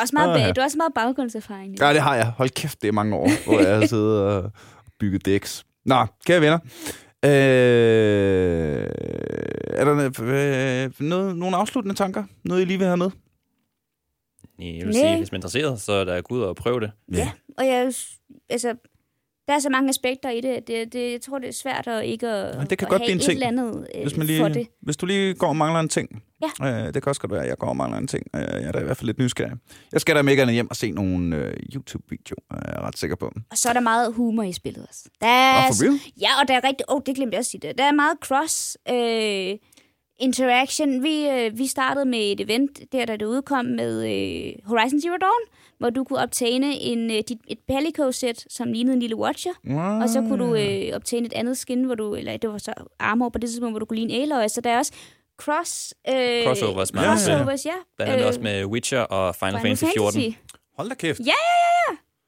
Også 0.00 0.10
meget, 0.12 0.40
ja. 0.40 0.52
du 0.52 0.60
har 0.60 0.64
også 0.64 0.76
meget 0.76 0.92
baggrundserfaring. 0.94 1.80
Ja, 1.80 1.92
det 1.92 2.00
har 2.00 2.14
jeg. 2.14 2.26
Hold 2.26 2.50
kæft, 2.50 2.82
det 2.82 2.88
er 2.88 2.92
mange 2.92 3.16
år, 3.16 3.30
hvor 3.44 3.60
jeg 3.60 3.78
har 3.78 3.86
siddet 3.86 4.22
og 4.22 4.50
bygget 5.00 5.26
dæks. 5.26 5.64
Nå, 5.86 6.06
kære 6.26 6.40
venner. 6.40 6.58
Øh, 7.24 7.30
er 9.74 9.84
der 9.84 10.10
øh, 10.20 11.08
noget, 11.08 11.36
nogle 11.36 11.56
afsluttende 11.56 11.94
tanker? 11.94 12.24
Noget, 12.44 12.62
I 12.62 12.64
lige 12.64 12.78
vil 12.78 12.86
have 12.86 12.96
med? 12.96 13.10
Jeg 14.66 14.86
vil 14.86 14.94
Nej. 14.94 15.02
sige, 15.02 15.16
hvis 15.16 15.32
man 15.32 15.36
er 15.36 15.38
interesseret, 15.38 15.80
så 15.80 15.92
er 15.92 16.04
der 16.04 16.20
gå 16.20 16.34
ud 16.34 16.40
og 16.40 16.56
prøve 16.56 16.80
det. 16.80 16.90
Ja, 17.12 17.30
og 17.58 17.66
jeg, 17.66 17.92
altså, 18.50 18.74
der 19.48 19.54
er 19.54 19.58
så 19.58 19.68
mange 19.68 19.88
aspekter 19.88 20.30
i 20.30 20.40
det. 20.40 20.66
det, 20.66 20.92
det 20.92 21.12
jeg 21.12 21.20
tror, 21.20 21.38
det 21.38 21.48
er 21.48 21.52
svært 21.52 21.86
at 21.86 22.04
ikke 22.04 22.28
at, 22.28 22.58
Men 22.58 22.66
det 22.66 22.78
kan 22.78 22.86
at 22.86 22.90
godt 22.90 23.02
have 23.02 23.06
blive 23.06 23.12
en 23.12 23.18
et 23.18 23.22
ting, 23.24 23.32
eller 23.32 23.46
andet 23.46 23.86
øh, 23.94 24.02
Hvis, 24.02 24.16
man 24.16 24.26
for 24.26 24.48
lige, 24.48 24.54
det. 24.54 24.68
hvis 24.82 24.96
du 24.96 25.06
lige 25.06 25.34
går 25.34 25.46
og 25.46 25.56
mangler 25.56 25.80
en 25.80 25.88
ting. 25.88 26.22
Ja. 26.60 26.86
Øh, 26.86 26.94
det 26.94 27.02
kan 27.02 27.10
også 27.10 27.20
godt 27.20 27.32
være, 27.32 27.42
at 27.42 27.48
jeg 27.48 27.58
går 27.58 27.66
og 27.66 27.76
mangler 27.76 27.98
en 27.98 28.06
ting. 28.06 28.26
Øh, 28.36 28.40
jeg 28.42 28.62
er 28.62 28.72
da 28.72 28.78
i 28.78 28.84
hvert 28.84 28.96
fald 28.96 29.06
lidt 29.06 29.18
nysgerrig. 29.18 29.52
Jeg 29.92 30.00
skal 30.00 30.16
da 30.16 30.22
mega 30.22 30.50
hjem 30.50 30.70
og 30.70 30.76
se 30.76 30.90
nogle 30.90 31.36
øh, 31.36 31.52
YouTube-videoer, 31.74 32.42
er 32.50 32.72
jeg 32.72 32.80
ret 32.80 32.98
sikker 32.98 33.16
på. 33.16 33.32
Og 33.50 33.58
så 33.58 33.68
er 33.68 33.72
der 33.72 33.80
meget 33.80 34.12
humor 34.14 34.42
i 34.42 34.52
spillet 34.52 34.86
også. 34.88 35.08
Der 35.20 35.26
er, 35.26 35.56
Og 35.56 35.74
for 35.74 35.84
real? 35.84 36.00
Ja, 36.20 36.40
og 36.40 36.48
der 36.48 36.54
er 36.54 36.64
rigtig... 36.64 36.90
Åh, 36.90 36.96
oh, 36.96 37.02
det 37.06 37.14
glemte 37.16 37.34
jeg 37.34 37.38
at 37.38 37.46
sige 37.46 37.60
det. 37.68 37.78
Der 37.78 37.84
er 37.84 37.92
meget 37.92 38.16
cross 38.20 38.78
øh, 38.88 39.58
interaction. 40.22 41.02
Vi, 41.02 41.28
øh, 41.28 41.58
vi 41.58 41.66
startede 41.66 42.04
med 42.04 42.32
et 42.32 42.40
event, 42.40 42.92
der 42.92 43.04
da 43.04 43.16
det 43.16 43.26
udkom 43.26 43.64
med 43.64 43.92
øh, 44.04 44.52
Horizon 44.64 45.00
Zero 45.00 45.16
Dawn, 45.20 45.42
hvor 45.78 45.90
du 45.90 46.04
kunne 46.04 46.18
optæne 46.18 46.74
en, 46.74 47.10
øh, 47.10 47.16
dit, 47.16 47.38
et 47.48 47.58
Palico-sæt, 47.68 48.44
som 48.48 48.72
lignede 48.72 48.94
en 48.94 49.00
lille 49.00 49.16
Watcher. 49.16 49.52
Wow. 49.70 50.02
Og 50.02 50.08
så 50.08 50.20
kunne 50.20 50.44
du 50.44 50.54
øh, 50.54 50.96
optæne 50.96 51.26
et 51.26 51.32
andet 51.32 51.58
skin, 51.58 51.84
hvor 51.84 51.94
du... 51.94 52.14
Eller 52.14 52.36
det 52.36 52.50
var 52.50 52.58
så 52.58 52.72
armor 52.98 53.28
på 53.28 53.38
det 53.38 53.48
tidspunkt, 53.50 53.72
hvor 53.72 53.78
du 53.78 53.86
kunne 53.86 53.98
ligne 53.98 54.14
Aloy. 54.14 54.48
Så 54.48 54.60
der 54.60 54.70
er 54.70 54.78
også 54.78 54.92
cross... 55.40 55.94
Øh, 56.08 56.44
Crossovers, 56.44 56.92
meget. 56.94 57.08
Crossovers, 57.08 57.66
ja. 57.66 57.74
Blandt 57.96 58.12
andet 58.12 58.26
også 58.26 58.40
med 58.40 58.64
Witcher 58.64 59.00
og 59.00 59.34
Final, 59.34 59.60
Final 59.60 59.76
Fantasy 59.76 59.98
14. 59.98 60.36
Hold 60.76 60.88
da 60.88 60.94
kæft. 60.94 61.20
Ja, 61.20 61.32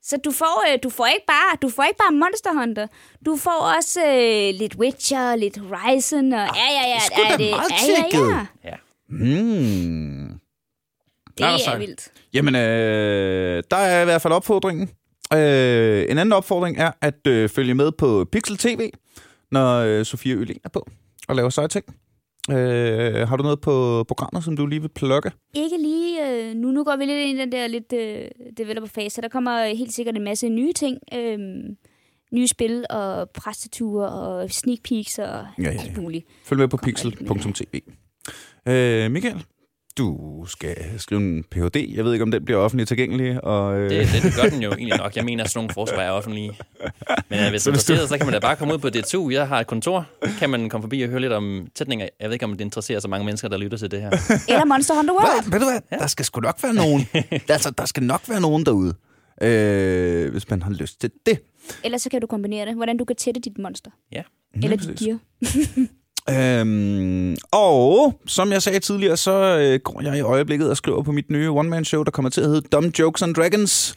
Så 0.07 0.17
du 0.25 0.31
får, 0.31 0.73
øh, 0.73 0.79
du 0.83 0.91
får 0.91 1.07
ikke 1.07 1.27
bare, 1.27 1.57
du 1.63 1.69
får 1.69 1.83
ikke 1.83 1.99
bare 1.99 2.13
Monster 2.13 2.53
Hunter. 2.61 2.87
Du 3.27 3.37
får 3.37 3.75
også 3.79 4.01
øh, 4.07 4.55
lidt 4.61 4.75
Witcher, 4.77 5.37
lidt 5.37 5.59
Horizon 5.59 6.33
og 6.33 6.39
ja 6.39 6.67
ja 6.73 6.89
ja, 6.89 7.37
det 7.37 7.47
er 7.47 7.57
meget 7.57 7.71
ja, 7.89 8.19
ja, 8.19 8.29
ja. 8.31 8.47
Ja. 8.65 8.75
Hmm. 9.09 10.41
Det 11.39 11.47
er 11.47 11.57
så- 11.59 11.79
vildt. 11.79 12.13
Jamen, 12.35 12.55
øh, 12.55 13.63
der 13.71 13.77
er 13.77 14.03
i 14.03 14.05
hvert 14.05 14.23
fald 14.23 14.33
opfordringen. 14.33 14.91
Øh, 15.35 16.07
en 16.11 16.19
anden 16.19 16.33
opfordring 16.33 16.79
er 16.79 16.91
at 17.01 17.27
øh, 17.27 17.49
følge 17.49 17.75
med 17.75 17.93
på 17.93 18.25
Pixel 18.33 18.59
TV, 18.59 18.91
når 19.51 19.79
øh, 19.79 20.05
Sofia 20.05 20.35
Øling 20.35 20.61
er 20.65 20.69
på 20.69 20.87
og 21.29 21.37
laver 21.37 21.51
seje 21.51 21.69
ting. 21.69 21.85
Øh, 22.51 23.29
har 23.29 23.37
du 23.37 23.43
noget 23.43 23.61
på 23.61 24.05
programmet, 24.09 24.45
som 24.45 24.57
du 24.57 24.67
lige 24.67 24.81
vil 24.81 24.89
plukke? 24.89 25.31
Ikke 25.55 25.77
lige 25.79 26.31
øh, 26.31 26.55
nu. 26.55 26.71
Nu 26.71 26.85
går 26.85 26.97
vi 26.97 27.05
lidt 27.05 27.19
ind 27.29 27.39
i 27.39 27.41
den 27.41 27.53
der 27.53 27.67
lidt 27.67 27.93
øh, 27.93 28.29
developer-fase. 28.59 29.23
Der 29.23 29.29
kommer 29.29 29.65
helt 29.65 29.93
sikkert 29.93 30.17
en 30.17 30.25
masse 30.25 30.49
nye 30.49 30.73
ting. 30.73 30.99
Øh, 31.15 31.39
nye 32.33 32.49
spil 32.49 32.85
og 32.91 33.31
præsteture 33.31 34.09
og 34.09 34.51
sneak 34.51 34.79
peeks 34.85 35.19
og 35.19 35.27
Ja, 35.27 35.47
ja, 35.59 35.73
ja. 35.73 35.81
alt 35.81 36.03
muligt. 36.03 36.27
Følg 36.45 36.59
med 36.59 36.69
på 36.69 36.77
pixel.tv. 36.77 37.81
Øh, 38.69 39.11
Michael, 39.11 39.45
du 39.99 40.45
skal 40.49 40.77
skrive 40.99 41.21
en 41.21 41.45
Ph.D. 41.51 41.93
Jeg 41.97 42.05
ved 42.05 42.13
ikke, 42.13 42.23
om 42.23 42.31
den 42.31 42.45
bliver 42.45 42.61
offentlig 42.61 42.89
tilgængelig. 42.89 43.45
Og, 43.45 43.77
øh, 43.79 43.91
Det, 43.91 44.09
det, 44.13 44.23
det 44.23 44.35
gør 44.43 44.49
den 44.49 44.63
jo 44.63 44.71
egentlig 44.73 44.99
nok. 44.99 45.17
Jeg 45.17 45.25
mener, 45.25 45.45
at 45.45 45.51
sådan 45.51 45.59
nogle 45.59 45.75
forskere 45.75 46.03
er 46.05 46.11
offentlige. 46.11 46.53
Men 47.31 47.41
øh, 47.41 47.51
hvis 47.51 47.63
Så 47.63 47.71
du 47.71 47.73
er 47.73 47.75
hvis 47.77 47.85
du- 47.85 47.93
interesseret, 47.93 48.09
så 48.09 48.17
kan 48.19 48.27
man 48.27 48.33
da 48.33 48.39
bare 48.39 48.57
komme 48.57 48.75
ud 48.75 48.79
på 48.79 48.91
DTU. 48.91 49.31
Jeg 49.31 49.49
har 49.49 49.61
et 49.61 49.67
kontor. 49.67 50.07
Kan 50.39 50.51
man 50.51 50.69
komme 50.69 50.83
forbi 50.83 51.03
og 51.03 51.09
høre 51.09 51.21
lidt 51.21 51.33
om 51.33 51.67
sætninger. 51.79 52.09
Jeg 52.21 52.29
ved 52.29 52.33
ikke, 52.33 52.45
om 52.45 52.53
det 52.53 52.61
interesserer 52.61 53.01
så 53.01 53.09
mange 53.09 53.25
mennesker, 53.25 53.49
der 53.49 53.57
lytter 53.59 53.79
til 53.79 53.91
det 53.91 54.01
her. 54.01 54.11
Eller 54.49 54.65
Monster 54.65 54.95
Hunter 54.95 55.15
World. 55.15 55.43
Hvad? 55.43 55.53
Ved 55.53 55.67
du 55.67 55.71
hvad? 55.73 55.81
Ja. 55.93 55.97
Der 55.97 56.07
skal 56.07 56.25
sgu 56.25 56.41
nok 56.41 56.59
være 56.63 56.75
nogen. 56.75 57.07
altså, 57.49 57.71
der 57.79 57.85
skal 57.85 58.03
nok 58.03 58.23
være 58.29 58.41
nogen 58.41 58.67
derude, 58.67 58.95
øh, 59.43 60.31
hvis 60.33 60.51
man 60.51 60.63
har 60.63 60.71
lyst 60.71 61.01
til 61.01 61.11
det. 61.27 61.39
Ellers 61.85 62.03
så 62.03 62.11
kan 62.11 62.21
du 62.21 62.27
kombinere 62.27 62.67
det. 62.67 62.75
Hvordan 62.75 62.97
du 62.97 63.05
kan 63.05 63.17
tætte 63.17 63.41
dit 63.41 63.59
monster. 63.59 63.91
Ja. 64.13 64.23
Eller 64.63 64.77
dit 64.77 64.99
gear. 64.99 65.19
Øhm, 66.31 67.37
og 67.53 68.15
som 68.27 68.53
jeg 68.53 68.63
sagde 68.63 68.79
tidligere, 68.79 69.17
så 69.17 69.59
øh, 69.59 69.81
går 69.81 70.03
jeg 70.03 70.19
i 70.19 70.21
øjeblikket 70.21 70.71
og 70.71 70.77
skriver 70.77 71.03
på 71.03 71.13
mit 71.13 71.31
nye 71.31 71.51
one-man-show, 71.51 72.03
der 72.03 72.11
kommer 72.11 72.31
til 72.31 72.41
at 72.41 72.47
hedde 72.47 72.69
Dumb 72.73 72.99
Jokes 72.99 73.23
and 73.23 73.35
Dragons. 73.35 73.95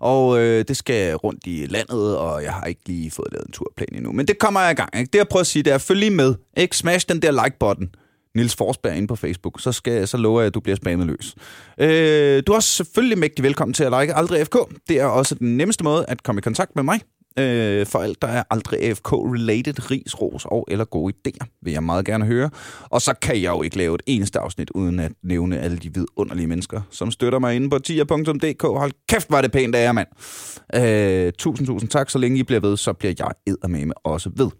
Og 0.00 0.38
øh, 0.38 0.64
det 0.68 0.76
skal 0.76 1.14
rundt 1.14 1.46
i 1.46 1.66
landet, 1.66 2.16
og 2.16 2.42
jeg 2.42 2.52
har 2.52 2.64
ikke 2.64 2.80
lige 2.86 3.10
fået 3.10 3.32
lavet 3.32 3.46
en 3.46 3.52
turplan 3.52 3.88
endnu. 3.92 4.12
Men 4.12 4.28
det 4.28 4.38
kommer 4.38 4.60
jeg 4.60 4.70
i 4.70 4.74
gang. 4.74 4.98
Ikke? 4.98 5.10
Det 5.12 5.18
jeg 5.18 5.28
prøver 5.28 5.40
at 5.40 5.46
sige, 5.46 5.62
det 5.62 5.72
er, 5.72 5.78
følg 5.78 6.00
lige 6.00 6.10
med. 6.10 6.34
Ikke? 6.56 6.76
Smash 6.76 7.08
den 7.08 7.22
der 7.22 7.44
like-button. 7.44 7.90
Nils 8.34 8.56
Forsberg 8.56 8.96
inde 8.96 9.08
på 9.08 9.16
Facebook, 9.16 9.60
så, 9.60 9.72
skal, 9.72 10.08
så 10.08 10.16
lover 10.16 10.40
jeg, 10.40 10.46
at 10.46 10.54
du 10.54 10.60
bliver 10.60 10.76
spammet 10.76 11.06
løs. 11.06 11.34
Øh, 11.78 12.42
du 12.46 12.52
er 12.52 12.56
også 12.56 12.68
selvfølgelig 12.68 13.18
mægtig 13.18 13.44
velkommen 13.44 13.72
til 13.72 13.84
at 13.84 14.00
like 14.00 14.14
Aldrig 14.14 14.46
FK. 14.46 14.56
Det 14.88 15.00
er 15.00 15.04
også 15.04 15.34
den 15.34 15.56
nemmeste 15.56 15.84
måde 15.84 16.04
at 16.08 16.22
komme 16.22 16.38
i 16.38 16.42
kontakt 16.42 16.76
med 16.76 16.82
mig. 16.82 17.00
Øh, 17.38 17.86
for 17.86 17.98
alt, 17.98 18.22
der 18.22 18.28
er 18.28 18.42
Aldrig 18.50 18.82
AFK-related, 18.82 19.90
ris, 19.90 20.20
ros 20.20 20.44
og 20.44 20.66
eller 20.70 20.84
gode 20.84 21.14
idéer, 21.14 21.58
vil 21.62 21.72
jeg 21.72 21.82
meget 21.82 22.04
gerne 22.04 22.26
høre. 22.26 22.50
Og 22.90 23.02
så 23.02 23.14
kan 23.22 23.42
jeg 23.42 23.50
jo 23.50 23.62
ikke 23.62 23.76
lave 23.78 23.94
et 23.94 24.02
eneste 24.06 24.38
afsnit, 24.38 24.70
uden 24.70 25.00
at 25.00 25.12
nævne 25.22 25.60
alle 25.60 25.78
de 25.78 25.94
vidunderlige 25.94 26.46
mennesker, 26.46 26.80
som 26.90 27.10
støtter 27.10 27.38
mig 27.38 27.56
inde 27.56 27.70
på 27.70 27.78
tier.dk. 27.78 28.62
Hold 28.62 28.92
kæft, 29.08 29.30
var 29.30 29.40
det 29.40 29.52
pænt 29.52 29.74
af 29.74 29.82
jer, 29.84 29.92
mand. 29.92 30.08
Øh, 30.74 31.32
tusind, 31.38 31.66
tusind 31.66 31.90
tak. 31.90 32.10
Så 32.10 32.18
længe 32.18 32.38
I 32.38 32.42
bliver 32.42 32.60
ved, 32.60 32.76
så 32.76 32.92
bliver 32.92 33.14
jeg 33.18 33.30
eddermame 33.46 33.94
også 34.06 34.30
ved. 34.36 34.50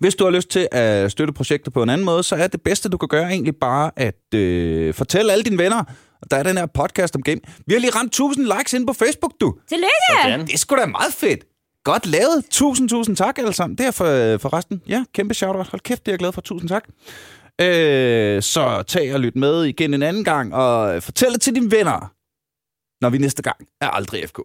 Hvis 0.00 0.14
du 0.14 0.24
har 0.24 0.30
lyst 0.30 0.48
til 0.48 0.68
at 0.72 1.10
støtte 1.10 1.32
projektet 1.32 1.72
på 1.72 1.82
en 1.82 1.90
anden 1.90 2.04
måde, 2.04 2.22
så 2.22 2.36
er 2.36 2.46
det 2.46 2.62
bedste, 2.62 2.88
du 2.88 2.96
kan 2.96 3.08
gøre 3.08 3.28
egentlig 3.30 3.56
bare 3.56 3.90
at 3.96 4.34
øh, 4.34 4.94
fortælle 4.94 5.32
alle 5.32 5.44
dine 5.44 5.58
venner, 5.58 5.84
at 6.22 6.30
der 6.30 6.36
er 6.36 6.42
den 6.42 6.56
her 6.56 6.66
podcast 6.66 7.16
om 7.16 7.22
game. 7.22 7.40
Vi 7.66 7.74
har 7.74 7.80
lige 7.80 7.90
ramt 7.90 8.06
1000 8.08 8.46
likes 8.46 8.72
inde 8.72 8.86
på 8.86 8.92
Facebook, 8.92 9.32
du. 9.40 9.54
Tillykke! 9.68 10.22
Sådan. 10.22 10.46
Det 10.46 10.54
er 10.54 10.58
sgu 10.58 10.76
da 10.76 10.86
meget 10.86 11.12
fedt. 11.12 11.44
Godt 11.84 12.06
lavet. 12.06 12.44
Tusind, 12.50 12.88
tusind 12.88 13.16
tak 13.16 13.38
alle 13.38 13.52
sammen. 13.52 13.78
Det 13.78 13.86
er 13.86 13.90
for, 13.90 14.04
øh, 14.34 14.40
for 14.40 14.52
resten. 14.52 14.82
Ja, 14.88 15.04
kæmpe 15.14 15.34
shout-out. 15.34 15.68
Hold 15.68 15.80
kæft, 15.80 16.06
det 16.06 16.08
er 16.08 16.12
jeg 16.12 16.18
glad 16.18 16.32
for. 16.32 16.40
Tusind 16.40 16.68
tak. 16.68 16.84
Øh, 17.60 18.42
så 18.42 18.82
tag 18.86 19.14
og 19.14 19.20
lyt 19.20 19.36
med 19.36 19.64
igen 19.64 19.94
en 19.94 20.02
anden 20.02 20.24
gang, 20.24 20.54
og 20.54 21.02
fortæl 21.02 21.32
det 21.32 21.40
til 21.40 21.54
dine 21.54 21.70
venner, 21.70 22.12
når 23.04 23.10
vi 23.10 23.18
næste 23.18 23.42
gang 23.42 23.56
er 23.80 23.88
aldrig 23.88 24.28
FK. 24.28 24.38